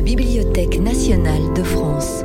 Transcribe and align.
la 0.00 0.06
Bibliothèque 0.06 0.80
nationale 0.80 1.52
de 1.54 1.62
France. 1.62 2.24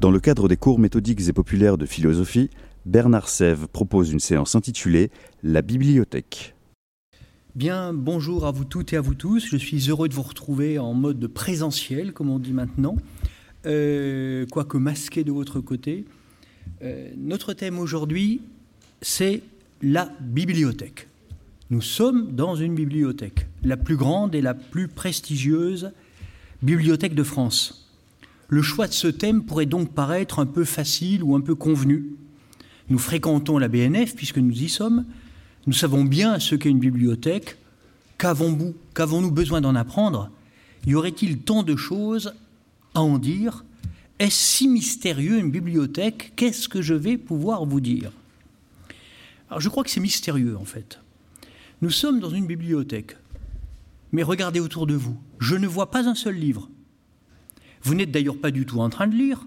Dans 0.00 0.12
le 0.12 0.20
cadre 0.20 0.46
des 0.46 0.56
cours 0.56 0.78
méthodiques 0.78 1.28
et 1.28 1.32
populaires 1.32 1.76
de 1.76 1.84
philosophie, 1.84 2.48
Bernard 2.84 3.28
Sèvres 3.28 3.66
propose 3.66 4.12
une 4.12 4.20
séance 4.20 4.54
intitulée 4.54 5.10
La 5.42 5.62
bibliothèque. 5.62 6.54
Bien, 7.56 7.92
bonjour 7.92 8.46
à 8.46 8.52
vous 8.52 8.64
toutes 8.64 8.92
et 8.92 8.96
à 8.96 9.00
vous 9.00 9.16
tous. 9.16 9.48
Je 9.48 9.56
suis 9.56 9.90
heureux 9.90 10.08
de 10.08 10.14
vous 10.14 10.22
retrouver 10.22 10.78
en 10.78 10.94
mode 10.94 11.26
présentiel, 11.26 12.12
comme 12.12 12.30
on 12.30 12.38
dit 12.38 12.52
maintenant, 12.52 12.94
euh, 13.66 14.46
quoique 14.52 14.76
masqué 14.76 15.24
de 15.24 15.32
votre 15.32 15.58
côté. 15.58 16.04
Euh, 16.82 17.10
notre 17.16 17.52
thème 17.52 17.80
aujourd'hui, 17.80 18.42
c'est 19.02 19.42
la 19.82 20.08
bibliothèque. 20.20 21.08
Nous 21.70 21.82
sommes 21.82 22.30
dans 22.30 22.54
une 22.54 22.76
bibliothèque, 22.76 23.48
la 23.66 23.76
plus 23.76 23.96
grande 23.96 24.34
et 24.34 24.40
la 24.40 24.54
plus 24.54 24.86
prestigieuse 24.88 25.90
bibliothèque 26.62 27.14
de 27.14 27.24
France. 27.24 27.90
Le 28.48 28.62
choix 28.62 28.86
de 28.86 28.92
ce 28.92 29.08
thème 29.08 29.42
pourrait 29.42 29.66
donc 29.66 29.92
paraître 29.92 30.38
un 30.38 30.46
peu 30.46 30.64
facile 30.64 31.24
ou 31.24 31.34
un 31.34 31.40
peu 31.40 31.56
convenu. 31.56 32.06
Nous 32.88 32.98
fréquentons 32.98 33.58
la 33.58 33.66
BNF 33.66 34.14
puisque 34.14 34.38
nous 34.38 34.62
y 34.62 34.68
sommes. 34.68 35.04
Nous 35.66 35.72
savons 35.72 36.04
bien 36.04 36.38
ce 36.38 36.54
qu'est 36.54 36.70
une 36.70 36.78
bibliothèque. 36.78 37.56
Qu'avons-nous 38.18 38.74
qu'avons 38.94 39.26
besoin 39.26 39.60
d'en 39.60 39.74
apprendre? 39.74 40.30
Y 40.86 40.94
aurait-il 40.94 41.38
tant 41.38 41.64
de 41.64 41.74
choses 41.74 42.34
à 42.94 43.02
en 43.02 43.18
dire? 43.18 43.64
Est-ce 44.20 44.38
si 44.38 44.68
mystérieux 44.68 45.38
une 45.38 45.50
bibliothèque? 45.50 46.32
Qu'est-ce 46.36 46.68
que 46.68 46.80
je 46.82 46.94
vais 46.94 47.18
pouvoir 47.18 47.66
vous 47.66 47.80
dire? 47.80 48.12
Alors 49.50 49.60
je 49.60 49.68
crois 49.68 49.82
que 49.82 49.90
c'est 49.90 50.00
mystérieux 50.00 50.56
en 50.56 50.64
fait. 50.64 51.00
Nous 51.82 51.90
sommes 51.90 52.20
dans 52.20 52.30
une 52.30 52.46
bibliothèque. 52.46 53.16
Mais 54.16 54.22
regardez 54.22 54.60
autour 54.60 54.86
de 54.86 54.94
vous. 54.94 55.18
Je 55.40 55.56
ne 55.56 55.66
vois 55.66 55.90
pas 55.90 56.08
un 56.08 56.14
seul 56.14 56.36
livre. 56.36 56.70
Vous 57.82 57.94
n'êtes 57.94 58.10
d'ailleurs 58.10 58.40
pas 58.40 58.50
du 58.50 58.64
tout 58.64 58.80
en 58.80 58.88
train 58.88 59.08
de 59.08 59.14
lire, 59.14 59.46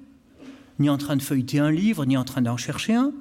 ni 0.78 0.92
en 0.92 1.00
train 1.00 1.16
de 1.16 1.24
feuilleter 1.24 1.58
un 1.58 1.72
livre, 1.72 2.06
ni 2.06 2.16
en 2.16 2.24
train 2.24 2.44
d'en 2.44 2.56
chercher 2.56 2.94
un. 2.94 3.12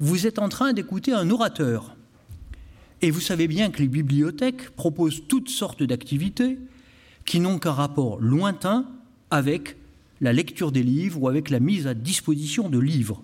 Vous 0.00 0.26
êtes 0.26 0.40
en 0.40 0.48
train 0.48 0.72
d'écouter 0.72 1.12
un 1.12 1.30
orateur. 1.30 1.94
Et 3.00 3.12
vous 3.12 3.20
savez 3.20 3.46
bien 3.46 3.70
que 3.70 3.78
les 3.80 3.86
bibliothèques 3.86 4.70
proposent 4.70 5.22
toutes 5.28 5.50
sortes 5.50 5.84
d'activités 5.84 6.58
qui 7.24 7.38
n'ont 7.38 7.60
qu'un 7.60 7.74
rapport 7.74 8.18
lointain 8.20 8.84
avec 9.30 9.76
la 10.20 10.32
lecture 10.32 10.72
des 10.72 10.82
livres 10.82 11.22
ou 11.22 11.28
avec 11.28 11.48
la 11.48 11.60
mise 11.60 11.86
à 11.86 11.94
disposition 11.94 12.68
de 12.68 12.80
livres. 12.80 13.22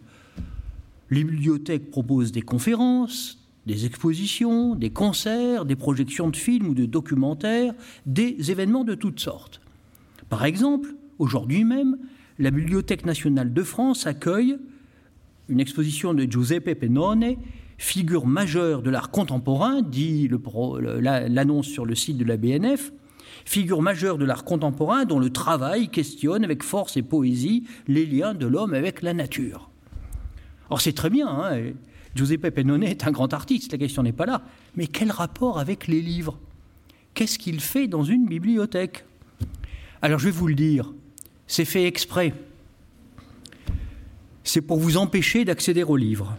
Les 1.11 1.25
bibliothèques 1.25 1.91
proposent 1.91 2.31
des 2.31 2.43
conférences, 2.43 3.44
des 3.67 3.87
expositions, 3.87 4.75
des 4.75 4.91
concerts, 4.91 5.65
des 5.65 5.77
projections 5.77 6.29
de 6.29 6.37
films 6.37 6.69
ou 6.69 6.75
de 6.75 6.87
documentaires, 6.87 7.75
des 8.07 8.51
événements 8.51 8.85
de 8.85 8.95
toutes 8.95 9.21
sortes. 9.21 9.61
Par 10.29 10.45
exemple, 10.45 10.95
aujourd'hui 11.19 11.65
même, 11.65 11.97
la 12.39 12.51
Bibliothèque 12.51 13.07
nationale 13.07 13.53
de 13.53 13.63
France 13.63 14.07
accueille 14.07 14.59
une 15.49 15.61
exposition 15.61 16.15
de 16.15 16.25
Giuseppe 16.25 16.75
Pennone, 16.75 17.37
figure 17.79 18.27
majeure 18.27 18.83
de 18.83 18.91
l'art 18.91 19.11
contemporain, 19.11 19.83
dit 19.83 20.29
l'annonce 21.01 21.67
sur 21.67 21.85
le 21.85 21.95
site 21.95 22.19
de 22.19 22.25
la 22.25 22.37
BNF, 22.37 22.93
figure 23.45 23.83
majeure 23.83 24.19
de 24.19 24.25
l'art 24.25 24.45
contemporain 24.45 25.05
dont 25.05 25.19
le 25.19 25.31
travail 25.31 25.89
questionne 25.89 26.45
avec 26.45 26.63
force 26.63 26.97
et 26.97 27.03
poésie 27.03 27.65
les 27.87 28.07
liens 28.07 28.35
de 28.35 28.47
l'homme 28.47 28.75
avec 28.75 29.03
la 29.03 29.13
nature. 29.13 29.71
Or 30.71 30.81
c'est 30.81 30.93
très 30.93 31.11
bien, 31.11 31.29
hein, 31.29 31.73
Giuseppe 32.15 32.51
Pennone 32.51 32.85
est 32.85 33.07
un 33.07 33.11
grand 33.11 33.33
artiste, 33.33 33.73
la 33.73 33.79
question 33.79 34.03
n'est 34.03 34.13
pas 34.13 34.27
là. 34.27 34.43
Mais 34.77 34.87
quel 34.87 35.11
rapport 35.11 35.59
avec 35.59 35.89
les 35.89 36.01
livres? 36.01 36.39
Qu'est-ce 37.15 37.39
qu'il 37.39 37.61
fait 37.61 37.87
dans 37.87 38.05
une 38.05 38.27
bibliothèque? 38.27 39.05
Alors 40.03 40.19
je 40.19 40.27
vais 40.27 40.31
vous 40.31 40.47
le 40.47 40.55
dire, 40.55 40.93
c'est 41.47 41.65
fait 41.65 41.87
exprès. 41.87 42.35
C'est 44.45 44.61
pour 44.61 44.79
vous 44.79 44.97
empêcher 44.97 45.45
d'accéder 45.45 45.83
aux 45.83 45.97
livres. 45.97 46.37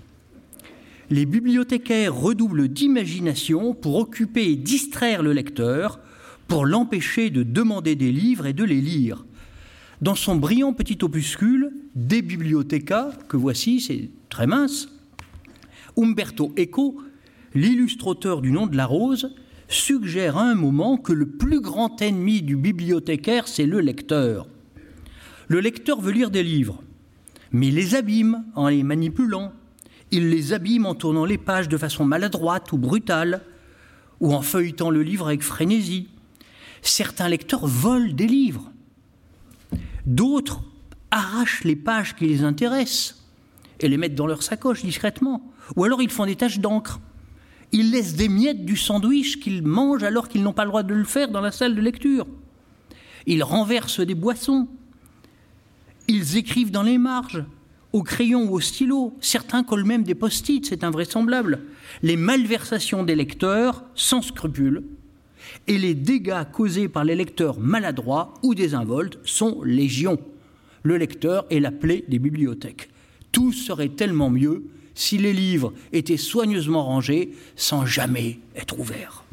Les 1.10 1.26
bibliothécaires 1.26 2.16
redoublent 2.16 2.68
d'imagination 2.68 3.74
pour 3.74 3.96
occuper 3.96 4.52
et 4.52 4.56
distraire 4.56 5.24
le 5.24 5.34
lecteur, 5.34 6.00
pour 6.48 6.66
l'empêcher 6.66 7.30
de 7.30 7.44
demander 7.44 7.96
des 7.96 8.12
livres 8.12 8.46
et 8.46 8.54
de 8.54 8.64
les 8.64 8.82
lire. 8.82 9.26
Dans 10.02 10.16
son 10.16 10.36
brillant 10.36 10.74
petit 10.74 10.98
opuscule, 11.02 11.72
Des 11.96 12.22
Bibliothéca, 12.22 13.12
que 13.28 13.38
voici, 13.38 13.80
c'est 13.82 14.10
très 14.30 14.46
mince, 14.46 14.90
Umberto 15.98 16.54
Eco, 16.58 17.02
l'illustrateur 17.54 18.42
du 18.42 18.52
nom 18.52 18.68
de 18.68 18.76
la 18.76 18.86
rose, 18.86 19.34
suggère 19.68 20.38
à 20.38 20.44
un 20.44 20.56
moment 20.56 20.98
que 20.98 21.14
le 21.14 21.28
plus 21.28 21.62
grand 21.62 22.02
ennemi 22.02 22.42
du 22.42 22.56
bibliothécaire, 22.56 23.48
c'est 23.48 23.66
le 23.66 23.80
lecteur. 23.80 24.48
Le 25.48 25.60
lecteur 25.60 26.02
veut 26.02 26.12
lire 26.12 26.32
des 26.32 26.44
livres, 26.44 26.84
mais 27.52 27.68
il 27.68 27.76
les 27.76 27.96
abîme 27.96 28.46
en 28.56 28.68
les 28.68 28.84
manipulant. 28.84 29.54
Il 30.12 30.30
les 30.30 30.54
abîme 30.54 30.86
en 30.86 30.96
tournant 30.96 31.26
les 31.26 31.38
pages 31.38 31.70
de 31.70 31.78
façon 31.78 32.06
maladroite 32.06 32.72
ou 32.72 32.78
brutale, 32.78 33.42
ou 34.20 34.34
en 34.34 34.42
feuilletant 34.42 34.90
le 34.90 35.04
livre 35.04 35.28
avec 35.28 35.44
frénésie. 35.44 36.08
Certains 36.82 37.28
lecteurs 37.28 37.66
volent 37.66 38.14
des 38.14 38.28
livres. 38.28 38.72
D'autres 40.06 40.62
arrachent 41.12 41.64
les 41.64 41.76
pages 41.76 42.16
qui 42.16 42.28
les 42.28 42.44
intéressent 42.44 43.24
et 43.80 43.88
les 43.88 43.98
mettent 43.98 44.16
dans 44.16 44.28
leur 44.28 44.44
sacoche 44.44 44.84
discrètement. 44.84 45.42
Ou 45.76 45.84
alors 45.84 46.02
ils 46.02 46.10
font 46.10 46.26
des 46.26 46.36
taches 46.36 46.60
d'encre. 46.60 47.00
Ils 47.72 47.92
laissent 47.92 48.16
des 48.16 48.30
miettes 48.30 48.66
du 48.66 48.78
sandwich 48.78 49.40
qu'ils 49.40 49.64
mangent 49.64 50.04
alors 50.04 50.30
qu'ils 50.30 50.44
n'ont 50.44 50.54
pas 50.54 50.64
le 50.64 50.70
droit 50.70 50.84
de 50.84 50.94
le 50.94 51.04
faire 51.04 51.30
dans 51.30 51.42
la 51.42 51.52
salle 51.52 51.76
de 51.76 51.82
lecture. 51.82 52.28
Ils 53.26 53.44
renversent 53.44 54.00
des 54.00 54.16
boissons. 54.16 54.68
Ils 56.08 56.38
écrivent 56.38 56.72
dans 56.72 56.84
les 56.84 57.00
marges, 57.00 57.44
au 57.92 58.04
crayon 58.04 58.44
ou 58.44 58.56
au 58.56 58.60
stylo. 58.60 59.16
Certains 59.20 59.64
collent 59.64 59.86
même 59.86 60.04
des 60.04 60.16
post-it, 60.16 60.66
c'est 60.66 60.84
invraisemblable. 60.84 61.62
Les 62.04 62.18
malversations 62.18 63.04
des 63.04 63.16
lecteurs, 63.16 63.84
sans 63.96 64.22
scrupules, 64.22 64.84
et 65.68 65.78
les 65.78 65.96
dégâts 65.96 66.44
causés 66.52 66.88
par 66.88 67.04
les 67.04 67.16
lecteurs 67.16 67.60
maladroits 67.60 68.34
ou 68.44 68.54
désinvoltes 68.54 69.20
sont 69.24 69.62
légion. 69.64 70.20
Le 70.84 70.98
lecteur 70.98 71.46
est 71.50 71.60
la 71.60 71.72
plaie 71.72 72.04
des 72.08 72.20
bibliothèques. 72.20 72.90
Tout 73.32 73.52
serait 73.52 73.90
tellement 73.90 74.30
mieux 74.30 74.66
si 74.96 75.18
les 75.18 75.34
livres 75.34 75.74
étaient 75.94 76.18
soigneusement 76.18 76.84
rangés 76.84 77.32
sans 77.56 77.86
jamais 77.86 78.40
être 78.56 78.80
ouverts. 78.80 79.24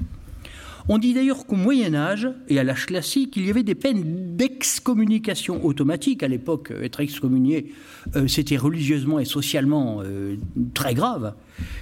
On 0.89 0.99
dit 0.99 1.15
d'ailleurs 1.15 1.47
qu'au 1.47 1.55
Moyen 1.55 1.95
Âge 1.95 2.29
et 2.49 2.59
à 2.59 2.65
l'âge 2.65 2.87
classique, 2.87 3.35
il 3.37 3.47
y 3.47 3.51
avait 3.51 3.63
des 3.63 3.77
peines 3.77 4.37
d'excommunication 4.37 5.65
automatique. 5.65 6.23
À 6.25 6.29
l'époque, 6.29 6.73
être 6.83 7.01
excommunié, 7.01 7.73
euh, 8.17 8.27
c'était 8.27 8.57
religieusement 8.57 9.21
et 9.21 9.25
socialement 9.25 10.01
euh, 10.03 10.37
très 10.75 10.95
grave. 10.95 11.35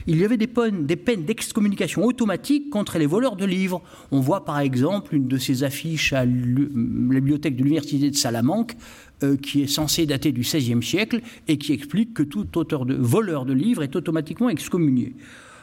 Il 0.07 0.19
y 0.19 0.25
avait 0.25 0.37
des 0.37 0.47
peines, 0.47 0.85
des 0.85 0.97
peines 0.97 1.25
d'excommunication 1.25 2.05
automatique 2.05 2.69
contre 2.69 2.99
les 2.99 3.07
voleurs 3.07 3.37
de 3.37 3.47
livres. 3.47 3.83
On 4.11 4.21
voit 4.21 4.45
par 4.45 4.59
exemple 4.59 5.15
une 5.15 5.29
de 5.29 5.39
ces 5.39 5.65
affiches 5.65 6.13
à 6.13 6.25
la 6.25 6.27
bibliothèque 6.27 7.57
de 7.57 7.63
l'université 7.63 8.11
de 8.11 8.17
Salamanque 8.17 8.77
euh, 9.23 9.37
qui 9.37 9.63
est 9.63 9.67
censée 9.67 10.07
dater 10.07 10.33
du 10.33 10.41
XVIe 10.41 10.83
siècle 10.83 11.21
et 11.49 11.59
qui 11.59 11.73
explique 11.73 12.15
que 12.15 12.23
tout 12.23 12.47
auteur 12.57 12.87
de 12.87 12.95
voleur 12.95 13.45
de 13.45 13.53
livres 13.53 13.83
est 13.83 13.97
automatiquement 13.97 14.49
excommunié. 14.49 15.15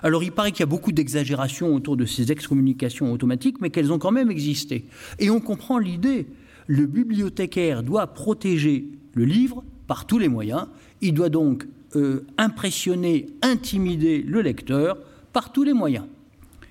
Alors 0.03 0.23
il 0.23 0.31
paraît 0.31 0.51
qu'il 0.51 0.61
y 0.61 0.63
a 0.63 0.67
beaucoup 0.67 0.91
d'exagérations 0.91 1.73
autour 1.73 1.97
de 1.97 2.05
ces 2.05 2.31
excommunications 2.31 3.11
automatiques, 3.11 3.59
mais 3.61 3.69
qu'elles 3.69 3.91
ont 3.91 3.99
quand 3.99 4.11
même 4.11 4.29
existé. 4.29 4.85
Et 5.19 5.29
on 5.29 5.39
comprend 5.39 5.79
l'idée. 5.79 6.27
Le 6.67 6.85
bibliothécaire 6.85 7.81
doit 7.81 8.07
protéger 8.07 8.85
le 9.13 9.25
livre 9.25 9.63
par 9.87 10.05
tous 10.05 10.19
les 10.19 10.27
moyens. 10.27 10.67
Il 11.01 11.13
doit 11.13 11.29
donc 11.29 11.65
euh, 11.95 12.25
impressionner, 12.37 13.27
intimider 13.41 14.21
le 14.21 14.41
lecteur 14.41 14.97
par 15.33 15.51
tous 15.51 15.63
les 15.63 15.73
moyens. 15.73 16.05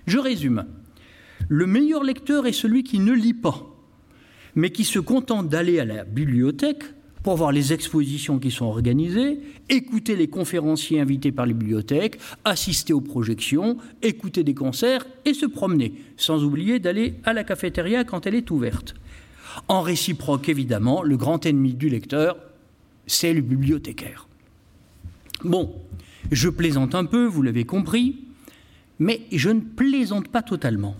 Je 0.07 0.19
résume. 0.19 0.67
Le 1.49 1.67
meilleur 1.67 2.05
lecteur 2.05 2.47
est 2.47 2.53
celui 2.53 2.83
qui 2.83 2.99
ne 2.99 3.13
lit 3.13 3.35
pas, 3.35 3.76
mais 4.57 4.71
qui 4.71 4.85
se 4.85 4.99
contente 4.99 5.49
d'aller 5.49 5.79
à 5.79 5.85
la 5.85 6.05
bibliothèque 6.05 6.83
pour 7.23 7.37
voir 7.37 7.53
les 7.53 7.73
expositions 7.73 8.39
qui 8.39 8.51
sont 8.51 8.67
organisées, 8.67 9.41
écouter 9.69 10.17
les 10.17 10.29
conférenciers 10.29 11.01
invités 11.01 11.33
par 11.33 11.45
les 11.45 11.55
bibliothèques, 11.55 12.19
assister 12.45 12.93
aux 12.93 13.01
projections, 13.01 13.79
écouter 14.03 14.45
des 14.45 14.55
concerts 14.55 15.05
et 15.25 15.35
se 15.35 15.45
promener, 15.45 15.95
sans 16.17 16.45
oublier 16.45 16.79
d'aller 16.79 17.15
à 17.25 17.33
la 17.33 17.45
cafétéria 17.45 18.05
quand 18.05 18.27
elle 18.27 18.37
est 18.37 18.51
ouverte. 18.51 18.95
En 19.69 19.81
réciproque, 19.81 20.49
évidemment, 20.49 21.03
le 21.03 21.17
grand 21.17 21.45
ennemi 21.45 21.75
du 21.75 21.89
lecteur, 21.89 22.37
c'est 23.07 23.33
le 23.33 23.41
bibliothécaire. 23.41 24.29
Bon, 25.45 25.75
je 26.31 26.49
plaisante 26.49 26.95
un 26.95 27.05
peu, 27.05 27.27
vous 27.27 27.43
l'avez 27.43 27.65
compris, 27.65 28.21
mais 28.99 29.23
je 29.33 29.51
ne 29.51 29.61
plaisante 29.61 30.29
pas 30.29 30.43
totalement. 30.43 30.97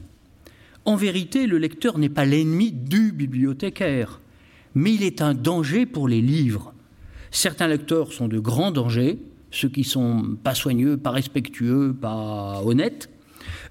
En 0.87 0.97
vérité, 0.97 1.47
le 1.47 1.59
lecteur 1.59 1.99
n'est 1.99 2.09
pas 2.09 2.25
l'ennemi 2.25 2.73
du 2.73 3.13
bibliothécaire 3.13 4.21
mais 4.77 4.93
il 4.93 5.03
est 5.03 5.23
un 5.23 5.33
danger 5.33 5.87
pour 5.87 6.07
les 6.07 6.21
livres. 6.21 6.75
Certains 7.31 7.67
lecteurs 7.67 8.13
sont 8.13 8.29
de 8.29 8.39
grands 8.39 8.71
dangers, 8.71 9.19
ceux 9.51 9.71
qui 9.71 9.85
sont 9.85 10.37
pas 10.45 10.55
soigneux, 10.55 10.99
pas 10.99 11.11
respectueux, 11.13 11.97
pas 11.99 12.63
honnêtes. 12.63 13.09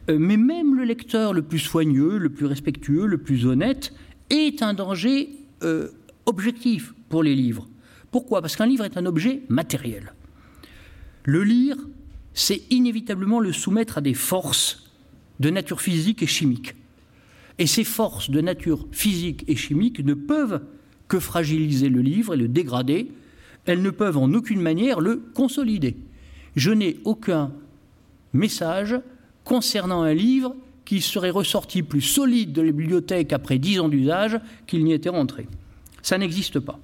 Euh, 0.09 0.17
mais 0.19 0.35
même 0.35 0.75
le 0.75 0.83
lecteur 0.83 1.31
le 1.31 1.43
plus 1.43 1.59
soigneux, 1.59 2.17
le 2.17 2.29
plus 2.29 2.47
respectueux, 2.47 3.05
le 3.05 3.19
plus 3.19 3.45
honnête 3.45 3.93
est 4.31 4.63
un 4.63 4.73
danger 4.73 5.29
euh, 5.63 5.89
objectif 6.25 6.95
pour 7.07 7.21
les 7.21 7.35
livres. 7.35 7.67
Pourquoi? 8.09 8.41
Parce 8.41 8.55
qu'un 8.55 8.65
livre 8.65 8.83
est 8.83 8.97
un 8.97 9.05
objet 9.05 9.43
matériel. 9.47 10.13
Le 11.23 11.43
lire, 11.43 11.77
c'est 12.33 12.63
inévitablement 12.71 13.39
le 13.39 13.53
soumettre 13.53 13.99
à 13.99 14.01
des 14.01 14.15
forces 14.15 14.91
de 15.39 15.51
nature 15.51 15.81
physique 15.81 16.23
et 16.23 16.27
chimique. 16.27 16.73
Et 17.57 17.67
ces 17.67 17.83
forces 17.83 18.29
de 18.29 18.41
nature 18.41 18.87
physique 18.91 19.45
et 19.47 19.55
chimique 19.55 20.03
ne 20.03 20.13
peuvent 20.13 20.61
que 21.07 21.19
fragiliser 21.19 21.89
le 21.89 22.01
livre 22.01 22.33
et 22.33 22.37
le 22.37 22.47
dégrader. 22.47 23.11
Elles 23.65 23.81
ne 23.81 23.89
peuvent 23.89 24.17
en 24.17 24.33
aucune 24.33 24.61
manière 24.61 24.99
le 24.99 25.23
consolider. 25.33 25.95
Je 26.55 26.71
n'ai 26.71 26.97
aucun 27.03 27.51
message 28.33 28.99
concernant 29.43 30.01
un 30.01 30.13
livre 30.13 30.55
qui 30.83 31.01
serait 31.01 31.31
ressorti 31.31 31.81
plus 31.81 32.01
solide 32.01 32.53
de 32.53 32.61
la 32.61 32.71
bibliothèque 32.71 33.33
après 33.33 33.57
dix 33.57 33.79
ans 33.79 33.89
d'usage 33.89 34.39
qu'il 34.67 34.83
n'y 34.83 34.93
était 34.93 35.09
rentré. 35.09 35.47
Ça 36.01 36.17
n'existe 36.17 36.59
pas. 36.59 36.79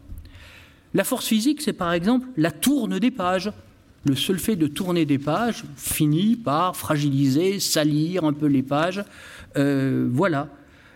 La 0.93 1.03
force 1.03 1.27
physique, 1.27 1.61
c'est 1.61 1.73
par 1.73 1.93
exemple 1.93 2.27
la 2.37 2.51
tourne 2.51 2.99
des 2.99 3.11
pages. 3.11 3.51
Le 4.03 4.15
seul 4.15 4.39
fait 4.39 4.55
de 4.55 4.65
tourner 4.65 5.05
des 5.05 5.19
pages 5.19 5.63
finit 5.77 6.35
par 6.35 6.75
fragiliser, 6.75 7.59
salir 7.59 8.23
un 8.23 8.33
peu 8.33 8.47
les 8.47 8.63
pages. 8.63 9.03
Euh, 9.57 10.09
voilà. 10.11 10.49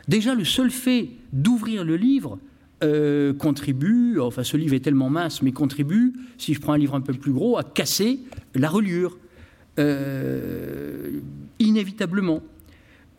Déjà, 0.08 0.36
le 0.36 0.46
seul 0.46 0.72
fait 0.72 1.10
d'ouvrir 1.34 1.84
le 1.84 1.96
livre 1.96 2.40
euh, 2.84 3.34
contribue, 3.34 4.20
enfin 4.20 4.44
ce 4.44 4.58
livre 4.58 4.74
est 4.74 4.82
tellement 4.82 5.10
mince, 5.10 5.42
mais 5.42 5.52
contribue, 5.52 6.14
si 6.38 6.54
je 6.54 6.60
prends 6.60 6.74
un 6.74 6.78
livre 6.78 6.96
un 6.96 7.02
peu 7.02 7.14
plus 7.14 7.32
gros, 7.32 7.58
à 7.58 7.64
casser 7.64 8.20
la 8.54 8.70
reliure. 8.70 9.18
Euh, 9.78 11.20
inévitablement. 11.60 12.42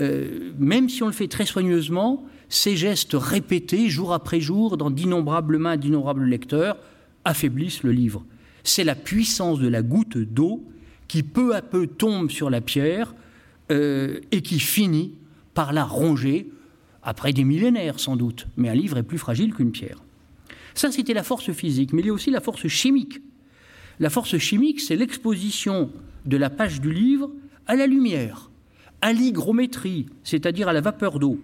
Euh, 0.00 0.52
même 0.58 0.88
si 0.88 1.02
on 1.02 1.06
le 1.06 1.12
fait 1.12 1.28
très 1.28 1.44
soigneusement, 1.44 2.24
ces 2.48 2.76
gestes 2.76 3.14
répétés 3.14 3.90
jour 3.90 4.14
après 4.14 4.40
jour 4.40 4.78
dans 4.78 4.90
d'innombrables 4.90 5.58
mains 5.58 5.76
d'innombrables 5.76 6.24
lecteurs 6.24 6.78
affaiblissent 7.24 7.82
le 7.82 7.92
livre. 7.92 8.24
C'est 8.62 8.84
la 8.84 8.94
puissance 8.94 9.58
de 9.58 9.68
la 9.68 9.82
goutte 9.82 10.16
d'eau 10.16 10.64
qui 11.08 11.22
peu 11.22 11.54
à 11.54 11.60
peu 11.60 11.86
tombe 11.86 12.30
sur 12.30 12.50
la 12.50 12.60
pierre 12.60 13.14
et 13.70 14.42
qui 14.42 14.60
finit 14.60 15.12
par 15.54 15.72
la 15.72 15.84
ronger, 15.84 16.50
après 17.06 17.32
des 17.32 17.44
millénaires 17.44 18.00
sans 18.00 18.16
doute, 18.16 18.48
mais 18.56 18.68
un 18.68 18.74
livre 18.74 18.98
est 18.98 19.04
plus 19.04 19.16
fragile 19.16 19.54
qu'une 19.54 19.70
pierre. 19.70 20.02
Ça, 20.74 20.90
c'était 20.90 21.14
la 21.14 21.22
force 21.22 21.52
physique, 21.52 21.92
mais 21.92 22.02
il 22.02 22.06
y 22.06 22.10
a 22.10 22.12
aussi 22.12 22.30
la 22.30 22.40
force 22.40 22.66
chimique. 22.66 23.22
La 24.00 24.10
force 24.10 24.36
chimique, 24.36 24.80
c'est 24.80 24.96
l'exposition 24.96 25.90
de 26.26 26.36
la 26.36 26.50
page 26.50 26.80
du 26.80 26.92
livre 26.92 27.30
à 27.68 27.76
la 27.76 27.86
lumière, 27.86 28.50
à 29.00 29.12
l'hygrométrie, 29.12 30.06
c'est-à-dire 30.24 30.68
à 30.68 30.72
la 30.72 30.80
vapeur 30.80 31.20
d'eau, 31.20 31.40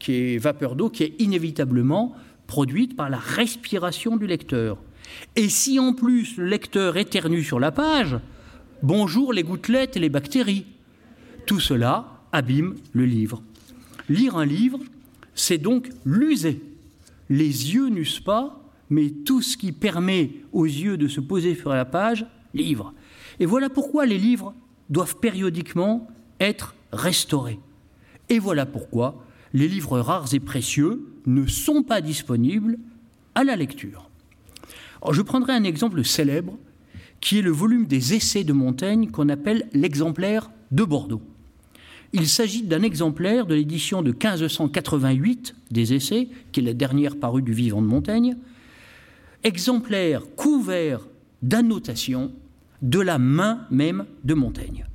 qui 0.00 0.12
est 0.12 0.38
vapeur 0.38 0.74
d'eau 0.74 0.90
qui 0.90 1.04
est 1.04 1.14
inévitablement 1.20 2.14
produite 2.48 2.96
par 2.96 3.08
la 3.08 3.18
respiration 3.18 4.16
du 4.16 4.26
lecteur. 4.26 4.78
Et 5.36 5.48
si 5.48 5.78
en 5.78 5.92
plus 5.92 6.36
le 6.36 6.46
lecteur 6.46 6.96
éternue 6.96 7.44
sur 7.44 7.60
la 7.60 7.70
page, 7.70 8.16
bonjour 8.82 9.32
les 9.32 9.44
gouttelettes 9.44 9.96
et 9.96 10.00
les 10.00 10.08
bactéries. 10.08 10.66
Tout 11.46 11.60
cela 11.60 12.24
abîme 12.32 12.74
le 12.92 13.04
livre. 13.04 13.42
Lire 14.08 14.36
un 14.36 14.46
livre, 14.46 14.80
c'est 15.34 15.58
donc 15.58 15.90
l'user. 16.04 16.62
Les 17.28 17.74
yeux 17.74 17.88
n'usent 17.88 18.20
pas, 18.20 18.62
mais 18.90 19.10
tout 19.10 19.42
ce 19.42 19.56
qui 19.56 19.72
permet 19.72 20.30
aux 20.52 20.64
yeux 20.64 20.96
de 20.96 21.08
se 21.08 21.20
poser 21.20 21.54
sur 21.54 21.70
la 21.70 21.84
page, 21.84 22.26
livre. 22.54 22.94
Et 23.38 23.46
voilà 23.46 23.68
pourquoi 23.68 24.06
les 24.06 24.18
livres 24.18 24.54
doivent 24.88 25.16
périodiquement 25.16 26.08
être 26.40 26.74
restaurés. 26.92 27.60
Et 28.30 28.38
voilà 28.38 28.66
pourquoi 28.66 29.24
les 29.52 29.68
livres 29.68 30.00
rares 30.00 30.32
et 30.32 30.40
précieux 30.40 31.06
ne 31.26 31.46
sont 31.46 31.82
pas 31.82 32.00
disponibles 32.00 32.78
à 33.34 33.44
la 33.44 33.56
lecture. 33.56 34.10
je 35.10 35.22
prendrai 35.22 35.52
un 35.52 35.64
exemple 35.64 36.04
célèbre 36.04 36.58
qui 37.20 37.38
est 37.38 37.42
le 37.42 37.50
volume 37.50 37.86
des 37.86 38.14
essais 38.14 38.44
de 38.44 38.52
Montaigne 38.52 39.10
qu'on 39.10 39.28
appelle 39.28 39.68
l'exemplaire 39.72 40.50
de 40.70 40.84
Bordeaux. 40.84 41.22
Il 42.12 42.26
s'agit 42.26 42.62
d'un 42.62 42.82
exemplaire 42.82 43.44
de 43.44 43.54
l'édition 43.54 44.02
de 44.02 44.10
1588 44.10 45.54
des 45.70 45.92
essais, 45.92 46.28
qui 46.52 46.60
est 46.60 46.62
la 46.62 46.72
dernière 46.72 47.16
parue 47.16 47.42
du 47.42 47.52
vivant 47.52 47.82
de 47.82 47.86
Montaigne, 47.86 48.36
exemplaire 49.44 50.22
couvert 50.36 51.06
d'annotations 51.42 52.32
de 52.80 53.00
la 53.00 53.18
main 53.18 53.66
même 53.70 54.06
de 54.24 54.34
Montaigne. 54.34 54.86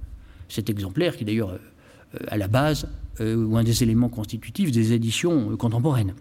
Cet 0.50 0.70
exemplaire 0.70 1.16
qui 1.16 1.24
est 1.24 1.26
d'ailleurs 1.26 1.52
euh, 1.52 2.18
à 2.28 2.38
la 2.38 2.48
base 2.48 2.88
euh, 3.22 3.36
ou 3.36 3.58
un 3.58 3.64
des 3.64 3.84
éléments 3.84 4.10
constitutifs 4.10 4.72
des 4.72 4.94
éditions 4.94 5.52
euh, 5.52 5.56
contemporaines. 5.56 6.14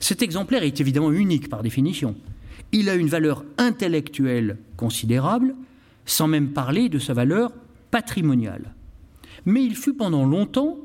Cet 0.00 0.22
exemplaire 0.22 0.62
est 0.62 0.80
évidemment 0.80 1.12
unique 1.12 1.48
par 1.48 1.62
définition. 1.62 2.14
Il 2.72 2.88
a 2.88 2.94
une 2.94 3.08
valeur 3.08 3.44
intellectuelle 3.58 4.58
considérable, 4.76 5.54
sans 6.04 6.28
même 6.28 6.50
parler 6.50 6.88
de 6.88 6.98
sa 6.98 7.14
valeur 7.14 7.52
patrimoniale. 7.90 8.74
Mais 9.46 9.62
il 9.62 9.76
fut 9.76 9.94
pendant 9.94 10.24
longtemps 10.24 10.78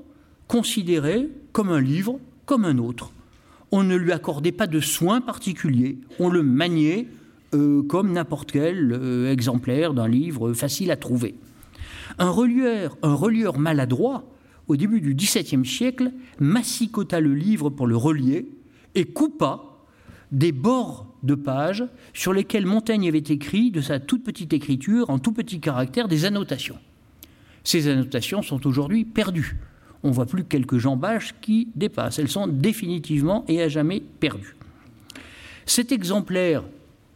considéré 0.48 1.30
comme 1.52 1.70
un 1.70 1.82
livre, 1.82 2.20
comme 2.46 2.66
un 2.66 2.78
autre. 2.78 3.12
On 3.72 3.84
ne 3.84 3.96
lui 3.96 4.12
accordait 4.12 4.52
pas 4.52 4.68
de 4.68 4.80
soins 4.80 5.22
particuliers, 5.22 5.98
on 6.20 6.30
le 6.30 6.44
maniait 6.44 7.08
euh, 7.54 7.84
comme 7.84 8.12
n'importe 8.12 8.52
quel 8.52 8.92
euh, 8.92 9.32
exemplaire 9.32 9.94
d'un 9.94 10.08
livre 10.08 10.54
facile 10.54 10.92
à 10.92 10.98
trouver. 10.98 11.36
Un 12.20 12.30
relieur, 12.30 12.98
un 13.02 13.14
relieur 13.14 13.58
maladroit, 13.58 14.26
au 14.68 14.76
début 14.76 15.02
du 15.02 15.14
XVIIe 15.14 15.66
siècle, 15.66 16.12
massicota 16.40 17.20
le 17.20 17.34
livre 17.34 17.70
pour 17.70 17.88
le 17.88 17.98
relier 17.98 18.48
et 18.96 19.06
coupa 19.06 19.62
des 20.32 20.52
bords 20.52 21.14
de 21.24 21.36
pages 21.36 21.86
sur 22.14 22.34
lesquels 22.34 22.66
Montaigne 22.66 23.08
avait 23.08 23.18
écrit 23.20 23.72
de 23.72 23.82
sa 23.82 24.00
toute 24.00 24.24
petite 24.24 24.54
écriture, 24.54 25.10
en 25.10 25.20
tout 25.20 25.32
petit 25.32 25.60
caractère, 25.60 26.08
des 26.08 26.26
annotations. 26.26 26.78
Ces 27.66 27.90
annotations 27.90 28.42
sont 28.44 28.66
aujourd'hui 28.66 29.04
perdues. 29.04 29.58
On 30.04 30.10
ne 30.10 30.14
voit 30.14 30.28
plus 30.28 30.46
quelques 30.46 30.78
jambages 30.78 31.34
qui 31.42 31.68
dépassent. 31.76 32.20
Elles 32.20 32.30
sont 32.30 32.48
définitivement 32.48 33.44
et 33.48 33.62
à 33.62 33.68
jamais 33.68 34.02
perdues. 34.20 34.56
Cet 35.66 35.92
exemplaire 35.92 36.64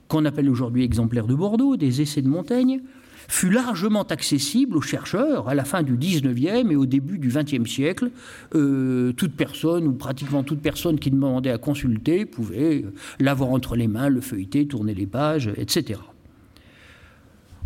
qu'on 0.07 0.25
appelle 0.25 0.49
aujourd'hui 0.49 0.83
exemplaire 0.83 1.27
de 1.27 1.35
Bordeaux, 1.35 1.77
des 1.77 2.01
essais 2.01 2.23
de 2.23 2.27
Montaigne, 2.27 2.81
fut 3.27 3.51
largement 3.51 4.01
accessible 4.01 4.75
aux 4.75 4.81
chercheurs 4.81 5.49
à 5.49 5.53
la 5.53 5.63
fin 5.63 5.83
du 5.83 5.95
XIXe 5.95 6.71
et 6.71 6.75
au 6.75 6.87
début 6.87 7.19
du 7.19 7.27
XXe 7.27 7.69
siècle. 7.69 8.09
Euh, 8.55 9.13
toute 9.13 9.33
personne, 9.33 9.85
ou 9.85 9.93
pratiquement 9.93 10.41
toute 10.41 10.61
personne 10.61 10.97
qui 10.97 11.11
demandait 11.11 11.51
à 11.51 11.59
consulter, 11.59 12.25
pouvait 12.25 12.85
l'avoir 13.19 13.51
entre 13.51 13.75
les 13.75 13.87
mains, 13.87 14.09
le 14.09 14.21
feuilleter, 14.21 14.65
tourner 14.65 14.95
les 14.95 15.05
pages, 15.05 15.51
etc. 15.57 15.99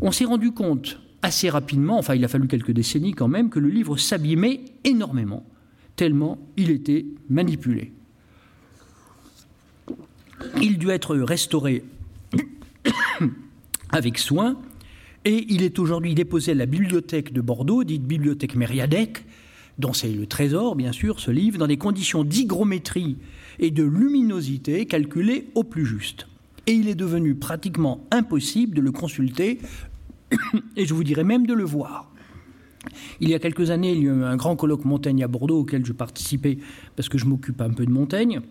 On 0.01 0.11
s'est 0.11 0.25
rendu 0.25 0.51
compte 0.51 0.99
assez 1.23 1.49
rapidement, 1.49 1.97
enfin 1.97 2.13
il 2.13 2.23
a 2.23 2.27
fallu 2.27 2.47
quelques 2.47 2.71
décennies 2.71 3.13
quand 3.13 3.27
même, 3.27 3.49
que 3.49 3.59
le 3.59 3.69
livre 3.69 3.97
s'abîmait 3.97 4.61
énormément, 4.83 5.43
tellement 5.95 6.37
il 6.57 6.69
était 6.69 7.05
manipulé. 7.29 7.93
Il 10.61 10.77
dut 10.77 10.89
être 10.89 11.15
restauré 11.15 11.83
avec 13.91 14.19
soin, 14.19 14.59
et 15.25 15.45
il 15.49 15.63
est 15.63 15.79
aujourd'hui 15.79 16.13
déposé 16.13 16.51
à 16.51 16.55
la 16.55 16.65
bibliothèque 16.65 17.31
de 17.31 17.39
Bordeaux, 17.39 17.85
dite 17.85 18.03
bibliothèque 18.03 18.55
Mériadec, 18.55 19.23
dont 19.79 19.93
c'est 19.93 20.11
le 20.11 20.27
trésor, 20.27 20.75
bien 20.75 20.91
sûr, 20.91 21.19
ce 21.21 21.31
livre, 21.31 21.57
dans 21.57 21.67
des 21.67 21.77
conditions 21.77 22.25
d'hygrométrie 22.25 23.17
et 23.59 23.71
de 23.71 23.83
luminosité 23.83 24.85
calculées 24.85 25.47
au 25.55 25.63
plus 25.63 25.85
juste. 25.85 26.27
Et 26.67 26.73
il 26.73 26.89
est 26.89 26.95
devenu 26.95 27.35
pratiquement 27.35 28.05
impossible 28.11 28.75
de 28.75 28.81
le 28.81 28.91
consulter, 28.91 29.59
et 30.77 30.85
je 30.85 30.93
vous 30.93 31.03
dirais 31.03 31.23
même 31.23 31.45
de 31.45 31.53
le 31.53 31.63
voir. 31.63 32.09
Il 33.19 33.29
y 33.29 33.33
a 33.33 33.39
quelques 33.39 33.71
années, 33.71 33.93
il 33.93 34.03
y 34.03 34.09
a 34.09 34.11
eu 34.11 34.23
un 34.23 34.35
grand 34.35 34.55
colloque 34.55 34.85
Montaigne 34.85 35.23
à 35.23 35.27
Bordeaux 35.27 35.59
auquel 35.59 35.85
je 35.85 35.93
participais 35.93 36.57
parce 36.95 37.09
que 37.09 37.17
je 37.17 37.25
m'occupe 37.25 37.61
un 37.61 37.69
peu 37.69 37.85
de 37.85 37.91
Montaigne. 37.91 38.41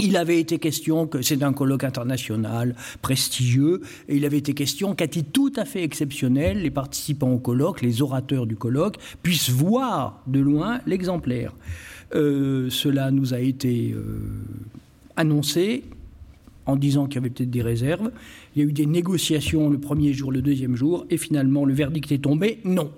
Il 0.00 0.16
avait 0.16 0.38
été 0.38 0.58
question 0.58 1.08
que 1.08 1.22
c'est 1.22 1.42
un 1.42 1.52
colloque 1.52 1.82
international 1.82 2.76
prestigieux, 3.02 3.82
et 4.08 4.16
il 4.16 4.24
avait 4.24 4.38
été 4.38 4.54
question 4.54 4.94
qu'à 4.94 5.08
titre 5.08 5.30
tout 5.32 5.52
à 5.56 5.64
fait 5.64 5.82
exceptionnel, 5.82 6.62
les 6.62 6.70
participants 6.70 7.32
au 7.32 7.38
colloque, 7.38 7.82
les 7.82 8.00
orateurs 8.00 8.46
du 8.46 8.54
colloque, 8.54 8.96
puissent 9.24 9.50
voir 9.50 10.22
de 10.28 10.38
loin 10.38 10.80
l'exemplaire. 10.86 11.52
Euh, 12.14 12.70
cela 12.70 13.10
nous 13.10 13.34
a 13.34 13.40
été 13.40 13.92
euh, 13.92 14.20
annoncé 15.16 15.82
en 16.68 16.76
disant 16.76 17.06
qu'il 17.06 17.16
y 17.16 17.18
avait 17.18 17.30
peut-être 17.30 17.50
des 17.50 17.62
réserves. 17.62 18.12
Il 18.54 18.62
y 18.62 18.64
a 18.64 18.68
eu 18.68 18.72
des 18.72 18.86
négociations 18.86 19.70
le 19.70 19.78
premier 19.80 20.12
jour, 20.12 20.30
le 20.30 20.42
deuxième 20.42 20.76
jour, 20.76 21.06
et 21.10 21.16
finalement 21.16 21.64
le 21.64 21.72
verdict 21.74 22.12
est 22.12 22.18
tombé 22.18 22.60
non. 22.64 22.92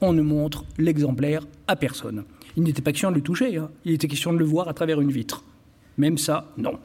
On 0.00 0.12
ne 0.12 0.22
montre 0.22 0.64
l'exemplaire 0.78 1.46
à 1.66 1.76
personne. 1.76 2.24
Il 2.56 2.62
n'était 2.62 2.80
pas 2.80 2.92
question 2.92 3.10
de 3.10 3.16
le 3.16 3.20
toucher, 3.20 3.56
hein. 3.56 3.70
il 3.84 3.92
était 3.92 4.08
question 4.08 4.32
de 4.32 4.38
le 4.38 4.44
voir 4.44 4.68
à 4.68 4.74
travers 4.74 5.00
une 5.00 5.10
vitre. 5.10 5.44
Même 5.98 6.16
ça, 6.16 6.52
non. 6.56 6.78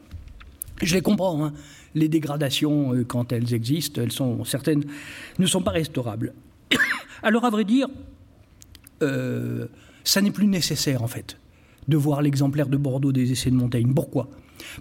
Je 0.82 0.96
les 0.96 1.02
comprends. 1.02 1.46
Hein. 1.46 1.54
Les 1.94 2.10
dégradations, 2.10 2.94
euh, 2.94 3.04
quand 3.04 3.32
elles 3.32 3.54
existent, 3.54 4.02
elles 4.02 4.12
sont 4.12 4.44
certaines 4.44 4.86
ne 5.40 5.46
sont 5.46 5.62
pas 5.62 5.72
restaurables. 5.72 6.34
Alors, 7.24 7.46
à 7.46 7.50
vrai 7.50 7.64
dire, 7.64 7.88
euh, 9.04 9.68
ça 10.04 10.22
n'est 10.22 10.32
plus 10.32 10.48
nécessaire 10.48 11.04
en 11.04 11.08
fait. 11.08 11.38
de 11.88 11.96
voir 11.96 12.22
l'exemplaire 12.22 12.68
de 12.68 12.78
Bordeaux 12.78 13.12
des 13.12 13.32
essais 13.32 13.52
de 13.52 13.56
Montaigne. 13.56 13.94
Pourquoi? 13.94 14.30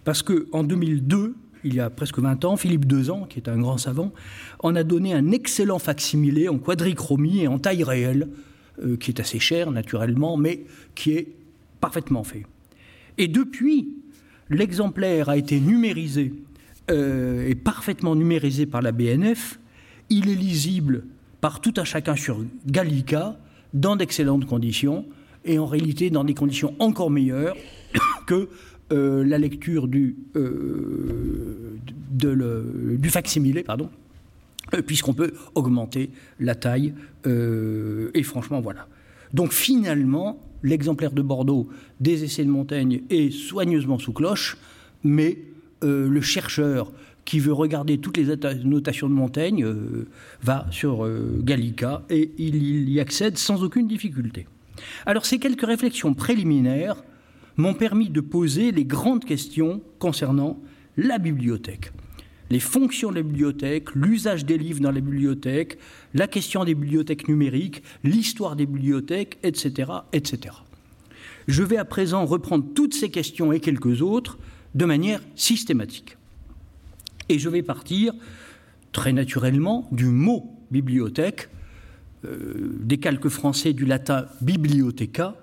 Parce 0.04 0.22
qu'en 0.22 0.64
2002, 0.64 1.34
il 1.64 1.74
y 1.74 1.80
a 1.80 1.90
presque 1.90 2.18
20 2.18 2.44
ans, 2.44 2.56
Philippe 2.56 2.86
Dezan, 2.86 3.24
qui 3.24 3.38
est 3.38 3.48
un 3.48 3.58
grand 3.58 3.78
savant, 3.78 4.12
en 4.60 4.76
a 4.76 4.84
donné 4.84 5.14
un 5.14 5.32
excellent 5.32 5.78
facsimilé 5.78 6.48
en 6.48 6.58
quadrichromie 6.58 7.40
et 7.40 7.48
en 7.48 7.58
taille 7.58 7.82
réelle, 7.82 8.28
euh, 8.82 8.96
qui 8.96 9.10
est 9.10 9.20
assez 9.20 9.38
cher 9.38 9.70
naturellement, 9.70 10.36
mais 10.36 10.64
qui 10.94 11.12
est 11.12 11.28
parfaitement 11.80 12.24
fait. 12.24 12.44
Et 13.18 13.28
depuis, 13.28 13.96
l'exemplaire 14.50 15.28
a 15.28 15.36
été 15.36 15.60
numérisé 15.60 16.34
euh, 16.90 17.48
et 17.48 17.54
parfaitement 17.54 18.14
numérisé 18.14 18.66
par 18.66 18.82
la 18.82 18.92
BNF. 18.92 19.58
Il 20.08 20.28
est 20.28 20.34
lisible 20.34 21.04
par 21.40 21.60
tout 21.60 21.74
un 21.78 21.84
chacun 21.84 22.14
sur 22.14 22.44
Gallica 22.66 23.38
dans 23.74 23.96
d'excellentes 23.96 24.46
conditions 24.46 25.04
et 25.44 25.58
en 25.58 25.66
réalité 25.66 26.10
dans 26.10 26.24
des 26.24 26.34
conditions 26.34 26.74
encore 26.78 27.10
meilleures 27.10 27.56
que 28.26 28.48
euh, 28.92 29.24
la 29.24 29.36
lecture 29.36 29.88
du, 29.88 30.14
euh, 30.36 31.76
facsimilé, 33.08 33.64
pardon, 33.64 33.90
euh, 34.74 34.82
puisqu'on 34.82 35.12
peut 35.12 35.32
augmenter 35.56 36.10
la 36.38 36.54
taille. 36.54 36.94
et 37.24 38.22
franchement, 38.22 38.60
voilà. 38.60 38.86
Donc 39.34 39.52
finalement, 39.52 40.38
l'exemplaire 40.62 41.10
de 41.10 41.22
Bordeaux 41.22 41.68
des 41.98 42.22
essais 42.22 42.44
de 42.44 42.50
Montaigne 42.50 43.02
est 43.10 43.32
soigneusement 43.32 43.98
sous 43.98 44.12
cloche, 44.12 44.56
mais 45.02 45.38
le 45.82 46.20
chercheur 46.20 46.92
qui 47.24 47.40
veut 47.40 47.52
regarder 47.52 47.98
toutes 47.98 48.16
les 48.16 48.36
notations 48.64 49.08
de 49.08 49.14
Montaigne 49.14 49.66
va 50.42 50.66
sur 50.70 51.08
Gallica 51.42 52.02
et 52.08 52.30
il 52.38 52.88
y 52.88 53.00
accède 53.00 53.36
sans 53.36 53.64
aucune 53.64 53.88
difficulté. 53.88 54.46
Alors 55.06 55.26
ces 55.26 55.38
quelques 55.38 55.66
réflexions 55.66 56.14
préliminaires 56.14 57.02
m'ont 57.56 57.74
permis 57.74 58.10
de 58.10 58.20
poser 58.20 58.72
les 58.72 58.84
grandes 58.84 59.24
questions 59.24 59.82
concernant 59.98 60.60
la 60.96 61.18
bibliothèque. 61.18 61.92
Les 62.50 62.60
fonctions 62.60 63.10
de 63.10 63.16
la 63.16 63.22
bibliothèque, 63.22 63.94
l'usage 63.94 64.44
des 64.44 64.56
livres 64.56 64.80
dans 64.80 64.92
la 64.92 65.00
bibliothèque, 65.00 65.78
la 66.14 66.28
question 66.28 66.64
des 66.64 66.74
bibliothèques 66.74 67.28
numériques, 67.28 67.82
l'histoire 68.04 68.54
des 68.54 68.66
bibliothèques, 68.66 69.38
etc., 69.42 69.90
etc. 70.12 70.54
Je 71.48 71.62
vais 71.62 71.76
à 71.76 71.84
présent 71.84 72.24
reprendre 72.24 72.64
toutes 72.74 72.94
ces 72.94 73.10
questions 73.10 73.52
et 73.52 73.60
quelques 73.60 74.02
autres 74.02 74.38
de 74.74 74.84
manière 74.84 75.20
systématique. 75.34 76.16
Et 77.28 77.38
je 77.38 77.48
vais 77.48 77.62
partir 77.62 78.12
très 78.92 79.12
naturellement 79.12 79.88
du 79.90 80.06
mot 80.06 80.52
bibliothèque, 80.70 81.48
euh, 82.24 82.76
des 82.80 82.98
calques 82.98 83.28
français 83.28 83.72
du 83.72 83.86
latin 83.86 84.26
bibliotheca, 84.40 85.36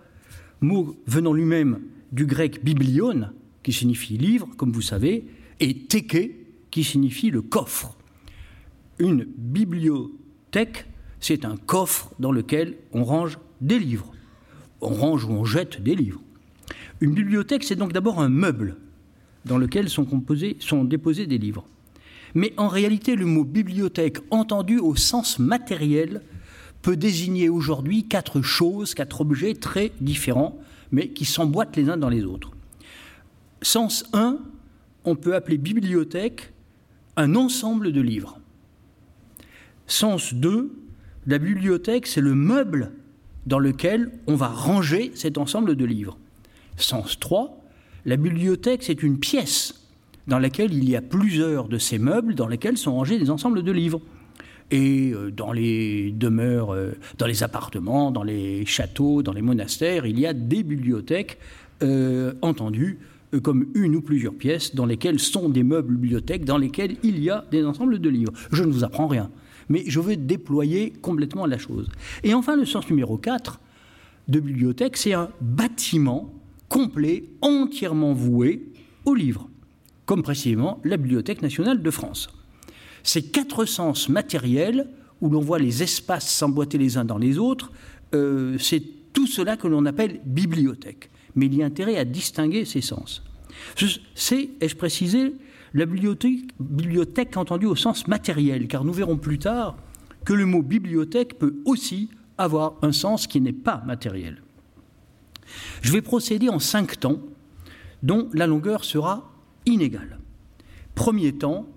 mot 0.62 0.96
venant 1.06 1.34
lui-même 1.34 1.80
du 2.14 2.28
grec 2.28 2.64
biblion, 2.64 3.30
qui 3.64 3.74
signifie 3.74 4.18
livre, 4.18 4.48
comme 4.56 4.72
vous 4.72 4.82
savez, 4.82 5.26
et 5.60 5.74
teke, 5.86 6.32
qui 6.70 6.84
signifie 6.84 7.32
le 7.32 7.42
coffre. 7.42 7.98
Une 9.00 9.26
bibliothèque, 9.36 10.86
c'est 11.20 11.44
un 11.44 11.58
coffre 11.58 12.12
dans 12.20 12.32
lequel 12.32 12.78
on 12.94 13.04
range 13.04 13.40
des 13.62 13.80
livres. 13.80 14.14
On 14.80 14.90
range 14.94 15.26
ou 15.26 15.32
on 15.32 15.44
jette 15.44 15.82
des 15.82 15.96
livres. 15.96 16.22
Une 17.02 17.14
bibliothèque, 17.14 17.64
c'est 17.64 17.76
donc 17.76 17.94
d'abord 17.94 18.22
un 18.22 18.30
meuble 18.30 18.78
dans 19.46 19.58
lequel 19.58 19.90
sont, 19.90 20.08
sont 20.60 20.84
déposés 20.84 21.26
des 21.26 21.40
livres. 21.40 21.66
Mais 22.36 22.54
en 22.58 22.68
réalité, 22.68 23.16
le 23.16 23.26
mot 23.26 23.44
bibliothèque, 23.44 24.20
entendu 24.30 24.78
au 24.78 24.96
sens 24.96 25.40
matériel, 25.40 26.22
peut 26.84 26.98
désigner 26.98 27.50
aujourd'hui 27.50 28.04
quatre 28.08 28.42
choses, 28.42 28.94
quatre 28.94 29.22
objets 29.22 29.56
très 29.56 29.92
différents 30.00 30.60
mais 30.94 31.10
qui 31.10 31.26
s'emboîtent 31.26 31.76
les 31.76 31.90
uns 31.90 31.98
dans 31.98 32.08
les 32.08 32.24
autres. 32.24 32.52
Sens 33.64 34.06
1, 34.14 34.38
on 35.04 35.16
peut 35.16 35.36
appeler 35.36 35.58
bibliothèque 35.58 36.54
un 37.18 37.36
ensemble 37.36 37.92
de 37.92 38.00
livres. 38.00 38.40
Sens 39.88 40.34
2, 40.34 40.72
la 41.26 41.40
bibliothèque, 41.40 42.08
c'est 42.08 42.22
le 42.22 42.36
meuble 42.36 42.92
dans 43.48 43.60
lequel 43.60 44.12
on 44.28 44.36
va 44.36 44.48
ranger 44.48 45.12
cet 45.16 45.38
ensemble 45.38 45.76
de 45.76 45.84
livres. 45.84 46.18
Sens 46.78 47.20
3, 47.20 47.60
la 48.06 48.16
bibliothèque, 48.16 48.84
c'est 48.84 49.04
une 49.04 49.20
pièce 49.20 49.88
dans 50.28 50.40
laquelle 50.40 50.74
il 50.74 50.88
y 50.88 50.96
a 50.96 51.02
plusieurs 51.02 51.68
de 51.68 51.80
ces 51.80 51.98
meubles 51.98 52.36
dans 52.36 52.48
lesquels 52.48 52.78
sont 52.78 52.94
rangés 52.94 53.18
des 53.18 53.32
ensembles 53.32 53.64
de 53.64 53.72
livres 53.72 54.00
et 54.72 55.12
euh, 55.12 55.32
dans 55.32 55.52
les 55.52 56.12
demeures, 56.12 56.74
euh, 56.74 56.92
dans 57.18 57.26
les 57.26 57.44
appartements, 57.44 58.12
dans 58.12 58.24
les 58.24 58.66
châteaux, 58.66 59.24
dans 59.24 59.34
les 59.34 59.42
monastères, 59.42 60.06
il 60.06 60.20
y 60.20 60.26
a 60.26 60.34
des 60.34 60.64
bibliothèques 60.64 61.38
euh, 61.82 62.34
entendues 62.42 63.00
comme 63.42 63.68
une 63.74 63.96
ou 63.96 64.02
plusieurs 64.02 64.36
pièces 64.36 64.76
dans 64.76 64.86
lesquelles 64.86 65.20
sont 65.20 65.50
des 65.50 65.64
meubles 65.64 65.96
bibliothèques, 65.96 66.46
dans 66.46 66.60
lesquels 66.60 66.98
il 67.02 67.20
y 67.20 67.32
a 67.32 67.46
des 67.52 67.66
ensembles 67.66 68.00
de 68.00 68.10
livres. 68.10 68.32
Je 68.52 68.64
ne 68.64 68.72
vous 68.72 68.84
apprends 68.84 69.08
rien, 69.08 69.32
mais 69.70 69.84
je 69.88 70.00
veux 70.00 70.16
déployer 70.16 70.94
complètement 71.02 71.48
la 71.48 71.58
chose. 71.58 71.90
Et 72.24 72.36
enfin, 72.36 72.56
le 72.56 72.66
sens 72.66 72.88
numéro 72.90 73.18
4 73.18 73.60
de 74.28 74.40
bibliothèque, 74.40 74.98
c'est 74.98 75.14
un 75.14 75.30
bâtiment 75.42 76.32
complet, 76.70 77.26
entièrement 77.42 78.14
voué 78.14 78.72
aux 79.06 79.16
livres, 79.16 79.50
comme 80.06 80.24
précisément 80.24 80.80
la 80.84 80.98
Bibliothèque 80.98 81.42
nationale 81.42 81.82
de 81.82 81.92
France. 81.92 82.30
Ces 83.04 83.22
quatre 83.24 83.66
sens 83.66 84.10
matériels, 84.10 84.88
où 85.22 85.30
l'on 85.30 85.42
voit 85.42 85.60
les 85.60 85.84
espaces 85.84 86.30
s'emboîter 86.30 86.78
les 86.78 86.98
uns 86.98 87.06
dans 87.06 87.18
les 87.18 87.38
autres, 87.38 87.72
euh, 88.14 88.58
c'est 88.60 88.84
tout 89.14 89.28
cela 89.28 89.58
que 89.58 89.68
l'on 89.68 89.86
appelle 89.86 90.22
bibliothèque. 90.26 91.10
Mais 91.36 91.46
il 91.46 91.56
y 91.56 91.64
a 91.64 91.66
intérêt 91.66 91.98
à 91.98 92.06
distinguer 92.06 92.66
ces 92.66 92.82
sens. 92.82 93.24
C'est, 94.16 94.50
ai-je 94.62 94.76
précisé, 94.76 95.36
la 95.74 95.86
bibliothèque, 95.86 96.52
bibliothèque 96.60 97.38
entendue 97.38 97.66
au 97.66 97.76
sens 97.76 98.08
matériel, 98.08 98.68
car 98.68 98.84
nous 98.84 98.94
verrons 98.94 99.18
plus 99.18 99.40
tard 99.40 99.78
que 100.26 100.34
le 100.34 100.46
mot 100.46 100.62
bibliothèque 100.62 101.38
peut 101.38 101.56
aussi 101.66 102.10
avoir 102.38 102.76
un 102.82 102.92
sens 102.92 103.28
qui 103.28 103.42
n'est 103.42 103.54
pas 103.54 103.84
matériel. 103.86 104.42
Je 105.82 105.92
vais 105.92 106.02
procéder 106.02 106.50
en 106.50 106.60
cinq 106.60 107.00
temps, 107.00 107.20
dont 108.02 108.30
la 108.34 108.48
longueur 108.48 108.84
sera 108.84 109.32
inégale. 109.66 110.20
Premier 110.96 111.34
temps, 111.34 111.68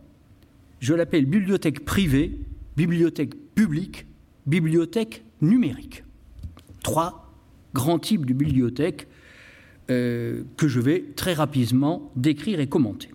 je 0.86 0.94
l'appelle 0.94 1.26
bibliothèque 1.26 1.84
privée, 1.84 2.38
bibliothèque 2.76 3.34
publique, 3.56 4.06
bibliothèque 4.46 5.24
numérique. 5.40 6.04
Trois 6.84 7.34
grands 7.74 7.98
types 7.98 8.24
de 8.24 8.32
bibliothèques 8.32 9.08
euh, 9.90 10.44
que 10.56 10.68
je 10.68 10.78
vais 10.78 11.06
très 11.16 11.34
rapidement 11.34 12.12
décrire 12.14 12.60
et 12.60 12.68
commenter. 12.68 13.08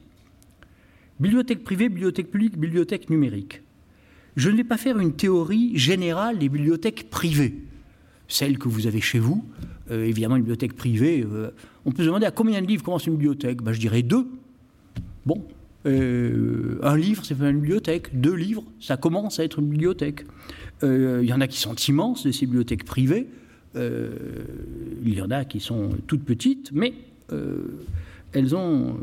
Bibliothèque 1.21 1.63
privée, 1.63 1.87
bibliothèque 1.87 2.29
publique, 2.29 2.57
bibliothèque 2.57 3.09
numérique. 3.09 3.61
Je 4.35 4.49
ne 4.49 4.57
vais 4.57 4.65
pas 4.65 4.77
faire 4.77 4.99
une 4.99 5.13
théorie 5.13 5.77
générale 5.77 6.39
des 6.39 6.49
bibliothèques 6.49 7.09
privées, 7.09 7.55
celles 8.27 8.57
que 8.57 8.67
vous 8.67 8.85
avez 8.85 8.99
chez 8.99 9.19
vous. 9.19 9.45
Euh, 9.91 10.03
évidemment, 10.03 10.35
une 10.35 10.41
bibliothèque 10.41 10.73
privée, 10.73 11.25
euh, 11.25 11.51
on 11.85 11.93
peut 11.93 12.03
se 12.03 12.07
demander 12.07 12.25
à 12.25 12.31
combien 12.31 12.61
de 12.61 12.67
livres 12.67 12.83
commence 12.83 13.07
une 13.07 13.13
bibliothèque? 13.13 13.61
Ben, 13.61 13.71
Je 13.71 13.79
dirais 13.79 14.01
deux. 14.01 14.27
Bon, 15.25 15.47
euh, 15.85 16.79
un 16.83 16.95
livre, 16.95 17.25
c'est 17.25 17.35
une 17.39 17.59
bibliothèque. 17.59 18.19
Deux 18.19 18.35
livres, 18.35 18.63
ça 18.79 18.97
commence 18.97 19.39
à 19.39 19.43
être 19.43 19.59
une 19.59 19.69
bibliothèque. 19.69 20.25
Euh, 20.83 21.19
il 21.23 21.29
y 21.29 21.33
en 21.33 21.41
a 21.41 21.47
qui 21.47 21.59
sont 21.59 21.75
immenses, 21.75 22.25
de 22.25 22.31
ces 22.31 22.45
bibliothèques 22.45 22.85
privées. 22.85 23.27
Euh, 23.75 24.11
il 25.03 25.13
y 25.13 25.21
en 25.21 25.31
a 25.31 25.45
qui 25.45 25.59
sont 25.59 25.91
toutes 26.07 26.23
petites, 26.23 26.71
mais 26.73 26.93
elles 28.33 28.55
ont 28.57 28.97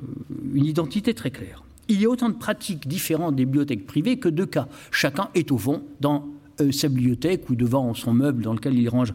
une 0.52 0.66
identité 0.66 1.14
très 1.14 1.30
claire. 1.30 1.64
Il 1.88 1.98
y 1.98 2.04
a 2.04 2.10
autant 2.10 2.28
de 2.28 2.34
pratiques 2.34 2.86
différentes 2.86 3.36
des 3.36 3.46
bibliothèques 3.46 3.86
privées 3.86 4.18
que 4.18 4.28
de 4.28 4.44
cas. 4.44 4.68
Chacun 4.90 5.30
est 5.34 5.50
au 5.50 5.56
fond 5.56 5.82
dans 6.00 6.26
sa 6.70 6.88
bibliothèque 6.88 7.48
ou 7.48 7.54
devant 7.54 7.94
son 7.94 8.12
meuble 8.12 8.42
dans 8.42 8.52
lequel 8.52 8.78
il 8.78 8.86
range 8.90 9.14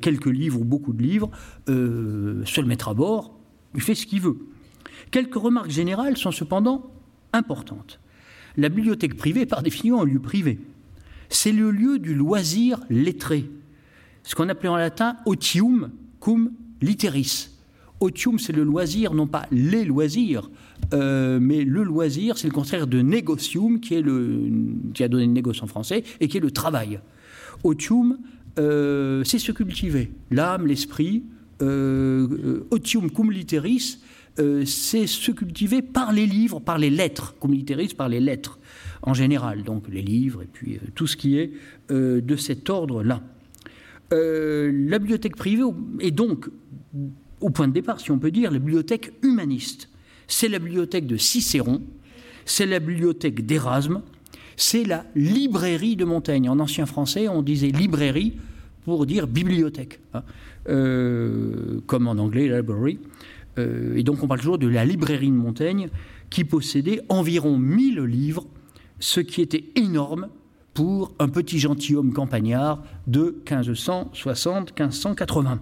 quelques 0.00 0.26
livres 0.26 0.60
ou 0.60 0.64
beaucoup 0.64 0.92
de 0.92 1.04
livres, 1.04 1.30
se 1.68 2.60
le 2.60 2.66
mettre 2.66 2.88
à 2.88 2.94
bord, 2.94 3.38
il 3.76 3.80
fait 3.80 3.94
ce 3.94 4.06
qu'il 4.06 4.22
veut. 4.22 4.38
Quelques 5.12 5.36
remarques 5.36 5.70
générales 5.70 6.16
sont 6.16 6.32
cependant 6.32 6.90
importante. 7.32 8.00
La 8.56 8.68
bibliothèque 8.68 9.16
privée 9.16 9.46
par 9.46 9.62
définition 9.62 10.02
un 10.02 10.04
lieu 10.04 10.20
privé. 10.20 10.58
C'est 11.28 11.52
le 11.52 11.70
lieu 11.70 11.98
du 11.98 12.14
loisir 12.14 12.80
lettré, 12.90 13.50
ce 14.22 14.34
qu'on 14.34 14.48
appelait 14.48 14.68
en 14.68 14.76
latin 14.76 15.16
otium 15.26 15.90
cum 16.20 16.52
literis. 16.80 17.50
Otium, 18.00 18.38
c'est 18.38 18.52
le 18.52 18.62
loisir, 18.62 19.12
non 19.12 19.26
pas 19.26 19.46
les 19.50 19.84
loisirs, 19.84 20.50
euh, 20.94 21.38
mais 21.40 21.64
le 21.64 21.82
loisir, 21.82 22.38
c'est 22.38 22.46
le 22.46 22.52
contraire 22.52 22.86
de 22.86 23.02
negocium, 23.02 23.80
qui, 23.80 23.94
est 23.94 24.02
le, 24.02 24.50
qui 24.94 25.02
a 25.02 25.08
donné 25.08 25.26
le 25.26 25.32
négoce 25.32 25.62
en 25.62 25.66
français, 25.66 26.04
et 26.20 26.28
qui 26.28 26.36
est 26.36 26.40
le 26.40 26.52
travail. 26.52 27.00
Otium, 27.64 28.18
euh, 28.58 29.24
c'est 29.24 29.38
se 29.38 29.50
cultiver, 29.50 30.12
l'âme, 30.30 30.66
l'esprit. 30.66 31.24
Euh, 31.60 32.64
otium 32.70 33.10
cum 33.10 33.32
literis, 33.32 33.98
euh, 34.38 34.64
c'est 34.64 35.08
se 35.08 35.32
cultiver 35.32 35.82
par 35.82 36.12
les 36.12 36.26
livres, 36.26 36.60
par 36.60 36.78
les 36.78 36.90
lettres, 36.90 37.34
comme 37.40 37.56
par 37.96 38.08
les 38.08 38.20
lettres 38.20 38.58
en 39.02 39.12
général, 39.12 39.64
donc 39.64 39.88
les 39.88 40.02
livres 40.02 40.42
et 40.42 40.48
puis 40.52 40.76
euh, 40.76 40.86
tout 40.94 41.08
ce 41.08 41.16
qui 41.16 41.38
est 41.38 41.52
euh, 41.90 42.20
de 42.20 42.36
cet 42.36 42.70
ordre-là. 42.70 43.20
la 44.12 44.98
bibliothèque 44.98 45.34
privée 45.34 45.64
est 46.00 46.12
donc 46.12 46.48
au 47.40 47.50
point 47.50 47.66
de 47.66 47.72
départ, 47.72 48.00
si 48.00 48.10
on 48.12 48.18
peut 48.18 48.30
dire, 48.30 48.50
la 48.50 48.58
bibliothèque 48.58 49.12
humaniste. 49.22 49.88
C'est 50.28 50.48
la 50.48 50.58
bibliothèque 50.58 51.06
de 51.06 51.16
Cicéron, 51.16 51.82
c'est 52.44 52.66
la 52.66 52.78
bibliothèque 52.78 53.44
d'Erasme, 53.44 54.02
c'est 54.56 54.84
la 54.84 55.04
librairie 55.16 55.96
de 55.96 56.04
Montaigne. 56.04 56.48
En 56.48 56.58
ancien 56.60 56.86
français, 56.86 57.28
on 57.28 57.42
disait 57.42 57.68
librairie 57.68 58.34
pour 58.84 59.04
dire 59.06 59.26
bibliothèque, 59.26 60.00
hein. 60.14 60.22
comme 61.86 62.06
en 62.06 62.18
anglais 62.18 62.48
library. 62.48 62.98
Euh, 63.58 63.96
et 63.96 64.02
donc 64.02 64.22
on 64.22 64.28
parle 64.28 64.40
toujours 64.40 64.58
de 64.58 64.68
la 64.68 64.84
librairie 64.84 65.30
de 65.30 65.36
Montaigne 65.36 65.88
qui 66.30 66.44
possédait 66.44 67.00
environ 67.08 67.56
1000 67.58 68.00
livres, 68.02 68.46
ce 69.00 69.20
qui 69.20 69.42
était 69.42 69.64
énorme 69.74 70.28
pour 70.74 71.14
un 71.18 71.28
petit 71.28 71.58
gentilhomme 71.58 72.12
campagnard 72.12 72.84
de 73.06 73.42
1560-1580. 73.46 75.58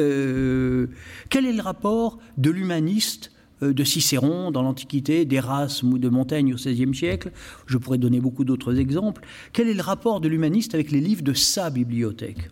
Euh, 0.00 0.86
quel 1.28 1.44
est 1.44 1.52
le 1.52 1.60
rapport 1.60 2.20
de 2.36 2.50
l'humaniste 2.50 3.32
euh, 3.62 3.72
de 3.72 3.82
Cicéron 3.82 4.52
dans 4.52 4.62
l'Antiquité, 4.62 5.24
d'Erasme 5.24 5.92
ou 5.92 5.98
de 5.98 6.08
Montaigne 6.08 6.54
au 6.54 6.56
XVIe 6.56 6.94
siècle? 6.94 7.32
Je 7.66 7.76
pourrais 7.76 7.98
donner 7.98 8.20
beaucoup 8.20 8.44
d'autres 8.44 8.78
exemples. 8.78 9.22
Quel 9.52 9.68
est 9.68 9.74
le 9.74 9.82
rapport 9.82 10.20
de 10.20 10.28
l'humaniste 10.28 10.74
avec 10.74 10.92
les 10.92 11.00
livres 11.00 11.22
de 11.22 11.34
sa 11.34 11.70
bibliothèque? 11.70 12.50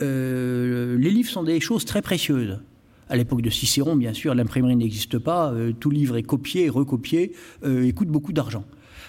Les 0.00 1.10
livres 1.10 1.28
sont 1.28 1.42
des 1.42 1.58
choses 1.58 1.84
très 1.84 2.02
précieuses. 2.02 2.60
À 3.08 3.16
l'époque 3.16 3.42
de 3.42 3.50
Cicéron, 3.50 3.96
bien 3.96 4.12
sûr, 4.12 4.34
l'imprimerie 4.34 4.76
n'existe 4.76 5.18
pas, 5.18 5.54
tout 5.80 5.90
livre 5.90 6.16
est 6.16 6.22
copié 6.22 6.68
recopié 6.68 7.32
et 7.64 7.92
coûte 7.92 8.08
beaucoup 8.08 8.32
d'argent 8.32 8.64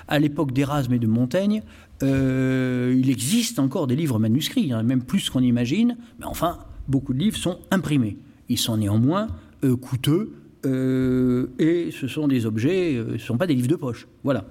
à 0.10 0.20
l'époque 0.20 0.52
d'Erasme 0.52 0.94
et 0.94 1.00
de 1.00 1.08
Montaigne, 1.08 1.62
euh, 2.04 2.96
il 2.98 3.10
existe 3.10 3.60
encore 3.60 3.88
des 3.88 3.96
livres 3.96 4.20
manuscrits, 4.20 4.74
hein, 4.74 4.84
même 4.84 5.04
plus 5.04 5.30
qu'on 5.30 5.42
imagine, 5.42 5.98
mais 6.20 6.26
enfin, 6.26 6.60
beaucoup 6.88 7.14
de 7.14 7.20
livres 7.20 7.38
sont 7.38 7.60
imprimés. 7.72 8.18
Ils 8.50 8.58
sont 8.58 8.78
néanmoins 8.78 9.28
euh, 9.64 9.76
coûteux 9.76 10.34
euh, 10.66 11.48
et 11.60 11.92
ce 11.92 12.08
sont 12.08 12.28
des 12.28 12.46
objets, 12.46 12.96
ce 13.08 13.14
ne 13.14 13.18
sont 13.18 13.38
pas 13.38 13.48
des 13.48 13.54
livres 13.54 13.68
de 13.68 13.76
poche. 13.76 14.08
Voilà. 14.24 14.46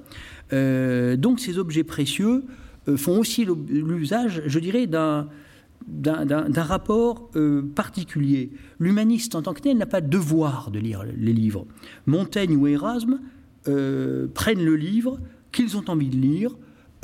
donc 1.17 1.41
ces 1.41 1.59
objets 1.59 1.85
précieux 1.85 2.45
font 2.97 3.19
aussi 3.19 3.47
l'usage, 3.69 4.43
je 4.47 4.59
dirais, 4.59 4.87
d'un 4.87 5.29
d'un 5.87 6.63
rapport 6.63 7.31
particulier. 7.75 8.51
L'humaniste 8.79 9.35
en 9.35 9.43
tant 9.43 9.55
que 9.55 9.61
tel 9.61 9.77
n'a 9.77 9.87
pas 9.87 10.01
devoir 10.01 10.71
de 10.71 10.79
lire 10.79 11.05
les 11.17 11.33
livres. 11.33 11.67
Montaigne 12.07 12.57
ou 12.57 12.67
Erasme 12.67 13.21
prennent 13.65 14.65
le 14.65 14.77
livre 14.77 15.19
qu'ils 15.53 15.77
ont 15.77 15.85
envie 15.89 16.09
de 16.09 16.17
lire. 16.17 16.55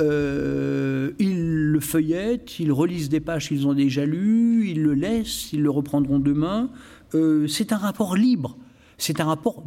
Euh, 0.01 1.13
ils 1.21 1.71
le 1.71 1.81
feuillettent, 1.81 2.59
ils 2.59 2.73
relisent 2.73 3.09
des 3.09 3.21
pages 3.21 3.49
qu'ils 3.49 3.67
ont 3.67 3.75
déjà 3.75 4.05
lues, 4.05 4.69
ils 4.69 4.83
le 4.83 4.95
laissent, 4.95 5.53
ils 5.53 5.63
le 5.63 5.71
reprendront 5.71 6.19
demain. 6.19 6.71
Euh, 7.15 7.47
c'est 7.47 7.73
un 7.73 7.77
rapport 7.77 8.17
libre, 8.17 8.57
c'est 8.99 9.21
un 9.21 9.25
rapport 9.25 9.63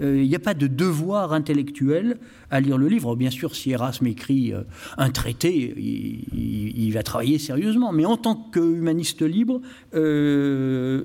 Euh, 0.00 0.22
il 0.22 0.28
n'y 0.28 0.34
a 0.34 0.40
pas 0.40 0.54
de 0.54 0.66
devoir 0.66 1.32
intellectuel 1.32 2.18
à 2.50 2.60
lire 2.60 2.78
le 2.78 2.88
livre. 2.88 3.16
Bien 3.16 3.30
sûr, 3.30 3.54
si 3.54 3.70
Erasme 3.70 4.06
écrit 4.06 4.52
un 4.98 5.10
traité, 5.10 5.74
il, 5.76 6.90
va 6.92 7.02
travailler 7.02 7.38
sérieusement. 7.38 7.92
Mais 7.92 8.04
en 8.04 8.16
tant 8.16 8.34
qu'humaniste 8.52 9.22
libre, 9.22 9.60
il, 9.94 11.04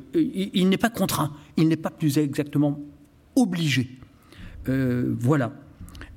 il 0.54 0.70
n'est 0.70 0.78
pas 0.78 0.90
contraint, 0.90 1.34
il 1.58 1.68
n'est 1.68 1.78
pas 1.78 1.92
plus 1.92 2.18
exactement 2.18 2.80
obligé. 3.36 3.90
voilà. 4.66 5.54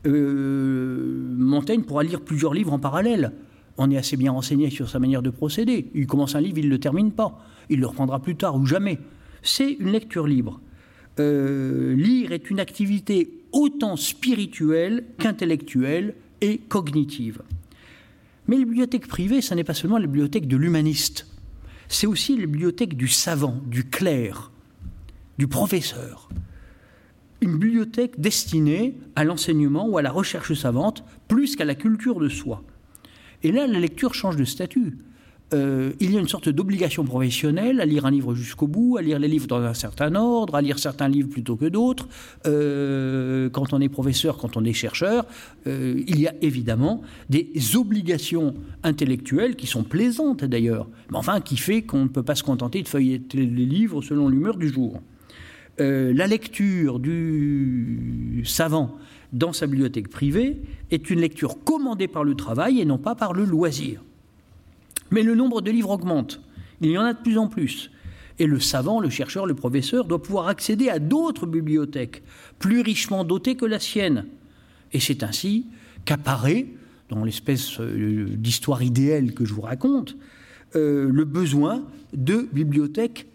Euh, 0.07 1.35
Montaigne 1.37 1.83
pourra 1.83 2.03
lire 2.03 2.21
plusieurs 2.21 2.55
livres 2.55 2.73
en 2.73 2.79
parallèle. 2.79 3.33
On 3.79 3.91
est 3.91 3.97
assez 3.97 4.17
bien 4.17 4.33
renseigné 4.33 4.71
sur 4.71 4.89
sa 4.89 4.99
manière 4.99 5.23
de 5.23 5.31
procéder. 5.31 5.91
Il 5.95 6.07
commence 6.07 6.35
un 6.35 6.41
livre, 6.41 6.59
il 6.59 6.67
ne 6.67 6.71
le 6.71 6.79
termine 6.79 7.13
pas. 7.13 7.39
Il 7.71 7.81
le 7.81 7.87
reprendra 7.87 8.21
plus 8.21 8.37
tard 8.37 8.57
ou 8.57 8.67
jamais. 8.67 8.99
C'est 9.43 9.73
une 9.73 9.91
lecture 9.91 10.27
libre. 10.27 10.61
Euh, 11.21 11.95
lire 11.95 12.33
est 12.33 12.51
une 12.51 12.61
activité 12.61 13.43
autant 13.53 13.97
spirituelle 13.97 15.05
qu'intellectuelle 15.19 16.15
et 16.41 16.59
cognitive. 16.59 17.43
Mais 18.49 18.57
la 18.57 18.65
bibliothèque 18.65 19.07
privée, 19.07 19.41
ce 19.41 19.55
n'est 19.55 19.65
pas 19.65 19.75
seulement 19.75 19.99
la 19.99 20.07
bibliothèque 20.07 20.49
de 20.49 20.57
l'humaniste, 20.57 21.27
c'est 21.89 22.07
aussi 22.07 22.37
la 22.37 22.47
bibliothèque 22.47 22.97
du 22.97 23.09
savant, 23.09 23.61
du 23.67 23.85
clerc, 23.85 24.51
du 25.39 25.47
professeur 25.47 26.29
une 27.43 27.59
bibliothèque 27.59 28.21
destinée 28.21 28.95
à 29.17 29.25
l'enseignement 29.25 29.87
ou 29.87 29.99
à 29.99 30.03
la 30.03 30.13
recherche 30.13 30.55
savante 30.55 31.05
plus 31.29 31.57
qu'à 31.57 31.65
la 31.65 31.75
culture 31.75 32.21
de 32.21 32.29
soi. 32.29 32.63
Et 33.43 33.51
là, 33.51 33.67
la 33.67 33.81
lecture 33.81 34.15
change 34.15 34.37
de 34.37 34.45
statut. 34.45 34.99
Euh, 35.53 35.93
il 36.01 36.13
y 36.13 36.17
a 36.17 36.21
une 36.21 36.29
sorte 36.29 36.49
d'obligation 36.49 37.05
professionnelle 37.05 37.81
à 37.81 37.85
lire 37.85 38.07
un 38.07 38.11
livre 38.11 38.35
jusqu'au 38.35 38.67
bout, 38.67 38.97
à 38.97 39.03
lire 39.03 39.19
les 39.19 39.29
livres 39.29 39.47
dans 39.47 39.61
un 39.61 39.75
certain 39.75 40.15
ordre, 40.15 40.55
à 40.55 40.63
lire 40.63 40.79
certains 40.79 41.09
livres 41.09 41.29
plutôt 41.29 41.57
que 41.57 41.67
d'autres. 41.67 42.09
Euh, 42.47 43.51
quand 43.51 43.73
on 43.73 43.81
est 43.81 43.89
professeur, 43.89 44.39
quand 44.39 44.57
on 44.57 44.65
est 44.65 44.73
chercheur, 44.73 45.27
euh, 45.67 46.03
il 46.07 46.21
y 46.21 46.27
a 46.27 46.35
évidemment 46.41 47.03
des 47.29 47.51
obligations 47.77 48.55
intellectuelles 48.83 49.57
qui 49.57 49.67
sont 49.67 49.85
plaisantes 49.85 50.45
d'ailleurs, 50.45 50.89
mais 51.11 51.19
enfin 51.19 51.41
qui 51.41 51.57
fait 51.57 51.83
qu'on 51.83 52.05
ne 52.05 52.09
peut 52.09 52.23
pas 52.23 52.35
se 52.35 52.43
contenter 52.43 52.83
de 52.83 52.89
feuilleter 52.89 53.39
les 53.39 53.67
livres 53.67 54.03
selon 54.03 54.29
l'humeur 54.29 54.57
du 54.57 54.69
jour. 54.69 55.01
La 55.79 56.29
lecture 56.29 57.01
du 57.01 58.43
savant 58.45 58.97
dans 59.33 59.53
sa 59.53 59.67
bibliothèque 59.67 60.09
privée 60.09 60.61
est 60.93 61.11
une 61.11 61.19
lecture 61.19 61.65
commandée 61.65 62.07
par 62.07 62.23
le 62.23 62.37
travail 62.37 62.81
et 62.81 62.85
non 62.85 62.99
pas 62.99 63.17
par 63.17 63.33
le 63.33 63.45
loisir. 63.45 64.01
Mais 65.13 65.23
le 65.23 65.37
nombre 65.37 65.61
de 65.61 65.71
livres 65.71 65.91
augmente. 65.91 66.41
Il 66.81 66.91
y 66.91 66.99
en 66.99 67.05
a 67.05 67.13
de 67.13 67.23
plus 67.23 67.39
en 67.39 67.47
plus. 67.47 67.91
Et 68.39 68.47
le 68.47 68.59
savant, 68.59 68.99
le 68.99 69.11
chercheur, 69.11 69.47
le 69.47 69.55
professeur 69.55 70.07
doit 70.07 70.21
pouvoir 70.21 70.49
accéder 70.49 70.89
à 70.89 70.99
d'autres 70.99 71.47
bibliothèques, 71.47 72.23
plus 72.59 72.81
richement 72.81 73.23
dotées 73.23 73.55
que 73.55 73.67
la 73.67 73.79
sienne. 73.79 74.25
Et 74.93 74.99
c'est 74.99 75.23
ainsi 75.23 75.67
qu'apparaît, 76.05 76.67
dans 77.09 77.25
l'espèce 77.25 77.79
euh, 77.79 78.27
d'histoire 78.31 78.83
idéale 78.83 79.33
que 79.33 79.45
je 79.45 79.53
vous 79.55 79.61
raconte, 79.61 80.17
euh, 80.75 81.09
le 81.13 81.25
besoin 81.25 81.85
de 82.15 82.49
bibliothèques 82.53 83.27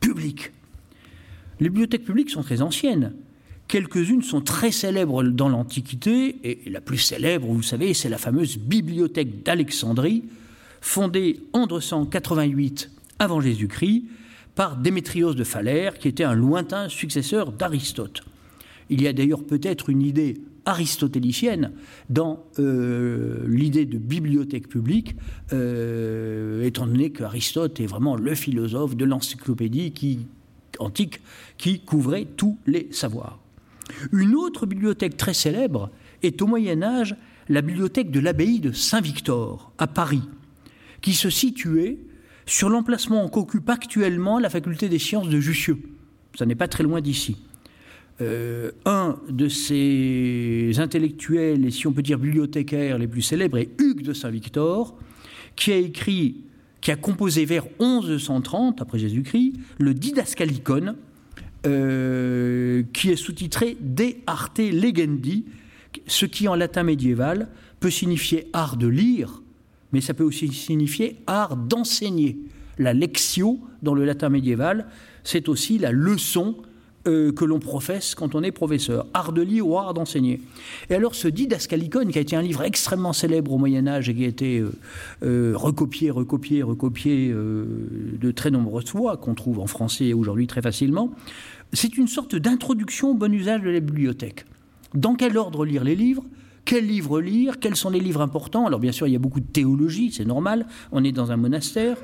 publiques. 0.00 0.52
Les 1.60 1.68
bibliothèques 1.68 2.04
publiques 2.04 2.30
sont 2.30 2.42
très 2.42 2.62
anciennes. 2.62 3.12
Quelques-unes 3.68 4.22
sont 4.22 4.40
très 4.40 4.72
célèbres 4.72 5.22
dans 5.22 5.48
l'Antiquité, 5.48 6.36
et 6.42 6.70
la 6.70 6.80
plus 6.80 6.98
célèbre, 6.98 7.46
vous 7.46 7.62
savez, 7.62 7.94
c'est 7.94 8.08
la 8.08 8.18
fameuse 8.18 8.58
bibliothèque 8.58 9.44
d'Alexandrie, 9.44 10.24
fondée 10.80 11.40
en 11.52 11.66
288 11.66 12.90
avant 13.18 13.40
Jésus-Christ 13.40 14.04
par 14.54 14.76
Démétrios 14.76 15.34
de 15.34 15.44
Phalère, 15.44 15.98
qui 15.98 16.08
était 16.08 16.24
un 16.24 16.34
lointain 16.34 16.88
successeur 16.88 17.52
d'Aristote. 17.52 18.22
Il 18.88 19.02
y 19.02 19.06
a 19.06 19.12
d'ailleurs 19.12 19.44
peut-être 19.44 19.88
une 19.88 20.02
idée 20.02 20.40
aristotélicienne 20.64 21.72
dans 22.10 22.44
euh, 22.58 23.44
l'idée 23.46 23.86
de 23.86 23.98
bibliothèque 23.98 24.68
publique, 24.68 25.16
euh, 25.52 26.62
étant 26.64 26.86
donné 26.86 27.10
qu'Aristote 27.10 27.80
est 27.80 27.86
vraiment 27.86 28.16
le 28.16 28.34
philosophe 28.34 28.96
de 28.96 29.04
l'encyclopédie 29.04 30.26
antique 30.78 31.20
qui 31.56 31.80
couvrait 31.80 32.26
tous 32.36 32.58
les 32.66 32.88
savoirs. 32.90 33.38
Une 34.12 34.34
autre 34.34 34.66
bibliothèque 34.66 35.16
très 35.16 35.34
célèbre 35.34 35.90
est 36.22 36.40
au 36.42 36.46
Moyen 36.46 36.82
Âge 36.82 37.16
la 37.48 37.62
bibliothèque 37.62 38.10
de 38.10 38.20
l'abbaye 38.20 38.60
de 38.60 38.72
Saint-Victor 38.72 39.72
à 39.78 39.86
Paris, 39.86 40.22
qui 41.00 41.14
se 41.14 41.30
situait 41.30 41.98
sur 42.46 42.68
l'emplacement 42.68 43.28
qu'occupe 43.28 43.68
actuellement 43.68 44.38
la 44.38 44.50
faculté 44.50 44.88
des 44.88 44.98
sciences 44.98 45.28
de 45.28 45.40
Jussieu. 45.40 45.78
Ça 46.36 46.46
n'est 46.46 46.54
pas 46.54 46.68
très 46.68 46.82
loin 46.82 47.00
d'ici. 47.00 47.36
Euh, 48.20 48.72
un 48.84 49.18
de 49.30 49.48
ces 49.48 50.72
intellectuels, 50.78 51.64
et 51.64 51.70
si 51.70 51.86
on 51.86 51.92
peut 51.92 52.02
dire 52.02 52.18
bibliothécaires 52.18 52.98
les 52.98 53.08
plus 53.08 53.22
célèbres, 53.22 53.56
est 53.58 53.70
Hugues 53.80 54.02
de 54.02 54.12
Saint-Victor, 54.12 54.98
qui 55.56 55.72
a 55.72 55.76
écrit 55.76 56.44
qui 56.80 56.90
a 56.90 56.96
composé 56.96 57.44
vers 57.44 57.64
1130 57.78 58.80
après 58.80 58.98
Jésus-Christ 58.98 59.52
le 59.78 59.94
Didascalicon, 59.94 60.96
euh, 61.66 62.82
qui 62.92 63.10
est 63.10 63.16
sous-titré 63.16 63.76
De 63.80 64.14
arte 64.26 64.58
legendi, 64.58 65.44
ce 66.06 66.24
qui 66.24 66.48
en 66.48 66.54
latin 66.54 66.82
médiéval 66.82 67.48
peut 67.80 67.90
signifier 67.90 68.48
art 68.52 68.76
de 68.76 68.86
lire, 68.86 69.42
mais 69.92 70.00
ça 70.00 70.14
peut 70.14 70.24
aussi 70.24 70.48
signifier 70.48 71.16
art 71.26 71.56
d'enseigner. 71.56 72.38
La 72.78 72.92
lectio, 72.94 73.60
dans 73.82 73.94
le 73.94 74.04
latin 74.04 74.28
médiéval, 74.28 74.86
c'est 75.24 75.48
aussi 75.48 75.78
la 75.78 75.92
leçon 75.92 76.56
euh, 77.06 77.32
que 77.32 77.46
l'on 77.46 77.60
professe 77.60 78.14
quand 78.14 78.34
on 78.34 78.42
est 78.42 78.52
professeur, 78.52 79.06
art 79.14 79.32
de 79.32 79.40
lire 79.40 79.66
ou 79.66 79.78
art 79.78 79.94
d'enseigner. 79.94 80.40
Et 80.90 80.94
alors 80.94 81.14
ce 81.14 81.28
Didascalicon, 81.28 82.06
qui 82.08 82.18
a 82.18 82.20
été 82.20 82.36
un 82.36 82.42
livre 82.42 82.62
extrêmement 82.62 83.12
célèbre 83.12 83.52
au 83.52 83.58
Moyen 83.58 83.86
Âge 83.86 84.08
et 84.08 84.14
qui 84.14 84.24
a 84.24 84.28
été 84.28 84.58
euh, 84.58 84.72
euh, 85.22 85.52
recopié, 85.56 86.10
recopié, 86.10 86.62
recopié 86.62 87.32
de 87.32 88.30
très 88.32 88.50
nombreuses 88.50 88.90
fois, 88.90 89.16
qu'on 89.16 89.34
trouve 89.34 89.60
en 89.60 89.66
français 89.66 90.12
aujourd'hui 90.12 90.46
très 90.46 90.62
facilement, 90.62 91.10
c'est 91.72 91.96
une 91.96 92.08
sorte 92.08 92.36
d'introduction 92.36 93.10
au 93.10 93.14
bon 93.14 93.32
usage 93.32 93.62
de 93.62 93.70
la 93.70 93.80
bibliothèque. 93.80 94.44
Dans 94.94 95.14
quel 95.14 95.38
ordre 95.38 95.64
lire 95.64 95.84
les 95.84 95.94
livres? 95.94 96.24
Quels 96.64 96.86
livres 96.86 97.20
lire, 97.20 97.58
quels 97.58 97.76
sont 97.76 97.90
les 97.90 98.00
livres 98.00 98.20
importants? 98.20 98.66
Alors 98.66 98.80
bien 98.80 98.92
sûr, 98.92 99.06
il 99.06 99.12
y 99.12 99.16
a 99.16 99.20
beaucoup 99.20 99.40
de 99.40 99.46
théologie, 99.46 100.12
c'est 100.12 100.24
normal, 100.24 100.66
on 100.92 101.04
est 101.04 101.12
dans 101.12 101.32
un 101.32 101.36
monastère, 101.36 101.96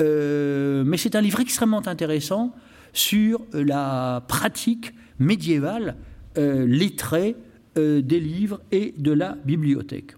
euh, 0.00 0.84
mais 0.84 0.96
c'est 0.96 1.14
un 1.14 1.20
livre 1.20 1.40
extrêmement 1.40 1.86
intéressant 1.86 2.54
sur 2.92 3.40
la 3.52 4.24
pratique 4.26 4.92
médiévale, 5.18 5.96
euh, 6.38 6.66
lettrée 6.66 7.36
euh, 7.78 8.02
des 8.02 8.20
livres 8.20 8.60
et 8.72 8.94
de 8.98 9.12
la 9.12 9.36
bibliothèque. 9.44 10.12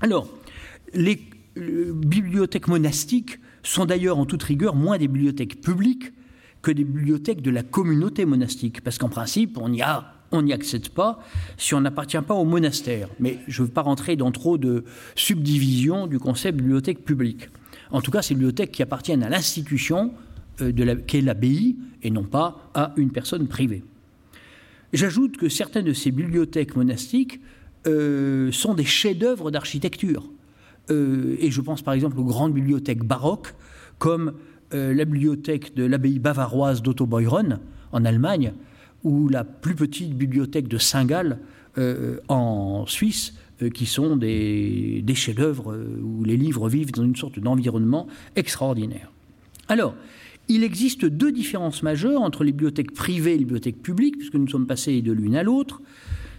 Alors, 0.00 0.28
les 0.94 1.20
bibliothèques 1.56 2.68
monastiques 2.68 3.38
sont 3.62 3.84
d'ailleurs 3.84 4.18
en 4.18 4.26
toute 4.26 4.42
rigueur 4.42 4.74
moins 4.74 4.98
des 4.98 5.06
bibliothèques 5.06 5.60
publiques 5.60 6.12
que 6.62 6.70
des 6.70 6.84
bibliothèques 6.84 7.42
de 7.42 7.50
la 7.50 7.62
communauté 7.62 8.24
monastique, 8.24 8.80
parce 8.82 8.98
qu'en 8.98 9.08
principe, 9.08 9.58
on 9.58 9.68
n'y 9.68 9.82
on 10.32 10.42
n'y 10.42 10.52
accède 10.52 10.88
pas 10.88 11.20
si 11.56 11.74
on 11.74 11.80
n'appartient 11.80 12.20
pas 12.26 12.34
au 12.34 12.44
monastère. 12.44 13.08
Mais 13.20 13.38
je 13.46 13.62
ne 13.62 13.66
veux 13.66 13.72
pas 13.72 13.82
rentrer 13.82 14.16
dans 14.16 14.32
trop 14.32 14.58
de 14.58 14.84
subdivisions 15.14 16.06
du 16.06 16.18
concept 16.18 16.56
de 16.56 16.62
bibliothèque 16.62 17.04
publique. 17.04 17.48
En 17.90 18.00
tout 18.00 18.10
cas, 18.10 18.22
c'est 18.22 18.34
une 18.34 18.38
bibliothèque 18.38 18.72
qui 18.72 18.82
appartiennent 18.82 19.22
à 19.22 19.28
l'institution 19.28 20.12
euh, 20.60 20.96
qu'est 21.06 21.20
l'abbaye 21.20 21.76
et 22.02 22.10
non 22.10 22.24
pas 22.24 22.70
à 22.74 22.92
une 22.96 23.10
personne 23.10 23.46
privée. 23.46 23.84
J'ajoute 24.92 25.36
que 25.36 25.48
certaines 25.48 25.84
de 25.84 25.92
ces 25.92 26.10
bibliothèques 26.10 26.74
monastiques 26.76 27.40
euh, 27.86 28.50
sont 28.52 28.74
des 28.74 28.84
chefs-d'œuvre 28.84 29.50
d'architecture. 29.50 30.30
Euh, 30.90 31.36
et 31.38 31.50
je 31.50 31.60
pense 31.60 31.82
par 31.82 31.94
exemple 31.94 32.18
aux 32.18 32.24
grandes 32.24 32.54
bibliothèques 32.54 33.04
baroques, 33.04 33.54
comme 33.98 34.32
la 34.74 35.04
bibliothèque 35.04 35.74
de 35.74 35.84
l'abbaye 35.84 36.18
bavaroise 36.18 36.80
d'Otto 36.80 37.06
en 37.92 38.04
Allemagne, 38.06 38.54
ou 39.04 39.28
la 39.28 39.44
plus 39.44 39.74
petite 39.74 40.14
bibliothèque 40.14 40.68
de 40.68 40.78
Saint-Gall 40.78 41.38
en 42.28 42.84
Suisse, 42.86 43.34
qui 43.74 43.86
sont 43.86 44.16
des, 44.16 45.02
des 45.02 45.14
chefs-d'œuvre 45.14 45.78
où 46.02 46.24
les 46.24 46.36
livres 46.36 46.68
vivent 46.68 46.92
dans 46.92 47.04
une 47.04 47.16
sorte 47.16 47.38
d'environnement 47.38 48.06
extraordinaire. 48.36 49.12
Alors, 49.68 49.94
il 50.48 50.64
existe 50.64 51.04
deux 51.06 51.32
différences 51.32 51.82
majeures 51.82 52.20
entre 52.20 52.44
les 52.44 52.52
bibliothèques 52.52 52.92
privées 52.92 53.34
et 53.34 53.38
les 53.38 53.44
bibliothèques 53.44 53.82
publiques, 53.82 54.18
puisque 54.18 54.34
nous 54.34 54.48
sommes 54.48 54.66
passés 54.66 55.00
de 55.00 55.12
l'une 55.12 55.36
à 55.36 55.42
l'autre. 55.42 55.80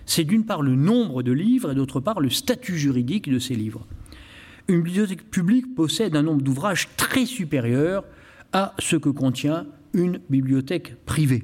C'est 0.05 0.25
d'une 0.25 0.45
part 0.45 0.61
le 0.61 0.75
nombre 0.75 1.23
de 1.23 1.31
livres 1.31 1.71
et 1.71 1.75
d'autre 1.75 2.01
part 2.01 2.19
le 2.19 2.29
statut 2.29 2.77
juridique 2.77 3.29
de 3.29 3.39
ces 3.39 3.55
livres. 3.55 3.87
Une 4.67 4.81
bibliothèque 4.81 5.29
publique 5.29 5.73
possède 5.75 6.15
un 6.15 6.23
nombre 6.23 6.41
d'ouvrages 6.41 6.89
très 6.97 7.25
supérieur 7.25 8.03
à 8.51 8.75
ce 8.79 8.97
que 8.97 9.09
contient 9.09 9.65
une 9.93 10.19
bibliothèque 10.29 10.95
privée. 11.05 11.43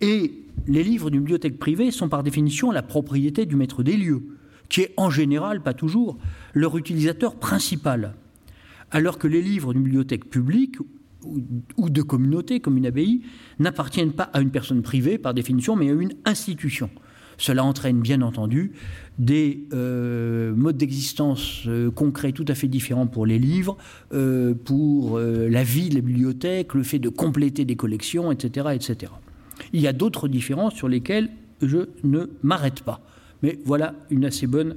Et 0.00 0.44
les 0.66 0.82
livres 0.82 1.10
d'une 1.10 1.20
bibliothèque 1.20 1.58
privée 1.58 1.90
sont 1.90 2.08
par 2.08 2.22
définition 2.22 2.70
la 2.70 2.82
propriété 2.82 3.46
du 3.46 3.56
maître 3.56 3.82
des 3.82 3.96
lieux, 3.96 4.22
qui 4.68 4.82
est 4.82 4.94
en 4.96 5.10
général, 5.10 5.62
pas 5.62 5.74
toujours, 5.74 6.18
leur 6.54 6.76
utilisateur 6.76 7.36
principal. 7.36 8.14
Alors 8.90 9.18
que 9.18 9.28
les 9.28 9.42
livres 9.42 9.72
d'une 9.72 9.82
bibliothèque 9.82 10.28
publique 10.30 10.76
ou 11.76 11.90
de 11.90 12.02
communauté, 12.02 12.60
comme 12.60 12.76
une 12.76 12.86
abbaye, 12.86 13.22
n'appartiennent 13.58 14.12
pas 14.12 14.24
à 14.32 14.40
une 14.40 14.50
personne 14.50 14.82
privée 14.82 15.18
par 15.18 15.34
définition, 15.34 15.74
mais 15.76 15.90
à 15.90 15.92
une 15.92 16.14
institution. 16.24 16.88
Cela 17.38 17.64
entraîne 17.64 18.00
bien 18.00 18.22
entendu 18.22 18.72
des 19.18 19.66
euh, 19.72 20.54
modes 20.54 20.76
d'existence 20.76 21.64
euh, 21.66 21.90
concrets 21.90 22.32
tout 22.32 22.44
à 22.48 22.54
fait 22.54 22.68
différents 22.68 23.06
pour 23.06 23.26
les 23.26 23.38
livres, 23.38 23.76
euh, 24.12 24.54
pour 24.54 25.18
la 25.18 25.62
vie 25.62 25.88
de 25.88 25.96
la 25.96 26.00
bibliothèque, 26.00 26.74
le 26.74 26.82
fait 26.82 26.98
de 26.98 27.08
compléter 27.08 27.64
des 27.64 27.76
collections, 27.76 28.32
etc. 28.32 28.68
etc. 28.74 29.12
Il 29.72 29.80
y 29.80 29.86
a 29.86 29.92
d'autres 29.92 30.28
différences 30.28 30.74
sur 30.74 30.88
lesquelles 30.88 31.30
je 31.62 31.88
ne 32.04 32.26
m'arrête 32.42 32.82
pas. 32.82 33.00
Mais 33.42 33.58
voilà 33.64 33.94
une 34.10 34.24
assez 34.24 34.46
bonne 34.46 34.76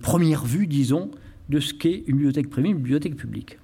première 0.00 0.44
vue, 0.44 0.66
disons, 0.66 1.10
de 1.48 1.60
ce 1.60 1.74
qu'est 1.74 2.04
une 2.06 2.16
bibliothèque 2.16 2.48
privée, 2.48 2.70
une 2.70 2.78
bibliothèque 2.78 3.16
publique. 3.16 3.58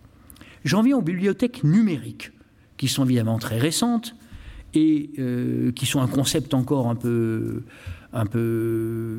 J'en 0.65 0.83
viens 0.83 0.99
aux 0.99 1.03
bibliothèques 1.03 1.65
numériques, 1.65 2.33
qui 2.77 2.89
sont 2.89 3.05
évidemment 3.05 3.39
très 3.39 3.59
récentes 3.59 4.15
et 4.75 5.11
euh, 5.19 5.73
qui 5.73 5.87
sont 5.87 6.01
un 6.01 6.07
concept 6.07 6.55
encore 6.55 6.89
un 6.89 6.95
peu, 6.95 7.63
un 8.13 8.27
peu 8.27 9.19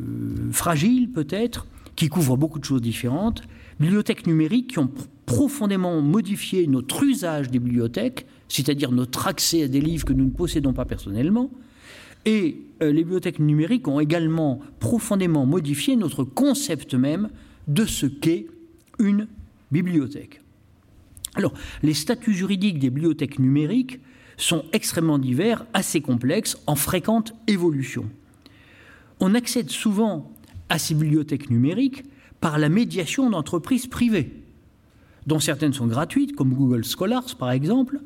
fragile 0.52 1.12
peut-être, 1.12 1.66
qui 1.96 2.10
couvrent 2.10 2.38
beaucoup 2.38 2.60
de 2.60 2.66
choses 2.66 2.82
différentes. 2.82 3.44
Bibliothèques 3.80 4.28
numériques 4.28 4.72
qui 4.72 4.80
ont 4.80 4.92
profondément 5.26 6.02
modifié 6.02 6.68
notre 6.68 7.04
usage 7.04 7.50
des 7.50 7.60
bibliothèques, 7.60 8.26
c'est-à-dire 8.52 8.92
notre 8.92 9.28
accès 9.28 9.64
à 9.64 9.68
des 9.70 9.80
livres 9.80 10.04
que 10.04 10.12
nous 10.12 10.26
ne 10.26 10.30
possédons 10.30 10.74
pas 10.74 10.84
personnellement. 10.84 11.50
Et 12.26 12.58
euh, 12.84 12.92
les 12.92 13.04
bibliothèques 13.04 13.40
numériques 13.40 13.88
ont 13.88 14.02
également 14.02 14.60
profondément 14.80 15.46
modifié 15.46 15.96
notre 15.96 16.26
concept 16.26 16.94
même 16.94 17.30
de 17.70 17.86
ce 17.86 18.06
qu'est 18.06 18.48
une 19.00 19.28
bibliothèque. 19.72 20.42
Alors, 21.36 21.54
les 21.82 21.94
statuts 21.94 22.34
juridiques 22.34 22.78
des 22.78 22.90
bibliothèques 22.90 23.40
numériques 23.40 24.02
sont 24.36 24.66
extrêmement 24.74 25.18
divers, 25.18 25.66
assez 25.74 26.02
complexes, 26.02 26.58
en 26.68 26.76
fréquente 26.76 27.34
évolution. 27.48 28.10
On 29.22 29.34
accède 29.34 29.70
souvent 29.70 30.30
à 30.68 30.78
ces 30.78 30.94
bibliothèques 30.94 31.50
numériques 31.50 32.04
par 32.42 32.60
la 32.60 32.68
médiation 32.68 33.30
d'entreprises 33.30 33.88
privées, 33.88 34.44
dont 35.26 35.40
certaines 35.40 35.74
sont 35.74 35.88
gratuites, 35.88 36.36
comme 36.36 36.54
Google 36.54 36.84
Scholars 36.84 37.38
par 37.38 37.52
exemple, 37.52 38.02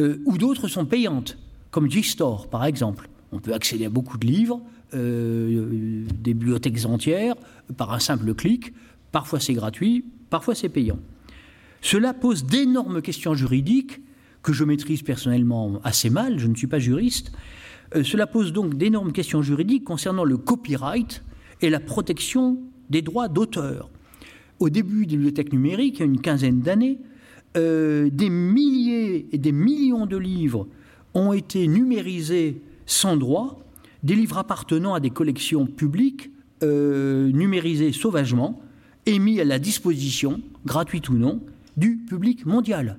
euh, 0.00 0.22
ou 0.24 0.38
d'autres 0.38 0.68
sont 0.68 0.86
payantes, 0.86 1.38
comme 1.70 1.90
Gstore 1.90 2.48
par 2.48 2.64
exemple. 2.64 3.08
On 3.32 3.38
peut 3.38 3.52
accéder 3.52 3.84
à 3.86 3.90
beaucoup 3.90 4.18
de 4.18 4.26
livres, 4.26 4.60
euh, 4.94 6.04
des 6.20 6.34
bibliothèques 6.34 6.84
entières, 6.86 7.36
par 7.76 7.92
un 7.92 8.00
simple 8.00 8.34
clic. 8.34 8.72
Parfois 9.12 9.38
c'est 9.38 9.54
gratuit, 9.54 10.04
parfois 10.30 10.54
c'est 10.54 10.68
payant. 10.68 10.98
Cela 11.82 12.12
pose 12.14 12.44
d'énormes 12.44 13.02
questions 13.02 13.34
juridiques 13.34 14.00
que 14.42 14.52
je 14.52 14.64
maîtrise 14.64 15.02
personnellement 15.02 15.80
assez 15.84 16.10
mal, 16.10 16.38
je 16.38 16.46
ne 16.46 16.54
suis 16.54 16.66
pas 16.66 16.78
juriste. 16.78 17.32
Euh, 17.94 18.04
cela 18.04 18.26
pose 18.26 18.52
donc 18.52 18.76
d'énormes 18.76 19.12
questions 19.12 19.42
juridiques 19.42 19.84
concernant 19.84 20.24
le 20.24 20.36
copyright 20.36 21.22
et 21.60 21.70
la 21.70 21.80
protection 21.80 22.58
des 22.88 23.02
droits 23.02 23.28
d'auteur. 23.28 23.90
Au 24.58 24.70
début 24.70 25.06
des 25.06 25.16
bibliothèques 25.16 25.52
numériques, 25.52 25.96
il 25.96 26.00
y 26.00 26.02
a 26.02 26.06
une 26.06 26.20
quinzaine 26.20 26.60
d'années, 26.60 26.98
euh, 27.56 28.08
des 28.12 28.30
milliers 28.30 29.26
et 29.32 29.38
des 29.38 29.52
millions 29.52 30.06
de 30.06 30.16
livres 30.16 30.68
ont 31.14 31.32
été 31.32 31.66
numérisés 31.66 32.62
sans 32.86 33.16
droit, 33.16 33.60
des 34.02 34.14
livres 34.14 34.38
appartenant 34.38 34.94
à 34.94 35.00
des 35.00 35.10
collections 35.10 35.66
publiques 35.66 36.30
euh, 36.62 37.30
numérisés 37.32 37.92
sauvagement 37.92 38.60
et 39.06 39.18
mis 39.18 39.40
à 39.40 39.44
la 39.44 39.58
disposition, 39.58 40.40
gratuite 40.64 41.08
ou 41.08 41.14
non, 41.14 41.40
du 41.76 41.96
public 41.96 42.46
mondial. 42.46 42.98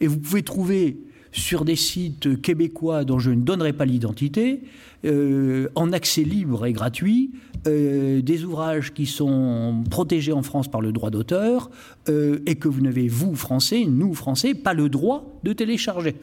Et 0.00 0.06
vous 0.06 0.18
pouvez 0.18 0.42
trouver 0.42 0.98
sur 1.38 1.64
des 1.64 1.76
sites 1.76 2.40
québécois 2.42 3.04
dont 3.04 3.18
je 3.18 3.30
ne 3.30 3.40
donnerai 3.40 3.72
pas 3.72 3.84
l'identité, 3.84 4.62
euh, 5.04 5.68
en 5.74 5.92
accès 5.92 6.22
libre 6.22 6.66
et 6.66 6.72
gratuit, 6.72 7.30
euh, 7.66 8.20
des 8.20 8.44
ouvrages 8.44 8.92
qui 8.92 9.06
sont 9.06 9.84
protégés 9.90 10.32
en 10.32 10.42
France 10.42 10.68
par 10.68 10.80
le 10.80 10.92
droit 10.92 11.10
d'auteur 11.10 11.70
euh, 12.08 12.40
et 12.46 12.56
que 12.56 12.68
vous 12.68 12.80
n'avez, 12.80 13.08
vous, 13.08 13.34
Français, 13.34 13.84
nous, 13.86 14.14
Français, 14.14 14.54
pas 14.54 14.74
le 14.74 14.88
droit 14.88 15.38
de 15.44 15.52
télécharger. 15.52 16.16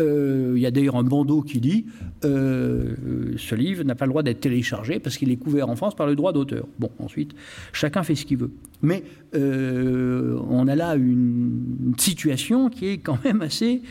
Euh, 0.00 0.52
il 0.56 0.62
y 0.62 0.66
a 0.66 0.70
d'ailleurs 0.70 0.96
un 0.96 1.02
bandeau 1.02 1.42
qui 1.42 1.60
dit 1.60 1.86
euh, 2.24 2.94
ce 3.36 3.54
livre 3.54 3.82
n'a 3.84 3.94
pas 3.94 4.06
le 4.06 4.10
droit 4.10 4.22
d'être 4.22 4.40
téléchargé 4.40 5.00
parce 5.00 5.16
qu'il 5.16 5.30
est 5.30 5.36
couvert 5.36 5.68
en 5.68 5.76
France 5.76 5.94
par 5.96 6.06
le 6.06 6.14
droit 6.14 6.32
d'auteur. 6.32 6.66
Bon, 6.78 6.90
ensuite, 6.98 7.34
chacun 7.72 8.02
fait 8.02 8.14
ce 8.14 8.24
qu'il 8.24 8.38
veut. 8.38 8.50
Mais 8.82 9.02
euh, 9.34 10.38
on 10.48 10.68
a 10.68 10.76
là 10.76 10.94
une, 10.94 11.94
situation 11.98 12.70
qui 12.70 12.86
est 12.86 12.98
quand 12.98 13.22
même 13.24 13.42
assez, 13.42 13.82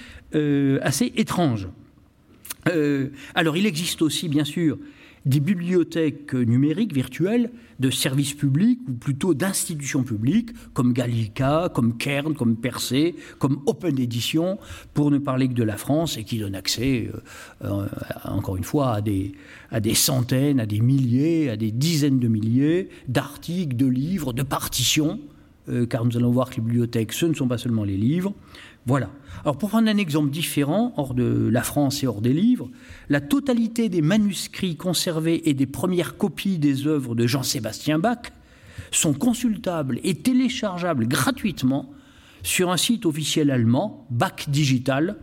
assez 0.82 1.12
étrange. 1.16 1.68
alors, 3.36 3.58
il 3.58 3.66
existe 3.66 4.02
aussi, 4.02 4.30
bien 4.30 4.46
sûr, 4.46 4.78
des 5.26 5.40
bibliothèques 5.40 6.34
numériques 6.34 6.94
virtuelles 6.94 7.50
de 7.80 7.90
services 7.90 8.34
publics 8.34 8.80
ou 8.88 8.94
plutôt 8.94 9.34
d'institutions 9.34 10.04
publiques 10.04 10.50
comme 10.74 10.94
Gallica, 10.94 11.70
comme 11.74 11.98
Kern, 11.98 12.34
comme 12.34 12.56
Percé, 12.56 13.16
comme 13.40 13.60
Open 13.66 14.00
Edition, 14.00 14.58
pour 14.94 15.12
ne 15.12 15.18
parler 15.18 15.48
que 15.48 15.54
de 15.54 15.64
la 15.64 15.78
France 15.78 16.18
et 16.18 16.24
qui 16.24 16.40
donne 16.40 16.56
accès, 16.56 17.10
euh, 17.14 17.20
euh, 17.66 17.88
encore 18.26 18.58
une 18.58 18.64
fois, 18.64 18.96
à 18.96 19.02
des, 19.02 19.34
centaines, 19.94 20.60
à 20.60 20.66
des 20.66 20.80
milliers, 20.80 21.50
à 21.50 21.58
des 21.58 21.72
dizaines 21.72 22.20
de 22.20 22.28
milliers 22.28 22.90
d'articles, 23.08 23.76
de 23.76 23.86
livres, 23.86 24.34
de 24.34 24.44
partitions, 24.44 25.20
euh, 25.70 25.86
car 25.86 26.06
nous 26.06 26.18
allons 26.18 26.32
voir 26.32 26.50
que 26.50 26.56
les 26.56 26.62
bibliothèques, 26.62 27.14
ce 27.14 27.26
ne 27.26 27.34
sont 27.34 27.48
pas 27.48 27.58
seulement 27.58 27.84
les 27.84 27.98
livres, 27.98 28.34
voilà. 28.88 29.12
Alors 29.44 29.58
pour 29.58 29.70
prendre 29.70 29.90
un 29.90 29.98
exemple 29.98 30.30
différent, 30.30 30.94
hors 30.96 31.14
de 31.14 31.50
la 31.52 31.62
France 31.62 32.04
et 32.04 32.08
hors 32.08 32.22
des 32.22 32.32
livres, 32.32 32.70
la 33.10 33.20
totalité 33.20 33.90
des 33.90 34.02
manuscrits 34.02 34.78
conservés 34.78 35.50
et 35.50 35.54
des 35.54 35.66
premières 35.66 36.16
copies 36.16 36.58
des 36.58 36.88
œuvres 36.88 37.14
de 37.14 37.28
Jean-Sébastien 37.28 38.00
Bach 38.00 38.32
sont 38.92 39.14
consultables 39.14 40.00
et 40.06 40.16
téléchargeables 40.16 41.06
gratuitement 41.06 41.92
sur 42.44 42.72
un 42.72 42.78
site 42.78 43.06
officiel 43.06 43.52
allemand, 43.52 44.08
Bach 44.10 44.48
Digital, 44.48 45.18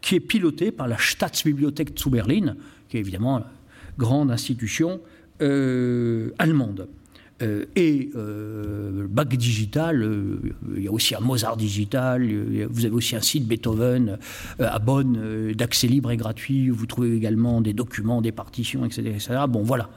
qui 0.00 0.14
est 0.14 0.20
piloté 0.20 0.72
par 0.72 0.88
la 0.88 0.96
Staatsbibliothek 0.98 1.98
zu 1.98 2.08
Berlin, 2.08 2.56
qui 2.88 2.96
est 2.96 3.00
évidemment 3.00 3.38
une 3.38 3.44
grande 3.98 4.30
institution 4.30 5.02
allemande. 5.38 6.88
Et 7.40 8.10
bac 9.08 9.36
digital, 9.36 10.08
il 10.76 10.82
y 10.82 10.88
a 10.88 10.92
aussi 10.92 11.14
un 11.14 11.20
Mozart 11.20 11.56
digital, 11.56 12.28
vous 12.70 12.84
avez 12.84 12.94
aussi 12.94 13.16
un 13.16 13.20
site 13.20 13.46
Beethoven 13.46 14.18
à 14.58 14.78
Bonn 14.78 15.52
d'accès 15.52 15.88
libre 15.88 16.10
et 16.10 16.16
gratuit, 16.16 16.68
vous 16.68 16.86
trouvez 16.86 17.14
également 17.14 17.60
des 17.60 17.72
documents, 17.72 18.22
des 18.22 18.32
partitions, 18.32 18.84
etc. 18.84 19.02
etc. 19.08 19.40
Bon, 19.48 19.62
voilà. 19.62 19.90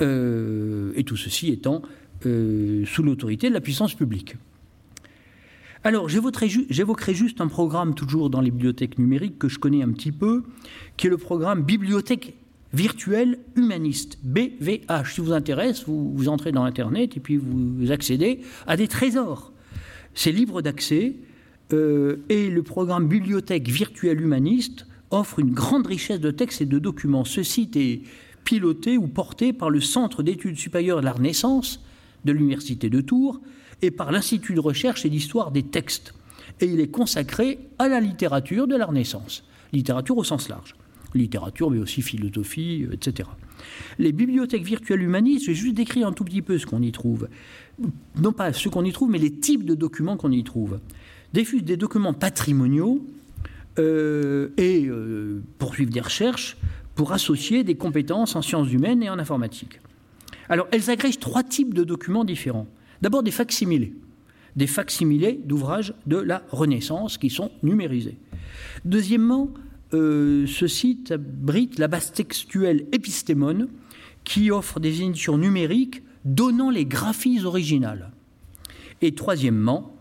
et 0.00 1.04
tout 1.04 1.16
ceci 1.16 1.50
étant 1.50 1.82
sous 2.22 3.02
l'autorité 3.02 3.48
de 3.48 3.54
la 3.54 3.60
puissance 3.60 3.94
publique. 3.94 4.36
Alors, 5.82 6.10
j'évoquerai 6.10 7.14
juste 7.14 7.40
un 7.40 7.48
programme 7.48 7.94
toujours 7.94 8.28
dans 8.28 8.42
les 8.42 8.50
bibliothèques 8.50 8.98
numériques 8.98 9.38
que 9.38 9.48
je 9.48 9.58
connais 9.58 9.82
un 9.82 9.90
petit 9.92 10.12
peu, 10.12 10.44
qui 10.98 11.06
est 11.06 11.10
le 11.10 11.16
programme 11.16 11.62
Bibliothèque 11.62 12.34
virtuelle 12.72 13.38
humaniste, 13.56 14.18
BVH. 14.22 15.14
Si 15.14 15.20
vous 15.20 15.32
intéresse, 15.32 15.84
vous, 15.86 16.12
vous 16.14 16.28
entrez 16.28 16.52
dans 16.52 16.64
Internet 16.64 17.16
et 17.16 17.20
puis 17.20 17.36
vous 17.36 17.90
accédez 17.90 18.40
à 18.66 18.76
des 18.76 18.88
trésors. 18.88 19.52
C'est 20.14 20.32
libre 20.32 20.62
d'accès 20.62 21.16
euh, 21.72 22.24
et 22.28 22.48
le 22.50 22.62
programme 22.62 23.08
Bibliothèque 23.08 23.68
virtuelle 23.68 24.20
humaniste 24.20 24.86
offre 25.10 25.38
une 25.38 25.52
grande 25.52 25.86
richesse 25.86 26.20
de 26.20 26.30
textes 26.30 26.60
et 26.60 26.66
de 26.66 26.78
documents. 26.78 27.24
Ce 27.24 27.42
site 27.42 27.76
est 27.76 28.02
piloté 28.44 28.96
ou 28.96 29.06
porté 29.06 29.52
par 29.52 29.70
le 29.70 29.80
Centre 29.80 30.22
d'études 30.22 30.58
supérieures 30.58 31.00
de 31.00 31.04
la 31.04 31.12
Renaissance 31.12 31.80
de 32.24 32.32
l'Université 32.32 32.90
de 32.90 33.00
Tours 33.00 33.40
et 33.82 33.90
par 33.90 34.12
l'Institut 34.12 34.54
de 34.54 34.60
recherche 34.60 35.04
et 35.04 35.10
d'histoire 35.10 35.50
des 35.50 35.62
textes. 35.62 36.14
Et 36.60 36.66
il 36.66 36.80
est 36.80 36.90
consacré 36.90 37.58
à 37.78 37.88
la 37.88 38.00
littérature 38.00 38.66
de 38.66 38.76
la 38.76 38.86
Renaissance, 38.86 39.44
littérature 39.72 40.16
au 40.16 40.24
sens 40.24 40.48
large. 40.48 40.74
Littérature, 41.14 41.70
mais 41.70 41.78
aussi 41.78 42.02
philosophie, 42.02 42.86
euh, 42.88 42.94
etc. 42.94 43.28
Les 43.98 44.12
bibliothèques 44.12 44.64
virtuelles 44.64 45.02
humanistes, 45.02 45.46
je 45.46 45.50
vais 45.50 45.56
juste 45.56 45.74
décrire 45.74 46.06
un 46.06 46.12
tout 46.12 46.24
petit 46.24 46.42
peu 46.42 46.58
ce 46.58 46.66
qu'on 46.66 46.82
y 46.82 46.92
trouve. 46.92 47.28
Non 48.16 48.32
pas 48.32 48.52
ce 48.52 48.68
qu'on 48.68 48.84
y 48.84 48.92
trouve, 48.92 49.10
mais 49.10 49.18
les 49.18 49.32
types 49.32 49.64
de 49.64 49.74
documents 49.74 50.16
qu'on 50.16 50.32
y 50.32 50.44
trouve. 50.44 50.80
Des, 51.32 51.44
des 51.62 51.76
documents 51.76 52.14
patrimoniaux 52.14 53.04
euh, 53.78 54.48
et 54.56 54.86
euh, 54.86 55.42
poursuivre 55.58 55.92
des 55.92 56.00
recherches 56.00 56.56
pour 56.94 57.12
associer 57.12 57.62
des 57.62 57.76
compétences 57.76 58.34
en 58.34 58.42
sciences 58.42 58.72
humaines 58.72 59.02
et 59.02 59.08
en 59.08 59.18
informatique. 59.18 59.80
Alors, 60.48 60.66
elles 60.72 60.90
agrègent 60.90 61.20
trois 61.20 61.44
types 61.44 61.72
de 61.72 61.84
documents 61.84 62.24
différents. 62.24 62.66
D'abord 63.00 63.22
des 63.22 63.30
facsimilés, 63.30 63.94
des 64.56 64.66
facsimilés 64.66 65.40
d'ouvrages 65.44 65.94
de 66.06 66.16
la 66.16 66.42
Renaissance 66.50 67.16
qui 67.16 67.30
sont 67.30 67.52
numérisés. 67.62 68.18
Deuxièmement, 68.84 69.48
euh, 69.92 70.46
ce 70.46 70.66
site 70.66 71.12
abrite 71.12 71.78
la 71.78 71.88
base 71.88 72.12
textuelle 72.12 72.86
Épistémone 72.92 73.68
qui 74.24 74.50
offre 74.50 74.80
des 74.80 75.02
éditions 75.02 75.38
numériques 75.38 76.02
donnant 76.24 76.70
les 76.70 76.84
graphies 76.84 77.44
originales. 77.44 78.10
Et 79.02 79.14
troisièmement, 79.14 79.96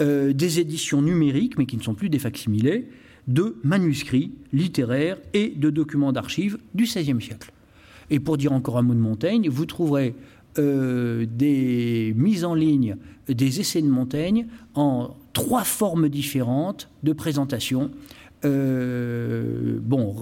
euh, 0.00 0.32
des 0.32 0.60
éditions 0.60 1.02
numériques, 1.02 1.58
mais 1.58 1.66
qui 1.66 1.76
ne 1.76 1.82
sont 1.82 1.94
plus 1.94 2.08
des 2.08 2.18
facsimilés, 2.18 2.88
de 3.28 3.56
manuscrits 3.62 4.32
littéraires 4.52 5.18
et 5.32 5.50
de 5.50 5.70
documents 5.70 6.12
d'archives 6.12 6.58
du 6.74 6.84
XVIe 6.84 7.20
siècle. 7.20 7.52
Et 8.10 8.20
pour 8.20 8.36
dire 8.36 8.52
encore 8.52 8.78
un 8.78 8.82
mot 8.82 8.94
de 8.94 8.98
Montaigne, 8.98 9.48
vous 9.48 9.66
trouverez 9.66 10.14
euh, 10.58 11.24
des 11.26 12.12
mises 12.16 12.44
en 12.44 12.54
ligne 12.54 12.96
des 13.28 13.60
essais 13.60 13.80
de 13.80 13.86
Montaigne 13.86 14.46
en 14.74 15.16
trois 15.32 15.64
formes 15.64 16.08
différentes 16.08 16.90
de 17.02 17.12
présentation. 17.12 17.90
Euh, 18.44 19.78
bon, 19.80 20.14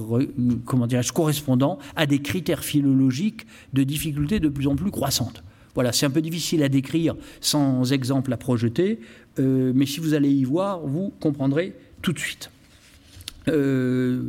comment 0.64 0.86
dirais-je, 0.86 1.12
correspondant 1.12 1.78
à 1.96 2.06
des 2.06 2.20
critères 2.20 2.64
philologiques 2.64 3.46
de 3.72 3.82
difficulté 3.82 4.40
de 4.40 4.48
plus 4.48 4.66
en 4.66 4.76
plus 4.76 4.90
croissantes. 4.90 5.42
Voilà, 5.74 5.92
c'est 5.92 6.04
un 6.04 6.10
peu 6.10 6.20
difficile 6.20 6.62
à 6.62 6.68
décrire 6.68 7.14
sans 7.40 7.92
exemple 7.92 8.32
à 8.32 8.36
projeter, 8.36 9.00
euh, 9.38 9.72
mais 9.74 9.86
si 9.86 10.00
vous 10.00 10.14
allez 10.14 10.30
y 10.30 10.44
voir, 10.44 10.80
vous 10.80 11.12
comprendrez 11.20 11.74
tout 12.02 12.12
de 12.12 12.18
suite. 12.18 12.50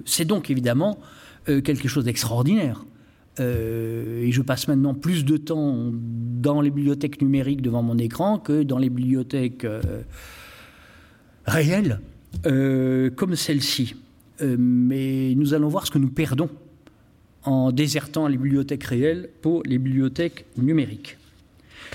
c'est 0.06 0.26
donc 0.26 0.50
évidemment 0.50 0.98
quelque 1.46 1.88
chose 1.88 2.06
d'extraordinaire. 2.06 2.86
Euh, 3.40 4.24
et 4.24 4.32
je 4.32 4.42
passe 4.42 4.68
maintenant 4.68 4.94
plus 4.94 5.24
de 5.24 5.38
temps 5.38 5.90
dans 5.94 6.60
les 6.62 6.70
bibliothèques 6.70 7.22
numériques 7.22 7.62
devant 7.62 7.82
mon 7.82 7.98
écran 7.98 8.40
que 8.40 8.64
dans 8.64 8.78
les 8.78 8.90
bibliothèques 8.90 9.64
euh, 9.64 9.82
réelles, 11.46 12.02
euh, 12.46 13.10
comme 13.10 13.36
celle-ci. 13.36 13.96
mais 14.42 15.36
nous 15.36 15.54
allons 15.54 15.68
voir 15.68 15.86
ce 15.86 15.92
que 15.92 16.00
nous 16.00 16.10
perdons 16.10 16.50
en 17.44 17.72
désertant 17.72 18.28
les 18.28 18.38
bibliothèques 18.38 18.84
réelles 18.84 19.30
pour 19.42 19.64
les 19.66 19.78
bibliothèques 19.78 20.46
numériques. 20.58 21.18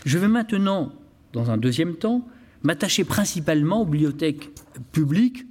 Je 0.05 0.18
vais 0.18 0.29
maintenant, 0.29 0.92
dans 1.33 1.51
un 1.51 1.57
deuxième 1.57 1.96
temps, 1.96 2.27
m'attacher 2.62 3.05
principalement 3.05 3.83
aux 3.83 3.85
bibliothèques 3.85 4.51
publiques, 4.92 5.44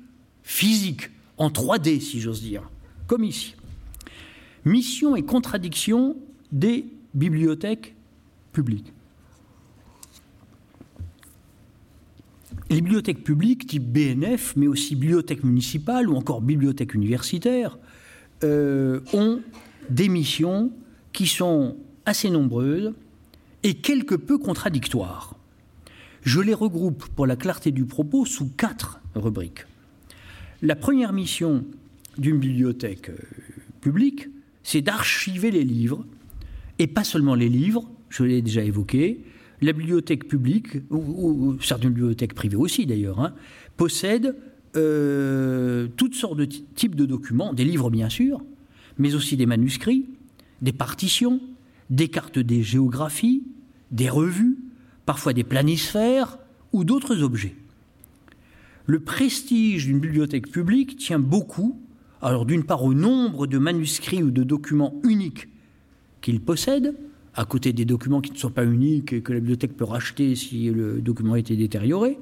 physiques, 0.43 1.09
en 1.37 1.49
3D 1.49 1.99
si 1.99 2.21
j'ose 2.21 2.41
dire, 2.41 2.69
comme 3.07 3.23
ici 3.23 3.55
mission 4.65 5.15
et 5.15 5.23
contradiction 5.23 6.17
des 6.51 6.85
bibliothèques 7.13 7.95
publiques. 8.51 8.91
Les 12.69 12.81
bibliothèques 12.81 13.23
publiques 13.23 13.67
type 13.67 13.83
BNF, 13.83 14.55
mais 14.55 14.67
aussi 14.67 14.95
bibliothèques 14.95 15.43
municipales 15.43 16.09
ou 16.09 16.15
encore 16.15 16.41
bibliothèques 16.41 16.95
universitaires, 16.95 17.77
euh, 18.43 19.01
ont 19.13 19.41
des 19.89 20.09
missions 20.09 20.71
qui 21.13 21.27
sont 21.27 21.77
assez 22.05 22.29
nombreuses 22.29 22.93
et 23.63 23.75
quelque 23.75 24.15
peu 24.15 24.39
contradictoires. 24.39 25.35
Je 26.23 26.41
les 26.41 26.55
regroupe 26.55 27.05
pour 27.15 27.27
la 27.27 27.35
clarté 27.35 27.71
du 27.71 27.85
propos 27.85 28.25
sous 28.25 28.49
quatre 28.49 28.99
rubriques. 29.13 29.65
La 30.63 30.75
première 30.75 31.13
mission 31.13 31.63
d'une 32.17 32.39
bibliothèque 32.39 33.09
euh, 33.09 33.17
publique, 33.81 34.27
c'est 34.63 34.81
d'archiver 34.81 35.51
les 35.51 35.63
livres, 35.63 36.03
et 36.79 36.87
pas 36.87 37.03
seulement 37.03 37.35
les 37.35 37.49
livres, 37.49 37.87
je 38.09 38.23
l'ai 38.23 38.41
déjà 38.41 38.63
évoqué, 38.63 39.23
la 39.65 39.73
bibliothèque 39.73 40.27
publique, 40.27 40.77
ou, 40.89 41.57
certaines 41.61 41.91
bibliothèques 41.91 42.33
privées 42.33 42.55
aussi 42.55 42.85
d'ailleurs, 42.85 43.19
hein, 43.19 43.33
possèdent 43.77 44.35
euh, 44.75 45.87
toutes 45.97 46.15
sortes 46.15 46.37
de 46.37 46.45
types 46.45 46.95
de 46.95 47.05
documents, 47.05 47.53
des 47.53 47.65
livres 47.65 47.89
bien 47.89 48.09
sûr, 48.09 48.43
mais 48.97 49.15
aussi 49.15 49.37
des 49.37 49.45
manuscrits, 49.45 50.05
des 50.61 50.73
partitions, 50.73 51.41
des 51.89 52.07
cartes 52.07 52.39
des 52.39 52.63
géographies, 52.63 53.43
des 53.91 54.09
revues, 54.09 54.57
parfois 55.05 55.33
des 55.33 55.43
planisphères 55.43 56.39
ou 56.71 56.83
d'autres 56.83 57.21
objets. 57.21 57.55
Le 58.85 58.99
prestige 58.99 59.85
d'une 59.85 59.99
bibliothèque 59.99 60.51
publique 60.51 60.97
tient 60.97 61.19
beaucoup 61.19 61.79
alors 62.21 62.45
d'une 62.45 62.63
part 62.63 62.83
au 62.83 62.93
nombre 62.93 63.45
de 63.45 63.57
manuscrits 63.57 64.23
ou 64.23 64.31
de 64.31 64.43
documents 64.43 64.95
uniques 65.03 65.47
qu'il 66.21 66.41
possède, 66.41 66.95
à 67.35 67.45
côté 67.45 67.73
des 67.73 67.85
documents 67.85 68.21
qui 68.21 68.31
ne 68.31 68.37
sont 68.37 68.49
pas 68.49 68.65
uniques 68.65 69.13
et 69.13 69.21
que 69.21 69.33
la 69.33 69.39
bibliothèque 69.39 69.75
peut 69.75 69.85
racheter 69.85 70.35
si 70.35 70.69
le 70.69 71.01
document 71.01 71.33
a 71.33 71.39
été 71.39 71.55
détérioré, 71.55 72.17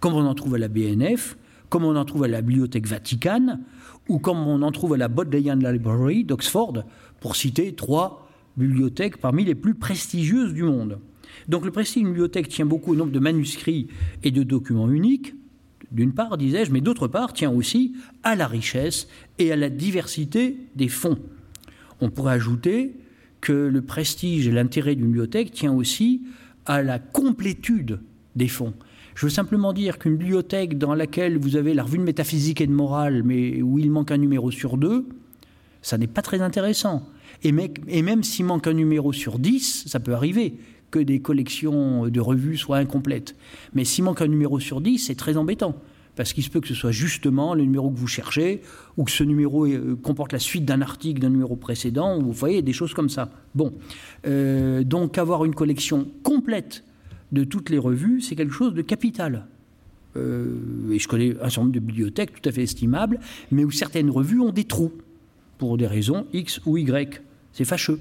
comme 0.00 0.14
on 0.14 0.26
en 0.26 0.34
trouve 0.34 0.56
à 0.56 0.58
la 0.58 0.68
BNF, 0.68 1.36
comme 1.68 1.84
on 1.84 1.96
en 1.96 2.04
trouve 2.04 2.24
à 2.24 2.28
la 2.28 2.40
Bibliothèque 2.40 2.86
Vaticane, 2.86 3.60
ou 4.08 4.18
comme 4.18 4.38
on 4.38 4.62
en 4.62 4.72
trouve 4.72 4.94
à 4.94 4.96
la 4.96 5.08
Bodleian 5.08 5.56
Library 5.56 6.24
d'Oxford, 6.24 6.84
pour 7.20 7.36
citer 7.36 7.74
trois 7.74 8.28
bibliothèques 8.56 9.18
parmi 9.18 9.44
les 9.44 9.54
plus 9.54 9.74
prestigieuses 9.74 10.54
du 10.54 10.62
monde. 10.62 10.98
Donc 11.46 11.64
le 11.64 11.70
prestige 11.70 12.02
d'une 12.02 12.12
bibliothèque 12.12 12.48
tient 12.48 12.66
beaucoup 12.66 12.92
au 12.92 12.96
nombre 12.96 13.12
de 13.12 13.18
manuscrits 13.18 13.88
et 14.22 14.30
de 14.30 14.42
documents 14.42 14.90
uniques, 14.90 15.34
d'une 15.90 16.12
part, 16.12 16.36
disais-je, 16.36 16.72
mais 16.72 16.80
d'autre 16.80 17.08
part, 17.08 17.32
tient 17.32 17.50
aussi 17.50 17.94
à 18.22 18.34
la 18.34 18.46
richesse 18.46 19.08
et 19.38 19.52
à 19.52 19.56
la 19.56 19.70
diversité 19.70 20.58
des 20.74 20.88
fonds. 20.88 21.18
On 22.00 22.10
pourrait 22.10 22.34
ajouter 22.34 22.94
que 23.40 23.52
le 23.52 23.82
prestige 23.82 24.46
et 24.46 24.50
l'intérêt 24.50 24.94
d'une 24.94 25.06
bibliothèque 25.06 25.52
tient 25.52 25.72
aussi 25.72 26.22
à 26.66 26.82
la 26.82 26.98
complétude 26.98 28.00
des 28.36 28.48
fonds. 28.48 28.74
Je 29.14 29.26
veux 29.26 29.30
simplement 29.30 29.72
dire 29.72 29.98
qu'une 29.98 30.16
bibliothèque 30.16 30.78
dans 30.78 30.94
laquelle 30.94 31.38
vous 31.38 31.56
avez 31.56 31.74
la 31.74 31.82
revue 31.82 31.98
de 31.98 32.04
métaphysique 32.04 32.60
et 32.60 32.66
de 32.66 32.72
morale, 32.72 33.22
mais 33.24 33.62
où 33.62 33.78
il 33.78 33.90
manque 33.90 34.12
un 34.12 34.16
numéro 34.16 34.50
sur 34.50 34.76
deux, 34.76 35.06
ça 35.82 35.98
n'est 35.98 36.06
pas 36.06 36.22
très 36.22 36.40
intéressant. 36.40 37.08
Et, 37.42 37.52
même 37.52 38.22
s'il 38.22 38.44
manque 38.44 38.66
un 38.66 38.72
numéro 38.72 39.12
sur 39.12 39.38
dix, 39.38 39.84
ça 39.86 40.00
peut 40.00 40.14
arriver 40.14 40.54
que 40.90 40.98
des 40.98 41.20
collections 41.20 42.08
de 42.08 42.20
revues 42.20 42.56
soient 42.56 42.78
incomplètes. 42.78 43.36
Mais 43.74 43.84
s'il 43.84 44.04
manque 44.04 44.22
un 44.22 44.26
numéro 44.26 44.58
sur 44.58 44.80
10, 44.80 44.98
c'est 44.98 45.14
très 45.14 45.36
embêtant. 45.36 45.74
Parce 46.18 46.32
qu'il 46.32 46.42
se 46.42 46.50
peut 46.50 46.60
que 46.60 46.66
ce 46.66 46.74
soit 46.74 46.90
justement 46.90 47.54
le 47.54 47.62
numéro 47.62 47.90
que 47.90 47.96
vous 47.96 48.08
cherchez, 48.08 48.60
ou 48.96 49.04
que 49.04 49.10
ce 49.12 49.22
numéro 49.22 49.66
euh, 49.66 49.94
comporte 50.02 50.32
la 50.32 50.40
suite 50.40 50.64
d'un 50.64 50.82
article 50.82 51.20
d'un 51.20 51.30
numéro 51.30 51.54
précédent, 51.54 52.18
ou 52.18 52.22
vous 52.22 52.32
voyez, 52.32 52.60
des 52.60 52.72
choses 52.72 52.92
comme 52.92 53.08
ça. 53.08 53.30
Bon. 53.54 53.72
Euh, 54.26 54.82
donc 54.82 55.16
avoir 55.16 55.44
une 55.44 55.54
collection 55.54 56.08
complète 56.24 56.82
de 57.30 57.44
toutes 57.44 57.70
les 57.70 57.78
revues, 57.78 58.20
c'est 58.20 58.34
quelque 58.34 58.52
chose 58.52 58.74
de 58.74 58.82
capital. 58.82 59.46
Euh, 60.16 60.90
et 60.90 60.98
je 60.98 61.06
connais 61.06 61.36
un 61.36 61.50
certain 61.50 61.60
nombre 61.60 61.74
de 61.74 61.78
bibliothèques 61.78 62.32
tout 62.42 62.48
à 62.48 62.50
fait 62.50 62.64
estimables, 62.64 63.20
mais 63.52 63.62
où 63.62 63.70
certaines 63.70 64.10
revues 64.10 64.40
ont 64.40 64.50
des 64.50 64.64
trous, 64.64 64.90
pour 65.56 65.76
des 65.76 65.86
raisons 65.86 66.26
X 66.32 66.60
ou 66.66 66.78
Y. 66.78 67.22
C'est 67.52 67.64
fâcheux. 67.64 68.00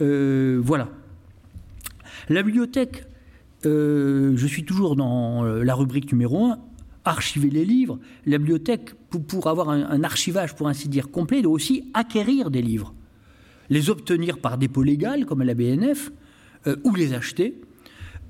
voilà. 0.00 0.88
La 2.30 2.42
bibliothèque, 2.42 3.04
je 3.62 4.46
suis 4.46 4.64
toujours 4.64 4.96
dans 4.96 5.42
la 5.44 5.74
rubrique 5.74 6.10
numéro 6.12 6.46
1, 6.46 6.58
archiver 7.04 7.50
les 7.50 7.64
livres. 7.64 7.98
La 8.26 8.38
bibliothèque, 8.38 8.94
pour, 9.28 9.46
avoir 9.46 9.70
un, 9.70 10.02
archivage, 10.04 10.54
pour 10.54 10.68
ainsi 10.68 10.88
dire, 10.88 11.10
complet, 11.10 11.42
doit 11.42 11.52
aussi 11.52 11.84
acquérir 11.94 12.50
des 12.50 12.62
livres, 12.62 12.94
les 13.70 13.90
obtenir 13.90 14.38
par 14.38 14.58
dépôt 14.58 14.82
légal, 14.82 15.26
comme 15.26 15.40
à 15.40 15.44
la 15.44 15.54
BNF, 15.54 16.12
euh, 16.66 16.76
ou 16.84 16.94
les 16.94 17.14
acheter. 17.14 17.60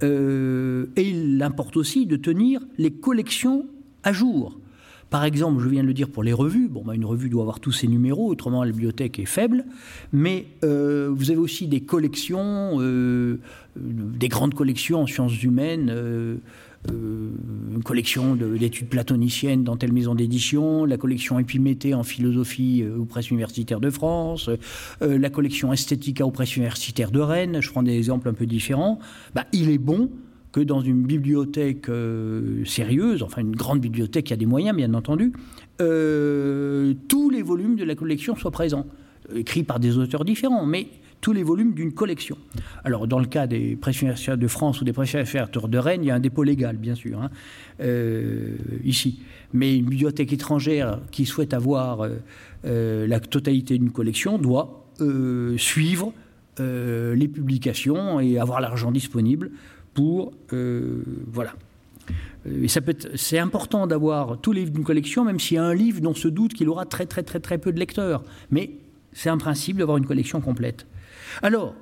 Euh, 0.03 0.87
et 0.97 1.09
il 1.09 1.43
importe 1.43 1.77
aussi 1.77 2.07
de 2.07 2.17
tenir 2.17 2.61
les 2.79 2.91
collections 2.91 3.67
à 4.03 4.13
jour. 4.13 4.59
Par 5.11 5.25
exemple, 5.25 5.63
je 5.63 5.69
viens 5.69 5.83
de 5.83 5.89
le 5.89 5.93
dire 5.93 6.09
pour 6.09 6.23
les 6.23 6.33
revues, 6.33 6.69
bon, 6.69 6.83
bah, 6.85 6.95
une 6.95 7.05
revue 7.05 7.29
doit 7.29 7.43
avoir 7.43 7.61
tous 7.61 7.71
ses 7.71 7.87
numéros, 7.87 8.29
autrement 8.29 8.65
la 8.65 8.73
bibliothèque 8.73 9.19
est 9.19 9.27
faible, 9.27 9.67
mais 10.11 10.47
euh, 10.65 11.11
vous 11.13 11.31
avez 11.31 11.39
aussi 11.39 11.69
des 11.69 11.83
collections, 11.83 12.79
des 13.77 14.29
grandes 14.29 14.55
collections 14.55 15.03
en 15.03 15.07
sciences 15.07 15.43
humaines, 15.43 16.41
une 16.89 17.83
collection 17.85 18.35
d'études 18.35 18.89
platoniciennes 18.89 19.65
dans 19.65 19.77
telle 19.77 19.93
maison 19.93 20.15
d'édition, 20.15 20.85
la 20.85 20.97
collection 20.97 21.39
Épiméthée 21.39 21.95
en 21.95 22.03
philosophie 22.03 22.83
euh, 22.83 22.99
aux 22.99 23.05
presses 23.05 23.31
universitaires 23.31 23.81
de 23.81 23.91
France, 23.91 24.51
euh, 25.03 25.19
la 25.19 25.31
collection 25.31 25.73
Esthética 25.73 26.27
aux 26.27 26.31
presses 26.31 26.57
universitaires 26.57 27.11
de 27.11 27.21
Rennes, 27.21 27.61
je 27.61 27.71
prends 27.71 27.83
des 27.83 27.97
exemples 27.97 28.29
un 28.29 28.35
peu 28.35 28.47
différents, 28.47 28.99
bah, 29.35 29.47
il 29.53 29.71
est 29.71 29.79
bon 29.79 30.11
que 30.51 30.61
dans 30.61 30.83
une 30.83 31.05
bibliothèque 31.05 31.87
sérieuse, 32.67 33.23
enfin 33.23 33.41
une 33.41 33.57
grande 33.57 33.81
bibliothèque 33.81 34.27
qui 34.27 34.33
a 34.35 34.37
des 34.37 34.45
moyens 34.45 34.77
bien 34.77 34.93
entendu, 34.93 35.33
tous 35.79 37.31
les 37.31 37.41
volumes 37.41 37.77
de 37.77 37.85
la 37.85 37.95
collection 37.95 38.37
soient 38.37 38.51
présents, 38.51 38.87
écrits 39.35 39.63
par 39.63 39.81
des 39.81 39.97
auteurs 39.97 40.27
différents, 40.27 40.67
mais 40.67 40.89
tous 41.23 41.33
les 41.33 41.45
volumes 41.45 41.73
d'une 41.73 41.93
collection. 41.93 42.37
Alors, 42.85 43.07
dans 43.07 43.21
le 43.21 43.27
cas 43.27 43.47
des 43.47 43.77
presses 43.77 44.05
de 44.29 44.49
France 44.49 44.81
ou 44.81 44.85
des 44.85 44.93
presses 44.93 45.15
de 45.15 45.79
Rennes, 45.79 46.03
il 46.03 46.09
y 46.09 46.11
a 46.11 46.17
un 46.17 46.21
dépôt 46.21 46.43
légal, 46.43 46.77
bien 46.77 46.97
sûr, 46.97 47.23
hein, 47.23 47.31
euh, 47.81 48.57
ici. 48.85 49.21
Mais 49.55 49.79
une 49.79 49.87
bibliothèque 49.87 50.33
étrangère 50.33 50.99
qui 51.13 51.25
souhaite 51.25 51.55
avoir 51.55 52.01
euh, 52.01 52.17
euh, 52.67 53.07
la 53.07 53.21
totalité 53.21 53.79
d'une 53.79 53.93
collection 53.93 54.37
doit 54.37 54.81
suivre 55.57 56.13
les 56.59 57.29
publications 57.29 58.21
et 58.21 58.39
avoir 58.39 58.61
l'argent 58.61 58.93
disponible 58.93 59.51
pour. 59.95 60.33
voilà. 60.53 61.55
C'est 63.17 63.39
important 63.39 63.89
d'avoir 63.89 64.41
tous 64.41 64.53
les 64.53 64.61
livres 64.61 64.73
d'une 64.73 64.85
collection, 64.85 65.25
même 65.25 65.41
s'il 65.41 65.57
y 65.57 65.59
a 65.59 65.65
un 65.65 65.75
livre 65.75 66.01
dont 66.01 66.15
se 66.15 66.29
doute 66.29 66.55
qu'il 66.55 66.69
aura 66.69 66.85
très 66.85 67.07
très 67.07 67.25
très 67.25 67.41
très 67.41 67.59
peu 67.59 67.73
de 67.73 67.81
lecteurs. 67.81 68.23
Mais 68.53 68.71
c'est 69.13 69.29
un 69.29 69.39
principe 69.39 69.77
d'avoir 69.77 69.97
une 69.97 70.07
collection 70.07 70.41
complète. 70.41 70.87
Alors, 71.43 71.75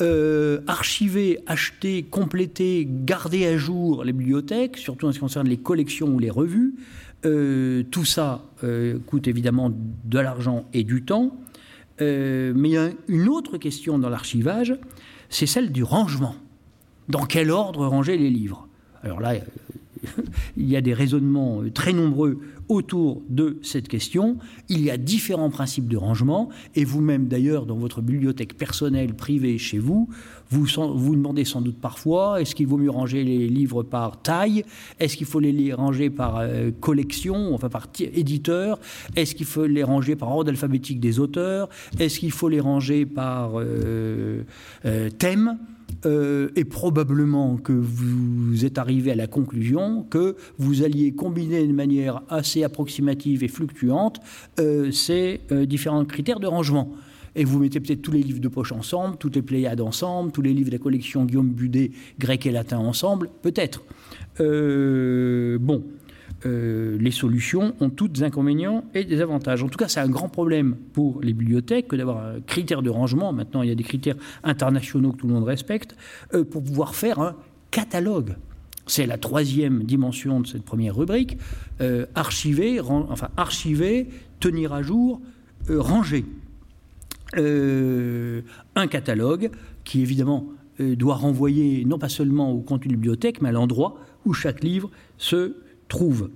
euh, 0.00 0.60
archiver, 0.68 1.40
acheter, 1.48 2.04
compléter, 2.04 2.86
garder 2.88 3.46
à 3.46 3.56
jour 3.56 4.04
les 4.04 4.12
bibliothèques, 4.12 4.76
surtout 4.76 5.06
en 5.06 5.10
ce 5.10 5.16
qui 5.16 5.20
concerne 5.20 5.48
les 5.48 5.56
collections 5.56 6.06
ou 6.06 6.20
les 6.20 6.30
revues, 6.30 6.74
euh, 7.26 7.82
tout 7.90 8.04
ça 8.04 8.44
euh, 8.62 9.00
coûte 9.06 9.26
évidemment 9.26 9.72
de 9.72 10.18
l'argent 10.20 10.66
et 10.72 10.84
du 10.84 11.02
temps. 11.02 11.36
mais 12.00 12.52
il 12.54 12.70
y 12.70 12.76
a 12.76 12.90
une 13.08 13.28
autre 13.28 13.58
question 13.58 13.98
dans 13.98 14.08
l'archivage, 14.08 14.76
c'est 15.30 15.46
celle 15.46 15.72
du 15.72 15.82
rangement. 15.82 16.36
Dans 17.08 17.26
quel 17.26 17.50
ordre 17.50 17.84
ranger 17.86 18.16
les 18.16 18.30
livres? 18.30 18.68
Alors 19.02 19.20
là, 19.20 19.34
il 20.56 20.68
y 20.68 20.76
a 20.76 20.80
des 20.80 20.94
raisonnements 20.94 21.62
très 21.72 21.92
nombreux 21.92 22.38
autour 22.68 23.22
de 23.28 23.58
cette 23.62 23.88
question. 23.88 24.36
Il 24.68 24.82
y 24.82 24.90
a 24.90 24.96
différents 24.96 25.50
principes 25.50 25.88
de 25.88 25.96
rangement, 25.96 26.50
et 26.74 26.84
vous-même 26.84 27.28
d'ailleurs, 27.28 27.66
dans 27.66 27.76
votre 27.76 28.02
bibliothèque 28.02 28.56
personnelle, 28.56 29.14
privée, 29.14 29.58
chez 29.58 29.78
vous, 29.78 30.08
vous 30.50 30.66
vous 30.94 31.14
demandez 31.14 31.44
sans 31.44 31.60
doute 31.60 31.78
parfois, 31.78 32.40
est-ce 32.40 32.54
qu'il 32.54 32.66
vaut 32.66 32.78
mieux 32.78 32.90
ranger 32.90 33.22
les 33.22 33.48
livres 33.48 33.82
par 33.82 34.22
taille? 34.22 34.64
Est-ce 34.98 35.16
qu'il 35.16 35.26
faut 35.26 35.40
les 35.40 35.72
ranger 35.72 36.10
par 36.10 36.38
euh, 36.38 36.70
collection, 36.80 37.54
enfin 37.54 37.68
par 37.68 37.86
éditeur? 38.00 38.78
Est-ce 39.16 39.34
qu'il 39.34 39.46
faut 39.46 39.66
les 39.66 39.82
ranger 39.82 40.16
par 40.16 40.30
ordre 40.30 40.50
alphabétique 40.50 41.00
des 41.00 41.18
auteurs? 41.18 41.68
Est-ce 41.98 42.18
qu'il 42.18 42.32
faut 42.32 42.48
les 42.48 42.60
ranger 42.60 43.04
par 43.04 43.52
euh, 43.56 44.42
euh, 44.84 45.10
thème? 45.10 45.58
Euh, 46.06 46.50
et 46.54 46.64
probablement 46.64 47.56
que 47.56 47.72
vous 47.72 48.64
êtes 48.64 48.78
arrivé 48.78 49.10
à 49.10 49.16
la 49.16 49.26
conclusion 49.26 50.04
que 50.04 50.36
vous 50.58 50.82
alliez 50.84 51.12
combiner 51.12 51.66
de 51.66 51.72
manière 51.72 52.22
assez 52.28 52.62
approximative 52.62 53.42
et 53.42 53.48
fluctuante 53.48 54.20
euh, 54.60 54.92
ces 54.92 55.40
euh, 55.50 55.66
différents 55.66 56.04
critères 56.04 56.38
de 56.38 56.46
rangement. 56.46 56.92
Et 57.34 57.44
vous 57.44 57.58
mettez 57.58 57.80
peut-être 57.80 58.02
tous 58.02 58.12
les 58.12 58.22
livres 58.22 58.40
de 58.40 58.48
poche 58.48 58.72
ensemble, 58.72 59.16
toutes 59.18 59.36
les 59.36 59.42
Pléiades 59.42 59.80
ensemble, 59.80 60.30
tous 60.30 60.42
les 60.42 60.52
livres 60.52 60.70
de 60.70 60.76
la 60.76 60.82
collection 60.82 61.24
Guillaume 61.24 61.50
Budet, 61.50 61.90
grec 62.18 62.46
et 62.46 62.50
latin 62.50 62.78
ensemble, 62.78 63.28
peut-être. 63.42 63.82
bon, 64.38 65.84
euh, 66.46 66.96
les 67.00 67.10
solutions 67.10 67.74
ont 67.80 67.90
toutes 67.90 68.12
des 68.12 68.22
inconvénients 68.22 68.84
et 68.94 69.04
des 69.04 69.20
avantages. 69.20 69.62
En 69.64 69.68
tout 69.68 69.78
cas, 69.78 69.88
c'est 69.88 70.00
un 70.00 70.08
grand 70.08 70.28
problème 70.28 70.76
pour 70.92 71.20
les 71.20 71.32
bibliothèques 71.32 71.88
que 71.88 71.96
d'avoir 71.96 72.24
un 72.24 72.40
critère 72.40 72.82
de 72.82 72.90
rangement. 72.90 73.32
Maintenant, 73.32 73.62
il 73.62 73.68
y 73.68 73.72
a 73.72 73.74
des 73.74 73.84
critères 73.84 74.16
internationaux 74.44 75.12
que 75.12 75.18
tout 75.18 75.26
le 75.26 75.34
monde 75.34 75.44
respecte 75.44 75.96
euh, 76.34 76.44
pour 76.44 76.62
pouvoir 76.62 76.94
faire 76.94 77.18
un 77.18 77.34
catalogue. 77.72 78.36
C'est 78.86 79.06
la 79.06 79.18
troisième 79.18 79.82
dimension 79.82 80.40
de 80.40 80.46
cette 80.46 80.62
première 80.62 80.96
rubrique. 80.96 81.36
Euh, 81.80 82.06
archiver, 82.14 82.80
enfin 82.80 83.28
archiver, 83.36 84.06
tenir 84.40 84.72
à 84.72 84.82
jour, 84.82 85.20
ranger. 85.68 86.24
un 87.34 88.86
catalogue 88.88 89.50
qui 89.84 90.00
évidemment 90.00 90.46
doit 90.78 91.16
renvoyer 91.16 91.84
non 91.84 91.98
pas 91.98 92.08
seulement 92.08 92.52
au 92.52 92.60
contenu 92.60 92.88
de 92.88 92.92
la 92.92 92.96
bibliothèque, 92.96 93.42
mais 93.42 93.50
à 93.50 93.52
l'endroit 93.52 93.98
où 94.24 94.32
chaque 94.32 94.62
livre 94.62 94.90
se 95.18 95.56
trouve. 95.88 96.30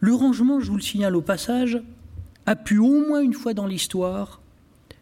Le 0.00 0.14
rangement, 0.14 0.60
je 0.60 0.70
vous 0.70 0.76
le 0.76 0.82
signale 0.82 1.16
au 1.16 1.22
passage, 1.22 1.80
a 2.46 2.56
pu 2.56 2.78
au 2.78 3.06
moins 3.06 3.20
une 3.20 3.34
fois 3.34 3.54
dans 3.54 3.66
l'histoire 3.66 4.40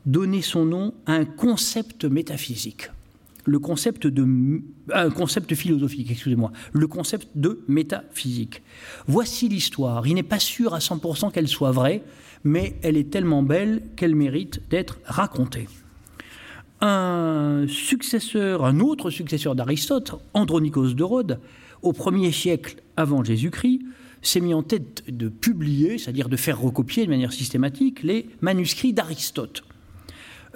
donner 0.07 0.41
son 0.41 0.65
nom 0.65 0.95
à 1.05 1.15
un 1.15 1.25
concept 1.25 2.05
métaphysique. 2.05 2.91
Le 3.45 3.59
concept 3.61 4.07
de 4.09 4.27
un 4.93 5.11
concept 5.11 5.55
philosophique, 5.55 6.11
excusez-moi, 6.11 6.51
le 6.73 6.87
concept 6.89 7.29
de 7.37 7.65
métaphysique. 7.69 8.63
Voici 9.07 9.49
l'histoire. 9.49 10.07
Il 10.07 10.15
n'est 10.15 10.25
pas 10.25 10.41
sûr 10.41 10.75
à 10.75 10.79
100% 10.79 11.31
qu'elle 11.31 11.47
soit 11.47 11.71
vraie, 11.71 12.03
mais 12.43 12.77
elle 12.83 12.97
est 12.97 13.11
tellement 13.11 13.43
belle 13.43 13.83
qu'elle 13.95 14.17
mérite 14.17 14.61
d'être 14.69 14.99
racontée. 15.05 15.69
Un 16.81 17.67
successeur, 17.69 18.65
un 18.65 18.81
autre 18.81 19.11
successeur 19.11 19.55
d'Aristote, 19.55 20.21
Andronikos 20.35 20.95
de 20.95 21.05
Rhodes, 21.05 21.41
au 21.83 21.93
premier 21.93 22.33
siècle 22.33 22.83
avant 22.97 23.25
Jésus-Christ, 23.25 23.81
s'est 24.23 24.41
mis 24.41 24.55
en 24.55 24.63
tête 24.63 25.05
de 25.09 25.29
publier, 25.29 25.99
c'est-à-dire 25.99 26.29
de 26.29 26.37
faire 26.37 26.61
recopier 26.61 27.05
de 27.05 27.11
manière 27.11 27.33
systématique, 27.33 28.03
les 28.03 28.27
manuscrits 28.41 28.93
d'Aristote. 28.93 29.63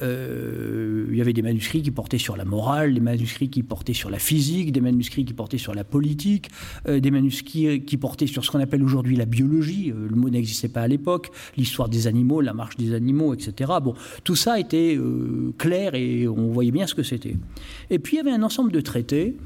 Euh, 0.03 1.07
il 1.11 1.17
y 1.17 1.21
avait 1.21 1.33
des 1.33 1.43
manuscrits 1.43 1.83
qui 1.83 1.91
portaient 1.91 2.19
sur 2.19 2.37
la 2.37 2.45
morale, 2.45 2.95
des 2.95 3.01
manuscrits 3.01 3.51
qui 3.51 3.63
portaient 3.63 3.95
sur 3.95 4.11
la 4.11 4.19
physique, 4.19 4.73
des 4.73 4.81
manuscrits 4.81 5.25
qui 5.25 5.35
portaient 5.35 5.59
sur 5.59 5.75
la 5.75 5.85
politique, 5.85 6.49
euh, 6.89 7.01
des 7.01 7.11
manuscrits 7.11 7.83
qui 7.85 7.97
portaient 7.97 8.27
sur 8.27 8.45
ce 8.45 8.51
qu'on 8.51 8.61
appelle 8.61 8.83
aujourd'hui 8.83 9.17
la 9.17 9.27
biologie. 9.27 9.91
Euh, 9.91 10.09
le 10.09 10.17
mot 10.17 10.31
n'existait 10.31 10.69
pas 10.69 10.83
à 10.83 10.89
l'époque, 10.89 11.31
l'histoire 11.57 11.89
des 11.89 12.07
animaux, 12.07 12.41
la 12.41 12.55
marche 12.55 12.77
des 12.77 12.95
animaux, 12.95 13.35
etc. 13.35 13.73
Bon, 13.83 13.95
tout 14.25 14.37
ça 14.37 14.59
était 14.59 14.99
clair 15.59 15.95
et 15.95 16.27
on 16.29 16.51
voyait 16.51 16.71
bien 16.71 16.87
ce 16.87 16.95
que 16.95 17.03
c'était. 17.03 17.37
Et 17.91 17.99
puis 17.99 18.17
il 18.17 18.19
y 18.19 18.21
avait 18.21 18.33
un 18.33 18.43
ensemble 18.43 18.73
de 18.73 18.81
traités 18.81 19.37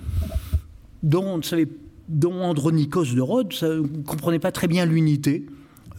dont 1.04 1.40
on 1.52 2.40
Andronikos 2.42 3.14
de 3.14 3.20
Rhodes 3.20 3.54
ne 3.62 4.02
comprenait 4.02 4.40
pas 4.40 4.50
très 4.50 4.66
bien 4.66 4.86
l'unité. 4.86 5.46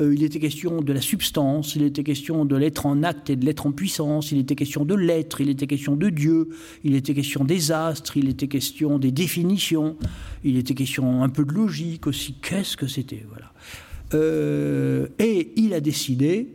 Euh, 0.02 0.14
il 0.14 0.24
était 0.24 0.40
question 0.40 0.82
de 0.82 0.92
la 0.92 1.00
substance, 1.00 1.76
il 1.76 1.84
était 1.84 2.04
question 2.04 2.44
de 2.44 2.56
l'être 2.58 2.86
en 2.86 3.02
acte 3.02 3.30
et 3.30 3.38
de 3.38 3.46
l'être 3.46 3.66
en 3.66 3.72
puissance, 3.72 4.32
il 4.34 4.40
était 4.40 4.56
question 4.56 4.84
de 4.84 4.94
l'être, 4.94 5.40
il 5.40 5.50
était 5.50 5.68
question 5.68 5.96
de 5.96 6.10
Dieu, 6.10 6.50
il 6.84 6.96
était 6.96 7.14
question 7.14 7.46
des 7.46 7.72
astres, 7.72 8.18
il 8.18 8.28
était 8.28 8.50
question 8.50 9.00
des 9.00 9.12
définitions, 9.12 9.96
il 10.44 10.58
était 10.58 10.74
question 10.74 11.24
un 11.24 11.30
peu 11.30 11.46
de 11.46 11.54
logique 11.54 12.08
aussi. 12.08 12.36
Qu'est-ce 12.42 12.76
que 12.76 12.88
c'était? 12.88 13.26
Voilà. 13.30 13.54
Euh, 14.14 15.08
et 15.18 15.54
il 15.56 15.74
a 15.74 15.80
décidé, 15.80 16.50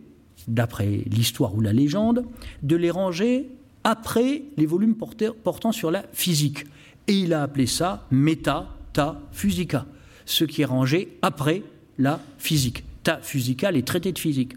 d'après 0.46 1.04
l'histoire 1.10 1.54
ou 1.54 1.62
la 1.62 1.72
légende, 1.72 2.26
de 2.62 2.76
les 2.76 2.90
ranger 2.90 3.48
après 3.84 4.42
les 4.58 4.66
volumes 4.66 4.96
portant 4.96 5.72
sur 5.72 5.90
la 5.90 6.04
physique. 6.12 6.66
Et 7.10 7.14
il 7.14 7.34
a 7.34 7.42
appelé 7.42 7.66
ça 7.66 8.06
méta-ta-physica, 8.12 9.84
ce 10.26 10.44
qui 10.44 10.62
est 10.62 10.64
rangé 10.64 11.18
après 11.22 11.64
la 11.98 12.20
physique. 12.38 12.84
Ta 13.02 13.16
physica, 13.16 13.72
les 13.72 13.82
traités 13.82 14.12
de 14.12 14.18
physique. 14.18 14.52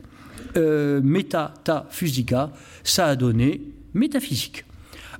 Euh, 0.56 1.02
méta-ta-physica, 1.02 2.52
ça 2.84 3.08
a 3.08 3.16
donné 3.16 3.62
métaphysique. 3.96 4.66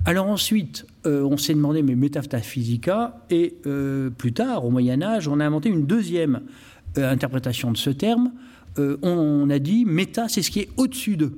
Alors 0.04 0.28
ensuite, 0.28 0.86
euh, 1.06 1.24
on 1.24 1.36
s'est 1.36 1.54
demandé, 1.54 1.82
mais 1.82 1.96
métaphysica, 1.96 3.26
et 3.30 3.56
euh, 3.66 4.10
plus 4.10 4.32
tard, 4.32 4.64
au 4.64 4.70
Moyen 4.70 5.02
Âge, 5.02 5.26
on 5.26 5.40
a 5.40 5.44
inventé 5.44 5.70
une 5.70 5.86
deuxième 5.86 6.42
interprétation 6.94 7.72
de 7.72 7.76
ce 7.76 7.90
terme. 7.90 8.30
on 8.78 9.50
a 9.50 9.58
dit 9.58 9.84
méta, 9.84 10.28
c'est 10.28 10.42
ce 10.42 10.52
qui 10.52 10.60
est 10.60 10.68
au-dessus 10.76 11.16
d'eux. 11.16 11.36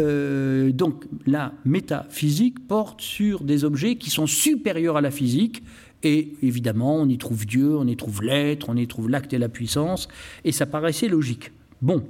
Donc 0.00 1.04
la 1.26 1.52
métaphysique 1.64 2.66
porte 2.66 3.00
sur 3.00 3.44
des 3.44 3.64
objets 3.64 3.96
qui 3.96 4.10
sont 4.10 4.26
supérieurs 4.26 4.96
à 4.96 5.00
la 5.00 5.10
physique, 5.10 5.62
et 6.02 6.32
évidemment, 6.42 6.96
on 6.96 7.08
y 7.08 7.18
trouve 7.18 7.44
Dieu, 7.46 7.76
on 7.76 7.86
y 7.86 7.96
trouve 7.96 8.22
l'être, 8.22 8.68
on 8.68 8.76
y 8.76 8.86
trouve 8.86 9.10
l'acte 9.10 9.32
et 9.32 9.38
la 9.38 9.48
puissance, 9.48 10.08
et 10.44 10.52
ça 10.52 10.66
paraissait 10.66 11.08
logique. 11.08 11.52
Bon, 11.82 12.04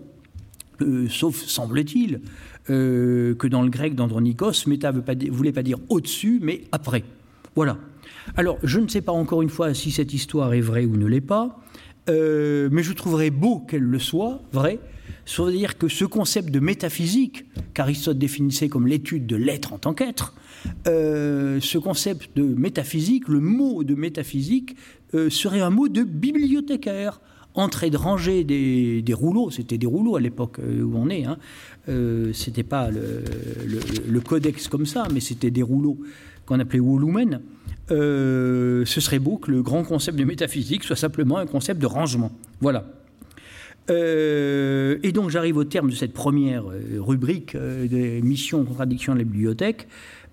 euh, 0.83 1.09
sauf, 1.09 1.37
semble-t-il, 1.37 2.21
euh, 2.71 3.35
que 3.35 3.47
dans 3.47 3.63
le 3.63 3.71
grec 3.71 3.95
d'Andronikos, 3.95 4.67
méta 4.67 4.93
ne 4.93 5.31
voulait 5.31 5.53
pas 5.53 5.63
dire 5.63 5.79
au-dessus, 5.89 6.39
mais 6.43 6.63
après. 6.73 7.05
Voilà. 7.57 7.79
Alors, 8.37 8.59
je 8.63 8.79
ne 8.79 8.89
sais 8.89 9.01
pas 9.01 9.13
encore 9.13 9.43
une 9.43 9.49
fois 9.49 9.75
si 9.75 9.91
cette 9.91 10.15
histoire 10.15 10.55
est 10.55 10.61
vraie 10.61 10.85
ou 10.85 10.97
ne 10.97 11.07
l'est 11.07 11.21
pas, 11.21 11.61
euh, 12.09 12.69
mais 12.71 12.83
je 12.83 12.93
trouverais 12.93 13.31
beau 13.31 13.61
qu'elle 13.61 13.83
le 13.83 13.99
soit, 13.99 14.41
vrai, 15.37 15.51
c'est-à-dire 15.51 15.79
que 15.79 15.89
ce 15.89 16.05
concept 16.05 16.51
de 16.51 16.61
métaphysique, 16.61 17.45
qu'Aristote 17.75 18.19
définissait 18.19 18.69
comme 18.69 18.87
l'étude 18.87 19.27
de 19.27 19.37
l'être 19.37 19.73
en 19.73 19.79
tant 19.79 19.95
qu'être, 19.95 20.35
euh, 20.87 21.59
ce 21.61 21.79
concept 21.79 22.37
de 22.37 22.43
métaphysique, 22.43 23.29
le 23.29 23.41
mot 23.41 23.85
de 23.85 23.95
métaphysique, 23.95 24.77
euh, 25.15 25.31
serait 25.31 25.61
un 25.61 25.71
mot 25.71 25.89
de 25.89 26.03
bibliothécaire. 26.03 27.21
Entrer 27.55 27.91
de 27.91 27.97
ranger 27.97 28.45
des, 28.45 29.13
rouleaux, 29.13 29.51
c'était 29.51 29.77
des 29.77 29.87
rouleaux 29.87 30.15
à 30.15 30.21
l'époque 30.21 30.61
euh, 30.61 30.83
où 30.83 30.93
on 30.95 31.11
est, 31.11 31.25
hein. 31.25 31.37
c'était 32.33 32.63
pas 32.63 32.91
le, 32.91 34.21
codex 34.21 34.69
comme 34.69 34.87
ça, 34.87 35.09
mais 35.13 35.19
c'était 35.19 35.51
des 35.51 35.63
rouleaux 35.63 35.99
qu'on 36.47 36.61
appelait 36.61 36.79
volumen. 36.79 37.41
ce 37.89 38.85
serait 38.87 39.19
beau 39.19 39.37
que 39.39 39.51
le 39.51 39.63
grand 39.63 39.83
concept 39.83 40.17
de 40.17 40.25
métaphysique 40.25 40.85
soit 40.85 40.95
simplement 40.95 41.39
un 41.39 41.47
concept 41.47 41.81
de 41.81 41.87
rangement. 41.87 42.31
Voilà. 42.61 43.00
Et 43.91 45.13
donc 45.13 45.31
j'arrive 45.31 45.57
au 45.57 45.65
terme 45.65 45.91
de 45.91 45.95
cette 45.95 46.13
première 46.13 46.65
rubrique 46.99 47.57
des 47.57 48.23
missions, 48.23 48.65
contradictions 48.65 49.15
de 49.15 49.19
la 49.19 49.25
bibliothèque. 49.25 49.89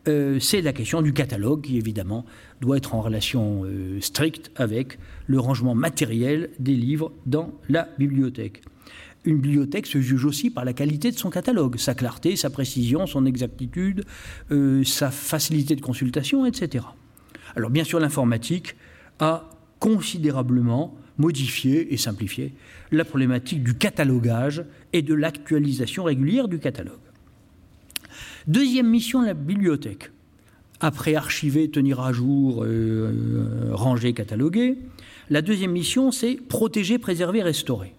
Euh, 0.07 0.39
c'est 0.39 0.61
la 0.61 0.73
question 0.73 1.01
du 1.01 1.13
catalogue 1.13 1.61
qui, 1.61 1.77
évidemment, 1.77 2.25
doit 2.61 2.77
être 2.77 2.95
en 2.95 3.01
relation 3.01 3.63
euh, 3.65 3.99
stricte 3.99 4.51
avec 4.55 4.99
le 5.27 5.39
rangement 5.39 5.75
matériel 5.75 6.49
des 6.59 6.75
livres 6.75 7.11
dans 7.25 7.53
la 7.67 7.89
bibliothèque. 7.97 8.61
Une 9.25 9.39
bibliothèque 9.39 9.87
se 9.87 9.99
juge 9.99 10.23
aussi 10.23 10.49
par 10.49 10.63
la 10.63 10.71
qualité 10.71 11.11
de 11.11 11.17
son 11.17 11.29
catalogue, 11.29 11.77
sa 11.77 11.93
clarté, 11.93 12.37
sa 12.37 12.49
précision, 12.49 13.05
son 13.05 13.25
exactitude, 13.25 14.05
euh, 14.51 14.83
sa 14.85 15.11
facilité 15.11 15.75
de 15.75 15.81
consultation, 15.81 16.45
etc. 16.45 16.85
Alors 17.55 17.69
bien 17.69 17.83
sûr, 17.83 17.99
l'informatique 17.99 18.75
a 19.19 19.49
considérablement 19.79 20.95
modifié 21.17 21.93
et 21.93 21.97
simplifié 21.97 22.53
la 22.91 23.05
problématique 23.05 23.63
du 23.63 23.75
catalogage 23.75 24.63
et 24.93 25.01
de 25.01 25.13
l'actualisation 25.13 26.03
régulière 26.03 26.47
du 26.47 26.59
catalogue. 26.59 26.99
Deuxième 28.47 28.87
mission, 28.87 29.21
la 29.21 29.33
bibliothèque. 29.33 30.11
Après 30.79 31.15
archiver, 31.15 31.69
tenir 31.69 31.99
à 31.99 32.13
jour, 32.13 32.63
euh, 32.63 32.67
euh, 32.67 33.69
ranger, 33.71 34.13
cataloguer, 34.13 34.77
la 35.29 35.41
deuxième 35.41 35.71
mission, 35.71 36.11
c'est 36.11 36.35
protéger, 36.35 36.99
préserver, 36.99 37.41
restaurer. 37.41 37.93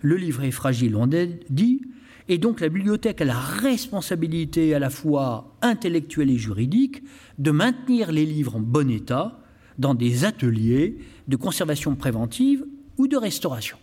Le 0.00 0.16
livre 0.16 0.44
est 0.44 0.50
fragile, 0.50 0.96
on 0.96 1.06
dit, 1.06 1.82
et 2.28 2.38
donc 2.38 2.60
la 2.60 2.68
bibliothèque 2.68 3.20
a 3.20 3.24
la 3.24 3.38
responsabilité 3.38 4.74
à 4.74 4.78
la 4.78 4.90
fois 4.90 5.54
intellectuelle 5.60 6.30
et 6.30 6.38
juridique 6.38 7.02
de 7.38 7.50
maintenir 7.50 8.12
les 8.12 8.24
livres 8.24 8.56
en 8.56 8.60
bon 8.60 8.90
état 8.90 9.40
dans 9.78 9.94
des 9.94 10.24
ateliers 10.24 10.98
de 11.28 11.36
conservation 11.36 11.94
préventive 11.94 12.64
ou 12.96 13.08
de 13.08 13.16
restauration. 13.16 13.76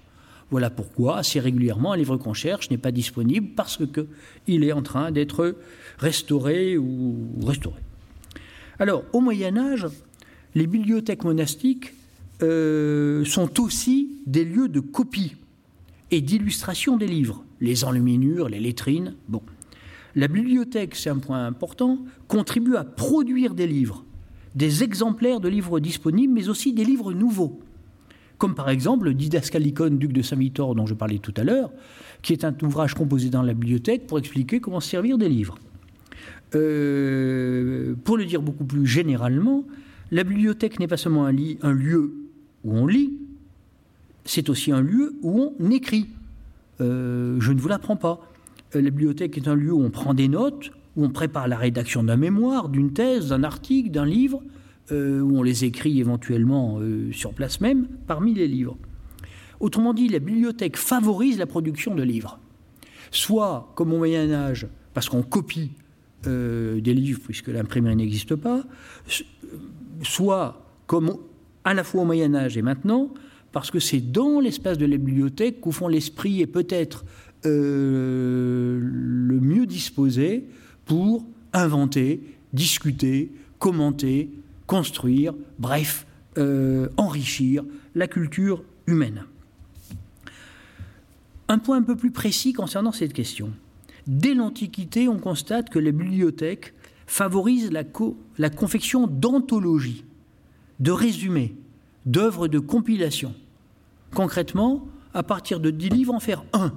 Voilà 0.52 0.70
pourquoi, 0.70 1.18
assez 1.18 1.40
régulièrement, 1.40 1.94
un 1.94 1.98
livre 1.98 2.18
qu'on 2.18 2.34
cherche 2.34 2.70
n'est 2.70 2.78
pas 2.78 2.92
disponible 2.92 3.52
parce 3.56 3.80
qu'il 3.88 4.64
est 4.66 4.74
en 4.74 4.82
train 4.82 5.12
d'être 5.12 5.56
restauré 5.98 6.78
ou 6.78 7.30
restauré. 7.42 7.80
Alors, 8.78 9.06
au 9.14 9.22
Moyen 9.22 9.56
Âge, 9.58 9.88
les 10.54 10.68
bibliothèques 10.68 11.24
monastiques 11.24 11.94
euh, 12.44 13.24
sont 13.24 13.62
aussi 13.62 14.18
des 14.26 14.44
lieux 14.44 14.68
de 14.68 14.82
copie 14.82 15.36
et 16.12 16.20
d'illustration 16.20 16.98
des 16.98 17.08
livres, 17.08 17.46
les 17.62 17.86
enluminures, 17.86 18.50
les 18.50 18.60
lettrines. 18.60 19.16
Bon, 19.30 19.42
la 20.16 20.28
bibliothèque, 20.28 20.96
c'est 20.96 21.10
un 21.10 21.20
point 21.20 21.46
important, 21.46 22.00
contribue 22.28 22.76
à 22.76 22.84
produire 22.84 23.54
des 23.54 23.68
livres, 23.68 24.04
des 24.56 24.84
exemplaires 24.84 25.40
de 25.40 25.48
livres 25.48 25.80
disponibles, 25.80 26.34
mais 26.34 26.50
aussi 26.50 26.74
des 26.74 26.84
livres 26.84 27.14
nouveaux 27.14 27.62
comme 28.42 28.56
par 28.56 28.72
exemple 28.72 29.06
le 29.06 29.14
Didascalicon, 29.14 29.92
duc 29.92 30.14
de 30.14 30.24
Saint-Victor, 30.24 30.74
dont 30.74 30.88
je 30.88 30.96
parlais 30.96 31.20
tout 31.20 31.34
à 31.38 31.44
l'heure, 31.44 31.70
qui 32.24 32.34
est 32.34 32.44
un 32.44 32.56
ouvrage 32.64 32.96
composé 32.96 33.30
dans 33.30 33.44
la 33.44 33.54
bibliothèque 33.54 34.08
pour 34.08 34.18
expliquer 34.18 34.60
comment 34.60 34.80
servir 34.80 35.20
des 35.20 35.30
livres. 35.30 35.60
Euh, 36.56 37.94
pour 38.04 38.18
le 38.18 38.26
dire 38.26 38.42
beaucoup 38.42 38.66
plus 38.66 38.88
généralement, 38.88 39.64
la 40.10 40.24
bibliothèque 40.24 40.80
n'est 40.80 40.88
pas 40.88 40.98
seulement 40.98 41.28
un, 41.28 41.32
lieu 41.32 42.14
où 42.64 42.76
on 42.76 42.88
lit, 42.88 43.14
c'est 44.26 44.50
aussi 44.50 44.72
un 44.72 44.82
lieu 44.82 45.14
où 45.22 45.54
on 45.60 45.70
écrit. 45.70 46.08
Euh, 46.82 47.38
je 47.40 47.52
ne 47.52 47.60
vous 47.60 47.68
l'apprends 47.68 47.96
pas. 47.96 48.28
Euh, 48.76 48.82
la 48.82 48.90
bibliothèque 48.90 49.38
est 49.38 49.48
un 49.48 49.56
lieu 49.56 49.72
où 49.72 49.84
on 49.84 49.92
prend 49.92 50.16
des 50.16 50.28
notes, 50.28 50.72
où 50.96 51.06
on 51.06 51.10
prépare 51.10 51.48
la 51.48 51.58
rédaction 51.58 52.04
d'un 52.04 52.18
mémoire, 52.18 52.70
d'une 52.70 52.92
thèse, 52.92 53.30
d'un 53.30 53.44
article, 53.44 53.92
d'un 53.92 54.06
livre, 54.06 54.42
où 54.92 55.38
on 55.38 55.44
les 55.44 55.66
écrit 55.66 56.00
éventuellement 56.00 56.80
euh, 56.80 57.12
sur 57.12 57.34
place 57.34 57.62
même, 57.62 57.88
parmi 58.08 58.34
les 58.34 58.48
livres. 58.48 58.78
Autrement 59.60 59.94
dit, 59.94 60.08
la 60.08 60.20
bibliothèque 60.20 60.78
favorise 60.78 61.38
la 61.38 61.46
production 61.46 61.96
de 61.96 62.04
livres. 62.04 62.40
Soit, 63.12 63.72
comme 63.76 63.94
au 63.94 63.98
Moyen 63.98 64.32
Âge, 64.32 64.68
parce 64.94 65.10
qu'on 65.10 65.24
copie 65.24 65.72
euh, 66.28 66.82
des 66.82 66.94
livres, 66.94 67.22
puisque 67.24 67.48
l'imprimerie 67.48 67.96
n'existe 67.96 68.36
pas, 68.36 68.64
soit, 70.02 70.66
comme 70.88 71.18
à 71.64 71.74
la 71.74 71.84
fois 71.84 72.02
au 72.02 72.06
Moyen 72.06 72.34
Âge 72.34 72.58
et 72.58 72.62
maintenant, 72.62 73.14
parce 73.52 73.70
que 73.70 73.80
c'est 73.80 74.00
dans 74.00 74.40
l'espace 74.40 74.78
de 74.78 74.86
la 74.86 74.98
bibliothèque 74.98 75.62
qu'au 75.62 75.72
fond 75.72 75.88
l'esprit 75.88 76.42
est 76.42 76.48
peut-être 76.48 77.04
le 77.44 78.80
mieux 79.42 79.66
disposé 79.66 80.46
pour 80.86 81.26
inventer, 81.54 82.22
discuter, 82.54 83.32
commenter, 83.60 84.30
construire, 84.72 85.34
bref, 85.60 86.08
euh, 86.38 86.88
enrichir 86.96 87.66
la 87.94 88.08
culture 88.08 88.64
humaine. 88.88 89.26
Un 91.50 91.58
point 91.58 91.76
un 91.76 91.82
peu 91.82 91.98
plus 91.98 92.12
précis 92.12 92.54
concernant 92.54 92.94
cette 92.94 93.12
question. 93.12 93.52
Dès 94.08 94.34
l'Antiquité, 94.34 95.10
on 95.10 95.18
constate 95.18 95.70
que 95.70 95.78
les 95.78 95.92
bibliothèques 95.92 96.74
favorisent 97.06 97.70
la, 97.70 97.84
la 98.38 98.50
confection 98.50 99.08
d'anthologies, 99.08 100.06
de 100.80 100.92
résumés, 100.92 101.54
d'œuvres 102.06 102.48
de 102.48 102.60
compilation. 102.60 103.34
Concrètement, 104.16 104.88
à 105.14 105.22
partir 105.22 105.60
de 105.60 105.70
dix 105.70 105.90
livres, 105.90 106.14
en 106.14 106.22
faire 106.22 106.46
un. 106.54 106.72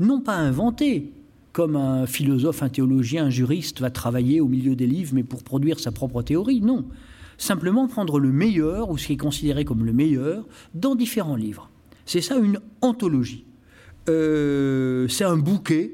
Non 0.00 0.20
pas 0.20 0.34
inventé, 0.34 1.12
comme 1.52 1.76
un 1.76 2.06
philosophe, 2.06 2.64
un 2.64 2.70
théologien, 2.70 3.26
un 3.26 3.30
juriste 3.30 3.80
va 3.80 3.90
travailler 3.90 4.40
au 4.40 4.48
milieu 4.48 4.74
des 4.74 4.88
livres, 4.88 5.12
mais 5.14 5.22
pour 5.22 5.44
produire 5.44 5.78
sa 5.78 5.92
propre 5.92 6.22
théorie. 6.22 6.60
Non 6.60 6.86
simplement 7.40 7.88
prendre 7.88 8.20
le 8.20 8.30
meilleur, 8.30 8.90
ou 8.90 8.98
ce 8.98 9.06
qui 9.06 9.14
est 9.14 9.16
considéré 9.16 9.64
comme 9.64 9.84
le 9.84 9.92
meilleur, 9.92 10.46
dans 10.74 10.94
différents 10.94 11.36
livres. 11.36 11.70
C'est 12.04 12.20
ça 12.20 12.36
une 12.36 12.60
anthologie. 12.82 13.44
Euh, 14.08 15.08
c'est 15.08 15.24
un 15.24 15.38
bouquet 15.38 15.92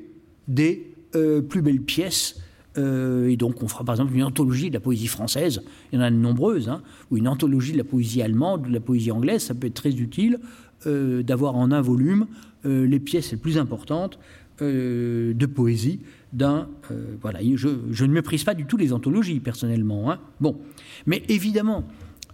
des 0.49 0.93
euh, 1.15 1.41
plus 1.41 1.63
belles 1.63 1.83
pièces. 1.83 2.41
Euh, 2.79 3.29
et 3.29 3.37
donc 3.37 3.63
on 3.63 3.69
fera 3.69 3.85
par 3.85 3.95
exemple 3.95 4.15
une 4.15 4.25
anthologie 4.25 4.69
de 4.69 4.75
la 4.75 4.81
poésie 4.81 5.07
française, 5.07 5.63
il 5.93 5.97
y 5.97 6.03
en 6.03 6.05
a 6.05 6.11
de 6.11 6.17
nombreuses, 6.17 6.69
hein, 6.69 6.83
ou 7.11 7.17
une 7.17 7.29
anthologie 7.29 7.73
de 7.73 7.79
la 7.79 7.85
poésie 7.85 8.23
allemande, 8.23 8.67
de 8.67 8.73
la 8.73 8.81
poésie 8.81 9.13
anglaise, 9.13 9.43
ça 9.43 9.55
peut 9.55 9.69
être 9.69 9.75
très 9.75 9.95
utile 9.95 10.39
d'avoir 10.85 11.57
en 11.57 11.73
un 11.73 11.81
volume 11.81 12.27
les 12.65 13.01
pièces 13.01 13.33
les 13.33 13.39
plus 13.39 13.57
importantes 13.59 14.21
de 14.61 15.47
poésie 15.47 16.01
d'un. 16.37 16.69
voilà, 17.21 17.41
je, 17.55 18.05
ne 18.05 18.13
méprise 18.13 18.45
pas 18.45 18.55
du 18.55 18.67
tout 18.67 18.77
les 18.77 18.93
anthologies 18.93 19.41
personnellement. 19.41 20.11
Hein. 20.11 20.21
Bon, 20.41 20.61
mais 21.07 21.23
évidemment, 21.29 21.85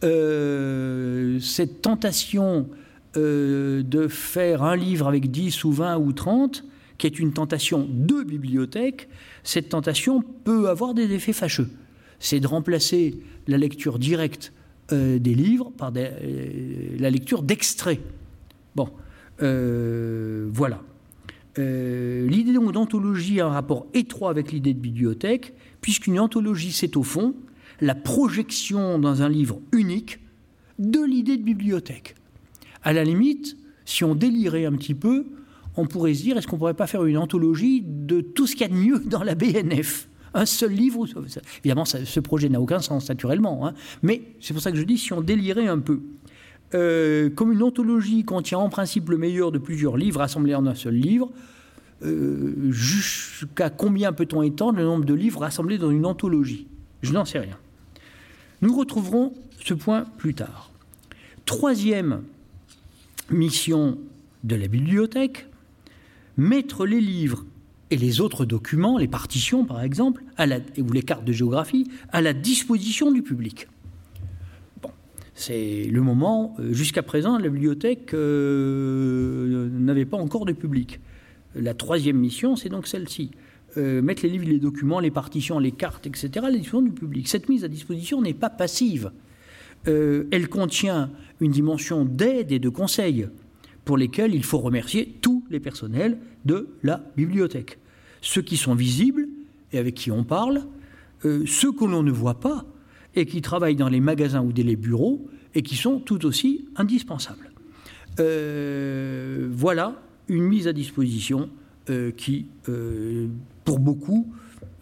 euh, 0.04 1.38
cette 1.38 1.80
tentation 1.80 2.68
euh, 3.16 3.82
de 3.82 4.08
faire 4.08 4.62
un 4.62 4.74
livre 4.74 5.06
avec 5.06 5.30
10 5.30 5.64
ou 5.64 5.72
20 5.72 5.98
ou 5.98 6.12
30, 6.12 6.64
qui 6.98 7.06
est 7.06 7.18
une 7.18 7.32
tentation 7.32 7.88
de 7.88 8.22
bibliothèque, 8.22 9.08
cette 9.44 9.68
tentation 9.68 10.22
peut 10.44 10.68
avoir 10.68 10.94
des 10.94 11.12
effets 11.12 11.32
fâcheux. 11.32 11.70
C'est 12.18 12.40
de 12.40 12.46
remplacer 12.46 13.18
la 13.46 13.58
lecture 13.58 13.98
directe 13.98 14.52
euh, 14.92 15.18
des 15.18 15.34
livres 15.34 15.70
par 15.76 15.92
la 15.92 17.10
lecture 17.10 17.42
d'extraits. 17.42 18.00
Bon, 18.74 18.88
voilà. 19.38 20.80
L'idée 21.56 22.52
d'anthologie 22.52 23.40
a 23.40 23.46
un 23.46 23.50
rapport 23.50 23.86
étroit 23.94 24.30
avec 24.30 24.52
l'idée 24.52 24.74
de 24.74 24.78
bibliothèque, 24.78 25.54
puisqu'une 25.80 26.18
anthologie, 26.18 26.72
c'est 26.72 26.96
au 26.96 27.02
fond 27.02 27.34
la 27.80 27.94
projection 27.94 28.98
dans 28.98 29.22
un 29.22 29.28
livre 29.28 29.60
unique 29.72 30.20
de 30.78 31.00
l'idée 31.04 31.36
de 31.36 31.42
bibliothèque. 31.42 32.14
À 32.82 32.92
la 32.92 33.04
limite, 33.04 33.56
si 33.84 34.04
on 34.04 34.14
délirait 34.14 34.66
un 34.66 34.72
petit 34.72 34.94
peu, 34.94 35.26
on 35.76 35.86
pourrait 35.86 36.14
se 36.14 36.22
dire, 36.22 36.36
est-ce 36.36 36.46
qu'on 36.46 36.58
pourrait 36.58 36.74
pas 36.74 36.86
faire 36.86 37.04
une 37.04 37.18
anthologie 37.18 37.82
de 37.84 38.20
tout 38.20 38.46
ce 38.46 38.52
qu'il 38.52 38.62
y 38.62 38.64
a 38.64 38.68
de 38.68 38.74
mieux 38.74 39.00
dans 39.00 39.22
la 39.22 39.34
BNF 39.34 40.08
un 40.34 40.46
seul 40.46 40.72
livre. 40.72 41.06
Évidemment, 41.58 41.84
ce 41.84 42.20
projet 42.20 42.48
n'a 42.48 42.58
aucun 42.58 42.80
sens, 42.80 43.08
naturellement. 43.08 43.66
Hein. 43.66 43.74
mais 44.02 44.22
c'est 44.40 44.54
pour 44.54 44.62
ça 44.62 44.72
que 44.72 44.78
je 44.78 44.82
dis, 44.84 44.96
si 44.96 45.12
on 45.12 45.20
délirait 45.20 45.66
un 45.66 45.78
peu, 45.78 46.00
euh, 46.74 47.28
comme 47.30 47.52
une 47.52 47.62
anthologie 47.62 48.24
contient 48.24 48.58
en 48.58 48.68
principe 48.68 49.10
le 49.10 49.18
meilleur 49.18 49.52
de 49.52 49.58
plusieurs 49.58 49.96
livres 49.96 50.20
rassemblés 50.20 50.54
en 50.54 50.66
un 50.66 50.74
seul 50.74 50.94
livre, 50.94 51.30
euh, 52.04 52.70
jusqu'à 52.70 53.70
combien 53.70 54.12
peut-on 54.12 54.42
étendre 54.42 54.78
le 54.78 54.84
nombre 54.84 55.04
de 55.04 55.14
livres 55.14 55.40
rassemblés 55.40 55.78
dans 55.78 55.90
une 55.90 56.06
anthologie 56.06 56.66
Je 57.02 57.12
n'en 57.12 57.24
sais 57.24 57.38
rien. 57.38 57.58
Nous 58.60 58.74
retrouverons 58.76 59.34
ce 59.60 59.74
point 59.74 60.04
plus 60.18 60.34
tard. 60.34 60.70
Troisième 61.44 62.22
mission 63.30 63.98
de 64.44 64.56
la 64.56 64.66
bibliothèque, 64.66 65.46
mettre 66.36 66.86
les 66.86 67.00
livres 67.00 67.44
et 67.90 67.96
les 67.96 68.20
autres 68.20 68.44
documents, 68.44 68.98
les 68.98 69.08
partitions 69.08 69.64
par 69.64 69.82
exemple, 69.82 70.24
ou 70.78 70.92
les 70.92 71.02
cartes 71.02 71.24
de 71.24 71.32
géographie, 71.32 71.90
à 72.10 72.20
la 72.20 72.32
disposition 72.32 73.12
du 73.12 73.22
public. 73.22 73.68
C'est 75.42 75.88
le 75.90 76.02
moment, 76.02 76.54
euh, 76.60 76.72
jusqu'à 76.72 77.02
présent, 77.02 77.36
la 77.36 77.48
bibliothèque 77.48 78.14
euh, 78.14 79.68
n'avait 79.72 80.04
pas 80.04 80.16
encore 80.16 80.44
de 80.44 80.52
public. 80.52 81.00
La 81.56 81.74
troisième 81.74 82.16
mission, 82.16 82.54
c'est 82.54 82.68
donc 82.68 82.86
celle-ci. 82.86 83.32
Euh, 83.76 84.02
mettre 84.02 84.22
les 84.22 84.28
livres, 84.28 84.46
les 84.46 84.60
documents, 84.60 85.00
les 85.00 85.10
partitions, 85.10 85.58
les 85.58 85.72
cartes, 85.72 86.06
etc., 86.06 86.30
à 86.36 86.42
la 86.42 86.50
disposition 86.52 86.80
du 86.80 86.92
public. 86.92 87.26
Cette 87.26 87.48
mise 87.48 87.64
à 87.64 87.68
disposition 87.68 88.22
n'est 88.22 88.34
pas 88.34 88.50
passive. 88.50 89.10
elle 89.84 90.48
contient 90.48 91.10
une 91.40 91.50
dimension 91.50 92.04
d'aide 92.04 92.52
et 92.52 92.60
de 92.60 92.68
conseil 92.68 93.26
pour 93.84 93.96
lesquels 93.96 94.36
il 94.36 94.44
faut 94.44 94.58
remercier 94.58 95.18
tous 95.22 95.42
les 95.50 95.58
personnels 95.58 96.18
de 96.44 96.68
la 96.84 97.04
bibliothèque. 97.16 97.80
Ceux 98.20 98.42
qui 98.42 98.56
sont 98.56 98.76
visibles 98.76 99.26
et 99.72 99.78
avec 99.78 99.96
qui 99.96 100.12
on 100.12 100.22
parle, 100.22 100.62
ceux 101.24 101.72
que 101.72 101.84
l'on 101.84 102.04
ne 102.04 102.12
voit 102.12 102.38
pas 102.38 102.64
et 103.16 103.26
qui 103.26 103.42
travaillent 103.42 103.74
dans 103.74 103.88
les 103.88 104.00
magasins 104.00 104.42
ou 104.42 104.52
les 104.54 104.76
bureaux 104.76 105.26
et 105.54 105.62
qui 105.62 105.76
sont 105.76 105.98
tout 105.98 106.24
aussi 106.26 106.66
indispensables. 106.76 107.50
Euh, 108.20 109.48
voilà 109.52 110.00
une 110.28 110.44
mise 110.44 110.68
à 110.68 110.72
disposition 110.72 111.50
euh, 111.90 112.10
qui, 112.10 112.46
pour 113.64 113.78
beaucoup, 113.78 114.32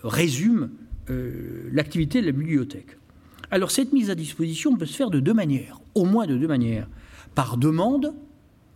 résume 0.02 0.70
l'activité 1.72 2.20
de 2.20 2.26
la 2.26 2.32
bibliothèque. 2.32 2.96
Alors 3.50 3.72
cette 3.72 3.92
mise 3.92 4.10
à 4.10 4.14
disposition 4.14 4.76
peut 4.76 4.86
se 4.86 4.96
faire 4.96 5.10
de 5.10 5.18
deux 5.18 5.34
manières, 5.34 5.80
au 5.94 6.04
moins 6.04 6.26
de 6.26 6.36
deux 6.36 6.46
manières. 6.46 6.88
Par 7.34 7.56
demande, 7.56 8.14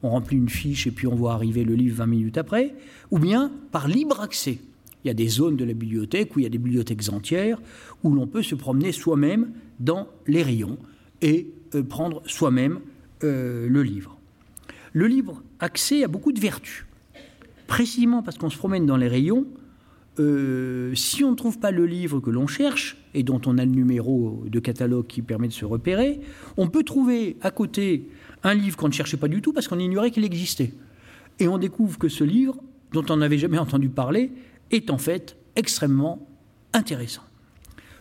on 0.03 0.11
remplit 0.11 0.37
une 0.37 0.49
fiche 0.49 0.87
et 0.87 0.91
puis 0.91 1.07
on 1.07 1.15
voit 1.15 1.33
arriver 1.33 1.65
le 1.65 1.75
livre 1.75 1.97
20 1.97 2.07
minutes 2.07 2.39
après, 2.39 2.75
ou 3.11 3.19
bien 3.19 3.53
par 3.71 3.89
libre 3.89 4.21
accès. 4.21 4.59
Il 5.05 5.09
y 5.09 5.11
a 5.11 5.15
des 5.15 5.29
zones 5.29 5.57
de 5.57 5.65
la 5.65 5.75
bibliothèque 5.75 6.35
où 6.35 6.41
il 6.41 6.43
y 6.43 6.47
a 6.47 6.51
des 6.51 6.59
bibliothèques 6.59 7.09
entières 7.11 7.61
où 8.03 8.13
l'on 8.15 8.27
peut 8.27 8.43
se 8.43 8.55
promener 8.55 8.91
soi-même 8.91 9.53
dans 9.79 10.09
les 10.27 10.43
rayons 10.43 10.79
et 11.23 11.47
euh, 11.47 11.64
prendre 11.81 12.23
soi-même 12.27 12.81
euh, 13.23 13.69
le 13.69 13.83
livre. 13.83 14.17
Le 14.93 15.07
libre 15.07 15.43
accès 15.61 16.05
a 16.05 16.09
beaucoup 16.09 16.33
de 16.33 16.41
vertus. 16.41 16.87
Précisément 17.67 18.23
parce 18.23 18.39
qu'on 18.39 18.51
se 18.51 18.59
promène 18.59 18.87
dans 18.87 18.97
les 18.97 19.09
rayons, 19.09 19.47
euh, 20.21 20.95
si 20.95 21.25
on 21.25 21.33
ne 21.33 21.37
trouve 21.37 21.59
pas 21.59 21.73
le 21.73 21.87
livre 21.87 22.21
que 22.21 22.31
l'on 22.31 22.47
cherche 22.47 22.97
et 23.15 23.23
dont 23.23 23.41
on 23.47 23.59
a 23.59 23.65
le 23.65 23.73
numéro 23.73 24.45
de 24.47 24.61
catalogue 24.61 25.07
qui 25.07 25.23
permet 25.23 25.49
de 25.49 25.53
se 25.53 25.65
repérer, 25.65 26.21
on 26.57 26.69
peut 26.69 26.85
trouver 26.85 27.37
à 27.41 27.51
côté 27.51 28.09
un 28.45 28.55
livre 28.55 28.77
qu'on 28.77 28.89
ne 28.89 28.93
cherchait 28.93 29.17
pas 29.17 29.29
du 29.29 29.43
tout 29.43 29.53
parce 29.53 29.67
qu'on 29.67 29.79
ignorait 29.79 30.11
qu'il 30.11 30.25
existait. 30.25 30.73
Et 31.41 31.49
on 31.49 31.59
découvre 31.59 31.99
que 31.99 32.09
ce 32.09 32.23
livre, 32.23 32.57
dont 32.93 33.05
on 33.09 33.17
n'avait 33.17 33.39
jamais 33.39 33.59
entendu 33.59 33.89
parler, 33.89 34.31
est 34.71 34.91
en 34.91 34.99
fait 34.99 35.37
extrêmement 35.57 36.27
intéressant. 36.73 37.23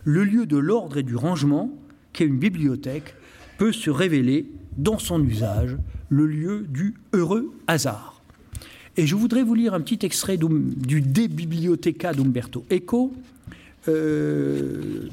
Le 0.04 0.22
lieu 0.22 0.46
de 0.46 0.56
l'ordre 0.56 0.98
et 0.98 1.02
du 1.02 1.16
rangement, 1.16 1.72
qu'est 2.12 2.26
une 2.26 2.38
bibliothèque, 2.38 3.16
peut 3.58 3.72
se 3.72 3.90
révéler 3.90 4.46
dans 4.76 4.98
son 4.98 5.22
usage 5.24 5.76
le 6.08 6.26
lieu 6.26 6.66
du 6.68 6.94
heureux 7.12 7.52
hasard. 7.66 8.20
Et 8.96 9.06
je 9.06 9.16
voudrais 9.16 9.42
vous 9.42 9.54
lire 9.54 9.74
un 9.74 9.80
petit 9.80 10.04
extrait 10.06 10.36
du 10.36 11.00
De 11.00 11.26
Bibliotheca 11.26 12.12
d'Umberto 12.12 12.64
Eco. 12.70 13.12
Euh, 13.88 15.08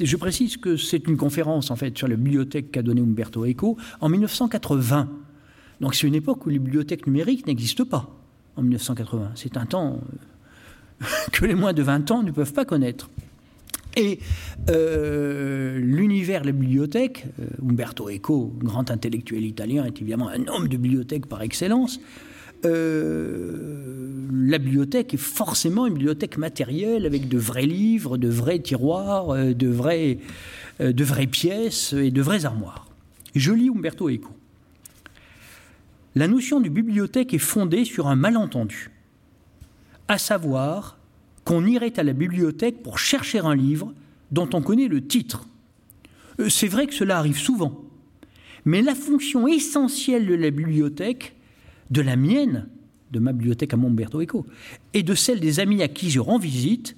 je 0.00 0.16
précise 0.16 0.56
que 0.56 0.76
c'est 0.76 1.06
une 1.06 1.16
conférence 1.16 1.70
en 1.70 1.76
fait 1.76 1.96
sur 1.96 2.08
la 2.08 2.16
bibliothèque 2.16 2.72
qu'a 2.72 2.82
donnée 2.82 3.00
Umberto 3.00 3.46
Eco 3.46 3.76
en 4.00 4.08
1980. 4.08 5.08
Donc 5.80 5.94
c'est 5.94 6.06
une 6.06 6.14
époque 6.14 6.44
où 6.46 6.50
les 6.50 6.58
bibliothèques 6.58 7.06
numériques 7.06 7.46
n'existent 7.46 7.84
pas 7.84 8.10
en 8.56 8.62
1980. 8.62 9.32
C'est 9.36 9.56
un 9.56 9.66
temps 9.66 10.00
euh, 11.02 11.06
que 11.32 11.44
les 11.44 11.54
moins 11.54 11.72
de 11.72 11.82
20 11.82 12.10
ans 12.10 12.22
ne 12.22 12.32
peuvent 12.32 12.52
pas 12.52 12.64
connaître. 12.64 13.08
Et 13.96 14.20
euh, 14.68 15.78
l'univers 15.78 16.44
la 16.44 16.52
bibliothèque, 16.52 17.26
Umberto 17.62 18.08
Eco, 18.08 18.52
grand 18.58 18.90
intellectuel 18.90 19.44
italien, 19.44 19.84
est 19.84 20.00
évidemment 20.00 20.28
un 20.28 20.46
homme 20.46 20.68
de 20.68 20.76
bibliothèque 20.76 21.26
par 21.26 21.42
excellence. 21.42 22.00
Euh, 22.64 24.28
la 24.32 24.58
bibliothèque 24.58 25.14
est 25.14 25.20
forcément 25.20 25.86
une 25.86 25.94
bibliothèque 25.94 26.36
matérielle 26.36 27.06
avec 27.06 27.28
de 27.28 27.38
vrais 27.38 27.66
livres, 27.66 28.18
de 28.18 28.28
vrais 28.28 28.58
tiroirs, 28.58 29.30
euh, 29.30 29.54
de, 29.54 29.68
vrais, 29.68 30.18
euh, 30.80 30.92
de 30.92 31.04
vraies 31.04 31.26
pièces 31.26 31.92
et 31.94 32.10
de 32.10 32.22
vraies 32.22 32.44
armoires. 32.44 32.86
Je 33.34 33.52
lis 33.52 33.70
Umberto 33.70 34.10
Eco. 34.10 34.30
La 36.14 36.26
notion 36.26 36.60
de 36.60 36.68
bibliothèque 36.68 37.32
est 37.32 37.38
fondée 37.38 37.84
sur 37.84 38.08
un 38.08 38.16
malentendu, 38.16 38.90
à 40.08 40.18
savoir 40.18 40.98
qu'on 41.50 41.66
irait 41.66 41.98
à 41.98 42.04
la 42.04 42.12
bibliothèque 42.12 42.80
pour 42.80 43.00
chercher 43.00 43.40
un 43.40 43.56
livre 43.56 43.92
dont 44.30 44.48
on 44.52 44.62
connaît 44.62 44.86
le 44.86 45.04
titre. 45.04 45.48
C'est 46.48 46.68
vrai 46.68 46.86
que 46.86 46.94
cela 46.94 47.18
arrive 47.18 47.38
souvent, 47.38 47.82
mais 48.64 48.82
la 48.82 48.94
fonction 48.94 49.48
essentielle 49.48 50.28
de 50.28 50.34
la 50.34 50.52
bibliothèque 50.52 51.34
de 51.90 52.02
la 52.02 52.14
mienne, 52.14 52.68
de 53.10 53.18
ma 53.18 53.32
bibliothèque 53.32 53.74
à 53.74 53.76
Montberto 53.76 54.22
Eco, 54.22 54.46
et 54.94 55.02
de 55.02 55.12
celle 55.16 55.40
des 55.40 55.58
amis 55.58 55.82
à 55.82 55.88
qui 55.88 56.08
je 56.08 56.20
rends 56.20 56.38
visite, 56.38 56.94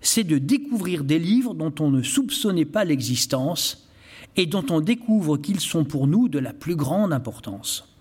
c'est 0.00 0.22
de 0.22 0.38
découvrir 0.38 1.02
des 1.02 1.18
livres 1.18 1.54
dont 1.54 1.74
on 1.80 1.90
ne 1.90 2.02
soupçonnait 2.02 2.64
pas 2.64 2.84
l'existence 2.84 3.88
et 4.36 4.46
dont 4.46 4.66
on 4.70 4.80
découvre 4.80 5.36
qu'ils 5.36 5.58
sont 5.58 5.84
pour 5.84 6.06
nous 6.06 6.28
de 6.28 6.38
la 6.38 6.52
plus 6.52 6.76
grande 6.76 7.12
importance. 7.12 7.92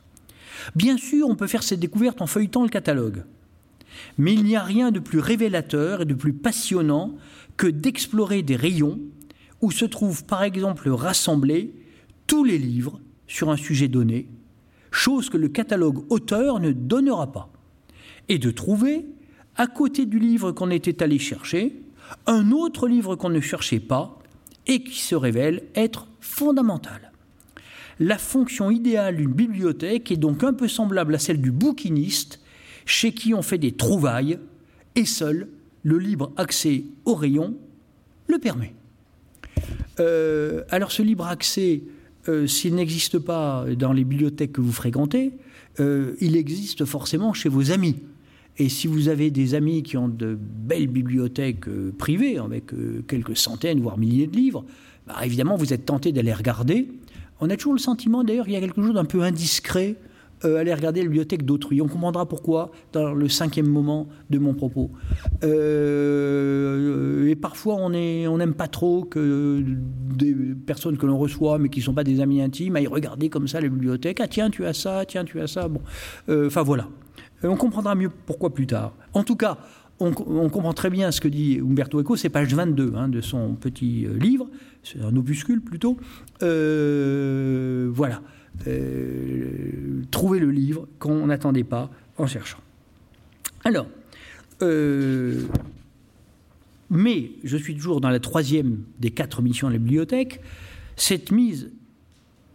Bien 0.76 0.98
sûr, 0.98 1.28
on 1.28 1.36
peut 1.36 1.48
faire 1.48 1.64
cette 1.64 1.80
découverte 1.80 2.22
en 2.22 2.28
feuilletant 2.28 2.62
le 2.62 2.70
catalogue, 2.70 3.24
mais 4.18 4.34
il 4.34 4.44
n'y 4.44 4.56
a 4.56 4.64
rien 4.64 4.92
de 4.92 5.00
plus 5.00 5.20
révélateur 5.20 6.02
et 6.02 6.06
de 6.06 6.14
plus 6.14 6.34
passionnant 6.34 7.16
que 7.58 7.68
d'explorer 7.68 8.42
des 8.42 8.56
rayons 8.56 9.00
où 9.62 9.72
se 9.72 9.86
trouvent 9.86 10.26
par 10.26 10.44
exemple 10.44 10.90
rassemblés 10.90 11.74
tous 12.28 12.44
les 12.44 12.58
livres 12.58 13.00
sur 13.28 13.50
un 13.50 13.58
sujet 13.58 13.88
donné, 13.88 14.28
chose 14.92 15.30
que 15.30 15.38
le 15.38 15.50
catalogue 15.50 16.06
auteur 16.10 16.60
ne 16.60 16.72
donnera 16.72 17.32
pas, 17.32 17.52
et 18.30 18.38
de 18.38 18.52
trouver, 18.52 19.06
à 19.56 19.68
côté 19.68 20.06
du 20.06 20.20
livre 20.20 20.52
qu'on 20.52 20.70
était 20.70 21.04
allé 21.04 21.20
chercher, 21.20 21.82
un 22.28 22.52
autre 22.52 22.88
livre 22.88 23.16
qu'on 23.16 23.30
ne 23.30 23.40
cherchait 23.40 23.80
pas 23.80 24.20
et 24.68 24.84
qui 24.84 25.00
se 25.00 25.16
révèle 25.16 25.64
être 25.76 26.08
fondamental. 26.20 27.12
La 28.00 28.18
fonction 28.18 28.72
idéale 28.72 29.18
d'une 29.18 29.32
bibliothèque 29.32 30.12
est 30.12 30.18
donc 30.18 30.44
un 30.44 30.54
peu 30.54 30.68
semblable 30.68 31.16
à 31.16 31.20
celle 31.20 31.40
du 31.40 31.52
bouquiniste, 31.52 32.42
chez 32.86 33.12
qui 33.12 33.34
on 33.34 33.42
fait 33.42 33.58
des 33.58 33.72
trouvailles, 33.72 34.40
et 34.96 35.06
seul 35.06 35.50
le 35.84 36.00
libre 36.00 36.32
accès 36.38 36.86
au 37.06 37.16
rayon 37.16 37.56
le 38.28 38.40
permet. 38.40 38.74
Euh, 40.00 40.64
alors 40.70 40.92
ce 40.92 41.02
libre 41.02 41.26
accès, 41.26 41.84
euh, 42.28 42.48
s'il 42.48 42.76
n'existe 42.76 43.20
pas 43.20 43.66
dans 43.78 43.94
les 43.94 44.04
bibliothèques 44.04 44.54
que 44.54 44.62
vous 44.62 44.72
fréquentez, 44.72 45.34
euh, 45.80 46.16
il 46.22 46.36
existe 46.36 46.86
forcément 46.86 47.34
chez 47.34 47.50
vos 47.50 47.72
amis. 47.72 47.98
Et 48.58 48.70
si 48.70 48.88
vous 48.88 49.10
avez 49.10 49.32
des 49.32 49.54
amis 49.54 49.84
qui 49.84 49.98
ont 49.98 50.08
de 50.08 50.38
belles 50.40 50.88
bibliothèques 50.88 51.66
privées, 51.98 52.38
avec 52.38 52.72
quelques 53.06 53.36
centaines, 53.36 53.82
voire 53.82 53.98
milliers 53.98 54.28
de 54.28 54.36
livres, 54.36 54.64
bah, 55.08 55.18
évidemment, 55.26 55.58
vous 55.58 55.74
êtes 55.74 55.86
tenté 55.86 56.14
d'aller 56.14 56.34
regarder. 56.34 56.88
On 57.42 57.50
a 57.50 57.58
toujours 57.58 57.74
le 57.74 57.80
sentiment, 57.80 58.24
d'ailleurs, 58.24 58.46
qu'il 58.46 58.54
y 58.54 58.58
a 58.58 58.62
quelque 58.62 58.82
chose 58.82 58.94
d'un 58.94 59.04
peu 59.04 59.24
indiscret 59.24 59.96
euh, 60.44 60.58
aller 60.58 60.74
regarder 60.74 61.00
la 61.02 61.08
bibliothèque 61.08 61.46
d'autrui. 61.46 61.82
On 61.82 61.88
comprendra 61.88 62.28
pourquoi 62.28 62.72
dans 62.92 63.14
le 63.14 63.30
cinquième 63.30 63.68
moment 63.68 64.10
de 64.30 64.38
mon 64.38 64.54
propos. 64.54 64.92
Euh, 65.46 67.28
et 67.28 67.36
parfois, 67.36 67.76
on 67.76 67.90
n'aime 67.90 68.54
pas 68.54 68.68
trop 68.68 69.06
que 69.06 69.64
des 70.14 70.36
personnes 70.66 70.98
que 70.98 71.06
l'on 71.06 71.18
reçoit, 71.18 71.58
mais 71.58 71.70
qui 71.70 71.80
ne 71.80 71.86
sont 71.86 71.94
pas 71.94 72.04
des 72.04 72.20
amis 72.20 72.42
intimes, 72.42 72.76
aillent 72.76 72.88
regarder 72.88 73.30
comme 73.30 73.48
ça 73.48 73.62
la 73.62 73.70
bibliothèque. 73.70 74.20
Ah 74.20 74.28
tiens, 74.28 74.50
tu 74.50 74.66
as 74.66 74.74
ça, 74.74 75.06
tiens, 75.08 75.24
tu 75.24 75.40
as 75.40 75.48
ça. 75.48 75.70
Bon, 75.70 75.80
euh, 76.28 76.48
enfin 76.48 76.64
voilà. 76.64 76.90
On 77.44 77.56
comprendra 77.56 77.96
mieux 77.96 78.12
pourquoi 78.26 78.54
plus 78.54 78.68
tard. 78.68 78.94
En 79.14 79.24
tout 79.24 79.38
cas, 79.38 79.58
on, 80.02 80.12
comprend 80.12 80.74
très 80.74 80.90
bien 80.90 81.12
ce 81.12 81.22
que 81.22 81.30
dit 81.30 81.62
Umberto 81.62 82.02
Eco, 82.02 82.18
c'est 82.18 82.28
page 82.28 82.54
22 82.54 82.94
hein, 82.98 83.08
de 83.08 83.22
son 83.22 83.56
petit 83.56 84.06
livre, 84.20 84.50
c'est 84.84 85.02
un 85.02 85.16
opuscule 85.16 85.62
plutôt. 85.62 85.98
voilà. 86.42 88.22
Euh, 88.68 90.04
trouver 90.12 90.40
le 90.40 90.50
livre 90.52 90.88
qu'on 91.00 91.28
n'attendait 91.28 91.64
pas 91.64 91.92
en 92.18 92.28
cherchant. 92.28 92.60
Alors, 93.64 93.88
mais 96.90 97.32
je 97.44 97.58
suis 97.58 97.76
toujours 97.76 98.02
dans 98.02 98.10
la 98.10 98.20
troisième 98.20 98.84
des 99.00 99.12
quatre 99.12 99.42
missions 99.42 99.68
de 99.68 99.74
la 99.74 99.80
bibliothèque. 99.80 100.42
Cette, 100.96 101.32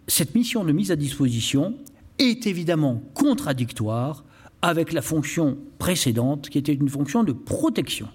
cette 0.07 0.35
mission 0.35 0.65
de 0.65 0.73
mise 0.73 0.91
à 0.91 0.97
disposition 0.97 1.77
est 2.19 2.47
évidemment 2.47 3.03
contradictoire 3.15 4.25
avec 4.63 4.93
la 4.93 5.03
fonction 5.03 5.59
précédente 5.79 6.49
qui 6.49 6.59
était 6.59 6.75
une 6.75 6.89
fonction 6.89 7.25
de 7.25 7.33
protection. 7.33 8.09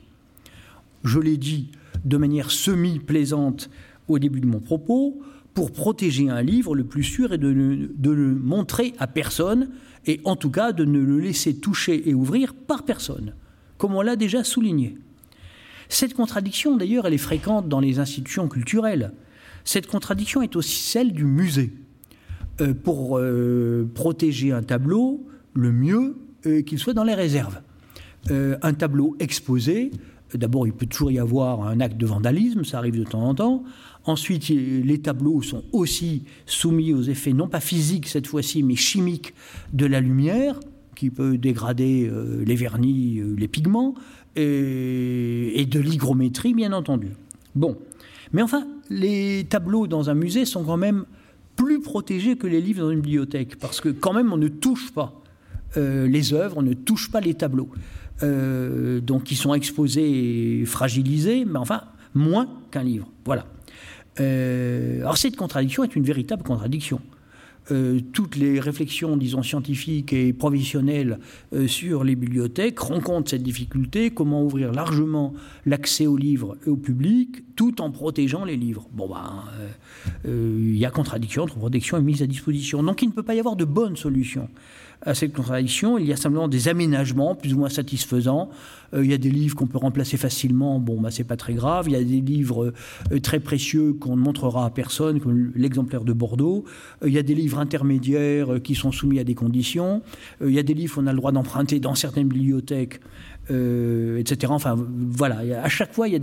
Je 1.04 1.20
l'ai 1.20 1.38
dit 1.38 1.72
de 2.04 2.18
manière 2.18 2.52
semi-plaisante 2.52 3.70
au 4.08 4.20
début 4.20 4.42
de 4.42 4.46
mon 4.46 4.60
propos, 4.60 5.20
pour 5.56 5.72
protéger 5.72 6.30
un 6.30 6.43
livre, 6.43 6.76
le 6.76 6.84
plus 6.84 7.03
sûr 7.03 7.34
est 7.34 7.38
de, 7.39 7.47
le 7.47 8.36
montrer 8.36 8.93
à 8.99 9.08
personne, 9.08 9.70
et 10.06 10.20
en 10.26 10.36
tout 10.36 10.51
cas 10.51 10.74
de 10.74 10.86
ne 10.86 10.99
le 10.99 11.20
laisser 11.20 11.56
toucher 11.56 12.08
et 12.08 12.14
ouvrir 12.14 12.53
par 12.53 12.84
personne, 12.84 13.34
comme 13.78 13.95
on 13.95 14.01
l'a 14.01 14.18
déjà 14.18 14.43
souligné. 14.43 14.97
Cette 15.88 16.14
contradiction, 16.14 16.76
d'ailleurs, 16.76 17.08
elle 17.08 17.14
est 17.14 17.18
fréquente 17.18 17.70
dans 17.70 17.80
les 17.80 17.99
institutions 17.99 18.49
culturelles. 18.49 19.14
Cette 19.64 19.88
contradiction 19.88 20.41
est 20.41 20.56
aussi 20.58 20.78
celle 20.78 21.14
du 21.14 21.24
musée. 21.24 21.74
Euh, 22.62 22.74
pour 22.74 23.18
euh, 23.18 23.89
protéger 23.95 24.51
un 24.51 24.64
tableau, 24.64 25.26
le 25.53 25.72
mieux 25.72 26.18
euh, 26.45 26.62
qu'il 26.62 26.80
soit 26.80 26.93
dans 26.93 27.03
les 27.03 27.16
réserves. 27.16 27.62
un 28.30 28.74
tableau 28.74 29.16
exposé, 29.20 29.91
d'abord 30.34 30.66
il 30.66 30.74
peut 30.74 30.88
toujours 30.88 31.12
y 31.12 31.20
avoir 31.20 31.68
un 31.68 31.80
acte 31.80 31.97
de 31.97 32.06
vandalisme, 32.06 32.64
ça 32.64 32.80
arrive 32.80 32.97
de 32.97 33.03
temps 33.03 33.22
en 33.22 33.36
temps. 33.36 33.64
Ensuite, 34.06 34.49
les 34.49 34.99
tableaux 34.99 35.41
sont 35.41 35.64
aussi 35.72 36.24
soumis 36.45 36.93
aux 36.93 37.01
effets 37.01 37.34
non 37.34 37.47
pas 37.47 37.60
physiques 37.60 38.08
cette 38.08 38.28
fois-ci, 38.28 38.62
mais 38.64 38.76
chimiques 38.76 39.34
de 39.74 39.86
la 39.86 39.99
lumière, 39.99 40.60
qui 40.95 41.10
peut 41.10 41.38
dégrader 41.38 42.10
les 42.45 42.56
vernis, 42.56 43.20
les 43.36 43.47
pigments, 43.47 43.95
et, 44.36 45.66
de 45.70 45.80
l'hygrométrie, 45.80 46.53
bien 46.53 46.72
entendu. 46.74 47.10
Bon. 47.56 47.78
Mais 48.34 48.41
enfin, 48.41 48.68
les 48.89 49.45
tableaux 49.49 49.88
dans 49.88 50.10
un 50.10 50.14
musée 50.14 50.45
sont 50.45 50.64
quand 50.64 50.78
même 50.78 51.06
plus 51.56 51.82
protégés 51.82 52.36
que 52.36 52.47
les 52.47 52.62
livres 52.62 52.84
dans 52.84 52.91
une 52.91 53.01
bibliothèque, 53.01 53.58
parce 53.58 53.82
que 53.82 53.89
quand 53.89 54.14
même, 54.14 54.34
on 54.34 54.38
ne 54.38 54.47
touche 54.47 54.91
pas 54.91 55.22
euh, 55.78 56.08
les 56.08 56.34
œuvres, 56.34 56.58
on 56.58 56.62
ne 56.62 56.74
touche 56.74 57.12
pas 57.12 57.22
les 57.22 57.34
tableaux. 57.34 57.70
Euh, 58.24 58.99
donc, 58.99 59.32
ils 59.32 59.36
sont 59.36 59.53
exposés 59.53 60.62
et 60.62 60.66
fragilisés, 60.66 61.45
mais 61.45 61.60
enfin, 61.60 61.84
moins 62.14 62.47
qu'un 62.72 62.84
livre. 62.84 63.08
Voilà. 63.26 63.45
Euh, 64.20 65.01
alors, 65.01 65.18
cette 65.18 65.36
contradiction 65.36 65.84
est 65.84 65.95
une 65.95 66.03
véritable 66.03 66.43
contradiction. 66.43 67.01
Euh, 67.72 67.99
toutes 68.13 68.36
les 68.36 68.59
réflexions, 68.59 69.18
disons, 69.18 69.41
scientifiques 69.41 70.13
et 70.13 70.34
professionnelles 70.34 71.18
euh, 71.53 71.68
sur 71.68 72.03
les 72.03 72.16
bibliothèques 72.16 72.78
rencontrent 72.80 73.32
cette 73.32 73.41
difficulté, 73.41 74.11
comment 74.11 74.43
ouvrir 74.43 74.72
largement 74.72 75.34
l'accès 75.66 76.05
aux 76.05 76.18
livres 76.18 76.57
et 76.68 76.70
au 76.70 76.78
public, 76.78 77.43
tout 77.55 77.82
en 77.82 77.89
protégeant 77.89 78.45
les 78.45 78.55
livres. 78.55 78.88
Bon, 78.93 79.09
ben, 79.09 79.43
euh, 80.28 80.59
il 80.59 80.78
y 80.78 80.86
a 80.86 80.91
contradiction 80.91 81.43
entre 81.43 81.55
protection 81.55 81.97
et 81.97 82.01
mise 82.01 82.22
à 82.22 82.28
disposition. 82.28 82.84
Donc 82.84 83.01
il 83.01 83.07
ne 83.07 83.13
peut 83.13 83.24
pas 83.24 83.34
y 83.34 83.39
avoir 83.39 83.55
de 83.55 83.66
bonne 83.66 83.95
solution 83.95 84.47
à 85.06 85.14
cette 85.14 85.34
contradiction. 85.34 85.97
Il 85.97 86.06
y 86.06 86.14
a 86.14 86.16
simplement 86.16 86.47
des 86.47 86.68
aménagements 86.68 87.36
plus 87.36 87.53
ou 87.53 87.60
moins 87.60 87.70
satisfaisants. 87.70 88.49
Euh, 88.93 89.03
il 89.03 89.12
y 89.12 89.14
a 89.14 89.18
des 89.18 89.30
livres 89.30 89.56
qu'on 89.56 89.68
peut 89.68 89.78
remplacer 89.78 90.18
facilement. 90.18 90.80
Bon, 90.80 90.99
bah, 90.99 91.12
c'est 91.12 91.24
pas 91.24 91.38
très 91.38 91.53
grave. 91.53 91.86
Il 91.88 91.93
y 91.93 91.95
a 91.95 92.03
des 92.03 92.22
livres 92.22 92.74
euh, 93.12 93.20
très 93.20 93.39
précieux 93.39 93.93
qu'on 93.93 94.16
ne 94.16 94.22
montrera 94.22 94.66
à 94.66 94.70
personne, 94.70 95.20
comme 95.20 95.51
l'exemplaire 95.56 96.03
de 96.03 96.14
Bordeaux. 96.14 96.66
Euh, 97.03 97.10
il 97.10 97.14
y 97.14 97.18
a 97.18 97.24
des 97.24 97.36
livres 97.36 97.60
intermédiaires 97.60 98.62
qui 98.64 98.76
sont 98.76 98.91
soumis 98.91 99.20
à 99.20 99.24
des 99.24 99.36
conditions. 99.36 100.01
il 100.41 100.51
y 100.51 100.60
a 100.60 100.64
des 100.64 100.74
livres 100.74 100.95
qu'on 100.95 101.08
a 101.08 101.12
le 101.12 101.18
droit 101.18 101.32
d'emprunter 101.32 101.80
dans 101.80 101.95
certaines 101.95 102.28
bibliothèques 102.28 102.99
euh, 103.52 104.18
etc. 104.18 104.52
Enfin, 104.54 104.76
voilà, 104.76 105.62
à 105.64 105.70
chaque 105.70 105.93
fois, 105.93 106.08
il 106.08 106.14
y 106.14 106.16
a 106.16 106.20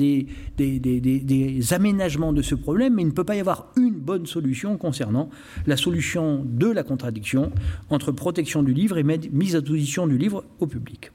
des, 0.57 1.73
aménagements 1.73 2.33
de 2.33 2.43
ce 2.43 2.57
problème, 2.57 2.95
mais 2.95 3.03
il 3.03 3.09
ne 3.09 3.13
peut 3.13 3.25
pas 3.25 3.37
y 3.37 3.41
avoir 3.41 3.69
une 3.77 3.95
bonne 3.95 4.27
solution 4.27 4.77
concernant 4.77 5.31
la 5.67 5.77
solution 5.77 6.45
de 6.45 6.67
la 6.67 6.83
contradiction 6.83 7.53
entre 7.91 8.11
protection 8.11 8.63
du 8.63 8.73
livre 8.73 8.99
et 8.99 9.05
mise 9.05 9.55
à 9.55 9.61
disposition 9.61 10.07
du 10.07 10.19
livre 10.19 10.45
au 10.59 10.67
public. 10.67 11.13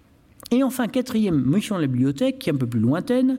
Et 0.52 0.64
enfin, 0.64 0.88
quatrième 0.88 1.44
mission 1.46 1.76
de 1.76 1.82
la 1.82 1.88
bibliothèque, 1.88 2.40
qui 2.40 2.50
est 2.50 2.54
un 2.54 2.58
peu 2.58 2.68
plus 2.68 2.80
lointaine, 2.80 3.38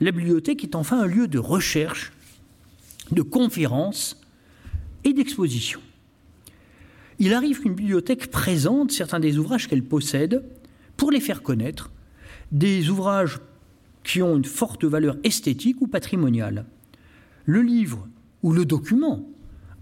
la 0.00 0.10
bibliothèque 0.10 0.64
est 0.64 0.74
enfin 0.74 1.02
un 1.02 1.06
lieu 1.06 1.28
de 1.28 1.38
recherche, 1.38 2.12
de 3.12 3.20
conférence 3.20 4.18
et 5.04 5.12
d'exposition. 5.12 5.80
Il 7.18 7.34
arrive 7.34 7.60
qu'une 7.60 7.74
bibliothèque 7.74 8.30
présente 8.30 8.90
certains 8.90 9.20
des 9.20 9.36
ouvrages 9.36 9.68
qu'elle 9.68 9.84
possède 9.84 10.42
les 11.10 11.20
faire 11.20 11.42
connaître, 11.42 11.90
des 12.52 12.90
ouvrages 12.90 13.38
qui 14.04 14.22
ont 14.22 14.36
une 14.36 14.44
forte 14.44 14.84
valeur 14.84 15.16
esthétique 15.24 15.80
ou 15.80 15.86
patrimoniale. 15.86 16.64
Le 17.44 17.62
livre 17.62 18.08
ou 18.42 18.52
le 18.52 18.64
document 18.64 19.26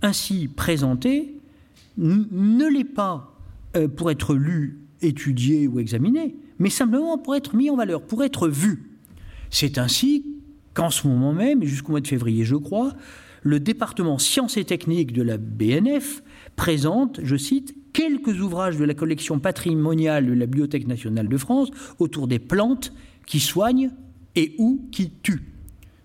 ainsi 0.02 0.48
présenté 0.48 1.36
ne 1.96 2.66
l'est 2.68 2.84
pas 2.84 3.36
euh, 3.76 3.88
pour 3.88 4.10
être 4.10 4.34
lu, 4.34 4.80
étudié 5.02 5.66
ou 5.66 5.80
examiné, 5.80 6.36
mais 6.58 6.70
simplement 6.70 7.18
pour 7.18 7.34
être 7.34 7.54
mis 7.54 7.70
en 7.70 7.76
valeur, 7.76 8.02
pour 8.02 8.22
être 8.24 8.48
vu. 8.48 8.92
C'est 9.50 9.78
ainsi 9.78 10.24
qu'en 10.74 10.90
ce 10.90 11.06
moment 11.06 11.32
même, 11.32 11.64
jusqu'au 11.64 11.92
mois 11.92 12.00
de 12.00 12.06
février 12.06 12.44
je 12.44 12.56
crois, 12.56 12.92
le 13.42 13.60
département 13.60 14.18
sciences 14.18 14.56
et 14.56 14.64
techniques 14.64 15.12
de 15.12 15.22
la 15.22 15.38
BNF 15.38 16.22
présente, 16.56 17.20
je 17.22 17.36
cite, 17.36 17.74
quelques 17.92 18.40
ouvrages 18.40 18.76
de 18.76 18.84
la 18.84 18.94
collection 18.94 19.38
patrimoniale 19.38 20.26
de 20.26 20.32
la 20.32 20.46
Bibliothèque 20.46 20.86
nationale 20.86 21.28
de 21.28 21.36
France 21.36 21.70
autour 21.98 22.28
des 22.28 22.38
plantes 22.38 22.92
qui 23.26 23.40
soignent 23.40 23.90
et 24.34 24.54
ou 24.58 24.88
qui 24.90 25.10
tuent. 25.22 25.42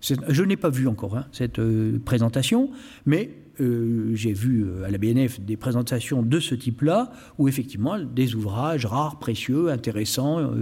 Je 0.00 0.42
n'ai 0.42 0.56
pas 0.56 0.68
vu 0.68 0.86
encore 0.86 1.16
hein, 1.16 1.26
cette 1.32 1.58
euh, 1.58 1.98
présentation, 2.04 2.70
mais 3.06 3.30
euh, 3.60 4.10
j'ai 4.14 4.34
vu 4.34 4.64
euh, 4.64 4.84
à 4.84 4.90
la 4.90 4.98
BNF 4.98 5.40
des 5.40 5.56
présentations 5.56 6.22
de 6.22 6.40
ce 6.40 6.54
type-là, 6.54 7.10
où 7.38 7.48
effectivement 7.48 7.98
des 7.98 8.34
ouvrages 8.34 8.84
rares, 8.84 9.18
précieux, 9.18 9.70
intéressants, 9.70 10.52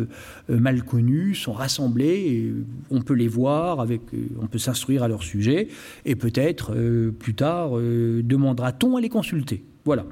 mal 0.48 0.84
connus 0.84 1.34
sont 1.34 1.52
rassemblés, 1.52 2.04
et 2.06 2.54
on 2.90 3.00
peut 3.00 3.14
les 3.14 3.26
voir, 3.26 3.80
avec, 3.80 4.02
on 4.40 4.46
peut 4.46 4.58
s'instruire 4.58 5.02
à 5.02 5.08
leur 5.08 5.24
sujet, 5.24 5.68
et 6.04 6.14
peut-être 6.14 6.74
plus 7.18 7.34
tard 7.34 7.70
demandera-t-on 7.72 8.96
à 8.96 9.00
les 9.00 9.08
consulter. 9.08 9.64
Voilà. 9.84 10.06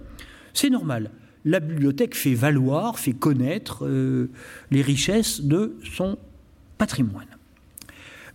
C'est 0.54 0.70
normal. 0.70 1.10
La 1.44 1.60
bibliothèque 1.60 2.14
fait 2.14 2.34
valoir, 2.34 2.98
fait 2.98 3.12
connaître 3.12 3.86
euh, 3.86 4.28
les 4.70 4.82
richesses 4.82 5.40
de 5.40 5.76
son 5.96 6.18
patrimoine. 6.76 7.26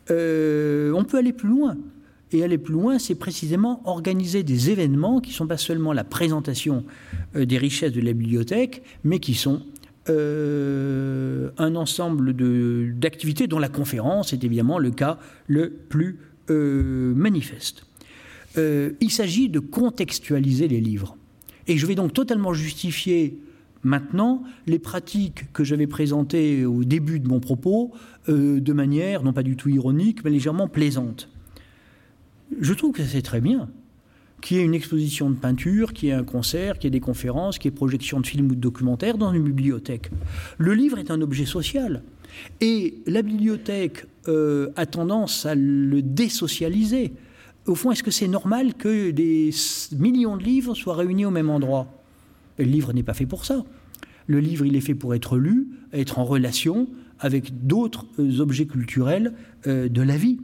Euh, 0.10 0.92
on 0.94 1.04
peut 1.04 1.18
aller 1.18 1.34
plus 1.34 1.50
loin. 1.50 1.78
Et 2.32 2.44
aller 2.44 2.58
plus 2.58 2.74
loin, 2.74 2.98
c'est 2.98 3.16
précisément 3.16 3.82
organiser 3.86 4.42
des 4.42 4.72
événements 4.72 5.22
qui 5.22 5.30
ne 5.30 5.36
sont 5.36 5.48
pas 5.48 5.58
seulement 5.58 5.94
la 5.94 6.04
présentation 6.04 6.84
euh, 7.36 7.46
des 7.46 7.60
richesses 7.60 7.94
de 7.94 8.02
la 8.02 8.14
bibliothèque, 8.14 8.82
mais 9.04 9.20
qui 9.20 9.34
sont 9.36 9.62
un 10.08 11.76
ensemble 11.76 12.34
d'activités 12.94 13.48
dont 13.48 13.58
la 13.58 13.70
conférence 13.70 14.34
est 14.34 14.44
évidemment 14.44 14.78
le 14.78 14.92
cas 14.92 15.18
le 15.48 15.72
plus 15.72 16.20
manifeste. 16.48 17.88
il 18.56 19.10
s'agit 19.10 19.50
de 19.50 19.58
contextualiser 19.58 20.68
les 20.68 20.80
livres. 20.80 21.18
Et 21.68 21.78
je 21.78 21.86
vais 21.86 21.96
donc 21.96 22.14
totalement 22.14 22.54
justifier 22.54 23.40
maintenant 23.84 24.44
les 24.68 24.80
pratiques 24.80 25.52
que 25.54 25.64
j'avais 25.64 25.88
présentées 25.88 26.66
au 26.66 26.84
début 26.84 27.20
de 27.20 27.28
mon 27.28 27.40
propos 27.40 27.92
euh, 28.30 28.60
de 28.60 28.74
manière 28.74 29.24
non 29.24 29.34
pas 29.34 29.44
du 29.44 29.56
tout 29.56 29.70
ironique, 29.70 30.24
mais 30.24 30.32
légèrement 30.32 30.68
plaisante. 30.68 31.30
Je 32.60 32.74
trouve 32.74 32.92
que 32.92 33.04
c'est 33.04 33.22
très 33.22 33.42
bien 33.42 33.70
qu'il 34.42 34.58
y 34.58 34.60
ait 34.60 34.64
une 34.64 34.76
exposition 34.76 35.30
de 35.30 35.36
peinture, 35.36 35.94
qu'il 35.94 36.10
y 36.10 36.12
ait 36.12 36.16
un 36.16 36.24
concert, 36.24 36.78
qu'il 36.78 36.86
y 36.86 36.88
ait 36.90 36.92
des 36.92 37.00
conférences, 37.00 37.58
qu'il 37.58 37.72
y 37.72 37.74
ait 37.74 37.76
projection 37.76 38.20
de 38.20 38.28
films 38.28 38.52
ou 38.52 38.56
de 38.56 38.60
documentaires 38.60 39.18
dans 39.18 39.34
une 39.34 39.44
bibliothèque. 39.44 40.12
Le 40.58 40.74
livre 40.74 41.00
est 41.00 41.10
un 41.10 41.22
objet 41.22 41.46
social. 41.46 42.04
Et 42.62 42.96
la 43.08 43.22
bibliothèque 43.22 44.06
euh, 44.28 44.70
a 44.76 44.86
tendance 44.86 45.46
à 45.46 45.56
le 45.56 46.02
désocialiser 46.02 47.14
au 47.68 47.76
fond, 47.76 47.92
est-ce 47.92 48.04
que 48.04 48.12
c'est 48.12 48.28
normal 48.28 48.74
que 48.76 49.12
des 49.12 49.52
millions 49.98 50.38
de 50.38 50.44
livres 50.44 50.76
soient 50.76 50.96
réunis 50.96 51.26
au 51.26 51.32
même 51.32 51.50
endroit? 51.50 51.88
Le 52.58 52.66
livre 52.66 52.94
n'est 52.94 53.04
pas 53.04 53.14
fait 53.14 53.26
pour 53.26 53.46
ça. 53.46 53.64
Le 54.28 54.40
livre, 54.40 54.66
il 54.66 54.76
est 54.76 54.82
fait 54.82 54.96
pour 54.96 55.14
être 55.16 55.38
lu, 55.38 55.68
être 55.94 56.20
en 56.20 56.26
relation 56.26 56.88
avec 57.20 57.66
d'autres 57.66 58.06
euh, 58.20 58.40
objets 58.40 58.66
culturels 58.66 59.34
euh, 59.68 59.88
de 59.88 60.02
la 60.02 60.18
vie. 60.18 60.40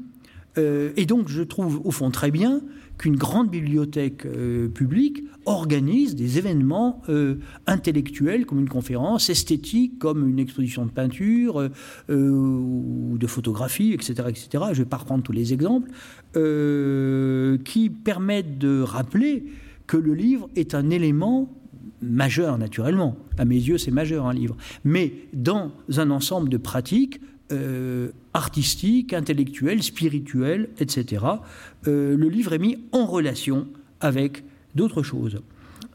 Euh, 0.58 0.92
et 0.98 1.06
donc, 1.06 1.30
je 1.30 1.42
trouve 1.42 1.82
au 1.84 1.92
fond 1.92 2.12
très 2.12 2.32
bien 2.32 2.62
qu'une 3.02 3.16
grande 3.16 3.50
bibliothèque 3.50 4.28
euh, 4.28 4.68
publique 4.68 5.24
organise 5.48 6.16
des 6.16 6.38
événements 6.38 7.02
euh, 7.10 7.38
intellectuels 7.66 8.46
comme 8.46 8.60
une 8.60 8.70
conférence, 8.70 9.32
esthétique 9.32 9.98
comme 9.98 10.30
une 10.30 10.38
exposition 10.38 10.86
de 10.86 10.92
peinture 10.92 11.70
ou 12.10 13.18
de 13.18 13.28
photographie, 13.28 13.94
etc., 13.94 14.14
etc. 14.28 14.48
Je 14.52 14.58
ne 14.58 14.74
vais 14.74 14.86
pas 14.86 14.98
reprendre 14.98 15.24
tous 15.24 15.32
les 15.32 15.52
exemples, 15.52 15.90
qui 17.64 17.90
permettent 17.90 18.60
de 18.60 18.82
rappeler 18.82 19.46
que 19.88 19.98
le 19.98 20.14
livre 20.14 20.48
est 20.56 20.76
un 20.76 20.92
élément 20.92 21.52
majeur 22.02 22.60
naturellement. 22.60 23.18
À 23.40 23.46
mes 23.46 23.56
yeux, 23.56 23.80
c'est 23.80 23.92
majeur 23.92 24.28
un 24.28 24.34
livre. 24.34 24.56
Mais 24.84 25.14
dans 25.34 25.72
un 25.98 26.12
ensemble 26.12 26.50
de 26.50 26.58
pratiques 26.58 27.20
euh, 27.52 28.12
artistiques, 28.34 29.14
intellectuelles, 29.14 29.84
spirituelles, 29.84 30.70
etc., 30.80 31.26
euh, 31.88 32.16
le 32.16 32.30
livre 32.30 32.54
est 32.54 32.60
mis 32.60 32.78
en 32.92 33.06
relation 33.06 33.68
avec 34.00 34.44
d'autres 34.76 35.04
choses. 35.04 35.42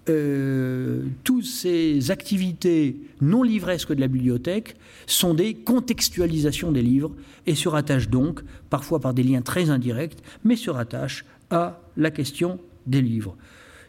Euh, 0.09 1.03
toutes 1.25 1.45
ces 1.45 2.13
activités 2.13 2.97
non 3.21 3.43
livresques 3.43 3.93
de 3.93 4.01
la 4.01 4.07
bibliothèque 4.07 4.77
sont 5.07 5.35
des 5.35 5.55
contextualisations 5.55 6.71
des 6.71 6.83
livres 6.83 7.13
et 7.47 7.57
se 7.57 7.69
rattachent 7.69 8.09
donc, 8.09 8.43
parfois 8.71 9.01
par 9.01 9.15
des 9.15 9.25
liens 9.25 9.43
très 9.43 9.71
indirects, 9.71 10.19
mais 10.45 10.55
se 10.55 10.71
rattachent 10.71 11.25
à 11.51 11.81
la 11.97 12.13
question 12.13 12.61
des 12.87 13.03
livres. 13.03 13.37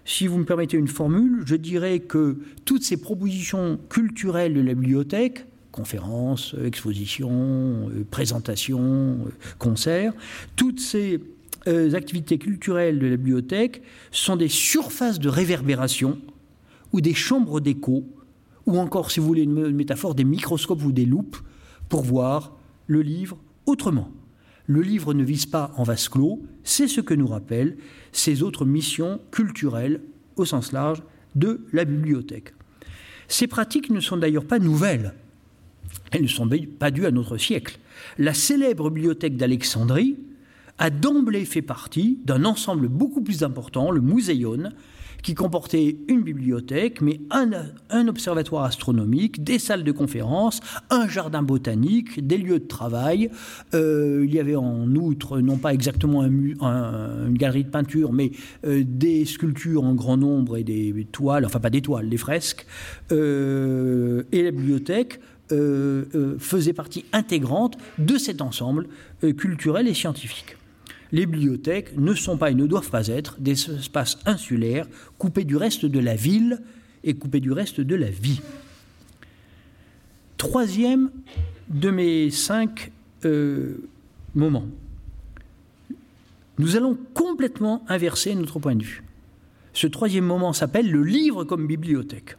Si 0.06 0.26
vous 0.26 0.38
me 0.38 0.46
permettez 0.46 0.78
une 0.78 0.88
formule, 0.88 1.44
je 1.46 1.56
dirais 1.56 2.00
que 2.00 2.38
toutes 2.66 2.84
ces 2.84 2.98
propositions 2.98 3.78
culturelles 3.90 4.54
de 4.54 4.62
la 4.62 4.74
bibliothèque, 4.74 5.46
conférences, 5.78 6.56
expositions, 6.66 7.90
euh, 7.90 8.04
présentations, 8.10 9.20
euh, 9.28 9.32
concerts, 9.60 10.14
toutes 10.56 10.80
ces 10.80 11.22
euh, 11.68 11.94
activités 11.94 12.40
culturelles 12.40 12.98
de 12.98 13.06
la 13.06 13.18
bibliothèque 13.18 13.84
sont 14.12 14.36
des 14.36 14.50
surfaces 14.50 15.20
de 15.20 15.30
réverbération 15.30 16.18
ou 16.94 17.02
des 17.02 17.14
chambres 17.14 17.60
d'écho, 17.60 18.06
ou 18.66 18.80
encore, 18.80 19.12
si 19.12 19.20
vous 19.20 19.28
voulez 19.28 19.44
une 19.44 19.72
métaphore, 19.72 20.16
des 20.16 20.24
microscopes 20.24 20.84
ou 20.84 20.92
des 20.92 21.06
loupes 21.06 21.38
pour 21.90 22.02
voir 22.02 22.58
le 22.88 23.02
livre 23.02 23.38
autrement. 23.68 24.10
Le 24.66 24.82
livre 24.82 25.14
ne 25.14 25.24
vise 25.24 25.46
pas 25.46 25.72
en 25.78 25.84
vase 25.84 26.10
clos, 26.10 26.42
c'est 26.64 26.88
ce 26.88 27.02
que 27.02 27.14
nous 27.14 27.28
rappellent 27.28 27.78
ces 28.12 28.42
autres 28.42 28.66
missions 28.66 29.22
culturelles 29.32 30.02
au 30.38 30.46
sens 30.46 30.72
large 30.72 31.04
de 31.36 31.62
la 31.72 31.86
bibliothèque. 31.86 32.54
Ces 33.28 33.48
pratiques 33.48 33.90
ne 33.90 34.00
sont 34.00 34.18
d'ailleurs 34.18 34.46
pas 34.46 34.60
nouvelles. 34.60 35.14
Elles 36.12 36.24
ne 36.24 36.28
sont 36.28 36.50
pas 36.80 36.92
dues 36.92 37.06
à 37.06 37.12
notre 37.12 37.38
siècle. 37.38 37.78
La 38.18 38.34
célèbre 38.34 38.90
bibliothèque 38.90 39.38
d'Alexandrie 39.38 40.18
a 40.78 40.90
d'emblée 40.90 41.46
fait 41.46 41.62
partie 41.62 42.20
d'un 42.24 42.46
ensemble 42.46 42.88
beaucoup 42.88 43.22
plus 43.22 43.44
important, 43.44 43.92
le 43.92 44.02
Muséon, 44.02 44.72
qui 45.24 45.34
comportait 45.34 45.98
une 46.08 46.22
bibliothèque, 46.22 47.02
mais 47.02 47.20
un, 47.32 48.08
observatoire 48.08 48.64
astronomique, 48.64 49.44
des 49.44 49.60
salles 49.60 49.84
de 49.84 49.92
conférence, 49.92 50.62
un 50.90 51.08
jardin 51.08 51.42
botanique, 51.42 52.26
des 52.26 52.38
lieux 52.38 52.60
de 52.60 52.68
travail. 52.68 53.30
Euh, 53.74 54.24
il 54.26 54.34
y 54.34 54.40
avait 54.40 54.56
en 54.56 54.88
outre, 54.96 55.40
non 55.40 55.58
pas 55.58 55.74
exactement 55.74 56.24
une 56.24 57.38
galerie 57.38 57.64
de 57.64 57.70
peinture, 57.70 58.14
mais 58.14 58.32
euh, 58.66 58.84
des 58.86 59.26
sculptures 59.26 59.84
en 59.84 59.96
grand 59.96 60.18
nombre 60.18 60.58
et 60.58 60.64
des 60.64 61.08
toiles, 61.12 61.46
enfin 61.46 61.60
pas 61.60 61.72
des 61.72 61.82
toiles, 61.82 62.10
des 62.10 62.18
fresques. 62.18 62.66
Euh, 63.12 64.24
et 64.32 64.44
la 64.44 64.52
bibliothèque 64.52 65.20
faisait 65.50 66.74
partie 66.74 67.06
intégrante 67.14 67.78
de 67.98 68.18
cet 68.18 68.42
ensemble 68.42 68.88
culturel 69.38 69.88
et 69.88 69.94
scientifique 69.94 70.58
les 71.12 71.26
bibliothèques 71.26 71.98
ne 71.98 72.14
sont 72.14 72.38
pas 72.38 72.52
et 72.52 72.56
ne 72.56 72.68
doivent 72.68 72.90
pas 72.90 73.08
être 73.08 73.36
des 73.40 73.72
espaces 73.72 74.18
insulaires 74.26 74.88
coupés 75.18 75.44
du 75.44 75.56
reste 75.56 75.86
de 75.86 76.00
la 76.00 76.16
ville 76.16 76.62
et 77.04 77.14
coupés 77.14 77.40
du 77.40 77.52
reste 77.52 77.82
de 77.82 77.96
la 77.96 78.10
vie. 78.10 78.42
Troisième 80.38 81.10
de 81.70 81.90
mes 81.90 82.30
cinq 82.30 82.92
euh, 83.26 83.78
moments. 84.36 84.68
Nous 86.60 86.76
allons 86.76 86.98
complètement 87.14 87.84
inverser 87.88 88.36
notre 88.36 88.60
point 88.60 88.76
de 88.76 88.84
vue. 88.84 89.04
Ce 89.74 89.88
troisième 89.88 90.26
moment 90.26 90.54
s'appelle 90.54 90.92
le 90.92 91.04
livre 91.04 91.44
comme 91.44 91.68
bibliothèque. 91.68 92.36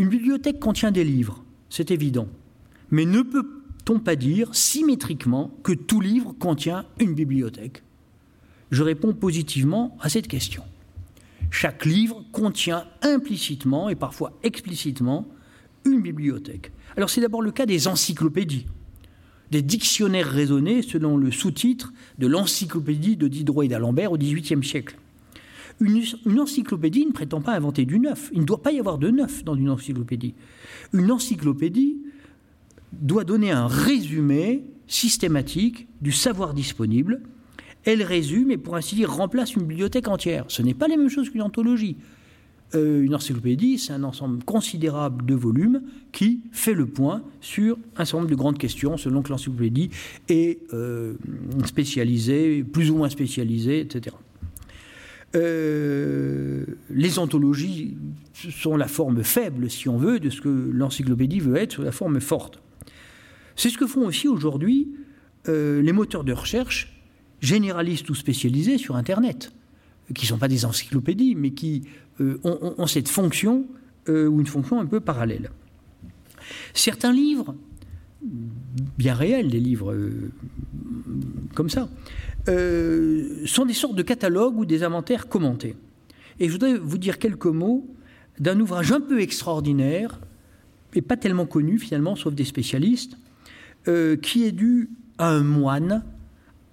Une 0.00 0.08
bibliothèque 0.08 0.58
contient 0.60 0.92
des 0.92 1.04
livres, 1.04 1.44
c'est 1.68 1.90
évident, 1.90 2.26
mais 2.90 3.04
ne 3.04 3.20
peut 3.20 3.46
on 3.90 3.98
pas 3.98 4.16
dire 4.16 4.54
symétriquement 4.54 5.50
que 5.62 5.72
tout 5.72 6.00
livre 6.00 6.32
contient 6.38 6.86
une 7.00 7.12
bibliothèque? 7.12 7.82
Je 8.70 8.82
réponds 8.82 9.12
positivement 9.12 9.98
à 10.00 10.08
cette 10.08 10.26
question. 10.26 10.62
Chaque 11.50 11.84
livre 11.84 12.24
contient 12.32 12.86
implicitement 13.02 13.90
et 13.90 13.94
parfois 13.94 14.38
explicitement 14.42 15.28
une 15.84 16.00
bibliothèque. 16.00 16.72
Alors 16.96 17.10
c'est 17.10 17.20
d'abord 17.20 17.42
le 17.42 17.50
cas 17.50 17.66
des 17.66 17.86
encyclopédies, 17.86 18.68
des 19.50 19.60
dictionnaires 19.60 20.30
raisonnés 20.30 20.80
selon 20.80 21.18
le 21.18 21.30
sous-titre 21.30 21.92
de 22.18 22.26
l'encyclopédie 22.26 23.18
de 23.18 23.28
Diderot 23.28 23.64
et 23.64 23.68
d'Alembert 23.68 24.12
au 24.12 24.16
XVIIIe 24.16 24.64
siècle. 24.64 24.96
Une, 25.80 26.38
encyclopédie 26.38 27.06
ne 27.06 27.12
prétend 27.12 27.40
pas 27.40 27.54
inventer 27.54 27.86
du 27.86 27.98
neuf. 27.98 28.30
Il 28.34 28.40
ne 28.40 28.44
doit 28.44 28.62
pas 28.62 28.72
y 28.72 28.78
avoir 28.78 28.98
de 28.98 29.10
neuf 29.10 29.44
dans 29.44 29.54
une 29.54 29.70
encyclopédie. 29.70 30.34
Une 30.92 31.10
encyclopédie 31.10 31.98
doit 32.92 33.24
donner 33.24 33.50
un 33.50 33.66
résumé 33.66 34.64
systématique 34.86 35.88
du 36.02 36.12
savoir 36.12 36.52
disponible. 36.52 37.22
Elle 37.84 38.02
résume 38.02 38.50
et 38.50 38.58
pour 38.58 38.76
ainsi 38.76 38.94
dire 38.94 39.10
remplace 39.10 39.54
une 39.54 39.62
bibliothèque 39.62 40.08
entière. 40.08 40.44
Ce 40.48 40.60
n'est 40.60 40.74
pas 40.74 40.86
les 40.86 40.98
mêmes 40.98 41.08
choses 41.08 41.30
qu'une 41.30 41.42
anthologie. 41.42 41.96
Euh, 42.74 43.02
une 43.02 43.14
encyclopédie, 43.14 43.78
c'est 43.78 43.92
un 43.92 44.04
ensemble 44.04 44.44
considérable 44.44 45.24
de 45.24 45.34
volumes 45.34 45.82
qui 46.12 46.42
fait 46.52 46.74
le 46.74 46.86
point 46.86 47.22
sur 47.40 47.78
un 47.96 48.04
certain 48.04 48.18
nombre 48.18 48.30
de 48.30 48.36
grandes 48.36 48.58
questions 48.58 48.96
selon 48.96 49.22
que 49.22 49.30
l'encyclopédie 49.30 49.90
est 50.28 50.60
euh, 50.72 51.14
spécialisée, 51.64 52.62
plus 52.62 52.90
ou 52.90 52.96
moins 52.96 53.08
spécialisée, 53.08 53.80
etc. 53.80 54.14
Euh, 55.36 56.64
les 56.90 57.18
anthologies 57.18 57.96
sont 58.34 58.76
la 58.76 58.88
forme 58.88 59.22
faible, 59.22 59.70
si 59.70 59.88
on 59.88 59.96
veut, 59.96 60.18
de 60.18 60.30
ce 60.30 60.40
que 60.40 60.48
l'encyclopédie 60.48 61.40
veut 61.40 61.56
être, 61.56 61.82
la 61.82 61.92
forme 61.92 62.20
forte. 62.20 62.60
C'est 63.56 63.70
ce 63.70 63.78
que 63.78 63.86
font 63.86 64.06
aussi 64.06 64.26
aujourd'hui 64.26 64.90
euh, 65.48 65.82
les 65.82 65.92
moteurs 65.92 66.24
de 66.24 66.32
recherche 66.32 67.00
généralistes 67.40 68.10
ou 68.10 68.14
spécialisés 68.14 68.78
sur 68.78 68.96
Internet, 68.96 69.52
qui 70.14 70.24
ne 70.24 70.28
sont 70.28 70.38
pas 70.38 70.48
des 70.48 70.64
encyclopédies, 70.64 71.34
mais 71.36 71.52
qui 71.52 71.84
euh, 72.20 72.38
ont, 72.44 72.86
cette 72.86 73.08
fonction 73.08 73.66
ou 74.08 74.40
une 74.40 74.46
fonction 74.46 74.80
un 74.80 74.86
peu 74.86 74.98
parallèle. 74.98 75.50
Certains 76.74 77.12
livres, 77.12 77.54
bien 78.22 79.14
réels, 79.14 79.48
des 79.48 79.60
livres 79.60 79.94
comme 81.54 81.70
ça, 81.70 81.88
sont 82.46 83.64
des 83.64 83.74
sortes 83.74 83.96
de 83.96 84.02
catalogues 84.02 84.58
ou 84.58 84.64
des 84.64 84.82
inventaires 84.82 85.28
commentés. 85.28 85.76
Et 86.38 86.46
je 86.46 86.52
voudrais 86.52 86.76
vous 86.76 86.98
dire 86.98 87.18
quelques 87.18 87.46
mots 87.46 87.86
d'un 88.38 88.58
ouvrage 88.58 88.90
un 88.90 89.00
peu 89.00 89.20
extraordinaire, 89.20 90.18
et 90.94 91.02
pas 91.02 91.16
tellement 91.16 91.46
connu 91.46 91.78
finalement, 91.78 92.16
sauf 92.16 92.34
des 92.34 92.44
spécialistes, 92.44 93.16
euh, 93.86 94.16
qui 94.16 94.44
est 94.44 94.52
dû 94.52 94.90
à 95.18 95.28
un 95.28 95.42
moine, 95.42 96.02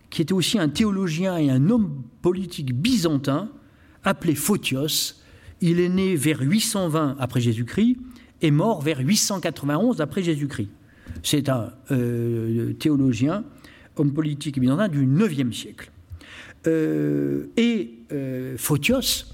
qui 0.10 0.22
était 0.22 0.34
aussi 0.34 0.58
un 0.58 0.70
théologien 0.70 1.38
et 1.38 1.50
un 1.50 1.70
homme 1.70 2.04
politique 2.22 2.74
byzantin, 2.74 3.50
appelé 4.04 4.36
Photios. 4.36 5.16
Il 5.60 5.80
est 5.80 5.90
né 5.90 6.16
vers 6.16 6.40
820 6.40 7.18
après 7.20 7.42
Jésus-Christ 7.42 7.98
et 8.42 8.52
mort 8.52 8.82
vers 8.82 9.00
891 9.00 10.00
après 10.00 10.24
Jésus-Christ. 10.24 10.70
C'est 11.30 11.50
un 11.50 11.74
euh, 11.92 12.72
théologien, 12.72 13.44
homme 13.98 14.14
politique 14.14 14.62
byzantin 14.62 14.88
du 14.88 15.04
IXe 15.04 15.54
siècle. 15.54 15.92
Euh, 16.68 17.48
et 17.58 17.92
Photios 18.56 19.26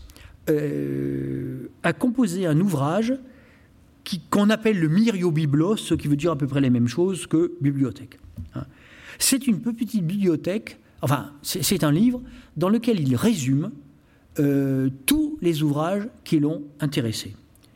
a 0.47 1.93
composé 1.93 2.47
un 2.47 2.59
ouvrage 2.59 3.13
qu'on 4.31 4.49
appelle 4.49 4.79
le 4.79 4.87
myriobiblos, 4.87 5.77
ce 5.77 5.93
qui 5.93 6.07
veut 6.07 6.15
dire 6.15 6.31
à 6.31 6.35
peu 6.35 6.47
près 6.47 6.61
les 6.61 6.71
mêmes 6.71 6.87
choses 6.87 7.27
que 7.27 7.53
bibliothèque. 7.61 8.17
Hein. 8.55 8.65
C'est 9.19 9.45
une 9.45 9.59
petite 9.61 10.03
bibliothèque, 10.03 10.79
enfin, 11.03 11.31
c'est 11.43 11.83
un 11.83 11.91
livre 11.91 12.23
dans 12.57 12.69
lequel 12.69 12.99
il 12.99 13.15
résume 13.15 13.69
euh, 14.39 14.89
tous 15.05 15.37
les 15.43 15.61
ouvrages 15.61 16.07
qui 16.23 16.39
l'ont 16.39 16.63
intéressé. 16.79 17.35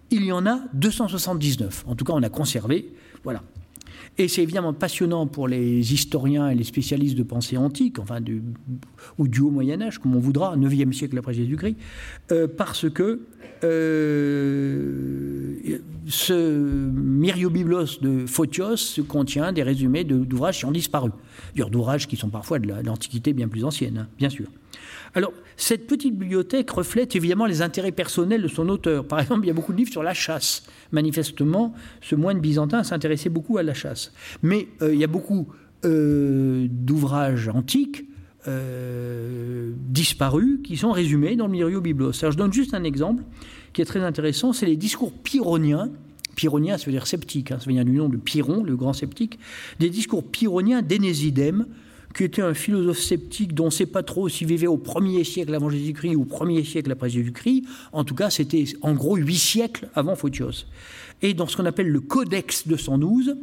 Il 0.09 0.25
y 0.25 0.31
en 0.31 0.47
a 0.47 0.61
279, 0.73 1.83
en 1.85 1.95
tout 1.95 2.03
cas 2.03 2.13
on 2.13 2.23
a 2.23 2.29
conservé, 2.29 2.89
voilà. 3.23 3.43
Et 4.19 4.27
c'est 4.27 4.41
évidemment 4.41 4.73
passionnant 4.73 5.27
pour 5.27 5.47
les 5.47 5.93
historiens 5.93 6.49
et 6.49 6.55
les 6.55 6.63
spécialistes 6.63 7.15
de 7.15 7.23
pensée 7.23 7.55
antique, 7.55 7.99
enfin 7.99 8.19
du, 8.19 8.41
ou 9.19 9.27
du 9.27 9.41
haut 9.41 9.51
Moyen 9.51 9.79
Âge, 9.81 9.99
comme 9.99 10.15
on 10.15 10.19
voudra, 10.19 10.57
9e 10.57 10.91
siècle 10.91 11.17
après 11.19 11.33
Jésus-Christ, 11.33 11.77
euh, 12.31 12.47
parce 12.47 12.89
que 12.89 13.21
euh, 13.63 15.55
ce 16.07 16.89
myriobiblos 16.89 17.99
de 18.01 18.25
Photios 18.25 19.01
contient 19.07 19.51
des 19.51 19.63
résumés 19.63 20.03
d'ouvrages 20.03 20.59
qui 20.59 20.65
ont 20.65 20.71
disparu, 20.71 21.11
d'ouvrages 21.55 22.07
qui 22.07 22.15
sont 22.15 22.29
parfois 22.29 22.57
de 22.57 22.69
l'Antiquité 22.83 23.33
bien 23.33 23.47
plus 23.47 23.63
ancienne, 23.63 23.97
hein, 23.99 24.07
bien 24.17 24.29
sûr. 24.29 24.47
Alors, 25.17 25.33
cette 25.55 25.87
petite 25.87 26.15
bibliothèque 26.15 26.69
reflète 26.69 27.15
évidemment 27.15 27.47
les 27.47 27.63
intérêts 27.63 27.91
personnels 27.91 28.43
de 28.43 28.47
son 28.47 28.69
auteur. 28.69 29.03
Par 29.03 29.19
exemple, 29.19 29.45
il 29.45 29.47
y 29.47 29.49
a 29.49 29.53
beaucoup 29.55 29.73
de 29.73 29.77
livres 29.79 29.91
sur 29.91 30.03
la 30.03 30.13
chasse. 30.13 30.61
Manifestement, 30.91 31.73
ce 32.01 32.13
moine 32.13 32.39
byzantin 32.39 32.83
s'intéressait 32.83 33.29
beaucoup 33.29 33.57
à 33.57 33.63
la 33.63 33.73
chasse. 33.73 34.13
Mais 34.43 34.67
euh, 34.83 34.93
il 34.93 34.99
y 34.99 35.03
a 35.03 35.07
beaucoup 35.07 35.47
euh, 35.85 36.67
d'ouvrages 36.69 37.49
antiques 37.49 38.05
euh, 38.47 39.71
disparus 39.89 40.59
qui 40.63 40.77
sont 40.77 40.91
résumés 40.91 41.35
dans 41.35 41.47
le 41.47 41.51
Myrio 41.51 41.81
Biblos. 41.81 42.11
Alors, 42.21 42.33
je 42.33 42.37
donne 42.37 42.53
juste 42.53 42.75
un 42.75 42.83
exemple 42.83 43.23
qui 43.73 43.81
est 43.81 43.85
très 43.85 44.01
intéressant, 44.01 44.53
c'est 44.53 44.67
les 44.67 44.77
discours 44.77 45.11
pyrrhoniens. 45.11 45.89
Pyrrhonien, 46.35 46.77
ça 46.77 46.85
veut 46.85 46.91
dire 46.91 47.07
sceptique, 47.07 47.51
hein, 47.51 47.57
ça 47.59 47.67
vient 47.67 47.83
du 47.83 47.93
nom 47.93 48.07
de 48.07 48.17
Pyrrhon, 48.17 48.63
le 48.63 48.75
grand 48.75 48.93
sceptique. 48.93 49.39
Des 49.79 49.89
discours 49.89 50.23
pyrrhoniens 50.23 50.83
d'Énésidème, 50.83 51.65
qui 52.17 52.23
était 52.23 52.41
un 52.41 52.55
philosophe 52.55 52.97
sceptique 52.97 53.53
dont 53.53 53.65
on 53.65 53.67
ne 53.67 53.71
sait 53.71 53.85
pas 53.85 54.01
trop 54.01 54.27
s'il 54.27 54.47
vivait 54.47 54.65
au 54.65 54.77
premier 54.77 55.23
siècle 55.23 55.53
avant 55.53 55.69
Jésus-Christ 55.69 56.15
ou 56.15 56.23
au 56.23 56.25
premier 56.25 56.63
siècle 56.63 56.91
après 56.91 57.09
Jésus-Christ. 57.09 57.65
En 57.93 58.03
tout 58.03 58.15
cas, 58.15 58.31
c'était 58.31 58.63
en 58.81 58.93
gros 58.95 59.17
huit 59.17 59.37
siècles 59.37 59.87
avant 59.93 60.15
Photios. 60.15 60.65
Et 61.21 61.35
dans 61.35 61.45
ce 61.45 61.55
qu'on 61.55 61.65
appelle 61.65 61.89
le 61.89 61.99
Codex 61.99 62.67
212 62.67 63.37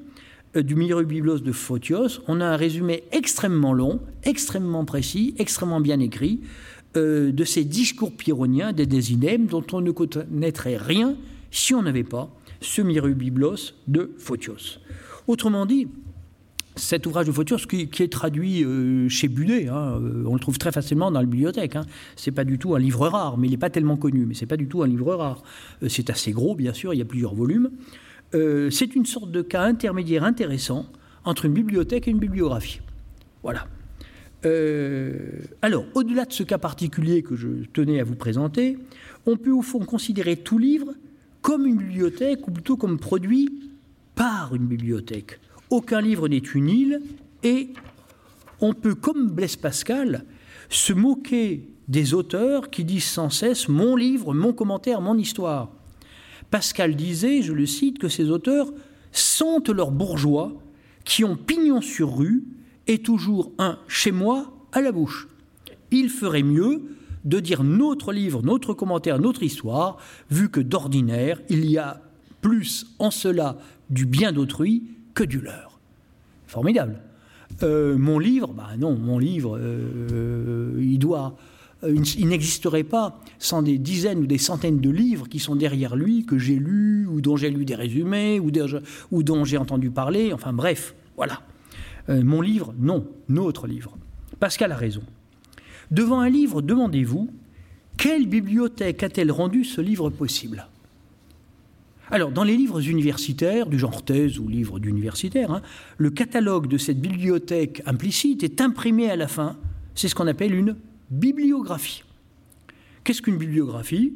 euh, 0.57 0.63
du 0.63 0.75
Biblos 0.75 1.39
de 1.39 1.53
Photios, 1.53 2.21
on 2.27 2.41
a 2.41 2.47
un 2.47 2.57
résumé 2.57 3.05
extrêmement 3.13 3.75
long, 3.75 4.01
extrêmement 4.25 4.85
précis, 4.85 5.37
extrêmement 5.39 5.81
bien 5.81 6.01
écrit 6.01 6.41
euh, 6.97 7.31
de 7.31 7.45
ces 7.45 7.63
discours 7.63 8.11
pyrrhoniens 8.13 8.73
des 8.73 8.87
Désidèmes 8.87 9.47
dont 9.47 9.65
on 9.73 9.83
ne 9.83 9.93
connaîtrait 9.93 10.79
rien 10.79 11.15
si 11.53 11.75
on 11.75 11.83
n'avait 11.83 12.03
pas 12.03 12.29
ce 12.61 12.83
Biblos 12.83 13.73
de 13.87 14.11
Photios. 14.19 14.81
Autrement 15.29 15.65
dit, 15.65 15.87
cet 16.77 17.07
ouvrage 17.07 17.27
de 17.27 17.67
qui, 17.67 17.89
qui 17.89 18.03
est 18.03 18.13
traduit 18.13 18.65
euh, 18.65 19.09
chez 19.09 19.29
Budet, 19.29 19.69
hein, 19.69 20.01
euh, 20.01 20.25
on 20.27 20.35
le 20.35 20.41
trouve 20.41 20.59
très 20.59 20.73
facilement 20.73 21.11
dans 21.11 21.21
la 21.21 21.27
bibliothèque. 21.27 21.77
Hein. 21.77 21.87
C'est 22.17 22.33
pas 22.33 22.45
du 22.45 22.59
tout 22.59 22.75
un 22.75 22.79
livre 22.79 23.07
rare, 23.07 23.39
mais 23.39 23.47
il 23.47 23.51
n'est 23.53 23.57
pas 23.57 23.71
tellement 23.71 23.97
connu. 23.97 24.27
Mais 24.27 24.35
c'est 24.35 24.47
pas 24.47 24.57
du 24.57 24.67
tout 24.67 24.83
un 24.83 24.89
livre 24.89 25.15
rare. 25.15 25.43
Euh, 25.83 25.89
c'est 25.89 26.11
assez 26.11 26.33
gros, 26.33 26.55
bien 26.55 26.73
sûr. 26.73 26.93
Il 26.93 26.99
y 26.99 27.03
a 27.03 27.05
plusieurs 27.05 27.35
volumes. 27.35 27.71
c'est 28.33 28.97
une 28.97 29.07
sorte 29.07 29.31
de 29.31 29.43
cas 29.43 29.63
intermédiaire 29.63 30.25
intéressant 30.25 30.87
entre 31.25 31.45
une 31.45 31.53
bibliothèque 31.53 32.09
et 32.09 32.11
une 32.11 32.19
bibliographie. 32.19 32.81
Voilà. 33.43 33.67
alors, 35.63 35.85
au-delà 35.95 36.25
de 36.25 36.33
ce 36.33 36.43
cas 36.43 36.59
particulier 36.59 37.23
que 37.23 37.37
je 37.37 37.49
tenais 37.73 38.01
à 38.01 38.05
vous 38.05 38.17
présenter, 38.17 38.79
on 39.27 39.37
peut 39.37 39.53
au 39.53 39.63
fond 39.63 39.79
considérer 39.81 40.37
tout 40.37 40.59
livre 40.59 40.93
comme 41.43 41.67
une 41.67 41.77
bibliothèque, 41.77 42.49
ou 42.49 42.51
plutôt 42.51 42.77
comme 42.77 42.99
produit 42.99 43.71
par 44.15 44.55
une 44.55 44.67
bibliothèque. 44.67 45.39
Aucun 45.75 46.01
livre 46.01 46.29
n'est 46.29 46.39
une 46.39 46.69
île 46.69 47.03
et 47.43 47.71
on 48.61 48.75
peut, 48.75 48.95
comme 48.95 49.29
Blaise 49.29 49.57
Pascal, 49.57 50.25
se 50.69 50.93
moquer 50.93 51.69
des 51.89 52.15
auteurs 52.15 52.71
qui 52.71 52.85
disent 52.85 53.07
sans 53.07 53.29
cesse 53.29 53.69
mon 53.69 53.97
livre, 53.97 54.35
mon 54.35 54.53
commentaire, 54.53 55.01
mon 55.01 55.19
histoire. 55.19 55.73
Pascal 56.53 56.95
disait, 56.95 57.43
je 57.43 57.53
le 57.53 57.67
cite, 57.67 57.99
que 57.99 58.09
ces 58.09 58.31
auteurs 58.31 58.73
sentent 59.11 59.69
leurs 59.69 59.91
bourgeois 59.91 60.53
qui 61.05 61.25
ont 61.25 61.35
pignon 61.35 61.81
sur 61.81 62.19
rue 62.19 62.45
et 62.87 62.99
toujours 62.99 63.51
un 63.59 63.81
chez 63.89 64.13
moi 64.13 64.53
à 64.71 64.81
la 64.81 64.93
bouche. 64.93 65.27
Il 65.91 66.09
ferait 66.09 66.45
mieux 66.45 66.83
de 67.25 67.41
dire 67.41 67.65
notre 67.65 68.13
livre, 68.13 68.43
notre 68.45 68.75
commentaire, 68.75 69.19
notre 69.19 69.43
histoire, 69.43 69.97
vu 70.31 70.51
que 70.51 70.61
d'ordinaire, 70.61 71.41
il 71.49 71.69
y 71.69 71.79
a 71.79 72.01
plus 72.43 72.87
en 73.01 73.11
cela 73.11 73.59
du 73.91 74.07
bien 74.07 74.31
d'autrui 74.31 74.85
que 75.15 75.25
du 75.25 75.41
leur. 75.41 75.79
Formidable. 76.47 77.01
Euh, 77.63 77.97
mon 77.97 78.19
livre, 78.19 78.49
bah 78.49 78.71
non, 78.79 78.97
mon 78.97 79.19
livre, 79.19 79.59
euh, 79.61 80.79
il 80.81 80.99
doit, 80.99 81.37
euh, 81.85 81.97
il 82.19 82.29
n'existerait 82.29 82.85
pas 82.85 83.21
sans 83.39 83.63
des 83.63 83.79
dizaines 83.79 84.19
ou 84.19 84.27
des 84.27 84.39
centaines 84.39 84.81
de 84.81 84.91
livres 84.91 85.29
qui 85.29 85.39
sont 85.39 85.55
derrière 85.55 85.95
lui, 85.95 86.25
que 86.27 86.39
j'ai 86.39 86.57
lus, 86.57 87.07
ou 87.07 87.21
dont 87.21 87.37
j'ai 87.37 87.51
lu 87.51 87.65
des 87.65 87.75
résumés, 87.75 88.41
ou, 88.41 88.51
ou 89.13 89.23
dont 89.23 89.45
j'ai 89.45 89.57
entendu 89.57 89.91
parler, 89.91 90.33
enfin 90.33 90.53
bref, 90.53 90.95
voilà. 91.17 91.41
mon 92.09 92.41
livre, 92.41 92.75
non, 92.79 93.07
notre 93.29 93.67
livre. 93.67 93.97
Pascal 94.41 94.73
a 94.73 94.77
raison. 94.77 95.03
Devant 95.91 96.21
un 96.21 96.29
livre, 96.29 96.61
demandez-vous, 96.61 97.31
quelle 97.97 98.27
bibliothèque 98.27 99.03
a-t-elle 99.03 99.31
rendu 99.31 99.65
ce 99.65 99.81
livre 99.81 100.11
possible? 100.11 100.67
Alors, 102.11 102.31
dans 102.31 102.45
les 102.45 102.57
livres 102.57 102.87
universitaires, 102.87 103.67
du 103.67 103.79
genre 103.79 104.05
thèse 104.05 104.39
ou 104.39 104.47
livre 104.47 104.79
d'universitaire, 104.79 105.51
hein, 105.51 105.63
le 105.97 106.11
catalogue 106.11 106.67
de 106.69 106.77
cette 106.77 107.01
bibliothèque 107.01 107.83
implicite 107.87 108.43
est 108.43 108.61
imprimé 108.61 109.11
à 109.11 109.17
la 109.17 109.27
fin. 109.27 109.57
C'est 109.95 110.09
ce 110.09 110.15
qu'on 110.15 110.27
appelle 110.27 110.55
une 110.55 110.77
bibliographie. 111.11 112.05
Qu'est-ce 113.05 113.23
qu'une 113.23 113.39
bibliographie? 113.39 114.15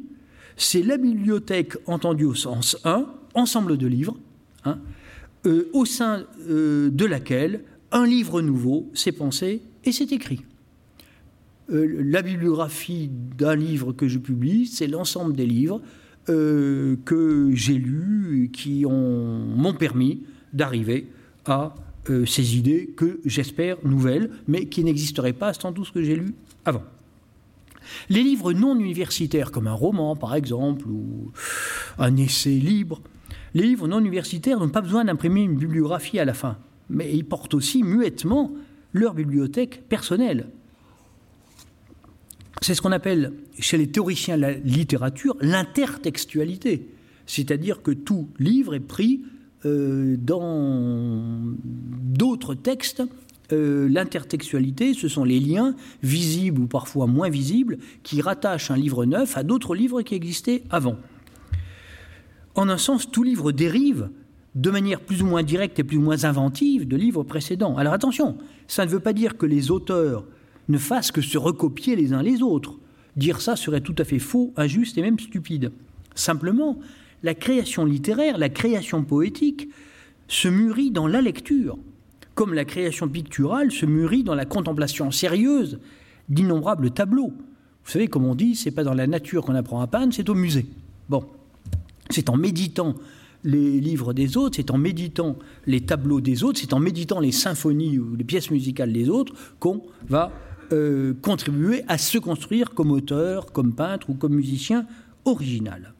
C'est 0.55 0.83
la 0.83 0.97
bibliothèque 0.97 1.77
entendue 1.87 2.25
au 2.25 2.35
sens 2.35 2.77
1, 2.83 3.07
ensemble 3.33 3.77
de 3.77 3.87
livres, 3.87 4.17
hein, 4.65 4.79
euh, 5.45 5.69
au 5.73 5.85
sein 5.85 6.25
euh, 6.47 6.89
de 6.91 7.05
laquelle 7.05 7.63
un 7.91 8.05
livre 8.05 8.41
nouveau 8.41 8.89
s'est 8.93 9.11
pensé 9.11 9.61
et 9.85 9.91
s'est 9.91 10.09
écrit. 10.11 10.41
Euh, 11.71 12.01
la 12.03 12.21
bibliographie 12.21 13.09
d'un 13.37 13.55
livre 13.55 13.93
que 13.93 14.07
je 14.07 14.19
publie, 14.19 14.67
c'est 14.67 14.87
l'ensemble 14.87 15.33
des 15.33 15.45
livres 15.45 15.81
euh, 16.29 16.95
que 17.05 17.51
j'ai 17.53 17.73
lus 17.73 18.49
qui 18.53 18.85
m'ont 18.85 19.73
permis 19.73 20.23
d'arriver 20.53 21.07
à 21.45 21.75
euh, 22.09 22.25
ces 22.25 22.57
idées 22.57 22.93
que 22.95 23.19
j'espère 23.25 23.77
nouvelles, 23.83 24.31
mais 24.47 24.65
qui 24.65 24.83
n'existeraient 24.83 25.33
pas 25.33 25.53
sans 25.53 25.73
tout 25.73 25.85
ce 25.85 25.91
que 25.91 26.01
j'ai 26.01 26.15
lu 26.15 26.33
avant. 26.65 26.83
Les 28.09 28.23
livres 28.23 28.53
non 28.53 28.79
universitaires, 28.79 29.51
comme 29.51 29.67
un 29.67 29.73
roman 29.73 30.15
par 30.15 30.35
exemple, 30.35 30.87
ou 30.87 31.31
un 31.97 32.15
essai 32.17 32.51
libre, 32.51 33.01
les 33.53 33.63
livres 33.63 33.87
non 33.87 33.99
universitaires 33.99 34.59
n'ont 34.59 34.69
pas 34.69 34.81
besoin 34.81 35.05
d'imprimer 35.05 35.41
une 35.41 35.55
bibliographie 35.55 36.19
à 36.19 36.25
la 36.25 36.33
fin, 36.33 36.57
mais 36.89 37.11
ils 37.13 37.25
portent 37.25 37.53
aussi 37.53 37.83
muettement 37.83 38.51
leur 38.93 39.13
bibliothèque 39.13 39.83
personnelle. 39.87 40.47
C'est 42.61 42.73
ce 42.73 42.81
qu'on 42.81 42.91
appelle 42.91 43.33
chez 43.59 43.77
les 43.77 43.87
théoriciens 43.87 44.35
de 44.35 44.41
la 44.41 44.51
littérature 44.51 45.37
l'intertextualité, 45.41 46.89
c'est-à-dire 47.25 47.81
que 47.81 47.91
tout 47.91 48.29
livre 48.39 48.73
est 48.73 48.79
pris 48.79 49.21
euh, 49.65 50.15
dans 50.17 51.21
d'autres 51.63 52.55
textes. 52.55 53.03
Euh, 53.51 53.87
l'intertextualité, 53.89 54.93
ce 54.93 55.07
sont 55.07 55.23
les 55.23 55.39
liens 55.39 55.75
visibles 56.03 56.61
ou 56.61 56.67
parfois 56.67 57.07
moins 57.07 57.29
visibles 57.29 57.79
qui 58.03 58.21
rattachent 58.21 58.71
un 58.71 58.77
livre 58.77 59.05
neuf 59.05 59.37
à 59.37 59.43
d'autres 59.43 59.73
livres 59.73 60.01
qui 60.01 60.15
existaient 60.15 60.63
avant. 60.69 60.97
En 62.55 62.69
un 62.69 62.77
sens, 62.77 63.09
tout 63.09 63.23
livre 63.23 63.51
dérive 63.51 64.09
de 64.55 64.69
manière 64.69 64.99
plus 64.99 65.21
ou 65.21 65.25
moins 65.25 65.43
directe 65.43 65.79
et 65.79 65.83
plus 65.83 65.97
ou 65.97 66.01
moins 66.01 66.25
inventive 66.25 66.87
de 66.87 66.97
livres 66.97 67.23
précédents. 67.23 67.77
Alors 67.77 67.93
attention, 67.93 68.37
ça 68.67 68.85
ne 68.85 68.89
veut 68.89 68.99
pas 68.99 69.13
dire 69.13 69.37
que 69.37 69.45
les 69.45 69.71
auteurs 69.71 70.25
ne 70.69 70.77
fassent 70.77 71.11
que 71.11 71.21
se 71.21 71.37
recopier 71.37 71.95
les 71.95 72.13
uns 72.13 72.23
les 72.23 72.41
autres. 72.41 72.79
Dire 73.15 73.41
ça 73.41 73.55
serait 73.55 73.81
tout 73.81 73.95
à 73.97 74.05
fait 74.05 74.19
faux, 74.19 74.53
injuste 74.55 74.97
et 74.97 75.01
même 75.01 75.19
stupide. 75.19 75.71
Simplement, 76.15 76.79
la 77.23 77.33
création 77.33 77.85
littéraire, 77.85 78.37
la 78.37 78.49
création 78.49 79.03
poétique 79.03 79.67
se 80.27 80.47
mûrit 80.47 80.91
dans 80.91 81.07
la 81.07 81.21
lecture, 81.21 81.77
comme 82.35 82.53
la 82.53 82.65
création 82.65 83.09
picturale 83.09 83.71
se 83.71 83.85
mûrit 83.85 84.23
dans 84.23 84.35
la 84.35 84.45
contemplation 84.45 85.11
sérieuse 85.11 85.79
d'innombrables 86.29 86.91
tableaux. 86.91 87.33
Vous 87.83 87.91
savez, 87.91 88.07
comme 88.07 88.25
on 88.25 88.35
dit, 88.35 88.55
c'est 88.55 88.71
pas 88.71 88.83
dans 88.83 88.93
la 88.93 89.07
nature 89.07 89.43
qu'on 89.43 89.55
apprend 89.55 89.81
à 89.81 89.87
peindre, 89.87 90.13
c'est 90.13 90.29
au 90.29 90.35
musée. 90.35 90.67
Bon, 91.09 91.25
c'est 92.09 92.29
en 92.29 92.37
méditant 92.37 92.95
les 93.43 93.79
livres 93.79 94.13
des 94.13 94.37
autres, 94.37 94.57
c'est 94.57 94.69
en 94.71 94.77
méditant 94.77 95.37
les 95.65 95.81
tableaux 95.81 96.21
des 96.21 96.43
autres, 96.43 96.59
c'est 96.59 96.73
en 96.73 96.79
méditant 96.79 97.19
les 97.19 97.31
symphonies 97.31 97.97
ou 97.97 98.15
les 98.15 98.23
pièces 98.23 98.51
musicales 98.51 98.93
des 98.93 99.09
autres 99.09 99.33
qu'on 99.59 99.81
va 100.07 100.31
euh, 100.71 101.13
contribuer 101.21 101.83
à 101.87 101.97
se 101.97 102.17
construire 102.17 102.71
comme 102.71 102.91
auteur, 102.91 103.51
comme 103.51 103.73
peintre 103.73 104.09
ou 104.09 104.13
comme 104.13 104.35
musicien 104.35 104.85
original. 105.25 105.93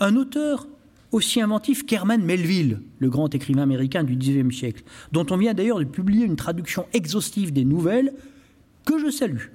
Un 0.00 0.16
auteur 0.16 0.66
aussi 1.12 1.40
inventif 1.40 1.86
qu'Herman 1.86 2.22
Melville, 2.22 2.80
le 2.98 3.10
grand 3.10 3.34
écrivain 3.34 3.62
américain 3.62 4.04
du 4.04 4.16
XIXe 4.16 4.54
siècle, 4.54 4.84
dont 5.12 5.26
on 5.30 5.36
vient 5.36 5.54
d'ailleurs 5.54 5.78
de 5.78 5.84
publier 5.84 6.24
une 6.24 6.36
traduction 6.36 6.86
exhaustive 6.92 7.52
des 7.52 7.64
nouvelles, 7.64 8.12
que 8.84 8.98
je 8.98 9.10
salue, 9.10 9.46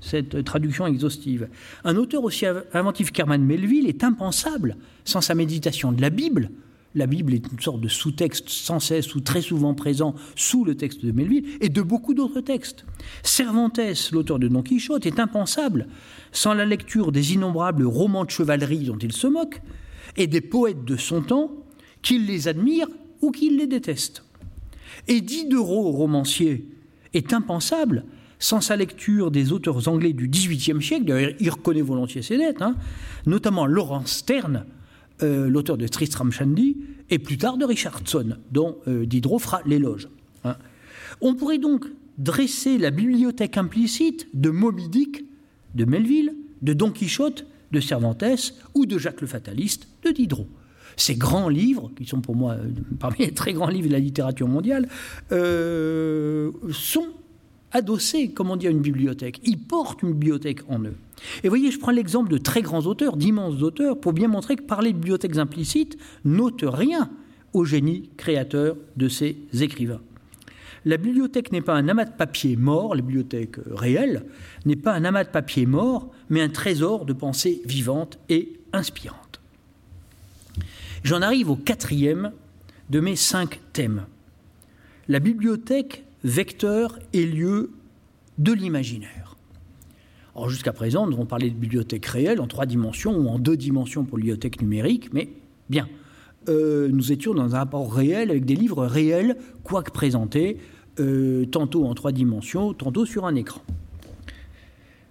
cette 0.00 0.44
traduction 0.44 0.86
exhaustive. 0.86 1.48
Un 1.84 1.96
auteur 1.96 2.24
aussi 2.24 2.46
inventif 2.72 3.12
qu'Herman 3.12 3.42
Melville 3.42 3.88
est 3.88 4.04
impensable 4.04 4.76
sans 5.04 5.20
sa 5.20 5.34
méditation 5.34 5.92
de 5.92 6.00
la 6.00 6.10
Bible, 6.10 6.50
la 6.94 7.06
Bible 7.06 7.34
est 7.34 7.50
une 7.50 7.60
sorte 7.60 7.80
de 7.80 7.88
sous-texte 7.88 8.48
sans 8.48 8.80
cesse 8.80 9.14
ou 9.14 9.20
très 9.20 9.40
souvent 9.40 9.74
présent 9.74 10.14
sous 10.36 10.64
le 10.64 10.74
texte 10.74 11.04
de 11.04 11.12
Melville 11.12 11.44
et 11.60 11.68
de 11.68 11.82
beaucoup 11.82 12.14
d'autres 12.14 12.40
textes. 12.40 12.84
Cervantes, 13.22 13.80
l'auteur 14.12 14.38
de 14.38 14.48
Don 14.48 14.62
Quichotte, 14.62 15.06
est 15.06 15.18
impensable 15.18 15.86
sans 16.32 16.54
la 16.54 16.66
lecture 16.66 17.12
des 17.12 17.34
innombrables 17.34 17.86
romans 17.86 18.24
de 18.24 18.30
chevalerie 18.30 18.84
dont 18.84 18.98
il 18.98 19.12
se 19.12 19.26
moque 19.26 19.62
et 20.16 20.26
des 20.26 20.40
poètes 20.40 20.84
de 20.84 20.96
son 20.96 21.22
temps, 21.22 21.52
qu'il 22.02 22.26
les 22.26 22.48
admire 22.48 22.86
ou 23.22 23.30
qu'il 23.30 23.56
les 23.56 23.66
déteste. 23.66 24.24
Et 25.08 25.20
Diderot, 25.20 25.92
romancier, 25.92 26.66
est 27.14 27.32
impensable 27.32 28.04
sans 28.38 28.60
sa 28.60 28.76
lecture 28.76 29.30
des 29.30 29.52
auteurs 29.52 29.86
anglais 29.88 30.12
du 30.12 30.28
XVIIIe 30.28 30.82
siècle, 30.82 31.04
d'ailleurs 31.04 31.32
il 31.38 31.48
reconnaît 31.48 31.80
volontiers 31.80 32.22
ses 32.22 32.36
dettes, 32.36 32.60
hein, 32.60 32.74
notamment 33.24 33.66
Laurence 33.66 34.10
Sterne, 34.10 34.66
euh, 35.22 35.48
l'auteur 35.48 35.76
de 35.76 35.86
Tristram 35.86 36.30
Shandy, 36.32 36.76
et 37.10 37.18
plus 37.18 37.38
tard 37.38 37.56
de 37.56 37.64
Richardson, 37.64 38.36
dont 38.50 38.78
euh, 38.88 39.06
Diderot 39.06 39.38
fera 39.38 39.60
l'éloge. 39.66 40.08
Hein. 40.44 40.56
On 41.20 41.34
pourrait 41.34 41.58
donc 41.58 41.86
dresser 42.18 42.78
la 42.78 42.90
bibliothèque 42.90 43.56
implicite 43.56 44.28
de 44.34 44.50
Moby 44.50 44.88
Dick, 44.88 45.24
de 45.74 45.84
Melville, 45.84 46.34
de 46.62 46.72
Don 46.72 46.90
Quichotte, 46.90 47.46
de 47.72 47.80
Cervantes 47.80 48.54
ou 48.74 48.86
de 48.86 48.98
Jacques 48.98 49.20
le 49.20 49.26
Fataliste 49.26 49.88
de 50.04 50.10
Diderot. 50.10 50.48
Ces 50.96 51.14
grands 51.14 51.48
livres, 51.48 51.90
qui 51.96 52.04
sont 52.04 52.20
pour 52.20 52.36
moi 52.36 52.52
euh, 52.52 52.68
parmi 53.00 53.18
les 53.20 53.32
très 53.32 53.52
grands 53.52 53.68
livres 53.68 53.88
de 53.88 53.92
la 53.92 53.98
littérature 53.98 54.48
mondiale, 54.48 54.88
sont 55.30 57.08
adossés, 57.72 58.28
comme 58.28 58.50
on 58.50 58.56
dit, 58.56 58.66
à 58.66 58.70
une 58.70 58.82
bibliothèque. 58.82 59.40
Ils 59.44 59.58
portent 59.58 60.02
une 60.02 60.12
bibliothèque 60.12 60.60
en 60.68 60.80
eux. 60.84 60.94
Et 61.42 61.48
voyez, 61.48 61.70
je 61.70 61.78
prends 61.78 61.92
l'exemple 61.92 62.30
de 62.30 62.38
très 62.38 62.62
grands 62.62 62.86
auteurs, 62.86 63.16
d'immenses 63.16 63.62
auteurs, 63.62 64.00
pour 64.00 64.12
bien 64.12 64.28
montrer 64.28 64.56
que 64.56 64.62
parler 64.62 64.92
de 64.92 64.98
bibliothèques 64.98 65.36
implicites 65.36 65.96
n'ôte 66.24 66.64
rien 66.66 67.10
au 67.52 67.64
génie 67.64 68.10
créateur 68.16 68.76
de 68.96 69.08
ces 69.08 69.36
écrivains. 69.60 70.00
La 70.84 70.96
bibliothèque 70.96 71.52
n'est 71.52 71.60
pas 71.60 71.74
un 71.74 71.88
amas 71.88 72.06
de 72.06 72.12
papier 72.12 72.56
mort, 72.56 72.94
la 72.94 73.02
bibliothèque 73.02 73.56
réelle 73.70 74.24
n'est 74.64 74.76
pas 74.76 74.92
un 74.92 75.04
amas 75.04 75.24
de 75.24 75.28
papier 75.28 75.64
mort, 75.64 76.10
mais 76.28 76.42
un 76.42 76.48
trésor 76.48 77.04
de 77.04 77.12
pensées 77.12 77.62
vivantes 77.64 78.18
et 78.28 78.58
inspirantes. 78.72 79.40
J'en 81.04 81.22
arrive 81.22 81.50
au 81.50 81.56
quatrième 81.56 82.32
de 82.90 83.00
mes 83.00 83.16
cinq 83.16 83.60
thèmes. 83.72 84.06
La 85.08 85.20
bibliothèque, 85.20 86.04
vecteur 86.24 86.98
et 87.12 87.26
lieu 87.26 87.70
de 88.38 88.52
l'imaginaire. 88.52 89.31
Alors 90.34 90.48
jusqu'à 90.48 90.72
présent, 90.72 91.06
nous 91.06 91.12
avons 91.12 91.26
parlé 91.26 91.50
de 91.50 91.54
bibliothèque 91.54 92.06
réelle 92.06 92.40
en 92.40 92.46
trois 92.46 92.66
dimensions 92.66 93.16
ou 93.16 93.28
en 93.28 93.38
deux 93.38 93.56
dimensions 93.56 94.04
pour 94.04 94.16
bibliothèque 94.16 94.62
numérique, 94.62 95.12
mais 95.12 95.28
bien, 95.68 95.88
euh, 96.48 96.88
nous 96.88 97.12
étions 97.12 97.34
dans 97.34 97.54
un 97.54 97.58
rapport 97.58 97.92
réel 97.92 98.30
avec 98.30 98.44
des 98.44 98.56
livres 98.56 98.86
réels, 98.86 99.36
quoique 99.62 99.90
présentés, 99.90 100.58
euh, 101.00 101.44
tantôt 101.46 101.86
en 101.86 101.94
trois 101.94 102.12
dimensions, 102.12 102.72
tantôt 102.72 103.04
sur 103.04 103.26
un 103.26 103.34
écran. 103.34 103.60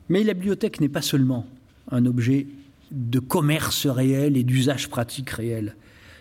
Mais 0.10 0.24
la 0.24 0.34
bibliothèque 0.34 0.82
n'est 0.82 0.90
pas 0.90 1.02
seulement 1.02 1.46
un 1.92 2.06
objet 2.06 2.48
de 2.92 3.20
commerce 3.20 3.88
réel 3.88 4.38
et 4.38 4.44
d'usage 4.44 4.90
pratique 4.90 5.30
réel, 5.30 5.76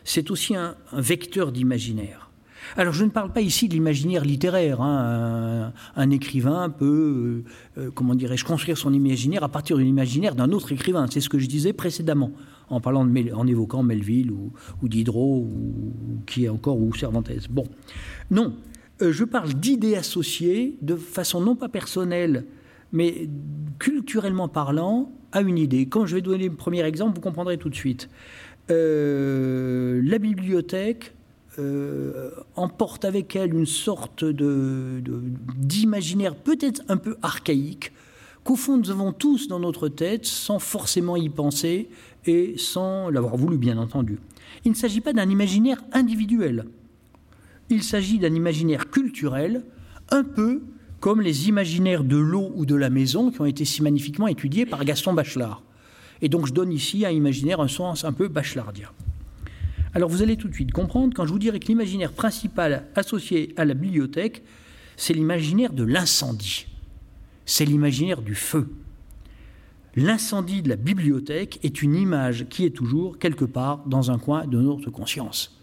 c'est 0.05 0.31
aussi 0.31 0.55
un, 0.55 0.77
vecteur 0.93 1.53
d'imaginaire. 1.53 2.30
Alors 2.77 2.93
je 2.93 3.05
ne 3.05 3.11
parle 3.11 3.33
pas 3.33 3.41
ici 3.41 3.68
de 3.68 3.75
l'imaginaire 3.75 4.25
littéraire. 4.25 4.81
Hein. 4.81 5.73
Un, 5.97 6.11
écrivain 6.11 6.71
peut, 6.71 7.43
euh, 7.79 7.91
comment 7.95 8.14
dirais-je, 8.14 8.45
construire 8.45 8.79
son 8.79 8.93
imaginaire 8.93 9.43
à 9.43 9.49
partir 9.49 9.77
de 9.77 9.83
l'imaginaire 9.83 10.35
d'un 10.35 10.53
autre 10.53 10.73
écrivain. 10.73 11.07
C'est 11.11 11.21
ce 11.21 11.29
que 11.29 11.39
je 11.39 11.47
disais 11.47 11.73
précédemment 11.73 12.33
en 12.71 13.47
évoquant 13.47 13.83
Melville 13.83 14.31
ou, 14.31 14.53
Diderot 14.89 15.39
ou, 15.39 16.23
qui 16.27 16.45
est 16.45 16.49
encore 16.49 16.79
ou 16.81 16.95
Cervantes. 16.95 17.31
Bon, 17.51 17.64
non, 18.31 18.55
euh, 19.03 19.12
je 19.12 19.25
parle 19.25 19.55
d'idées 19.55 19.97
associées 19.97 20.79
de 20.81 20.95
façon 20.95 21.41
non 21.41 21.57
pas 21.57 21.68
personnelle, 21.68 22.47
mais 22.93 23.29
culturellement 23.79 24.49
parlant, 24.49 25.12
à 25.33 25.41
une 25.43 25.59
idée. 25.59 25.87
Quand 25.87 26.07
je 26.07 26.16
vais 26.16 26.23
donner 26.23 26.49
le 26.49 26.55
premier 26.55 26.85
exemple, 26.85 27.14
vous 27.14 27.21
comprendrez 27.21 27.57
tout 27.57 27.68
de 27.68 27.75
suite. 27.75 28.09
Euh, 28.71 30.01
la 30.05 30.18
bibliothèque 30.18 31.14
euh, 31.59 32.31
emporte 32.55 33.05
avec 33.05 33.35
elle 33.35 33.55
une 33.55 33.67
sorte 33.67 34.25
d'imaginaire 34.25 36.37
peut-être 36.37 36.83
un 36.89 36.97
peu 36.97 37.17
archaïque, 37.23 37.93
qu'au 38.45 38.55
fond 38.55 38.77
nous 38.77 38.91
avons 38.91 39.13
tous 39.13 39.49
dans 39.49 39.59
notre 39.59 39.89
tête 39.89 40.27
sans 40.27 40.61
forcément 40.61 41.17
y 41.17 41.29
penser 41.29 41.91
et 42.25 42.55
sans 42.57 43.11
l'avoir 43.11 43.37
voulu 43.37 43.59
bien 43.59 43.79
entendu. 43.79 44.19
Il 44.65 44.71
ne 44.71 44.77
s'agit 44.77 45.01
pas 45.01 45.13
d'un 45.13 45.29
imaginaire 45.29 45.83
individuel, 45.93 46.67
il 47.69 47.83
s'agit 47.83 48.19
d'un 48.19 48.35
imaginaire 48.35 48.89
culturel, 48.89 49.65
un 50.11 50.23
peu 50.23 50.63
comme 51.01 51.21
les 51.21 51.49
imaginaires 51.49 52.05
de 52.05 52.17
l'eau 52.17 52.53
ou 52.55 52.65
de 52.65 52.77
la 52.77 52.91
maison 52.91 53.31
qui 53.31 53.41
ont 53.41 53.47
été 53.47 53.65
si 53.65 53.83
magnifiquement 53.83 54.29
étudiés 54.29 54.67
par 54.67 54.85
Gaston 54.85 55.15
Bachelard. 55.15 55.63
Et 56.23 56.29
donc 56.29 56.47
je 56.47 56.53
donne 56.53 56.73
ici 56.73 57.05
à 57.05 57.11
imaginaire 57.11 57.61
un 57.61 57.69
sens 57.69 58.05
un 58.05 58.13
peu 58.13 58.29
bachelardien. 58.29 58.91
Alors 59.95 60.09
vous 60.09 60.22
allez 60.22 60.36
tout 60.36 60.49
de 60.49 60.55
suite 60.55 60.72
comprendre 60.72 61.14
quand 61.14 61.26
je 61.26 61.32
vous 61.32 61.38
dirai 61.38 61.59
que 61.59 61.66
l'imaginaire 61.66 62.12
principal 62.12 62.86
associé 62.95 63.53
à 63.57 63.64
la 63.64 63.74
bibliothèque, 63.74 64.43
c'est 64.97 65.14
l'imaginaire 65.14 65.72
de 65.72 65.82
l'incendie. 65.82 66.66
C'est 67.45 67.64
l'imaginaire 67.64 68.22
du 68.22 68.34
feu. 68.34 68.68
L'incendie 69.97 70.62
de 70.62 70.68
la 70.68 70.76
bibliothèque 70.76 71.59
est 71.64 71.82
une 71.82 71.97
image 71.97 72.47
qui 72.49 72.64
est 72.64 72.70
toujours 72.70 73.18
quelque 73.18 73.45
part 73.45 73.82
dans 73.86 74.12
un 74.12 74.18
coin 74.18 74.47
de 74.47 74.61
notre 74.61 74.91
conscience. 74.91 75.59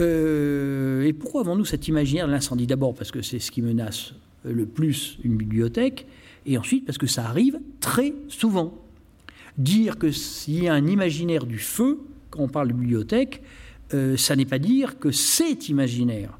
Euh, 0.00 1.04
et 1.04 1.14
pourquoi 1.14 1.40
avons-nous 1.40 1.64
cet 1.64 1.88
imaginaire 1.88 2.26
de 2.26 2.32
l'incendie? 2.32 2.66
D'abord 2.66 2.94
parce 2.94 3.10
que 3.10 3.22
c'est 3.22 3.38
ce 3.38 3.50
qui 3.50 3.62
menace 3.62 4.12
le 4.44 4.66
plus 4.66 5.18
une 5.24 5.36
bibliothèque, 5.36 6.06
et 6.44 6.58
ensuite 6.58 6.84
parce 6.84 6.98
que 6.98 7.06
ça 7.06 7.26
arrive 7.26 7.58
très 7.80 8.14
souvent. 8.28 8.74
Dire 9.56 9.96
qu'il 9.98 10.62
y 10.62 10.68
a 10.68 10.74
un 10.74 10.86
imaginaire 10.86 11.46
du 11.46 11.58
feu, 11.58 12.00
on 12.40 12.48
parle 12.48 12.68
de 12.68 12.72
bibliothèque, 12.72 13.42
euh, 13.94 14.16
ça 14.16 14.36
n'est 14.36 14.44
pas 14.44 14.58
dire 14.58 14.98
que 14.98 15.10
c'est 15.10 15.68
imaginaire. 15.68 16.38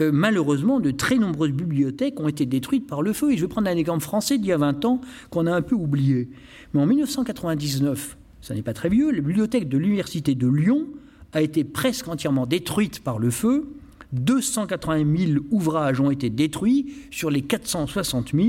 Euh, 0.00 0.10
malheureusement, 0.12 0.80
de 0.80 0.90
très 0.90 1.16
nombreuses 1.16 1.52
bibliothèques 1.52 2.20
ont 2.20 2.28
été 2.28 2.46
détruites 2.46 2.86
par 2.86 3.02
le 3.02 3.12
feu. 3.12 3.32
Et 3.32 3.36
je 3.36 3.42
vais 3.42 3.48
prendre 3.48 3.68
un 3.68 3.76
exemple 3.76 4.02
français 4.02 4.38
d'il 4.38 4.48
y 4.48 4.52
a 4.52 4.56
20 4.56 4.84
ans 4.84 5.00
qu'on 5.30 5.46
a 5.46 5.54
un 5.54 5.62
peu 5.62 5.74
oublié. 5.74 6.30
Mais 6.72 6.80
en 6.80 6.86
1999, 6.86 8.16
ça 8.40 8.54
n'est 8.54 8.62
pas 8.62 8.72
très 8.72 8.88
vieux, 8.88 9.10
la 9.10 9.20
bibliothèque 9.20 9.68
de 9.68 9.76
l'Université 9.76 10.34
de 10.34 10.48
Lyon 10.48 10.86
a 11.32 11.42
été 11.42 11.64
presque 11.64 12.08
entièrement 12.08 12.46
détruite 12.46 13.00
par 13.00 13.18
le 13.18 13.30
feu. 13.30 13.68
280 14.12 15.16
000 15.16 15.44
ouvrages 15.50 16.00
ont 16.00 16.10
été 16.10 16.30
détruits 16.30 16.92
sur 17.10 17.30
les 17.30 17.42
460 17.42 18.32
000 18.34 18.48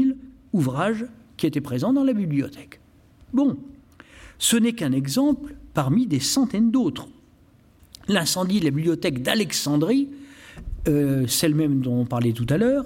ouvrages 0.54 1.06
qui 1.38 1.46
étaient 1.46 1.62
présents 1.62 1.94
dans 1.94 2.04
la 2.04 2.14
bibliothèque. 2.14 2.80
Bon, 3.34 3.58
ce 4.40 4.58
n'est 4.58 4.74
qu'un 4.74 4.92
exemple 4.92 5.56
parmi 5.74 6.08
des 6.08 6.20
centaines 6.20 6.72
d'autres. 6.72 7.08
L'incendie 8.08 8.60
de 8.60 8.66
la 8.66 8.72
bibliothèque 8.72 9.22
d'Alexandrie, 9.22 10.10
euh, 10.88 11.28
celle 11.28 11.56
même 11.56 11.82
dont 11.82 12.02
on 12.02 12.06
parlait 12.06 12.34
tout 12.34 12.48
à 12.50 12.58
l'heure, 12.58 12.86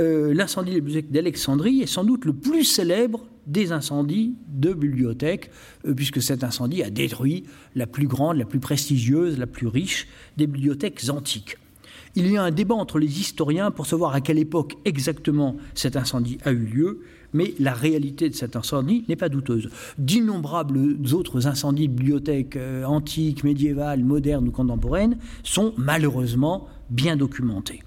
euh, 0.00 0.34
l'incendie 0.34 0.70
de 0.70 0.76
la 0.76 0.80
bibliothèque 0.80 1.12
d'Alexandrie 1.12 1.82
est 1.82 1.86
sans 1.86 2.04
doute 2.04 2.24
le 2.24 2.32
plus 2.32 2.64
célèbre 2.64 3.26
des 3.46 3.72
incendies 3.72 4.34
de 4.48 4.72
bibliothèques, 4.72 5.50
euh, 5.86 5.94
puisque 5.94 6.22
cet 6.22 6.42
incendie 6.42 6.82
a 6.82 6.90
détruit 6.90 7.44
la 7.74 7.86
plus 7.86 8.06
grande, 8.06 8.38
la 8.38 8.44
plus 8.44 8.60
prestigieuse, 8.60 9.38
la 9.38 9.46
plus 9.46 9.66
riche 9.66 10.08
des 10.36 10.46
bibliothèques 10.46 11.08
antiques. 11.10 11.58
Il 12.16 12.30
y 12.30 12.36
a 12.36 12.44
un 12.44 12.52
débat 12.52 12.76
entre 12.76 13.00
les 13.00 13.20
historiens 13.20 13.72
pour 13.72 13.86
savoir 13.86 14.14
à 14.14 14.20
quelle 14.20 14.38
époque 14.38 14.76
exactement 14.84 15.56
cet 15.74 15.96
incendie 15.96 16.38
a 16.44 16.52
eu 16.52 16.64
lieu, 16.64 17.00
mais 17.32 17.54
la 17.58 17.74
réalité 17.74 18.30
de 18.30 18.34
cet 18.34 18.54
incendie 18.54 19.04
n'est 19.08 19.16
pas 19.16 19.28
douteuse. 19.28 19.68
D'innombrables 19.98 20.96
autres 21.12 21.48
incendies 21.48 21.88
bibliothèques 21.88 22.56
euh, 22.56 22.84
antiques, 22.84 23.42
médiévales, 23.42 24.04
modernes 24.04 24.46
ou 24.46 24.52
contemporaines 24.52 25.18
sont 25.42 25.74
malheureusement 25.76 26.68
bien 26.88 27.16
documentés. 27.16 27.82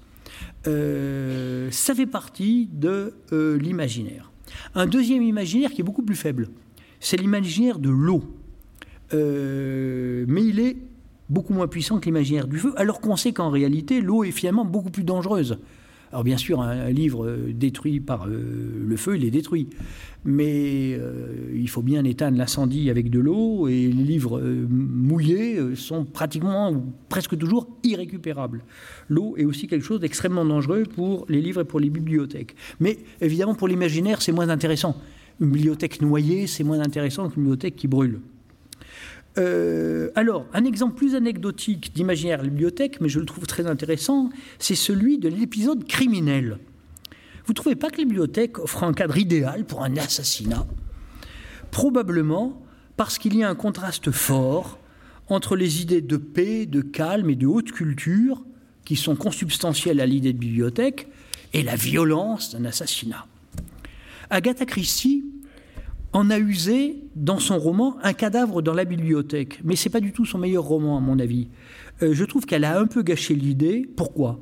Euh, 0.66 1.70
ça 1.70 1.94
fait 1.94 2.06
partie 2.06 2.68
de 2.70 3.14
euh, 3.32 3.56
l'imaginaire. 3.56 4.30
Un 4.74 4.86
deuxième 4.86 5.22
imaginaire 5.22 5.70
qui 5.70 5.80
est 5.80 5.84
beaucoup 5.84 6.02
plus 6.02 6.16
faible, 6.16 6.48
c'est 7.00 7.16
l'imaginaire 7.16 7.78
de 7.78 7.88
l'eau. 7.90 8.22
mais 9.12 10.44
il 10.44 10.60
est 10.60 10.76
beaucoup 11.28 11.52
moins 11.52 11.68
puissant 11.68 11.98
que 12.00 12.06
l'imaginaire 12.06 12.46
du 12.46 12.58
feu, 12.58 12.72
alors 12.76 13.00
qu'on 13.00 13.16
sait 13.16 13.32
qu'en 13.32 13.50
réalité, 13.50 14.00
l'eau 14.00 14.24
est 14.24 14.30
finalement 14.30 14.64
beaucoup 14.64 14.90
plus 14.90 15.04
dangereuse. 15.04 15.58
Alors 16.10 16.24
bien 16.24 16.38
sûr, 16.38 16.62
un, 16.62 16.88
livre 16.90 17.26
euh, 17.26 17.52
détruit 17.52 18.00
par 18.00 18.26
euh, 18.26 18.82
le 18.86 18.96
feu, 18.96 19.16
il 19.16 19.24
est 19.24 19.30
détruit. 19.30 19.68
Mais 20.24 20.94
euh, 20.94 21.52
il 21.54 21.68
faut 21.68 21.82
bien 21.82 22.04
éteindre 22.04 22.38
l'incendie 22.38 22.88
avec 22.88 23.10
de 23.10 23.18
l'eau, 23.18 23.68
et 23.68 23.88
les 23.88 24.04
livres 24.04 24.40
mouillés 24.40 25.76
sont 25.76 26.04
pratiquement 26.04 26.72
ou 26.72 26.92
presque 27.08 27.36
toujours 27.36 27.68
irrécupérables. 27.84 28.64
L'eau 29.08 29.36
est 29.36 29.44
aussi 29.44 29.66
quelque 29.66 29.84
chose 29.84 30.00
d'extrêmement 30.00 30.44
dangereux 30.44 30.84
pour 30.84 31.26
les 31.28 31.40
livres 31.40 31.60
et 31.60 31.64
pour 31.64 31.80
les 31.80 31.90
bibliothèques. 31.90 32.56
Mais 32.80 32.98
évidemment, 33.20 33.54
pour 33.54 33.68
l'imaginaire, 33.68 34.22
c'est 34.22 34.32
moins 34.32 34.48
intéressant. 34.48 34.96
Une 35.40 35.50
bibliothèque 35.50 36.00
noyée, 36.00 36.46
c'est 36.46 36.64
moins 36.64 36.80
intéressant 36.80 37.28
qu'une 37.28 37.42
bibliothèque 37.42 37.76
qui 37.76 37.86
brûle. 37.86 38.20
Euh, 39.38 40.10
alors, 40.14 40.46
un 40.52 40.64
exemple 40.64 40.96
plus 40.96 41.14
anecdotique 41.14 41.94
d'imaginaire 41.94 42.42
bibliothèque, 42.42 43.00
mais 43.00 43.08
je 43.08 43.20
le 43.20 43.26
trouve 43.26 43.46
très 43.46 43.66
intéressant, 43.66 44.30
c'est 44.58 44.74
celui 44.74 45.18
de 45.18 45.28
l'épisode 45.28 45.86
criminel. 45.86 46.58
Vous 47.44 47.52
ne 47.52 47.56
trouvez 47.56 47.76
pas 47.76 47.90
que 47.90 47.98
les 47.98 48.04
bibliothèques 48.04 48.58
offrent 48.58 48.84
un 48.84 48.92
cadre 48.92 49.16
idéal 49.16 49.64
pour 49.64 49.82
un 49.82 49.96
assassinat? 49.96 50.66
Probablement 51.70 52.60
parce 52.96 53.18
qu'il 53.18 53.36
y 53.36 53.44
a 53.44 53.48
un 53.48 53.54
contraste 53.54 54.10
fort 54.10 54.78
entre 55.28 55.56
les 55.56 55.82
idées 55.82 56.00
de 56.00 56.16
paix, 56.16 56.66
de 56.66 56.80
calme 56.80 57.30
et 57.30 57.36
de 57.36 57.46
haute 57.46 57.70
culture 57.70 58.42
qui 58.84 58.96
sont 58.96 59.14
consubstantielles 59.14 60.00
à 60.00 60.06
l'idée 60.06 60.32
de 60.32 60.38
bibliothèque 60.38 61.08
et 61.52 61.62
la 61.62 61.76
violence 61.76 62.54
d'un 62.54 62.64
assassinat. 62.64 63.26
Agatha 64.30 64.66
Christie 64.66 65.24
en 66.12 66.30
a 66.30 66.38
usé 66.38 67.04
dans 67.16 67.38
son 67.38 67.58
roman 67.58 67.96
Un 68.02 68.12
cadavre 68.12 68.62
dans 68.62 68.74
la 68.74 68.84
bibliothèque. 68.84 69.60
Mais 69.64 69.76
ce 69.76 69.88
n'est 69.88 69.92
pas 69.92 70.00
du 70.00 70.12
tout 70.12 70.24
son 70.24 70.38
meilleur 70.38 70.64
roman, 70.64 70.96
à 70.96 71.00
mon 71.00 71.18
avis. 71.18 71.48
Euh, 72.02 72.14
je 72.14 72.24
trouve 72.24 72.46
qu'elle 72.46 72.64
a 72.64 72.78
un 72.78 72.86
peu 72.86 73.02
gâché 73.02 73.34
l'idée. 73.34 73.88
Pourquoi? 73.96 74.40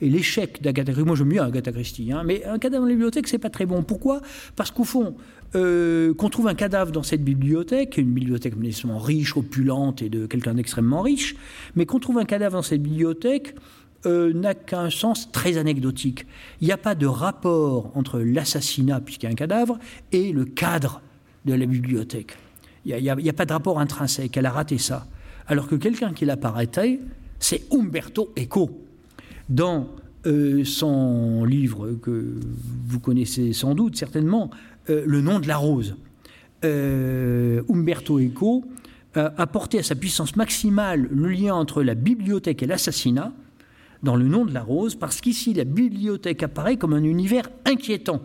Et 0.00 0.10
l'échec 0.10 0.60
d'Agatha 0.60 0.92
Christie. 0.92 1.06
Moi, 1.06 1.16
j'aime 1.16 1.28
bien 1.30 1.44
Agatha 1.44 1.72
Christie, 1.72 2.12
hein, 2.12 2.22
mais 2.24 2.44
un 2.44 2.58
cadavre 2.58 2.82
dans 2.82 2.88
la 2.88 2.94
bibliothèque, 2.94 3.28
c'est 3.28 3.38
pas 3.38 3.48
très 3.48 3.64
bon. 3.64 3.82
Pourquoi? 3.82 4.20
Parce 4.54 4.70
qu'au 4.70 4.84
fond, 4.84 5.16
euh, 5.54 6.12
qu'on 6.12 6.28
trouve 6.28 6.48
un 6.48 6.54
cadavre 6.54 6.92
dans 6.92 7.02
cette 7.02 7.24
bibliothèque, 7.24 7.96
une 7.96 8.12
bibliothèque 8.12 8.56
nécessairement 8.56 8.98
riche, 8.98 9.36
opulente 9.36 10.02
et 10.02 10.10
de 10.10 10.26
quelqu'un 10.26 10.54
d'extrêmement 10.54 11.00
riche, 11.00 11.34
mais 11.76 11.86
qu'on 11.86 11.98
trouve 11.98 12.18
un 12.18 12.26
cadavre 12.26 12.56
dans 12.56 12.62
cette 12.62 12.82
bibliothèque 12.82 13.54
euh, 14.04 14.34
n'a 14.34 14.54
qu'un 14.54 14.90
sens 14.90 15.32
très 15.32 15.56
anecdotique. 15.56 16.26
Il 16.60 16.66
n'y 16.66 16.72
a 16.72 16.76
pas 16.76 16.94
de 16.94 17.06
rapport 17.06 17.90
entre 17.94 18.20
l'assassinat, 18.20 19.00
puisqu'il 19.00 19.26
y 19.26 19.28
a 19.28 19.32
un 19.32 19.36
cadavre, 19.36 19.78
et 20.12 20.32
le 20.32 20.44
cadre 20.44 21.00
de 21.46 21.54
la 21.54 21.66
bibliothèque. 21.66 22.36
Il 22.84 22.94
n'y 22.96 23.10
a, 23.10 23.32
pas 23.32 23.46
de 23.46 23.52
rapport 23.52 23.80
intrinsèque. 23.80 24.36
Elle 24.36 24.46
a 24.46 24.50
raté 24.50 24.78
ça. 24.78 25.06
Alors 25.48 25.66
que 25.66 25.74
quelqu'un 25.74 26.12
qui 26.12 26.24
l'a 26.24 26.36
arrêté, 26.42 27.00
c'est 27.38 27.62
Umberto 27.72 28.32
Eco 28.38 28.84
dans 29.48 29.88
euh, 30.26 30.64
son 30.64 31.44
livre 31.44 31.92
que 32.02 32.34
vous 32.86 33.00
connaissez 33.00 33.52
sans 33.52 33.74
doute, 33.74 33.96
certainement, 33.96 34.50
euh, 34.90 35.04
Le 35.06 35.20
nom 35.20 35.40
de 35.40 35.48
la 35.48 35.56
rose. 35.56 35.96
Euh, 36.64 37.62
Umberto 37.68 38.20
Eco 38.20 38.64
a 39.14 39.46
porté 39.46 39.78
à 39.78 39.82
sa 39.82 39.94
puissance 39.94 40.36
maximale 40.36 41.08
le 41.10 41.30
lien 41.30 41.54
entre 41.54 41.82
la 41.82 41.94
bibliothèque 41.94 42.62
et 42.62 42.66
l'assassinat 42.66 43.32
dans 44.02 44.14
Le 44.14 44.28
nom 44.28 44.44
de 44.44 44.52
la 44.52 44.62
rose, 44.62 44.94
parce 44.94 45.22
qu'ici, 45.22 45.54
la 45.54 45.64
bibliothèque 45.64 46.42
apparaît 46.42 46.76
comme 46.76 46.92
un 46.92 47.02
univers 47.02 47.48
inquiétant, 47.64 48.20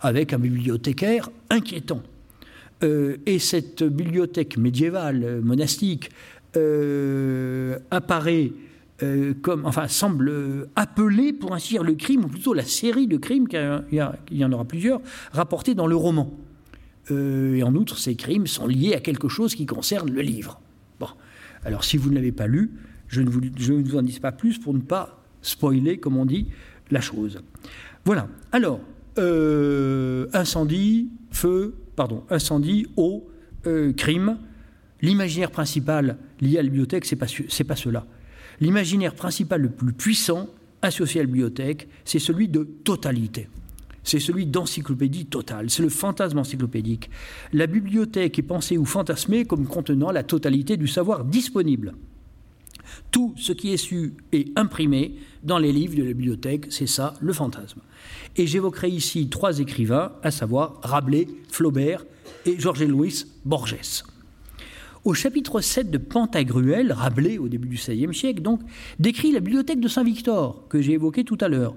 avec 0.00 0.32
un 0.32 0.38
bibliothécaire 0.38 1.28
inquiétant. 1.50 2.00
Et 2.82 3.38
cette 3.38 3.82
bibliothèque 3.82 4.58
médiévale, 4.58 5.40
monastique, 5.42 6.10
apparaît 7.90 8.52
euh, 9.02 9.34
comme, 9.42 9.66
enfin, 9.66 9.88
semble 9.88 10.68
appeler, 10.74 11.34
pour 11.34 11.52
ainsi 11.52 11.74
dire, 11.74 11.84
le 11.84 11.94
crime, 11.94 12.24
ou 12.24 12.28
plutôt 12.28 12.54
la 12.54 12.64
série 12.64 13.06
de 13.06 13.18
crimes, 13.18 13.46
car 13.46 13.82
il 13.92 14.02
y, 14.30 14.44
en 14.44 14.52
aura 14.52 14.64
plusieurs, 14.64 15.02
rapportés 15.32 15.74
dans 15.74 15.86
le 15.86 15.96
roman. 15.96 16.32
Euh, 17.10 17.56
et 17.56 17.62
en 17.62 17.74
outre, 17.74 17.98
ces 17.98 18.16
crimes 18.16 18.46
sont 18.46 18.66
liés 18.66 18.94
à 18.94 19.00
quelque 19.00 19.28
chose 19.28 19.54
qui 19.54 19.66
concerne 19.66 20.10
le 20.10 20.22
livre. 20.22 20.60
Bon, 20.98 21.08
alors 21.64 21.84
si 21.84 21.98
vous 21.98 22.08
ne 22.08 22.14
l'avez 22.14 22.32
pas 22.32 22.46
lu, 22.46 22.72
je 23.08 23.20
ne, 23.20 23.28
vous, 23.28 23.96
en 23.96 24.02
dis 24.02 24.18
pas 24.18 24.32
plus 24.32 24.58
pour 24.58 24.72
ne 24.72 24.80
pas 24.80 25.22
spoiler, 25.42 25.98
comme 25.98 26.16
on 26.16 26.24
dit, 26.24 26.46
la 26.90 27.02
chose. 27.02 27.40
Voilà. 28.06 28.28
Alors, 28.50 28.80
euh, 29.18 30.26
incendie, 30.32 31.10
feu, 31.30 31.74
pardon, 31.96 32.22
incendie, 32.30 32.86
eau, 32.96 33.28
crime. 33.96 34.38
L'imaginaire 35.02 35.50
principal 35.50 36.18
lié 36.40 36.58
à 36.58 36.62
la 36.62 36.68
bibliothèque, 36.68 37.04
c'est 37.04 37.16
pas, 37.16 37.26
pas 37.66 37.76
cela. 37.76 38.06
L'imaginaire 38.60 39.14
principal 39.14 39.60
le 39.60 39.70
plus 39.70 39.92
puissant 39.92 40.48
associé 40.82 41.20
à 41.20 41.24
la 41.24 41.26
bibliothèque, 41.26 41.88
c'est 42.04 42.18
celui 42.18 42.48
de 42.48 42.62
totalité. 42.62 43.48
C'est 44.02 44.20
celui 44.20 44.46
d'encyclopédie 44.46 45.26
totale. 45.26 45.68
C'est 45.68 45.82
le 45.82 45.88
fantasme 45.88 46.38
encyclopédique. 46.38 47.10
La 47.52 47.66
bibliothèque 47.66 48.38
est 48.38 48.42
pensée 48.42 48.78
ou 48.78 48.84
fantasmée 48.84 49.44
comme 49.44 49.66
contenant 49.66 50.12
la 50.12 50.22
totalité 50.22 50.76
du 50.76 50.86
savoir 50.86 51.24
disponible. 51.24 51.94
Tout 53.10 53.34
ce 53.36 53.52
qui 53.52 53.72
est 53.72 53.76
su 53.76 54.14
est 54.32 54.56
imprimé 54.58 55.16
dans 55.42 55.58
les 55.58 55.72
livres 55.72 55.96
de 55.96 56.02
la 56.02 56.12
bibliothèque, 56.12 56.66
c'est 56.70 56.86
ça 56.86 57.14
le 57.20 57.32
fantasme. 57.32 57.80
Et 58.36 58.46
j'évoquerai 58.46 58.88
ici 58.88 59.28
trois 59.28 59.58
écrivains, 59.60 60.12
à 60.22 60.30
savoir 60.30 60.80
Rabelais, 60.82 61.26
Flaubert 61.50 62.04
et 62.44 62.58
Georges-Louis 62.58 63.24
Borges. 63.44 64.04
Au 65.06 65.14
chapitre 65.14 65.60
7 65.60 65.88
de 65.88 65.98
Pantagruel, 65.98 66.90
Rabelais, 66.90 67.38
au 67.38 67.46
début 67.46 67.68
du 67.68 67.76
XVIe 67.76 68.12
siècle, 68.12 68.42
décrit 68.98 69.30
la 69.30 69.38
bibliothèque 69.38 69.78
de 69.78 69.86
Saint-Victor, 69.86 70.66
que 70.68 70.82
j'ai 70.82 70.94
évoquée 70.94 71.22
tout 71.22 71.38
à 71.40 71.46
l'heure. 71.46 71.76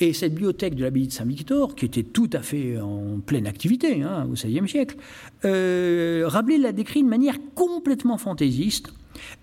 Et 0.00 0.14
cette 0.14 0.32
bibliothèque 0.32 0.74
de 0.74 0.82
l'abbaye 0.82 1.06
de 1.06 1.12
Saint-Victor, 1.12 1.74
qui 1.74 1.84
était 1.84 2.02
tout 2.02 2.30
à 2.32 2.40
fait 2.40 2.80
en 2.80 3.20
pleine 3.20 3.46
activité 3.46 4.02
hein, 4.02 4.26
au 4.26 4.32
XVIe 4.32 4.66
siècle, 4.66 4.96
euh, 5.44 6.24
Rabelais 6.26 6.56
la 6.56 6.72
décrit 6.72 7.02
de 7.02 7.08
manière 7.08 7.36
complètement 7.54 8.16
fantaisiste, 8.16 8.94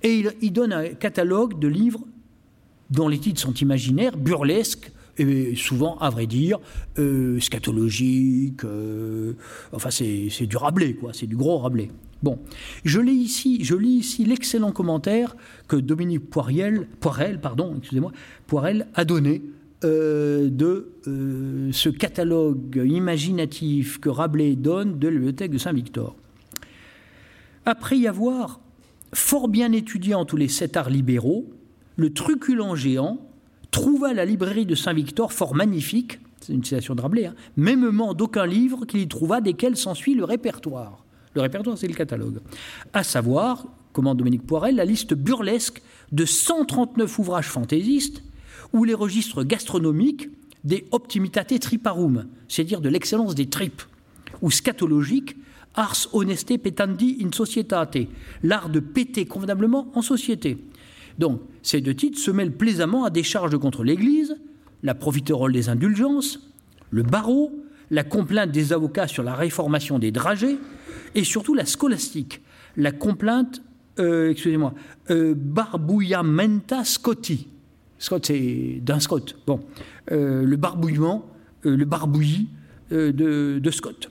et 0.04 0.24
il, 0.42 0.54
donne 0.54 0.74
un 0.74 0.90
catalogue 0.90 1.60
de 1.60 1.68
livres 1.68 2.02
dont 2.90 3.08
les 3.08 3.20
titres 3.20 3.40
sont 3.40 3.54
imaginaires, 3.54 4.18
burlesques, 4.18 4.92
et 5.18 5.56
souvent, 5.56 5.98
à 5.98 6.10
vrai 6.10 6.28
dire, 6.28 6.60
euh. 6.98 7.40
Euh, 8.64 9.34
enfin, 9.74 9.90
c'est 9.92 10.48
du 10.48 10.58
Rabelais, 10.58 10.94
quoi, 10.94 11.12
c'est 11.14 11.28
du 11.28 11.36
gros 11.36 11.58
Rabelais. 11.58 11.92
Bon, 12.24 12.40
je 12.84 13.00
lis 13.00 13.14
ici, 13.14 13.64
je 13.64 13.76
lis 13.76 13.98
ici 13.98 14.26
l'excellent 14.26 14.72
commentaire 14.72 15.36
que 15.68 15.76
Dominique 15.78 16.30
Poiriel, 16.30 16.88
Poirel, 17.00 17.40
pardon, 17.40 17.76
excusez-moi, 17.78 18.12
Poirel 18.48 18.88
a 18.94 19.06
donné 19.06 19.42
euh, 19.86 20.50
de 20.50 20.92
euh, 21.08 21.70
ce 21.72 21.88
catalogue 21.88 22.82
imaginatif 22.86 24.00
que 24.00 24.10
Rabelais 24.10 24.56
donne 24.56 25.00
de 25.00 25.08
la 25.08 25.14
bibliothèque 25.14 25.52
de 25.52 25.58
Saint-Victor. 25.58 26.18
Après 27.66 27.98
y 27.98 28.08
avoir 28.08 28.60
fort 29.14 29.47
bien 29.47 29.72
étudié 29.72 30.16
en 30.16 30.26
tous 30.26 30.38
les 30.38 30.47
sept 30.47 30.78
arts 30.78 30.89
libéraux, 30.89 31.49
le 31.95 32.14
truculent 32.14 32.76
géant 32.76 33.20
trouva 33.72 34.14
la 34.14 34.26
librairie 34.26 34.66
de 34.66 34.76
Saint-Victor 34.76 35.34
fort 35.34 35.55
magnifique, 35.55 36.20
c'est 36.41 36.53
une 36.53 36.64
citation 36.64 36.95
de 36.95 37.01
Rabelais, 37.01 37.28
hein, 37.28 37.36
mêmement 37.57 38.14
d'aucun 38.14 38.45
livre 38.45 38.86
qu'il 38.86 39.01
y 39.01 39.07
trouva 39.07 39.41
desquels 39.41 39.78
s'ensuit 39.78 40.16
le 40.16 40.24
répertoire. 40.24 41.03
Le 41.36 41.41
répertoire, 41.41 41.78
c'est 41.78 41.88
le 41.88 41.93
catalogue. 41.93 42.39
À 42.93 43.03
savoir, 43.03 43.66
comment 43.93 44.16
Dominique 44.16 44.45
Poirel, 44.45 44.76
la 44.76 44.86
liste 44.86 45.14
burlesque 45.14 45.82
de 46.12 46.26
139 46.26 47.20
ouvrages 47.20 47.49
fantaisistes 47.49 48.24
ou 48.74 48.84
les 48.84 48.93
registres 48.93 49.43
gastronomiques 49.43 50.30
des 50.64 50.88
optimitate 50.91 51.60
triparum, 51.60 52.26
c'est-à-dire 52.47 52.82
de 52.82 52.89
l'excellence 52.89 53.36
des 53.36 53.47
tripes, 53.47 53.82
ou 54.41 54.51
scatologiques, 54.51 55.36
ars 55.80 56.10
honeste 56.14 56.58
petandi 56.58 57.18
in 57.22 57.32
societate, 57.32 58.08
l'art 58.44 58.70
de 58.70 58.80
péter 58.80 59.26
convenablement 59.26 59.90
en 59.96 60.02
société. 60.02 60.58
Donc, 61.18 61.42
ces 61.62 61.82
deux 61.82 61.96
titres 61.96 62.20
se 62.20 62.32
mêlent 62.32 62.56
plaisamment 62.56 63.06
à 63.06 63.10
des 63.10 63.24
charges 63.24 63.58
contre 63.58 63.84
l'Église, 63.84 64.38
la 64.84 64.94
profiterole 64.94 65.54
des 65.54 65.70
indulgences, 65.70 66.40
le 66.92 67.04
barreau, 67.04 67.52
la 67.92 68.04
complainte 68.04 68.52
des 68.52 68.74
avocats 68.74 69.08
sur 69.08 69.24
la 69.24 69.36
réformation 69.36 70.00
des 70.00 70.12
dragées, 70.12 70.58
et 71.16 71.24
surtout 71.24 71.56
la 71.56 71.66
scolastique, 71.66 72.42
la 72.78 72.92
complainte, 72.92 73.62
euh, 74.00 74.32
excusez-moi, 74.32 74.74
euh, 75.10 75.34
barbouillamenta 75.36 76.84
scotti. 76.84 77.48
Scott, 77.98 78.28
c'est 78.28 78.80
d'un 78.82 79.00
Scott. 79.00 79.36
Bon, 79.46 79.60
euh, 80.12 80.44
le 80.44 80.56
barbouillement, 80.56 81.26
le 81.64 81.84
barbouillis 81.84 82.48
de, 82.92 83.60
de, 83.60 83.72
Scott, 83.72 84.10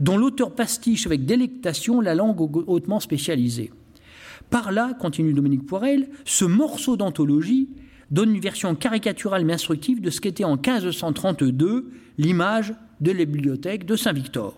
dont 0.00 0.16
l'auteur 0.16 0.54
pastiche 0.54 1.06
avec 1.06 1.24
délectation 1.24 2.00
la 2.00 2.14
langue 2.14 2.40
hautement 2.68 3.00
spécialisée. 3.00 3.70
Par 4.50 4.72
là, 4.72 4.94
continue 4.98 5.32
Dominique 5.32 5.66
Poirel, 5.66 6.08
ce 6.24 6.44
morceau 6.44 6.96
d'anthologie 6.96 7.68
donne 8.10 8.34
une 8.34 8.40
version 8.40 8.74
caricaturale 8.74 9.44
mais 9.44 9.54
instructive 9.54 10.00
de 10.00 10.10
ce 10.10 10.20
qu'était 10.20 10.44
en 10.44 10.56
1532 10.56 11.90
l'image 12.18 12.74
de 13.00 13.10
la 13.10 13.24
bibliothèque 13.24 13.86
de 13.86 13.96
Saint-Victor. 13.96 14.54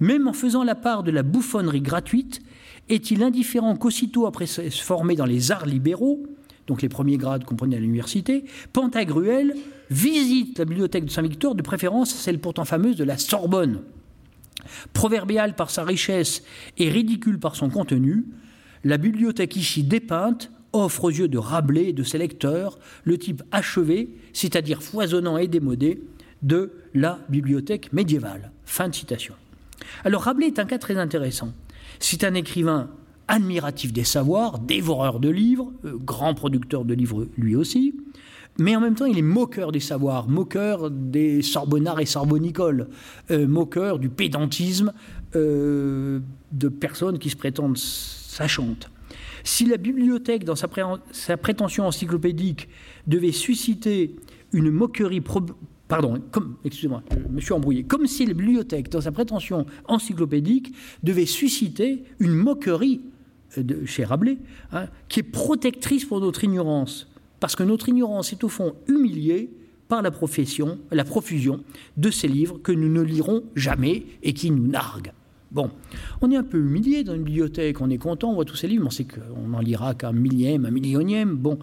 Même 0.00 0.28
en 0.28 0.32
faisant 0.32 0.62
la 0.64 0.74
part 0.74 1.02
de 1.02 1.10
la 1.10 1.22
bouffonnerie 1.22 1.80
gratuite, 1.80 2.40
est-il 2.88 3.22
indifférent 3.22 3.76
qu'aussitôt 3.76 4.26
après 4.26 4.46
se 4.46 4.70
former 4.70 5.14
dans 5.14 5.24
les 5.24 5.50
arts 5.52 5.66
libéraux, 5.66 6.26
donc 6.66 6.82
les 6.82 6.88
premiers 6.88 7.16
grades 7.16 7.44
comprenez 7.44 7.76
à 7.76 7.80
l'université, 7.80 8.44
Pantagruel 8.72 9.54
visite 9.90 10.58
la 10.58 10.66
bibliothèque 10.66 11.06
de 11.06 11.10
Saint-Victor, 11.10 11.54
de 11.54 11.62
préférence 11.62 12.14
celle 12.14 12.38
pourtant 12.38 12.64
fameuse 12.64 12.96
de 12.96 13.04
la 13.04 13.16
Sorbonne. 13.16 13.80
Proverbiale 14.92 15.54
par 15.54 15.70
sa 15.70 15.84
richesse 15.84 16.42
et 16.76 16.88
ridicule 16.88 17.38
par 17.38 17.56
son 17.56 17.70
contenu, 17.70 18.24
la 18.84 18.98
bibliothèque 18.98 19.56
ici 19.56 19.82
dépeinte 19.82 20.50
offre 20.72 21.04
aux 21.04 21.10
yeux 21.10 21.28
de 21.28 21.38
Rabelais 21.38 21.90
et 21.90 21.92
de 21.92 22.02
ses 22.02 22.18
lecteurs 22.18 22.78
le 23.04 23.18
type 23.18 23.42
achevé, 23.52 24.10
c'est-à-dire 24.32 24.82
foisonnant 24.82 25.38
et 25.38 25.48
démodé, 25.48 26.02
de 26.42 26.72
la 26.94 27.18
bibliothèque 27.28 27.92
médiévale. 27.92 28.52
Fin 28.64 28.88
de 28.88 28.94
citation. 28.94 29.34
Alors 30.04 30.22
Rabelais 30.22 30.48
est 30.48 30.58
un 30.58 30.66
cas 30.66 30.78
très 30.78 30.96
intéressant. 30.96 31.52
C'est 31.98 32.24
un 32.24 32.34
écrivain 32.34 32.90
admiratif 33.26 33.92
des 33.92 34.04
savoirs, 34.04 34.58
dévoreur 34.58 35.20
de 35.20 35.28
livres, 35.28 35.72
euh, 35.84 35.96
grand 35.96 36.34
producteur 36.34 36.84
de 36.84 36.94
livres 36.94 37.26
lui 37.36 37.56
aussi, 37.56 37.94
mais 38.58 38.76
en 38.76 38.80
même 38.80 38.94
temps 38.94 39.06
il 39.06 39.18
est 39.18 39.22
moqueur 39.22 39.72
des 39.72 39.80
savoirs, 39.80 40.28
moqueur 40.28 40.90
des 40.90 41.42
sorbonnards 41.42 42.00
et 42.00 42.06
sorbonicoles, 42.06 42.88
euh, 43.30 43.46
moqueur 43.46 43.98
du 43.98 44.08
pédantisme 44.08 44.92
euh, 45.36 46.20
de 46.52 46.68
personnes 46.68 47.18
qui 47.18 47.30
se 47.30 47.36
prétendent 47.36 47.78
sachantes. 47.78 48.90
Si 49.44 49.64
la 49.64 49.76
bibliothèque, 49.76 50.44
dans 50.44 50.56
sa, 50.56 50.68
prétention 51.36 51.86
encyclopédique, 51.86 52.68
devait 53.06 53.32
susciter 53.32 54.16
une 54.52 54.70
moquerie 54.70 55.22
pardon, 55.86 56.20
excusez-moi, 56.64 57.02
je 57.10 57.32
me 57.32 57.40
suis 57.40 57.52
embrouillé, 57.54 57.84
comme 57.84 58.06
si 58.06 58.26
la 58.26 58.34
bibliothèque, 58.34 58.90
dans 58.90 59.00
sa 59.00 59.10
prétention 59.10 59.64
encyclopédique, 59.86 60.74
devait 61.02 61.24
susciter 61.24 62.04
une 62.18 62.34
moquerie 62.34 63.00
de, 63.56 63.86
chez 63.86 64.04
Rabelais, 64.04 64.38
hein, 64.72 64.88
qui 65.08 65.20
est 65.20 65.22
protectrice 65.22 66.04
pour 66.04 66.20
notre 66.20 66.44
ignorance. 66.44 67.07
Parce 67.40 67.56
que 67.56 67.62
notre 67.62 67.88
ignorance 67.88 68.32
est 68.32 68.44
au 68.44 68.48
fond 68.48 68.74
humiliée 68.88 69.50
par 69.88 70.02
la 70.02 70.10
profession, 70.10 70.78
la 70.90 71.04
profusion 71.04 71.60
de 71.96 72.10
ces 72.10 72.28
livres 72.28 72.58
que 72.62 72.72
nous 72.72 72.88
ne 72.88 73.00
lirons 73.00 73.42
jamais 73.54 74.04
et 74.22 74.32
qui 74.34 74.50
nous 74.50 74.66
narguent. 74.66 75.12
Bon, 75.50 75.70
on 76.20 76.30
est 76.30 76.36
un 76.36 76.42
peu 76.42 76.58
humilié 76.58 77.04
dans 77.04 77.14
une 77.14 77.22
bibliothèque, 77.22 77.80
on 77.80 77.88
est 77.88 77.96
content, 77.96 78.30
on 78.30 78.34
voit 78.34 78.44
tous 78.44 78.56
ces 78.56 78.68
livres, 78.68 78.84
on 78.86 78.90
sait 78.90 79.06
qu'on 79.06 79.48
n'en 79.48 79.60
lira 79.60 79.94
qu'un 79.94 80.12
millième, 80.12 80.66
un 80.66 80.70
millionième. 80.70 81.36
Bon, 81.36 81.58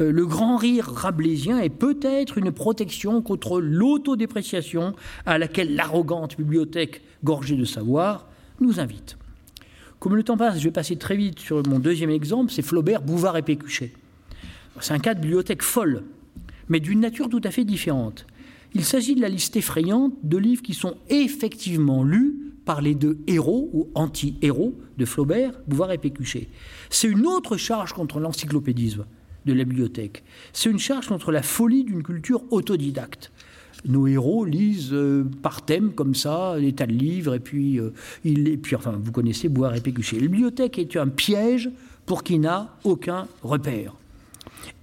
euh, 0.00 0.10
le 0.10 0.26
grand 0.26 0.56
rire 0.56 0.86
rabelaisien 0.86 1.60
est 1.60 1.68
peut-être 1.68 2.36
une 2.38 2.50
protection 2.50 3.22
contre 3.22 3.60
l'autodépréciation 3.60 4.92
à 5.24 5.38
laquelle 5.38 5.76
l'arrogante 5.76 6.36
bibliothèque 6.36 7.00
gorgée 7.22 7.54
de 7.54 7.64
savoir 7.64 8.26
nous 8.60 8.80
invite. 8.80 9.16
Comme 10.00 10.16
le 10.16 10.24
temps 10.24 10.36
passe, 10.36 10.58
je 10.58 10.64
vais 10.64 10.72
passer 10.72 10.96
très 10.96 11.16
vite 11.16 11.38
sur 11.38 11.64
mon 11.68 11.78
deuxième 11.78 12.10
exemple, 12.10 12.50
c'est 12.50 12.62
Flaubert, 12.62 13.02
Bouvard 13.02 13.36
et 13.36 13.42
Pécuchet. 13.42 13.92
C'est 14.80 14.94
un 14.94 14.98
cas 14.98 15.14
de 15.14 15.20
bibliothèque 15.20 15.62
folle, 15.62 16.04
mais 16.68 16.80
d'une 16.80 17.00
nature 17.00 17.28
tout 17.28 17.40
à 17.44 17.50
fait 17.50 17.64
différente. 17.64 18.26
Il 18.74 18.84
s'agit 18.84 19.14
de 19.14 19.20
la 19.20 19.28
liste 19.28 19.56
effrayante 19.56 20.12
de 20.22 20.36
livres 20.36 20.62
qui 20.62 20.74
sont 20.74 20.96
effectivement 21.08 22.04
lus 22.04 22.48
par 22.64 22.82
les 22.82 22.94
deux 22.94 23.18
héros 23.26 23.70
ou 23.72 23.88
anti-héros 23.94 24.74
de 24.98 25.04
Flaubert, 25.06 25.52
Bouvard 25.66 25.92
et 25.92 25.98
Pécuchet. 25.98 26.48
C'est 26.90 27.08
une 27.08 27.26
autre 27.26 27.56
charge 27.56 27.94
contre 27.94 28.20
l'encyclopédisme 28.20 29.06
de 29.46 29.52
la 29.54 29.64
bibliothèque. 29.64 30.22
C'est 30.52 30.70
une 30.70 30.78
charge 30.78 31.08
contre 31.08 31.32
la 31.32 31.42
folie 31.42 31.84
d'une 31.84 32.02
culture 32.02 32.42
autodidacte. 32.50 33.32
Nos 33.86 34.06
héros 34.06 34.44
lisent 34.44 34.92
euh, 34.92 35.24
par 35.40 35.64
thème 35.64 35.92
comme 35.92 36.14
ça 36.14 36.58
des 36.60 36.72
tas 36.72 36.86
de 36.86 36.92
livres 36.92 37.34
et 37.34 37.40
puis, 37.40 37.80
euh, 37.80 37.94
et 38.24 38.56
puis 38.56 38.76
enfin 38.76 38.98
vous 39.00 39.12
connaissez 39.12 39.48
Bouvard 39.48 39.74
et 39.74 39.80
Pécuchet. 39.80 40.16
La 40.16 40.22
bibliothèque 40.22 40.78
est 40.78 40.96
un 40.96 41.08
piège 41.08 41.70
pour 42.04 42.22
qui 42.22 42.38
n'a 42.38 42.76
aucun 42.84 43.28
repère. 43.42 43.94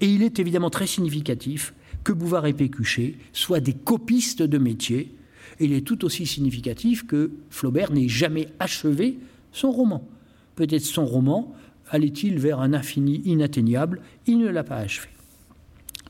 Et 0.02 0.08
il 0.08 0.24
est 0.24 0.40
évidemment 0.40 0.70
très 0.70 0.88
significatif 0.88 1.74
que 2.04 2.12
Bouvard 2.14 2.46
et 2.46 2.54
Pécuchet 2.54 3.16
soient 3.34 3.60
des 3.60 3.74
copistes 3.74 4.42
de 4.42 4.58
métier 4.58 5.16
il 5.60 5.74
est 5.74 5.82
tout 5.82 6.04
aussi 6.06 6.26
significatif 6.26 7.06
que 7.06 7.32
Flaubert 7.50 7.92
n'ait 7.92 8.10
jamais 8.10 8.50
achevé 8.60 9.18
son 9.52 9.72
roman. 9.72 10.08
Peut-être 10.56 10.84
son 10.84 11.06
roman 11.06 11.54
allait-il 11.90 12.40
vers 12.40 12.60
un 12.60 12.74
infini 12.74 13.22
inatteignable, 13.26 14.02
il 14.28 14.40
ne 14.40 14.50
l'a 14.50 14.64
pas 14.64 14.78
achevé. 14.78 15.08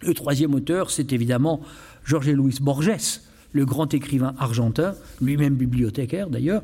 Le 0.01 0.13
troisième 0.13 0.53
auteur, 0.55 0.89
c'est 0.89 1.13
évidemment 1.13 1.61
Jorge 2.03 2.29
Luis 2.29 2.57
Borges, 2.61 3.21
le 3.51 3.65
grand 3.65 3.93
écrivain 3.93 4.35
argentin, 4.37 4.95
lui-même 5.21 5.55
bibliothécaire 5.55 6.29
d'ailleurs, 6.29 6.61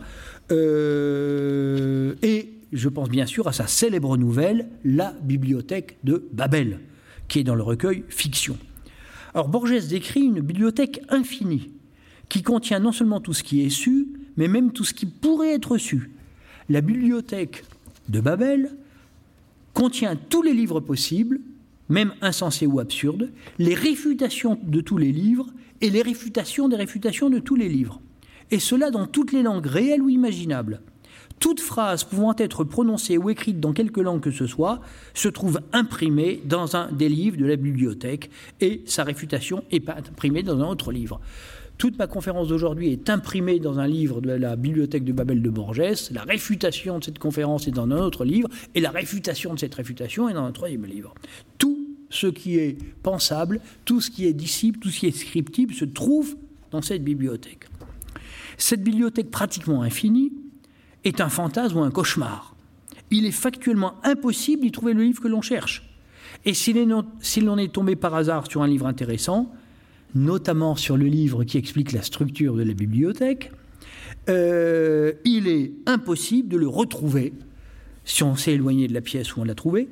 euh, 0.51 2.15
et 2.21 2.49
je 2.73 2.89
pense 2.89 3.09
bien 3.09 3.25
sûr 3.25 3.47
à 3.47 3.53
sa 3.53 3.67
célèbre 3.67 4.17
nouvelle, 4.17 4.67
La 4.83 5.13
bibliothèque 5.21 5.97
de 6.03 6.27
Babel, 6.33 6.79
qui 7.31 7.39
est 7.39 7.43
dans 7.45 7.55
le 7.55 7.63
recueil 7.63 8.03
Fiction. 8.09 8.57
Alors 9.33 9.47
Borges 9.47 9.87
décrit 9.87 10.23
une 10.23 10.41
bibliothèque 10.41 11.01
infinie, 11.07 11.71
qui 12.27 12.43
contient 12.43 12.79
non 12.79 12.91
seulement 12.91 13.21
tout 13.21 13.31
ce 13.31 13.41
qui 13.41 13.65
est 13.65 13.69
su, 13.69 14.09
mais 14.35 14.49
même 14.49 14.73
tout 14.73 14.83
ce 14.83 14.93
qui 14.93 15.05
pourrait 15.05 15.53
être 15.53 15.77
su. 15.77 16.11
La 16.67 16.81
bibliothèque 16.81 17.63
de 18.09 18.19
Babel 18.19 18.75
contient 19.73 20.17
tous 20.17 20.41
les 20.41 20.53
livres 20.53 20.81
possibles, 20.81 21.39
même 21.87 22.13
insensés 22.21 22.67
ou 22.67 22.81
absurdes, 22.81 23.31
les 23.59 23.75
réfutations 23.75 24.59
de 24.61 24.81
tous 24.81 24.97
les 24.97 25.13
livres 25.13 25.47
et 25.79 25.89
les 25.89 26.01
réfutations 26.01 26.67
des 26.67 26.75
réfutations 26.75 27.29
de 27.29 27.39
tous 27.39 27.55
les 27.55 27.69
livres. 27.69 28.01
Et 28.51 28.59
cela 28.59 28.91
dans 28.91 29.07
toutes 29.07 29.31
les 29.31 29.41
langues 29.41 29.67
réelles 29.67 30.01
ou 30.01 30.09
imaginables. 30.09 30.81
Toute 31.41 31.59
phrase 31.59 32.03
pouvant 32.03 32.35
être 32.37 32.63
prononcée 32.63 33.17
ou 33.17 33.31
écrite 33.31 33.59
dans 33.59 33.73
quelque 33.73 33.99
langue 33.99 34.21
que 34.21 34.29
ce 34.29 34.45
soit 34.45 34.79
se 35.15 35.27
trouve 35.27 35.59
imprimée 35.73 36.39
dans 36.45 36.75
un 36.75 36.91
des 36.91 37.09
livres 37.09 37.35
de 37.35 37.47
la 37.47 37.55
bibliothèque 37.55 38.29
et 38.61 38.83
sa 38.85 39.03
réfutation 39.03 39.63
est 39.71 39.89
imprimée 39.89 40.43
dans 40.43 40.59
un 40.61 40.67
autre 40.67 40.91
livre. 40.91 41.19
Toute 41.79 41.97
ma 41.97 42.05
conférence 42.05 42.49
d'aujourd'hui 42.49 42.91
est 42.91 43.09
imprimée 43.09 43.59
dans 43.59 43.79
un 43.79 43.87
livre 43.87 44.21
de 44.21 44.29
la 44.29 44.55
bibliothèque 44.55 45.03
de 45.03 45.13
Babel 45.13 45.41
de 45.41 45.49
Borges. 45.49 46.11
La 46.11 46.21
réfutation 46.21 46.99
de 46.99 47.03
cette 47.03 47.17
conférence 47.17 47.67
est 47.67 47.71
dans 47.71 47.85
un 47.85 47.97
autre 47.97 48.23
livre, 48.23 48.47
et 48.75 48.79
la 48.79 48.91
réfutation 48.91 49.55
de 49.55 49.59
cette 49.59 49.73
réfutation 49.73 50.29
est 50.29 50.33
dans 50.33 50.45
un 50.45 50.51
troisième 50.51 50.85
livre. 50.85 51.15
Tout 51.57 51.87
ce 52.11 52.27
qui 52.27 52.59
est 52.59 52.77
pensable, 53.01 53.61
tout 53.83 53.99
ce 53.99 54.11
qui 54.11 54.27
est 54.27 54.33
dissible, 54.33 54.77
tout 54.77 54.89
ce 54.89 54.99
qui 54.99 55.07
est 55.07 55.17
scriptible 55.17 55.73
se 55.73 55.85
trouve 55.85 56.35
dans 56.69 56.83
cette 56.83 57.03
bibliothèque. 57.03 57.67
Cette 58.59 58.83
bibliothèque 58.83 59.31
pratiquement 59.31 59.81
infinie 59.81 60.31
est 61.03 61.21
un 61.21 61.29
fantasme 61.29 61.77
ou 61.77 61.83
un 61.83 61.91
cauchemar. 61.91 62.55
Il 63.09 63.25
est 63.25 63.31
factuellement 63.31 63.95
impossible 64.03 64.63
d'y 64.63 64.71
trouver 64.71 64.93
le 64.93 65.03
livre 65.03 65.21
que 65.21 65.27
l'on 65.27 65.41
cherche. 65.41 65.89
Et 66.45 66.53
si 66.53 66.73
l'on 66.73 67.57
est 67.57 67.73
tombé 67.73 67.95
par 67.95 68.15
hasard 68.15 68.49
sur 68.49 68.61
un 68.61 68.67
livre 68.67 68.87
intéressant, 68.87 69.51
notamment 70.15 70.75
sur 70.75 70.97
le 70.97 71.05
livre 71.05 71.43
qui 71.43 71.57
explique 71.57 71.91
la 71.91 72.01
structure 72.01 72.55
de 72.55 72.63
la 72.63 72.73
bibliothèque, 72.73 73.51
euh, 74.29 75.13
il 75.25 75.47
est 75.47 75.73
impossible 75.85 76.49
de 76.49 76.57
le 76.57 76.67
retrouver, 76.67 77.33
si 78.05 78.23
on 78.23 78.35
s'est 78.35 78.53
éloigné 78.53 78.87
de 78.87 78.93
la 78.93 79.01
pièce 79.01 79.35
où 79.35 79.41
on 79.41 79.43
l'a 79.43 79.55
trouvé, 79.55 79.89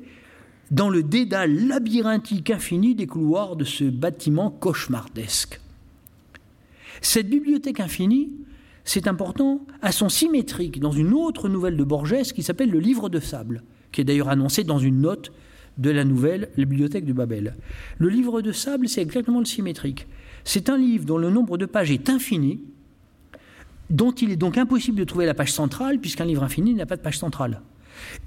dans 0.70 0.88
le 0.88 1.02
dédale 1.02 1.66
labyrinthique 1.66 2.50
infini 2.50 2.94
des 2.94 3.06
couloirs 3.06 3.56
de 3.56 3.64
ce 3.64 3.84
bâtiment 3.84 4.50
cauchemardesque. 4.50 5.60
Cette 7.02 7.28
bibliothèque 7.28 7.80
infinie, 7.80 8.30
c'est 8.84 9.06
important, 9.06 9.66
a 9.82 9.92
son 9.92 10.08
symétrique 10.08 10.80
dans 10.80 10.92
une 10.92 11.12
autre 11.12 11.48
nouvelle 11.48 11.76
de 11.76 11.84
Borges 11.84 12.32
qui 12.32 12.42
s'appelle 12.42 12.70
Le 12.70 12.80
Livre 12.80 13.08
de 13.08 13.20
Sable, 13.20 13.62
qui 13.92 14.00
est 14.00 14.04
d'ailleurs 14.04 14.28
annoncé 14.28 14.64
dans 14.64 14.78
une 14.78 15.00
note 15.00 15.32
de 15.78 15.90
la 15.90 16.04
nouvelle 16.04 16.50
La 16.56 16.64
bibliothèque 16.64 17.04
de 17.04 17.12
Babel. 17.12 17.56
Le 17.98 18.08
livre 18.08 18.42
de 18.42 18.52
sable, 18.52 18.88
c'est 18.88 19.02
exactement 19.02 19.38
le 19.38 19.44
symétrique. 19.44 20.06
C'est 20.44 20.68
un 20.68 20.76
livre 20.76 21.04
dont 21.04 21.18
le 21.18 21.30
nombre 21.30 21.58
de 21.58 21.66
pages 21.66 21.90
est 21.90 22.10
infini, 22.10 22.60
dont 23.88 24.12
il 24.12 24.30
est 24.30 24.36
donc 24.36 24.58
impossible 24.58 24.98
de 24.98 25.04
trouver 25.04 25.26
la 25.26 25.34
page 25.34 25.52
centrale, 25.52 25.98
puisqu'un 25.98 26.24
livre 26.24 26.42
infini 26.42 26.74
n'a 26.74 26.86
pas 26.86 26.96
de 26.96 27.02
page 27.02 27.18
centrale. 27.18 27.62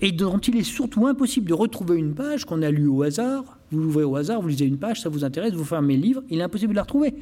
Et 0.02 0.12
dont 0.12 0.38
il 0.38 0.58
est 0.58 0.64
surtout 0.64 1.08
impossible 1.08 1.48
de 1.48 1.54
retrouver 1.54 1.98
une 1.98 2.14
page 2.14 2.46
qu'on 2.46 2.62
a 2.62 2.70
lue 2.70 2.88
au 2.88 3.04
hasard. 3.04 3.58
Vous 3.72 3.80
l'ouvrez 3.80 4.04
au 4.04 4.16
hasard, 4.16 4.42
vous 4.42 4.50
lisez 4.50 4.66
une 4.66 4.78
page, 4.78 5.02
ça 5.02 5.10
vous 5.10 5.24
intéresse, 5.24 5.54
vous 5.54 5.64
fermez 5.64 5.96
le 5.96 6.02
livre, 6.02 6.24
il 6.30 6.40
est 6.40 6.44
impossible 6.44 6.74
de 6.74 6.76
la 6.76 6.84
retrouver. 6.84 7.14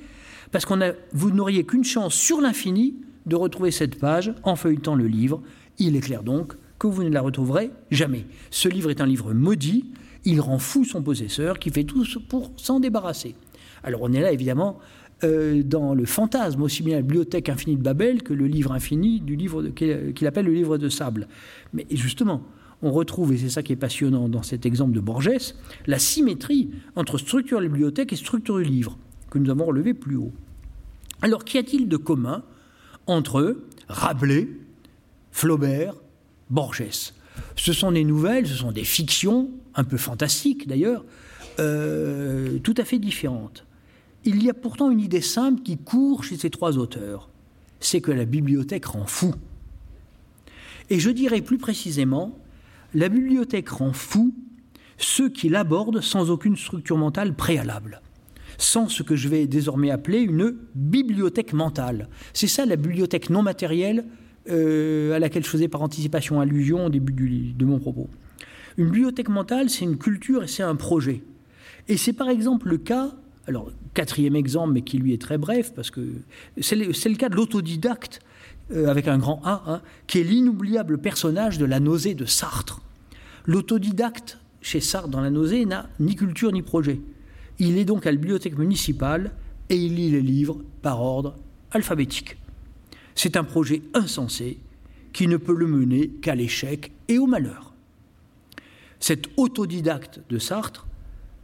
Parce 0.52 0.66
qu'on 0.66 0.80
vous 1.14 1.32
n'auriez 1.32 1.66
qu'une 1.66 1.84
chance 1.84 2.14
sur 2.14 2.42
l'infini 2.42 2.96
de 3.26 3.36
retrouver 3.36 3.72
cette 3.72 4.00
page 4.00 4.34
en 4.44 4.56
feuilletant 4.56 4.96
le 4.96 5.08
livre. 5.08 5.42
Il 5.80 5.96
est 5.96 6.02
clair 6.02 6.24
donc 6.24 6.54
que 6.80 6.88
vous 6.88 7.04
ne 7.04 7.10
la 7.10 7.22
retrouverez 7.22 7.72
jamais. 7.92 8.26
Ce 8.50 8.68
livre 8.68 8.90
est 8.90 9.02
un 9.02 9.06
livre 9.06 9.34
maudit, 9.34 9.92
il 10.26 10.42
rend 10.42 10.60
fou 10.60 10.84
son 10.84 11.02
possesseur 11.02 11.60
qui 11.60 11.70
fait 11.70 11.84
tout 11.84 12.06
pour 12.28 12.52
s'en 12.58 12.80
débarrasser. 12.80 13.36
Alors 13.84 14.02
on 14.04 14.14
est 14.14 14.22
là 14.22 14.32
évidemment 14.32 14.80
euh, 15.24 15.62
dans 15.64 15.94
le 15.94 16.06
fantasme, 16.06 16.62
aussi 16.64 16.82
bien 16.82 16.96
la 16.96 17.02
bibliothèque 17.02 17.50
infinie 17.50 17.76
de 17.76 17.84
Babel 17.84 18.24
que 18.24 18.34
le 18.34 18.48
livre 18.48 18.72
infini 18.72 19.22
qu'il 19.76 20.28
appelle 20.28 20.46
le 20.46 20.54
livre 20.54 20.78
de 20.78 20.90
sable. 20.90 21.28
Mais 21.74 21.86
justement, 21.92 22.42
on 22.82 22.92
retrouve, 22.92 23.34
et 23.34 23.38
c'est 23.38 23.50
ça 23.50 23.62
qui 23.62 23.74
est 23.74 23.78
passionnant 23.78 24.28
dans 24.28 24.42
cet 24.42 24.66
exemple 24.66 24.94
de 24.94 25.00
Borges, 25.00 25.54
la 25.86 26.00
symétrie 26.00 26.72
entre 26.96 27.20
structure 27.20 27.60
de 27.60 27.66
la 27.66 27.70
bibliothèque 27.70 28.14
et 28.14 28.16
structure 28.16 28.58
du 28.58 28.64
livre, 28.64 28.98
que 29.30 29.38
nous 29.38 29.52
avons 29.52 29.66
relevé 29.66 29.94
plus 29.94 30.16
haut. 30.16 30.32
Alors 31.22 31.46
qu'y 31.46 31.60
a-t-il 31.60 31.88
de 31.88 31.98
commun 31.98 32.44
entre 33.08 33.58
Rabelais, 33.88 34.48
Flaubert, 35.32 35.96
Borges 36.50 37.14
Ce 37.56 37.74
sont 37.74 37.92
des 37.92 38.04
nouvelles, 38.04 38.48
ce 38.48 38.56
sont 38.56 38.72
des 38.72 38.84
fictions 38.84 39.50
un 39.76 39.84
peu 39.84 39.98
fantastique 39.98 40.68
d'ailleurs, 40.68 41.06
euh, 41.60 42.60
tout 42.60 42.76
à 42.78 42.86
fait 42.86 43.00
différente. 43.00 43.66
Il 44.24 44.44
y 44.44 44.50
a 44.50 44.54
pourtant 44.54 44.92
une 44.92 45.00
idée 45.00 45.22
simple 45.22 45.62
qui 45.62 45.78
court 45.78 46.24
chez 46.24 46.38
ces 46.38 46.50
trois 46.50 46.78
auteurs, 46.78 47.30
c'est 47.80 48.02
que 48.02 48.12
la 48.12 48.26
bibliothèque 48.26 48.86
rend 48.86 49.06
fou. 49.06 49.34
Et 50.90 51.00
je 51.00 51.10
dirais 51.10 51.42
plus 51.42 51.58
précisément, 51.58 52.38
la 52.94 53.10
bibliothèque 53.10 53.70
rend 53.70 53.94
fou 53.94 54.34
ceux 54.98 55.30
qui 55.30 55.50
l'abordent 55.50 56.02
sans 56.02 56.30
aucune 56.30 56.58
structure 56.58 56.98
mentale 56.98 57.34
préalable, 57.34 58.02
sans 58.62 58.88
ce 58.88 59.04
que 59.04 59.16
je 59.16 59.28
vais 59.28 59.48
désormais 59.48 59.92
appeler 59.92 60.20
une 60.20 60.56
bibliothèque 60.76 61.54
mentale. 61.54 62.08
C'est 62.34 62.48
ça 62.48 62.66
la 62.66 62.76
bibliothèque 62.76 63.30
non 63.30 63.42
matérielle 63.42 64.06
euh, 64.50 65.14
à 65.14 65.20
laquelle 65.20 65.44
je 65.44 65.50
faisais 65.50 65.68
par 65.68 65.82
anticipation 65.82 66.40
allusion 66.40 66.86
au 66.86 66.90
début 66.90 67.54
de 67.56 67.66
mon 67.66 67.80
propos. 67.80 68.10
Une 68.78 68.86
bibliothèque 68.86 69.30
mentale, 69.30 69.70
c'est 69.70 69.86
une 69.86 69.98
culture 69.98 70.44
et 70.44 70.48
c'est 70.48 70.64
un 70.64 70.76
projet. 70.76 71.24
Et 71.88 71.98
c'est 71.98 72.14
par 72.14 72.30
exemple 72.30 72.70
le 72.70 72.78
cas, 72.78 73.12
alors 73.48 73.72
quatrième 73.94 74.36
exemple, 74.36 74.74
mais 74.74 74.82
qui 74.82 74.98
lui 74.98 75.14
est 75.14 75.22
très 75.22 75.38
bref, 75.38 75.74
parce 75.76 75.92
que 75.92 76.02
c'est 76.60 76.76
le, 76.76 77.16
cas 77.16 77.30
de 77.30 77.36
l'autodidacte, 77.36 78.22
euh, 78.72 78.88
avec 78.88 79.08
un 79.08 79.18
grand 79.18 79.42
A, 79.44 79.64
hein, 79.68 79.82
qui 80.08 80.20
est 80.20 80.24
l'inoubliable 80.24 81.00
personnage 81.00 81.58
de 81.58 81.66
la 81.66 81.80
nausée 81.80 82.14
de 82.14 82.26
Sartre. 82.26 82.82
L'autodidacte, 83.46 84.38
chez 84.62 84.80
Sartre, 84.80 85.10
dans 85.10 85.22
la 85.22 85.32
nausée, 85.32 85.66
n'a 85.66 85.90
ni 86.00 86.16
culture 86.16 86.52
ni 86.52 86.62
projet. 86.62 87.02
Il 87.64 87.78
est 87.78 87.86
donc 87.86 88.08
à 88.08 88.12
la 88.12 88.18
bibliothèque 88.18 88.58
municipale 88.58 89.30
et 89.70 89.76
il 89.76 89.94
lit 89.94 90.10
les 90.10 90.24
livres 90.24 90.58
par 90.82 91.00
ordre 91.00 91.36
alphabétique. 91.70 92.38
C'est 93.14 93.38
un 93.38 93.44
projet 93.44 93.84
insensé 93.94 94.58
qui 95.14 95.28
ne 95.28 95.38
peut 95.38 95.54
le 95.54 95.68
mener 95.68 96.08
qu'à 96.08 96.34
l'échec 96.34 96.92
et 97.08 97.20
au 97.20 97.28
malheur. 97.28 97.76
Cet 99.00 99.28
autodidacte 99.38 100.22
de 100.28 100.40
Sartre 100.40 100.88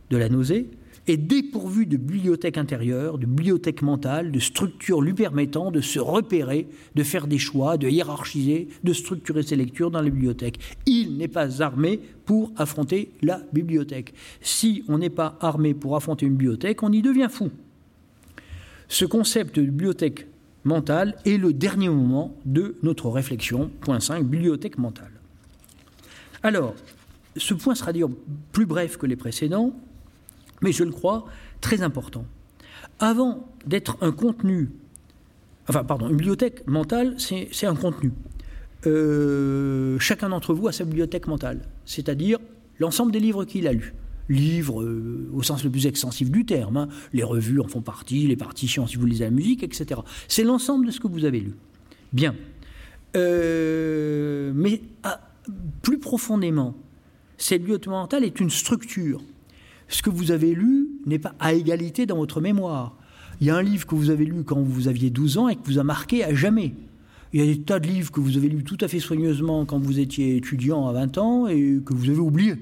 de 0.10 0.18
la 0.18 0.28
nausée, 0.28 0.72
est 1.08 1.18
dépourvu 1.18 1.86
de 1.86 1.98
bibliothèque 1.98 2.58
intérieure, 2.58 3.18
de 3.18 3.26
bibliothèque 3.26 3.82
mentale, 3.82 4.32
de 4.32 4.40
structure 4.40 5.02
lui 5.02 5.14
permettant 5.14 5.72
de 5.72 5.82
se 5.82 6.00
repérer, 6.00 6.68
de 6.96 7.04
faire 7.04 7.28
des 7.28 7.38
choix, 7.38 7.78
de 7.78 7.88
hiérarchiser, 7.88 8.68
de 8.84 8.94
structurer 8.94 9.44
ses 9.44 9.56
lectures 9.56 9.90
dans 9.90 10.02
la 10.02 10.10
bibliothèque. 10.10 10.60
Il 10.86 11.18
n'est 11.18 11.28
pas 11.28 11.62
armé 11.62 12.00
pour 12.26 12.52
affronter 12.58 13.12
la 13.22 13.42
bibliothèque. 13.54 14.14
Si 14.42 14.84
on 14.88 14.98
n'est 14.98 15.10
pas 15.10 15.38
armé 15.40 15.74
pour 15.74 15.96
affronter 15.96 16.26
une 16.26 16.34
bibliothèque, 16.34 16.84
on 16.84 16.92
y 16.92 17.02
devient 17.02 17.30
fou. 17.32 17.50
Ce 18.90 19.06
concept 19.06 19.56
de 19.56 19.64
bibliothèque 19.64 20.28
mentale 20.64 21.16
est 21.26 21.38
le 21.38 21.54
dernier 21.54 21.90
moment 21.90 22.36
de 22.46 22.76
notre 22.84 23.10
réflexion. 23.10 23.72
Point 23.82 24.00
5, 24.00 24.26
bibliothèque 24.26 24.78
mentale. 24.78 25.12
Alors, 26.44 26.76
ce 27.36 27.54
point 27.54 27.76
sera 27.76 27.94
dire 27.94 28.08
plus 28.52 28.66
bref 28.66 28.98
que 28.98 29.06
les 29.06 29.16
précédents 29.16 29.74
mais 30.62 30.72
je 30.72 30.84
le 30.84 30.92
crois 30.92 31.26
très 31.62 31.82
important. 31.82 32.26
Avant 33.00 33.48
d'être 33.66 33.98
un 34.02 34.12
contenu, 34.12 34.70
enfin 35.68 35.84
pardon, 35.84 36.10
une 36.10 36.18
bibliothèque 36.18 36.68
mentale, 36.68 37.16
c'est 37.18 37.66
un 37.66 37.76
contenu. 37.76 38.12
Euh, 38.86 39.98
chacun 40.00 40.30
d'entre 40.30 40.54
vous 40.54 40.68
a 40.68 40.72
sa 40.72 40.86
bibliothèque 40.86 41.28
mentale, 41.28 41.62
c'est-à-dire 41.86 42.40
l'ensemble 42.80 43.12
des 43.12 43.20
livres 43.20 43.46
qu'il 43.46 43.68
a 43.68 43.74
lus. 43.74 43.94
Livres 44.30 44.84
euh, 44.84 45.30
au 45.34 45.42
sens 45.42 45.64
le 45.64 45.70
plus 45.70 45.88
extensif 45.88 46.30
du 46.30 46.46
terme, 46.46 46.78
hein. 46.78 46.88
les 47.14 47.24
revues 47.24 47.62
en 47.62 47.68
font 47.68 47.82
partie, 47.82 48.28
les 48.28 48.36
partitions 48.36 48.86
si 48.86 48.98
vous 48.98 49.06
lisez 49.06 49.24
la 49.24 49.32
musique, 49.32 49.64
etc. 49.64 50.02
C'est 50.28 50.44
l'ensemble 50.44 50.86
de 50.86 50.92
ce 50.92 51.00
que 51.00 51.08
vous 51.08 51.26
avez 51.26 51.40
lu. 51.40 51.54
Bien. 52.14 52.36
Euh, 53.16 54.52
mais 54.54 54.82
ah, 55.04 55.22
plus 55.82 55.98
profondément, 55.98 56.76
cette 57.38 57.62
bibliothèque 57.62 57.88
mentale 57.88 58.24
est 58.24 58.40
une 58.40 58.50
structure 58.50 59.22
ce 59.88 60.02
que 60.02 60.10
vous 60.10 60.32
avez 60.32 60.54
lu 60.54 60.88
n'est 61.06 61.20
pas 61.20 61.34
à 61.40 61.54
égalité 61.54 62.06
dans 62.06 62.18
votre 62.18 62.42
mémoire. 62.42 62.98
Il 63.40 63.48
y 63.48 63.50
a 63.50 63.56
un 63.56 63.62
livre 63.62 63.86
que 63.86 63.96
vous 63.96 64.10
avez 64.10 64.26
lu 64.26 64.44
quand 64.44 64.62
vous 64.62 64.88
aviez 64.88 65.10
12 65.10 65.38
ans 65.38 65.48
et 65.48 65.56
que 65.56 65.66
vous 65.66 65.80
a 65.80 65.84
marqué 65.84 66.24
à 66.24 66.34
jamais. 66.34 66.74
Il 67.34 67.40
y 67.40 67.44
a 67.44 67.46
des 67.46 67.62
tas 67.62 67.80
de 67.80 67.88
livres 67.88 68.12
que 68.12 68.20
vous 68.20 68.38
avez 68.38 68.50
lus 68.50 68.64
tout 68.64 68.78
à 68.82 68.88
fait 68.88 69.00
soigneusement 69.00 69.66
quand 69.66 69.80
vous 69.80 70.00
étiez 70.00 70.38
étudiant 70.38 70.88
à 70.88 70.94
20 70.94 71.18
ans 71.18 71.48
et 71.48 71.80
que 71.86 71.94
vous 71.94 72.10
avez 72.10 72.20
oubliés. 72.20 72.56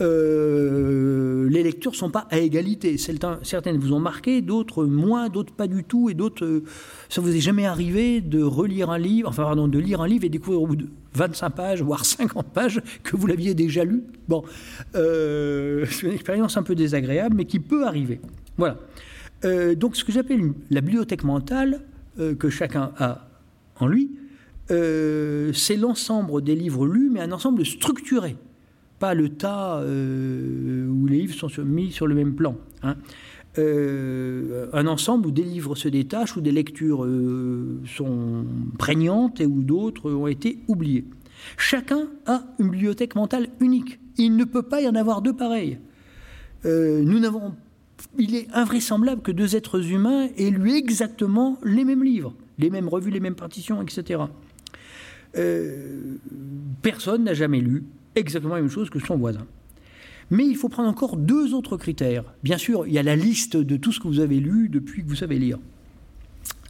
Euh, 0.00 1.48
les 1.48 1.62
lectures 1.62 1.94
sont 1.94 2.10
pas 2.10 2.26
à 2.30 2.38
égalité. 2.38 2.96
Certaines 2.98 3.78
vous 3.78 3.92
ont 3.92 4.00
marqué, 4.00 4.42
d'autres 4.42 4.84
moins, 4.84 5.28
d'autres 5.28 5.52
pas 5.52 5.66
du 5.66 5.84
tout, 5.84 6.10
et 6.10 6.14
d'autres, 6.14 6.44
euh, 6.44 6.64
ça 7.08 7.20
vous 7.20 7.34
est 7.34 7.40
jamais 7.40 7.66
arrivé 7.66 8.20
de 8.20 8.42
relire 8.42 8.90
un 8.90 8.98
livre, 8.98 9.28
enfin 9.28 9.44
pardon, 9.44 9.68
de 9.68 9.78
lire 9.78 10.00
un 10.00 10.08
livre 10.08 10.24
et 10.24 10.28
découvrir 10.28 10.62
au 10.62 10.66
bout 10.66 10.76
de 10.76 10.88
25 11.14 11.50
pages, 11.50 11.82
voire 11.82 12.04
50 12.04 12.46
pages, 12.48 12.80
que 13.02 13.16
vous 13.16 13.26
l'aviez 13.26 13.54
déjà 13.54 13.84
lu? 13.84 14.02
Bon, 14.28 14.42
euh, 14.94 15.86
c'est 15.90 16.06
une 16.06 16.12
expérience 16.12 16.56
un 16.56 16.62
peu 16.62 16.74
désagréable, 16.74 17.36
mais 17.36 17.44
qui 17.44 17.60
peut 17.60 17.86
arriver. 17.86 18.20
Voilà. 18.56 18.76
donc 19.74 19.96
ce 19.96 20.04
que 20.04 20.12
j'appelle 20.12 20.52
la 20.70 20.80
bibliothèque 20.80 21.24
mentale 21.24 21.80
que 22.38 22.50
chacun 22.50 22.92
a 22.98 23.26
en 23.80 23.88
lui, 23.88 24.12
c'est 24.68 25.76
l'ensemble 25.76 26.40
des 26.40 26.54
livres 26.54 26.86
lus, 26.86 27.10
mais 27.12 27.20
un 27.20 27.32
ensemble 27.32 27.66
structuré 27.66 28.36
pas 28.98 29.14
le 29.14 29.28
tas 29.30 29.78
euh, 29.78 30.88
où 30.88 31.06
les 31.06 31.18
livres 31.20 31.34
sont 31.34 31.50
mis 31.64 31.92
sur 31.92 32.06
le 32.06 32.14
même 32.14 32.34
plan. 32.34 32.56
Hein. 32.82 32.96
Euh, 33.58 34.66
un 34.72 34.86
ensemble 34.86 35.28
où 35.28 35.30
des 35.30 35.42
livres 35.42 35.74
se 35.76 35.88
détachent, 35.88 36.36
où 36.36 36.40
des 36.40 36.50
lectures 36.50 37.04
euh, 37.04 37.80
sont 37.86 38.44
prégnantes 38.78 39.40
et 39.40 39.46
où 39.46 39.62
d'autres 39.62 40.10
ont 40.10 40.26
été 40.26 40.58
oubliées. 40.68 41.04
Chacun 41.56 42.08
a 42.26 42.44
une 42.58 42.70
bibliothèque 42.70 43.14
mentale 43.14 43.48
unique. 43.60 44.00
Il 44.16 44.36
ne 44.36 44.44
peut 44.44 44.62
pas 44.62 44.80
y 44.80 44.88
en 44.88 44.94
avoir 44.94 45.22
deux 45.22 45.36
n'avons, 47.18 47.54
il 48.18 48.34
est 48.34 48.48
invraisemblable 48.54 49.20
que 49.20 49.32
deux 49.32 49.54
êtres 49.54 49.92
humains 49.92 50.28
aient 50.38 50.50
lu 50.50 50.72
exactement 50.72 51.58
les 51.62 51.84
mêmes 51.84 52.02
livres, 52.02 52.34
les 52.58 52.70
mêmes 52.70 52.88
revues, 52.88 53.10
les 53.10 53.20
mêmes 53.20 53.34
partitions, 53.34 53.82
etc. 53.82 54.22
personne 56.82 57.24
n'a 57.24 57.34
jamais 57.34 57.60
lu 57.60 57.84
exactement 58.16 58.54
la 58.54 58.60
même 58.60 58.70
chose 58.70 58.90
que 58.90 58.98
son 58.98 59.16
voisin. 59.16 59.46
Mais 60.30 60.46
il 60.46 60.56
faut 60.56 60.68
prendre 60.68 60.88
encore 60.88 61.16
deux 61.16 61.54
autres 61.54 61.76
critères. 61.76 62.24
Bien 62.42 62.58
sûr, 62.58 62.86
il 62.86 62.92
y 62.92 62.98
a 62.98 63.02
la 63.02 63.16
liste 63.16 63.56
de 63.56 63.76
tout 63.76 63.92
ce 63.92 64.00
que 64.00 64.08
vous 64.08 64.20
avez 64.20 64.40
lu 64.40 64.68
depuis 64.68 65.02
que 65.02 65.08
vous 65.08 65.16
savez 65.16 65.38
lire. 65.38 65.58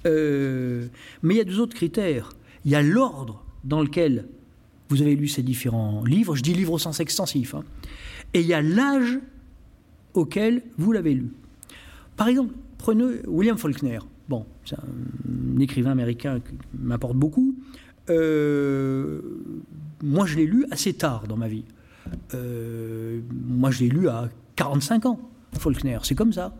Euh, 0.07 0.87
mais 1.23 1.35
il 1.35 1.37
y 1.39 1.41
a 1.41 1.45
deux 1.45 1.61
autres 1.61 1.75
critères. 1.75 2.31
Il 2.65 2.71
y 2.71 2.75
a 2.75 2.83
l'ordre 2.83 3.45
dans 3.63 3.81
lequel 3.81 4.27
vous 4.89 5.03
avez 5.03 5.17
lu 5.17 5.29
ces 5.29 5.43
différents 5.43 6.05
livres. 6.05 6.35
Je 6.37 6.43
dis 6.43 6.53
livres 6.53 6.73
au 6.73 6.79
sens 6.79 7.01
extensif. 7.01 7.55
Hein. 7.55 7.65
Et 8.35 8.41
il 8.41 8.47
y 8.47 8.55
a 8.55 8.63
l'âge 8.63 9.19
auquel 10.15 10.63
vous 10.77 10.93
l'avez 10.93 11.15
lu. 11.15 11.33
Par 12.17 12.29
exemple, 12.29 12.55
prenez 12.79 13.05
William 13.27 13.57
Faulkner. 13.57 13.99
Bon, 14.29 14.47
c'est 14.65 14.77
un 14.77 15.61
écrivain 15.61 15.91
américain 15.91 16.41
qui 16.41 16.55
m'apporte 16.79 17.17
beaucoup. 17.17 17.55
Euh, 18.11 19.21
moi, 20.05 20.27
je 20.27 20.37
l'ai 20.37 20.47
lu 20.47 20.67
assez 20.71 20.93
tard 20.93 21.25
dans 21.29 21.37
ma 21.37 21.49
vie. 21.49 21.65
Euh, 22.35 23.21
moi, 23.33 23.71
je 23.71 23.81
l'ai 23.81 23.89
lu 23.89 24.09
à 24.09 24.29
45 24.57 25.07
ans, 25.07 25.21
Faulkner. 25.59 25.99
C'est 26.03 26.15
comme 26.15 26.33
ça. 26.33 26.55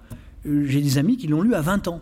Euh, 0.47 0.65
j'ai 0.67 0.81
des 0.81 0.99
amis 0.99 1.17
qui 1.17 1.27
l'ont 1.27 1.43
lu 1.43 1.55
à 1.55 1.61
20 1.61 1.89
ans. 1.89 2.01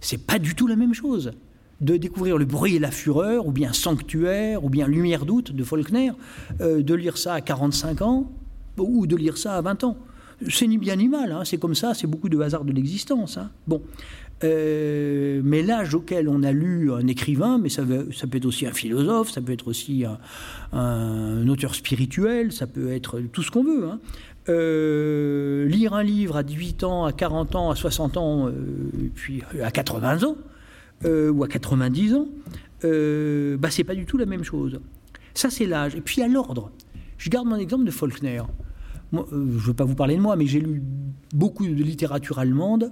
C'est 0.00 0.26
pas 0.26 0.38
du 0.38 0.54
tout 0.54 0.66
la 0.66 0.76
même 0.76 0.94
chose 0.94 1.32
de 1.80 1.96
découvrir 1.96 2.36
Le 2.36 2.44
bruit 2.44 2.76
et 2.76 2.78
la 2.78 2.90
fureur, 2.90 3.46
ou 3.46 3.52
bien 3.52 3.72
Sanctuaire, 3.72 4.62
ou 4.64 4.68
bien 4.68 4.86
Lumière 4.86 5.24
d'août 5.24 5.52
de 5.52 5.64
Faulkner, 5.64 6.12
de 6.58 6.94
lire 6.94 7.16
ça 7.16 7.32
à 7.32 7.40
45 7.40 8.02
ans, 8.02 8.30
ou 8.76 9.06
de 9.06 9.16
lire 9.16 9.38
ça 9.38 9.56
à 9.56 9.62
20 9.62 9.84
ans. 9.84 9.96
C'est 10.48 10.66
ni 10.66 10.78
bien 10.78 10.96
ni 10.96 11.08
mal, 11.08 11.32
hein. 11.32 11.42
c'est 11.44 11.58
comme 11.58 11.74
ça, 11.74 11.92
c'est 11.94 12.06
beaucoup 12.06 12.28
de 12.28 12.38
hasard 12.38 12.64
de 12.64 12.72
l'existence. 12.72 13.36
Hein. 13.36 13.50
Bon, 13.66 13.82
euh, 14.42 15.42
mais 15.44 15.62
l'âge 15.62 15.94
auquel 15.94 16.28
on 16.28 16.42
a 16.42 16.52
lu 16.52 16.92
un 16.92 17.06
écrivain, 17.06 17.58
mais 17.58 17.68
ça, 17.68 17.82
peut 17.82 18.08
être 18.32 18.46
aussi 18.46 18.66
un 18.66 18.72
philosophe, 18.72 19.30
ça 19.30 19.40
peut 19.40 19.52
être 19.52 19.68
aussi 19.68 20.04
un, 20.72 21.48
auteur 21.48 21.74
spirituel, 21.74 22.52
ça 22.52 22.66
peut 22.66 22.92
être 22.92 23.20
tout 23.32 23.42
ce 23.42 23.50
qu'on 23.50 23.64
veut. 23.64 23.86
Hein. 23.86 24.00
Euh, 24.48 25.68
lire 25.68 25.92
un 25.92 26.02
livre 26.02 26.36
à 26.36 26.42
18 26.42 26.84
ans, 26.84 27.04
à 27.04 27.12
40 27.12 27.54
ans, 27.54 27.70
à 27.70 27.76
60 27.76 28.16
ans, 28.16 28.48
euh, 28.48 28.52
puis 29.14 29.42
à 29.62 29.70
80 29.70 30.24
ans, 30.24 30.36
ou 31.04 31.44
à 31.44 31.48
90 31.48 32.14
ans, 32.14 32.28
bah, 32.82 33.70
c'est 33.70 33.84
pas 33.84 33.94
du 33.94 34.06
tout 34.06 34.16
la 34.16 34.26
même 34.26 34.44
chose. 34.44 34.80
Ça, 35.34 35.50
c'est 35.50 35.66
l'âge. 35.66 35.94
Et 35.94 36.00
puis 36.00 36.22
à 36.22 36.28
l'ordre. 36.28 36.70
Je 37.18 37.28
garde 37.28 37.46
mon 37.46 37.56
exemple 37.56 37.84
de 37.84 37.90
Faulkner. 37.90 38.42
je 39.12 39.18
ne 39.18 39.58
veux 39.58 39.74
pas 39.74 39.84
vous 39.84 39.94
parler 39.94 40.16
de 40.16 40.22
moi, 40.22 40.36
mais 40.36 40.46
j'ai 40.46 40.60
lu 40.60 40.82
beaucoup 41.34 41.66
de 41.66 41.82
littérature 41.82 42.38
allemande 42.38 42.90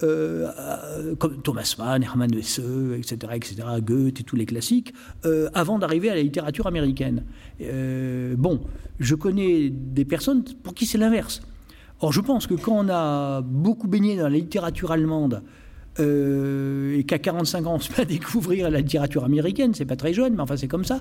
comme 0.00 1.42
Thomas 1.42 1.74
Mann, 1.78 2.02
Hermann 2.02 2.34
Hesse, 2.34 2.60
etc., 2.96 3.32
etc., 3.34 3.56
Goethe 3.80 4.20
et 4.20 4.24
tous 4.24 4.36
les 4.36 4.46
classiques, 4.46 4.94
euh, 5.24 5.48
avant 5.54 5.78
d'arriver 5.78 6.10
à 6.10 6.14
la 6.14 6.22
littérature 6.22 6.66
américaine. 6.66 7.24
Euh, 7.60 8.34
bon, 8.36 8.60
je 8.98 9.14
connais 9.14 9.70
des 9.70 10.04
personnes 10.04 10.44
pour 10.62 10.74
qui 10.74 10.86
c'est 10.86 10.98
l'inverse. 10.98 11.42
Or, 12.00 12.12
je 12.12 12.20
pense 12.20 12.46
que 12.46 12.54
quand 12.54 12.78
on 12.78 12.88
a 12.88 13.42
beaucoup 13.42 13.88
baigné 13.88 14.16
dans 14.16 14.24
la 14.24 14.30
littérature 14.30 14.92
allemande, 14.92 15.42
et 15.98 17.04
qu'à 17.06 17.18
45 17.18 17.66
ans 17.66 17.74
on 17.74 17.78
se 17.78 17.92
met 17.92 18.00
à 18.00 18.04
découvrir 18.06 18.70
la 18.70 18.80
littérature 18.80 19.22
américaine, 19.22 19.74
c'est 19.74 19.84
pas 19.84 19.96
très 19.96 20.14
jeune, 20.14 20.34
mais 20.34 20.40
enfin 20.40 20.56
c'est 20.56 20.68
comme 20.68 20.84
ça, 20.84 21.00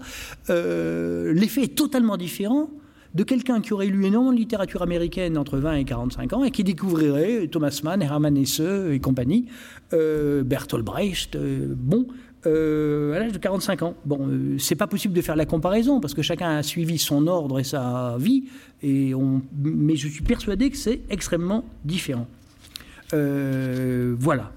l'effet 0.49 1.63
est 1.63 1.75
totalement 1.75 2.17
différent 2.17 2.69
de 3.15 3.23
quelqu'un 3.23 3.61
qui 3.61 3.73
aurait 3.73 3.87
lu 3.87 4.05
énormément 4.05 4.33
de 4.33 4.37
littérature 4.37 4.81
américaine 4.81 5.37
entre 5.37 5.57
20 5.57 5.75
et 5.75 5.85
45 5.85 6.33
ans 6.33 6.43
et 6.43 6.51
qui 6.51 6.63
découvrirait 6.63 7.47
Thomas 7.47 7.79
Mann, 7.83 8.01
Hermann 8.01 8.37
Hesse 8.37 8.61
et 8.91 8.99
compagnie, 8.99 9.47
euh, 9.93 10.43
Bertolt 10.43 10.85
Brecht, 10.85 11.35
euh, 11.35 11.73
bon, 11.75 12.07
euh, 12.45 13.13
à 13.13 13.19
l'âge 13.19 13.31
de 13.31 13.37
45 13.37 13.81
ans. 13.81 13.95
Bon, 14.05 14.27
euh, 14.27 14.57
c'est 14.59 14.75
pas 14.75 14.87
possible 14.87 15.13
de 15.13 15.21
faire 15.21 15.35
la 15.35 15.45
comparaison 15.45 15.99
parce 15.99 16.13
que 16.13 16.21
chacun 16.21 16.57
a 16.57 16.63
suivi 16.63 16.97
son 16.97 17.25
ordre 17.27 17.59
et 17.59 17.63
sa 17.63 18.15
vie, 18.19 18.45
et 18.83 19.15
on, 19.15 19.41
mais 19.57 19.95
je 19.95 20.07
suis 20.07 20.23
persuadé 20.23 20.69
que 20.69 20.77
c'est 20.77 21.01
extrêmement 21.09 21.65
différent. 21.83 22.27
voilà. 23.11 24.51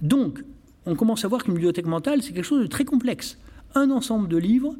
Donc, 0.00 0.44
on 0.86 0.94
commence 0.94 1.24
à 1.24 1.28
voir 1.28 1.42
qu'une 1.42 1.54
bibliothèque 1.54 1.86
mentale, 1.86 2.22
c'est 2.22 2.32
quelque 2.32 2.44
chose 2.44 2.62
de 2.62 2.68
très 2.68 2.84
complexe. 2.84 3.36
Un 3.74 3.90
ensemble 3.90 4.28
de 4.28 4.36
livres 4.36 4.76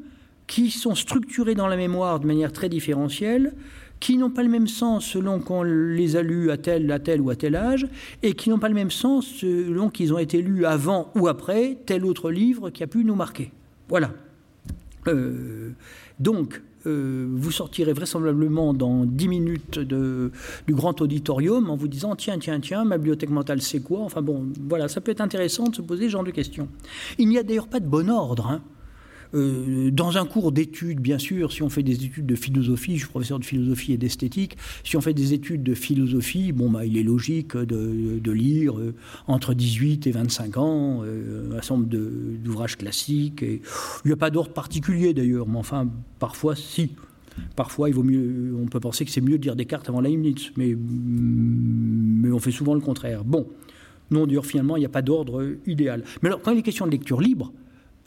qui 0.49 0.73
sont 0.73 0.97
structurés 0.97 1.55
dans 1.55 1.69
la 1.69 1.77
mémoire 1.77 2.19
de 2.19 2.27
manière 2.27 2.53
très 2.53 2.69
différentielle, 2.69 3.55
qui 4.01 4.17
n'ont 4.17 4.31
pas 4.31 4.43
le 4.43 4.49
même 4.49 4.67
sens 4.67 5.05
selon 5.05 5.41
qu'on 5.41 5.63
les 5.63 6.17
a 6.17 6.23
lus 6.23 6.51
à 6.51 6.57
tel, 6.57 6.91
à 6.91 6.99
tel 6.99 7.21
ou 7.21 7.31
à 7.31 7.37
tel 7.37 7.55
âge, 7.55 7.87
et 8.23 8.33
qui 8.33 8.51
n'ont 8.51 8.59
pas 8.59 8.69
le 8.69 8.75
même 8.75 8.91
sens 8.91 9.27
selon 9.27 9.91
qu'ils 9.91 10.13
ont 10.13 10.19
été 10.19 10.43
lus 10.43 10.67
avant 10.67 11.13
ou 11.15 11.29
après 11.29 11.79
tel 11.87 12.05
autre 12.05 12.31
livre 12.31 12.71
qui 12.71 12.83
a 12.83 12.87
pu 12.87 13.05
nous 13.05 13.15
marquer. 13.15 13.53
Voilà. 13.89 14.11
Euh, 15.07 15.71
donc, 16.19 16.63
euh, 16.87 17.27
vous 17.31 17.51
sortirez 17.51 17.93
vraisemblablement 17.93 18.73
dans 18.73 19.05
10 19.05 19.29
minutes 19.29 19.79
du 19.79 20.75
grand 20.75 21.01
auditorium 21.01 21.71
en 21.71 21.77
vous 21.77 21.89
disant 21.89 22.15
tiens, 22.15 22.39
tiens, 22.39 22.61
tiens, 22.61 22.85
ma 22.85 22.99
bibliothèque 22.99 23.31
mentale, 23.31 23.61
c'est 23.61 23.81
quoi? 23.81 24.01
Enfin 24.01 24.23
bon, 24.23 24.47
voilà, 24.69 24.89
ça 24.89 25.01
peut 25.01 25.11
être 25.11 25.21
intéressant 25.21 25.65
de 25.65 25.77
se 25.77 25.83
poser 25.83 26.05
ce 26.05 26.11
genre 26.11 26.25
de 26.25 26.31
questions. 26.31 26.69
Il 27.19 27.29
n'y 27.29 27.39
a 27.39 27.43
d'ailleurs 27.43 27.69
pas 27.69 27.81
de 27.81 27.87
bon 27.87 28.09
ordre. 28.09 28.47
Hein. 28.47 28.63
Euh, 29.35 29.91
dans 29.91 30.17
un 30.17 30.25
cours 30.25 30.53
d'études, 30.53 31.01
bien 31.01 31.19
sûr, 31.19 31.53
si 31.53 31.63
on 31.63 31.69
fait 31.69 31.83
des 31.83 32.05
études 32.05 32.27
de 32.27 32.35
philosophie, 32.35 32.95
je 32.95 33.01
suis 33.01 33.09
professeur 33.09 33.39
de 33.39 33.45
philosophie 33.45 33.93
et 33.93 33.99
d'esthétique, 33.99 34.57
si 34.85 34.97
on 34.97 35.01
fait 35.01 35.15
des 35.15 35.35
études 35.35 35.63
de 35.63 35.75
philosophie, 35.75 36.53
bon, 36.53 36.71
bah, 36.71 36.87
il 36.87 36.97
est 36.97 37.03
logique 37.03 37.57
de, 37.57 38.33
lire 38.33 38.79
euh, 38.79 38.95
entre 39.27 39.55
18 39.55 40.07
et 40.07 40.11
25 40.13 40.57
ans 40.59 41.03
euh, 41.05 41.59
un 41.59 41.75
nombre 41.75 41.87
d'ouvrages 41.87 42.77
classiques. 42.77 43.43
Il 43.43 43.61
n'y 44.07 44.13
a 44.13 44.17
pas 44.17 44.31
d'ordre 44.31 44.53
particulier 44.53 45.15
d'ailleurs, 45.15 45.49
mais 45.49 45.59
enfin, 45.59 45.89
parfois, 46.19 46.57
si. 46.57 46.91
Parfois, 47.55 47.89
il 47.89 47.95
vaut 47.95 48.03
mieux, 48.03 48.57
on 48.61 48.67
peut 48.67 48.81
penser 48.81 49.05
que 49.05 49.11
c'est 49.13 49.21
mieux 49.21 49.39
de 49.39 49.45
lire 49.45 49.55
Descartes 49.55 49.89
avant 49.89 50.01
Leibniz, 50.01 50.51
mais, 50.57 50.75
mais 50.77 52.33
on 52.33 52.41
fait 52.41 52.51
souvent 52.51 52.75
le 52.75 52.81
contraire. 52.81 53.25
Bon, 53.25 53.47
non, 54.11 54.27
d'ailleurs, 54.27 54.47
finalement, 54.47 54.77
il 54.77 54.81
n'y 54.81 54.87
a 54.87 54.91
pas 54.91 55.03
d'ordre 55.03 55.45
idéal. 55.67 56.03
Mais 56.23 56.29
alors, 56.29 56.43
quand 56.43 56.51
il 56.51 56.59
est 56.59 56.63
question 56.63 56.87
de 56.87 56.91
lecture 56.91 57.21
libre, 57.21 57.53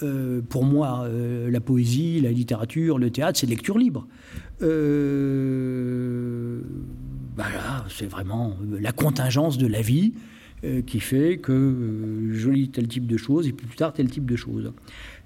euh, 0.04 0.42
pour 0.42 0.64
moi, 0.64 1.06
euh, 1.06 1.52
la 1.52 1.60
poésie, 1.60 2.22
la 2.22 2.32
littérature, 2.32 2.98
le 2.98 3.10
théâtre, 3.10 3.40
c'est 3.40 3.48
lecture 3.48 3.78
libre. 3.78 4.08
Euh, 4.62 6.62
bah 7.36 7.46
c'est 7.90 8.06
vraiment 8.06 8.56
la 8.80 8.92
contingence 8.92 9.58
de 9.58 9.68
la 9.68 9.82
vie 9.82 10.14
qui 10.86 11.00
fait 11.00 11.40
que 11.40 12.30
je 12.34 12.50
lis 12.52 12.70
tel 12.70 12.88
type 12.88 13.08
de 13.08 13.18
choses 13.18 13.48
et 13.48 13.52
plus 13.52 13.76
tard 13.76 13.94
tel 13.94 14.12
type 14.12 14.30
de 14.30 14.36
choses. 14.36 14.72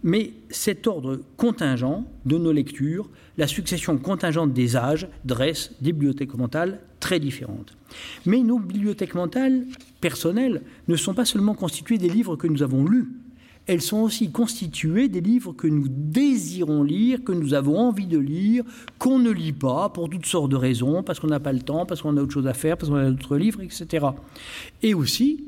Mais 0.01 0.31
cet 0.49 0.87
ordre 0.87 1.19
contingent 1.35 2.05
de 2.25 2.37
nos 2.37 2.53
lectures, 2.53 3.09
la 3.37 3.47
succession 3.47 3.97
contingente 3.97 4.53
des 4.53 4.77
âges, 4.77 5.09
dresse 5.25 5.73
des 5.81 5.91
bibliothèques 5.91 6.37
mentales 6.37 6.79
très 7.01 7.19
différentes. 7.19 7.75
Mais 8.25 8.39
nos 8.39 8.59
bibliothèques 8.59 9.13
mentales 9.13 9.65
personnelles 9.99 10.61
ne 10.87 10.95
sont 10.95 11.13
pas 11.13 11.25
seulement 11.25 11.53
constituées 11.53 11.97
des 11.97 12.07
livres 12.07 12.37
que 12.37 12.47
nous 12.47 12.63
avons 12.63 12.85
lus, 12.85 13.09
elles 13.67 13.81
sont 13.81 13.97
aussi 13.97 14.31
constituées 14.31 15.07
des 15.07 15.21
livres 15.21 15.53
que 15.53 15.67
nous 15.67 15.87
désirons 15.87 16.83
lire, 16.83 17.23
que 17.23 17.31
nous 17.31 17.53
avons 17.53 17.79
envie 17.79 18.05
de 18.05 18.19
lire, 18.19 18.63
qu'on 18.99 19.19
ne 19.19 19.31
lit 19.31 19.53
pas 19.53 19.89
pour 19.89 20.09
toutes 20.09 20.25
sortes 20.25 20.51
de 20.51 20.55
raisons, 20.55 21.01
parce 21.03 21.19
qu'on 21.19 21.27
n'a 21.27 21.39
pas 21.39 21.53
le 21.53 21.61
temps, 21.61 21.85
parce 21.85 22.01
qu'on 22.01 22.15
a 22.17 22.21
autre 22.21 22.33
chose 22.33 22.47
à 22.47 22.53
faire, 22.53 22.77
parce 22.77 22.91
qu'on 22.91 22.97
a 22.97 23.09
d'autres 23.09 23.37
livres, 23.37 23.61
etc. 23.61 24.05
Et 24.83 24.93
aussi 24.93 25.45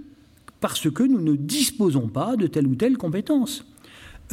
parce 0.60 0.90
que 0.90 1.04
nous 1.04 1.22
ne 1.22 1.36
disposons 1.36 2.08
pas 2.08 2.36
de 2.36 2.48
telle 2.48 2.68
ou 2.68 2.76
telle 2.76 2.98
compétence. 2.98 3.64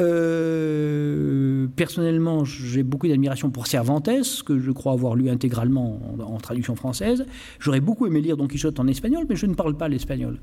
Euh, 0.01 1.67
personnellement, 1.77 2.45
j'ai 2.45 2.83
beaucoup 2.83 3.09
d'admiration 3.09 3.51
pour 3.51 3.67
Cervantes, 3.67 4.11
que 4.45 4.59
je 4.59 4.71
crois 4.71 4.93
avoir 4.93 5.15
lu 5.15 5.31
intégralement 5.31 6.01
en, 6.21 6.39
traduction 6.39 6.75
française. 6.75 7.25
J'aurais 7.59 7.81
beaucoup 7.81 8.07
aimé 8.07 8.21
lire 8.21 8.37
Don 8.37 8.47
Quichotte 8.47 8.79
en 8.81 8.87
espagnol, 8.87 9.25
mais 9.29 9.37
je 9.37 9.47
ne 9.47 9.55
parle 9.55 9.77
pas 9.77 9.89
l'espagnol. 9.89 10.39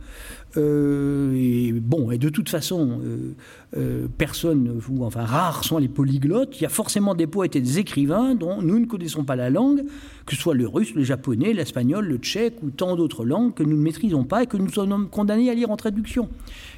Euh, 0.58 1.34
et 1.36 1.74
bon, 1.74 2.12
et 2.12 2.18
de 2.18 2.30
toute 2.30 2.50
façon, 2.50 3.00
euh, 3.04 3.36
euh, 3.78 4.08
personne, 4.18 4.82
ou 4.90 5.06
enfin 5.06 5.24
rares 5.24 5.64
sont 5.64 5.78
les 5.78 5.88
polyglottes. 5.88 6.60
Il 6.60 6.64
y 6.64 6.66
a 6.66 6.70
forcément 6.70 7.16
des 7.16 7.28
poètes 7.28 7.56
et 7.56 7.62
des 7.62 7.80
écrivains 7.80 8.36
dont 8.36 8.62
nous 8.62 8.80
ne 8.80 8.86
connaissons 8.86 9.24
pas 9.24 9.36
la 9.36 9.50
langue, 9.50 9.84
que 10.26 10.36
ce 10.36 10.42
soit 10.42 10.56
le 10.56 10.68
russe, 10.68 10.94
le 10.96 11.04
japonais, 11.04 11.54
l'espagnol, 11.54 12.06
le 12.06 12.18
tchèque 12.18 12.56
ou 12.64 12.70
tant 12.70 12.96
d'autres 12.96 13.26
langues 13.26 13.54
que 13.54 13.64
nous 13.64 13.78
ne 13.78 13.82
maîtrisons 13.82 14.24
pas 14.24 14.44
et 14.44 14.48
que 14.48 14.58
nous 14.58 14.70
sommes 14.70 15.10
condamnés 15.10 15.50
à 15.50 15.54
lire 15.54 15.72
en 15.72 15.78
traduction. 15.78 16.30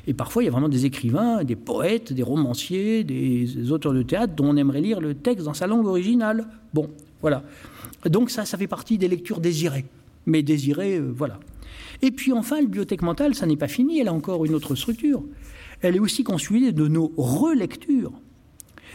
Et 0.08 0.14
parfois, 0.14 0.44
il 0.44 0.46
y 0.46 0.50
a 0.50 0.52
vraiment 0.52 0.70
des 0.70 0.86
écrivains, 0.86 1.44
des 1.44 1.56
poètes, 1.56 2.12
des 2.12 2.24
romanciers, 2.24 3.04
des 3.04 3.72
auteurs 3.72 3.94
de 3.94 4.04
théâtre 4.04 4.34
dont 4.36 4.50
on 4.50 4.58
aimerait 4.58 4.82
lire 4.82 5.00
le 5.00 5.14
texte 5.14 5.46
dans 5.46 5.54
sa 5.54 5.68
langue 5.68 5.86
originale. 5.86 6.48
Bon, 6.74 6.90
voilà. 7.22 7.44
Donc 8.06 8.30
ça, 8.30 8.46
ça 8.46 8.58
fait 8.58 8.68
partie 8.68 8.98
des 8.98 9.08
lectures 9.08 9.40
désirées. 9.40 9.86
Mais 10.26 10.44
désirées, 10.44 10.98
euh, 10.98 11.14
voilà. 11.16 11.40
Et 12.02 12.12
puis 12.12 12.34
enfin, 12.34 12.58
la 12.58 12.64
bibliothèque 12.64 13.02
mentale, 13.02 13.34
ça 13.36 13.46
n'est 13.46 13.58
pas 13.58 13.68
fini, 13.68 14.00
elle 14.00 14.10
a 14.10 14.14
encore 14.14 14.46
une 14.46 14.56
autre 14.56 14.76
structure 14.76 15.24
elle 15.84 15.98
est 15.98 16.00
aussi 16.00 16.24
constituée 16.24 16.72
de 16.72 16.88
nos 16.88 17.12
relectures, 17.18 18.14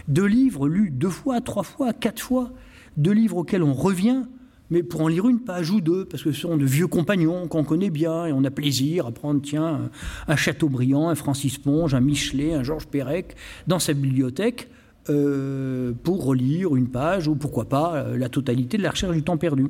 de 0.09 0.23
livres 0.23 0.69
lus 0.69 0.91
deux 0.91 1.11
fois, 1.11 1.41
trois 1.41 1.63
fois, 1.63 1.93
quatre 1.93 2.21
fois, 2.21 2.51
de 2.97 3.11
livres 3.11 3.39
auxquels 3.39 3.63
on 3.63 3.75
revient, 3.75 4.23
mais 4.71 4.83
pour 4.83 5.03
en 5.03 5.09
lire 5.09 5.29
une 5.29 5.41
page 5.41 5.71
ou 5.71 5.81
deux, 5.81 6.05
parce 6.05 6.23
que 6.23 6.33
ce 6.33 6.41
sont 6.41 6.57
de 6.57 6.65
vieux 6.65 6.87
compagnons 6.87 7.49
qu'on 7.49 7.65
connaît 7.65 7.91
bien 7.91 8.27
et 8.27 8.33
on 8.33 8.45
a 8.45 8.51
plaisir 8.51 9.07
à 9.07 9.13
prendre, 9.13 9.41
tiens, 9.41 9.91
un 10.27 10.37
Chateaubriand, 10.37 11.09
un 11.09 11.15
Francis 11.15 11.59
Ponge, 11.59 11.95
un 11.95 12.01
Michelet, 12.01 12.55
un 12.55 12.63
Georges 12.63 12.87
Perec 12.87 13.35
dans 13.67 13.79
sa 13.79 13.95
bibliothèque 13.95 14.69
euh, 15.09 15.93
pour 16.03 16.25
relire 16.25 16.77
une 16.77 16.89
page 16.89 17.29
ou 17.29 17.35
pourquoi 17.35 17.69
pas 17.69 17.97
euh, 17.97 18.19
la 18.19 18.29
totalité 18.29 18.77
de 18.77 18.83
la 18.83 18.91
recherche 18.91 19.15
du 19.15 19.23
temps 19.23 19.39
perdu. 19.39 19.69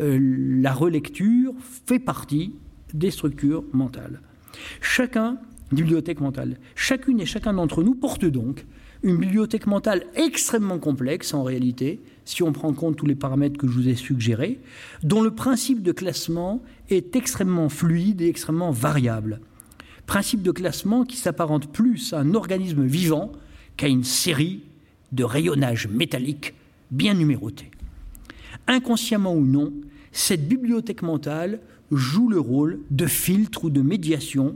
Euh, 0.00 0.18
la 0.60 0.72
relecture 0.72 1.54
fait 1.86 1.98
partie 1.98 2.54
des 2.92 3.10
structures 3.10 3.64
mentales. 3.72 4.20
Chacun 4.82 5.38
bibliothèque 5.72 6.20
mentale. 6.20 6.58
Chacune 6.74 7.20
et 7.20 7.26
chacun 7.26 7.54
d'entre 7.54 7.82
nous 7.82 7.94
porte 7.94 8.24
donc 8.24 8.66
une 9.02 9.16
bibliothèque 9.16 9.66
mentale 9.66 10.04
extrêmement 10.14 10.78
complexe 10.78 11.32
en 11.32 11.42
réalité, 11.42 12.02
si 12.30 12.44
on 12.44 12.52
prend 12.52 12.68
en 12.68 12.72
compte 12.72 12.96
tous 12.96 13.06
les 13.06 13.16
paramètres 13.16 13.58
que 13.58 13.66
je 13.66 13.72
vous 13.72 13.88
ai 13.88 13.96
suggérés, 13.96 14.60
dont 15.02 15.20
le 15.20 15.32
principe 15.32 15.82
de 15.82 15.90
classement 15.90 16.62
est 16.88 17.16
extrêmement 17.16 17.68
fluide 17.68 18.20
et 18.20 18.28
extrêmement 18.28 18.70
variable. 18.70 19.40
Principe 20.06 20.42
de 20.42 20.52
classement 20.52 21.04
qui 21.04 21.16
s'apparente 21.16 21.72
plus 21.72 22.12
à 22.12 22.20
un 22.20 22.34
organisme 22.34 22.84
vivant 22.84 23.32
qu'à 23.76 23.88
une 23.88 24.04
série 24.04 24.62
de 25.10 25.24
rayonnages 25.24 25.88
métalliques 25.88 26.54
bien 26.92 27.14
numérotés. 27.14 27.70
Inconsciemment 28.68 29.34
ou 29.34 29.44
non, 29.44 29.72
cette 30.12 30.46
bibliothèque 30.46 31.02
mentale 31.02 31.60
joue 31.90 32.28
le 32.28 32.38
rôle 32.38 32.78
de 32.90 33.06
filtre 33.06 33.64
ou 33.64 33.70
de 33.70 33.82
médiation 33.82 34.54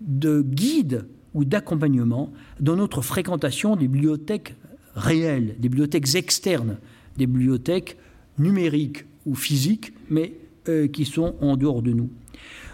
de 0.00 0.42
guide 0.42 1.06
ou 1.34 1.44
d'accompagnement 1.44 2.32
dans 2.58 2.74
notre 2.74 3.02
fréquentation 3.02 3.76
des 3.76 3.86
bibliothèques 3.86 4.56
réelles, 4.96 5.56
des 5.58 5.68
bibliothèques 5.68 6.14
externes, 6.16 6.78
des 7.16 7.26
bibliothèques 7.26 7.96
numériques 8.38 9.04
ou 9.26 9.34
physiques, 9.34 9.92
mais 10.10 10.34
euh, 10.68 10.88
qui 10.88 11.04
sont 11.04 11.34
en 11.40 11.56
dehors 11.56 11.82
de 11.82 11.92
nous. 11.92 12.10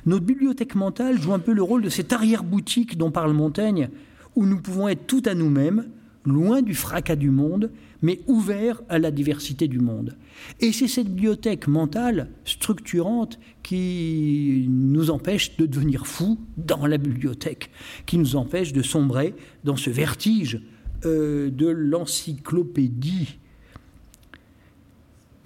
Notre 0.06 0.24
bibliothèque 0.24 0.74
mentale 0.74 1.20
joue 1.20 1.32
un 1.32 1.38
peu 1.38 1.52
le 1.52 1.62
rôle 1.62 1.82
de 1.82 1.88
cette 1.88 2.12
arrière-boutique 2.12 2.96
dont 2.96 3.10
parle 3.10 3.32
Montaigne, 3.32 3.90
où 4.36 4.46
nous 4.46 4.60
pouvons 4.60 4.88
être 4.88 5.06
tout 5.06 5.22
à 5.26 5.34
nous-mêmes, 5.34 5.86
loin 6.24 6.62
du 6.62 6.74
fracas 6.74 7.16
du 7.16 7.30
monde, 7.30 7.70
mais 8.02 8.20
ouvert 8.26 8.80
à 8.88 8.98
la 8.98 9.10
diversité 9.10 9.68
du 9.68 9.78
monde. 9.78 10.16
Et 10.60 10.72
c'est 10.72 10.88
cette 10.88 11.08
bibliothèque 11.08 11.66
mentale 11.68 12.30
structurante 12.44 13.38
qui 13.62 14.66
nous 14.68 15.10
empêche 15.10 15.56
de 15.56 15.66
devenir 15.66 16.06
fous 16.06 16.38
dans 16.56 16.86
la 16.86 16.98
bibliothèque, 16.98 17.70
qui 18.06 18.16
nous 18.18 18.36
empêche 18.36 18.72
de 18.72 18.82
sombrer 18.82 19.34
dans 19.64 19.76
ce 19.76 19.90
vertige 19.90 20.60
euh, 21.04 21.50
de 21.50 21.66
l'encyclopédie. 21.66 23.38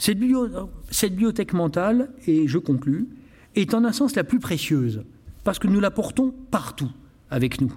Cette, 0.05 0.19
bibliothèque 0.19 1.55
mentale, 1.55 2.11
et 2.27 2.47
je 2.47 2.59
conclus, 2.59 3.09
est 3.57 3.73
en 3.73 3.85
un 3.85 3.93
sens 3.93 4.15
la 4.17 4.25
plus 4.25 4.39
précieuse, 4.39 5.03
parce 5.45 5.59
que 5.59 5.67
nous 5.67 5.81
la 5.81 5.91
portons 5.91 6.35
partout 6.51 6.91
avec 7.31 7.63
nous. 7.63 7.75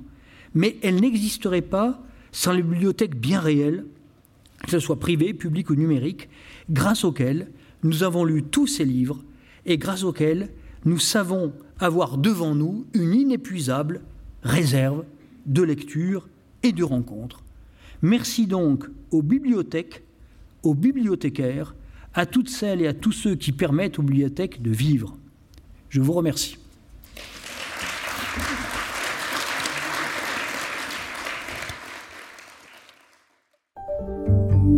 Mais 0.54 0.76
elle 0.84 1.00
n'existerait 1.00 1.62
pas 1.62 2.04
sans 2.34 2.52
les 2.52 2.64
bibliothèques 2.64 3.16
bien 3.16 3.40
réelles 3.40 3.86
que 4.64 4.72
ce 4.72 4.80
soit 4.80 5.00
privé, 5.00 5.34
public 5.34 5.70
ou 5.70 5.76
numérique, 5.76 6.28
grâce 6.70 7.06
auxquels 7.06 7.48
nous 7.84 8.04
avons 8.04 8.26
lu 8.26 8.44
tous 8.44 8.68
ces 8.68 8.84
livres 8.84 9.24
et 9.66 9.78
grâce 9.78 10.04
auxquels 10.04 10.50
nous 10.84 11.00
savons 11.00 11.54
avoir 11.80 12.18
devant 12.18 12.56
nous 12.56 12.88
une 12.94 13.14
inépuisable 13.14 14.02
réserve 14.44 15.06
de 15.46 15.62
lecture 15.62 16.28
et 16.64 16.74
de 16.74 16.84
rencontres. 16.84 17.44
Merci 18.02 18.48
donc 18.48 18.86
aux 19.12 19.22
bibliothèques, 19.22 20.04
aux 20.64 20.74
bibliothécaires, 20.74 21.76
à 22.18 22.26
toutes 22.26 22.50
celles 22.50 22.82
et 22.82 22.88
à 22.88 22.94
tous 22.94 23.12
ceux 23.12 23.36
qui 23.36 23.52
permettent 23.52 24.00
aux 24.00 24.02
bibliothèques 24.02 24.62
de 24.62 24.72
vivre. 24.72 25.16
Je 25.88 26.02
vous 26.02 26.14
remercie. 26.14 26.58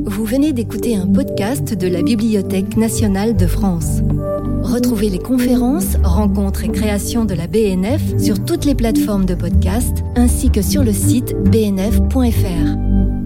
Vous 0.05 0.25
venez 0.25 0.51
d'écouter 0.51 0.97
un 0.97 1.07
podcast 1.07 1.73
de 1.73 1.87
la 1.87 2.01
Bibliothèque 2.01 2.75
nationale 2.75 3.37
de 3.37 3.47
France. 3.47 4.01
Retrouvez 4.61 5.09
les 5.09 5.19
conférences, 5.19 5.95
rencontres 6.03 6.65
et 6.65 6.71
créations 6.71 7.23
de 7.23 7.35
la 7.35 7.47
BNF 7.47 8.21
sur 8.21 8.43
toutes 8.43 8.65
les 8.65 8.75
plateformes 8.75 9.25
de 9.25 9.35
podcast 9.35 10.03
ainsi 10.17 10.51
que 10.51 10.61
sur 10.61 10.83
le 10.83 10.91
site 10.91 11.33
bnf.fr. 11.49 13.18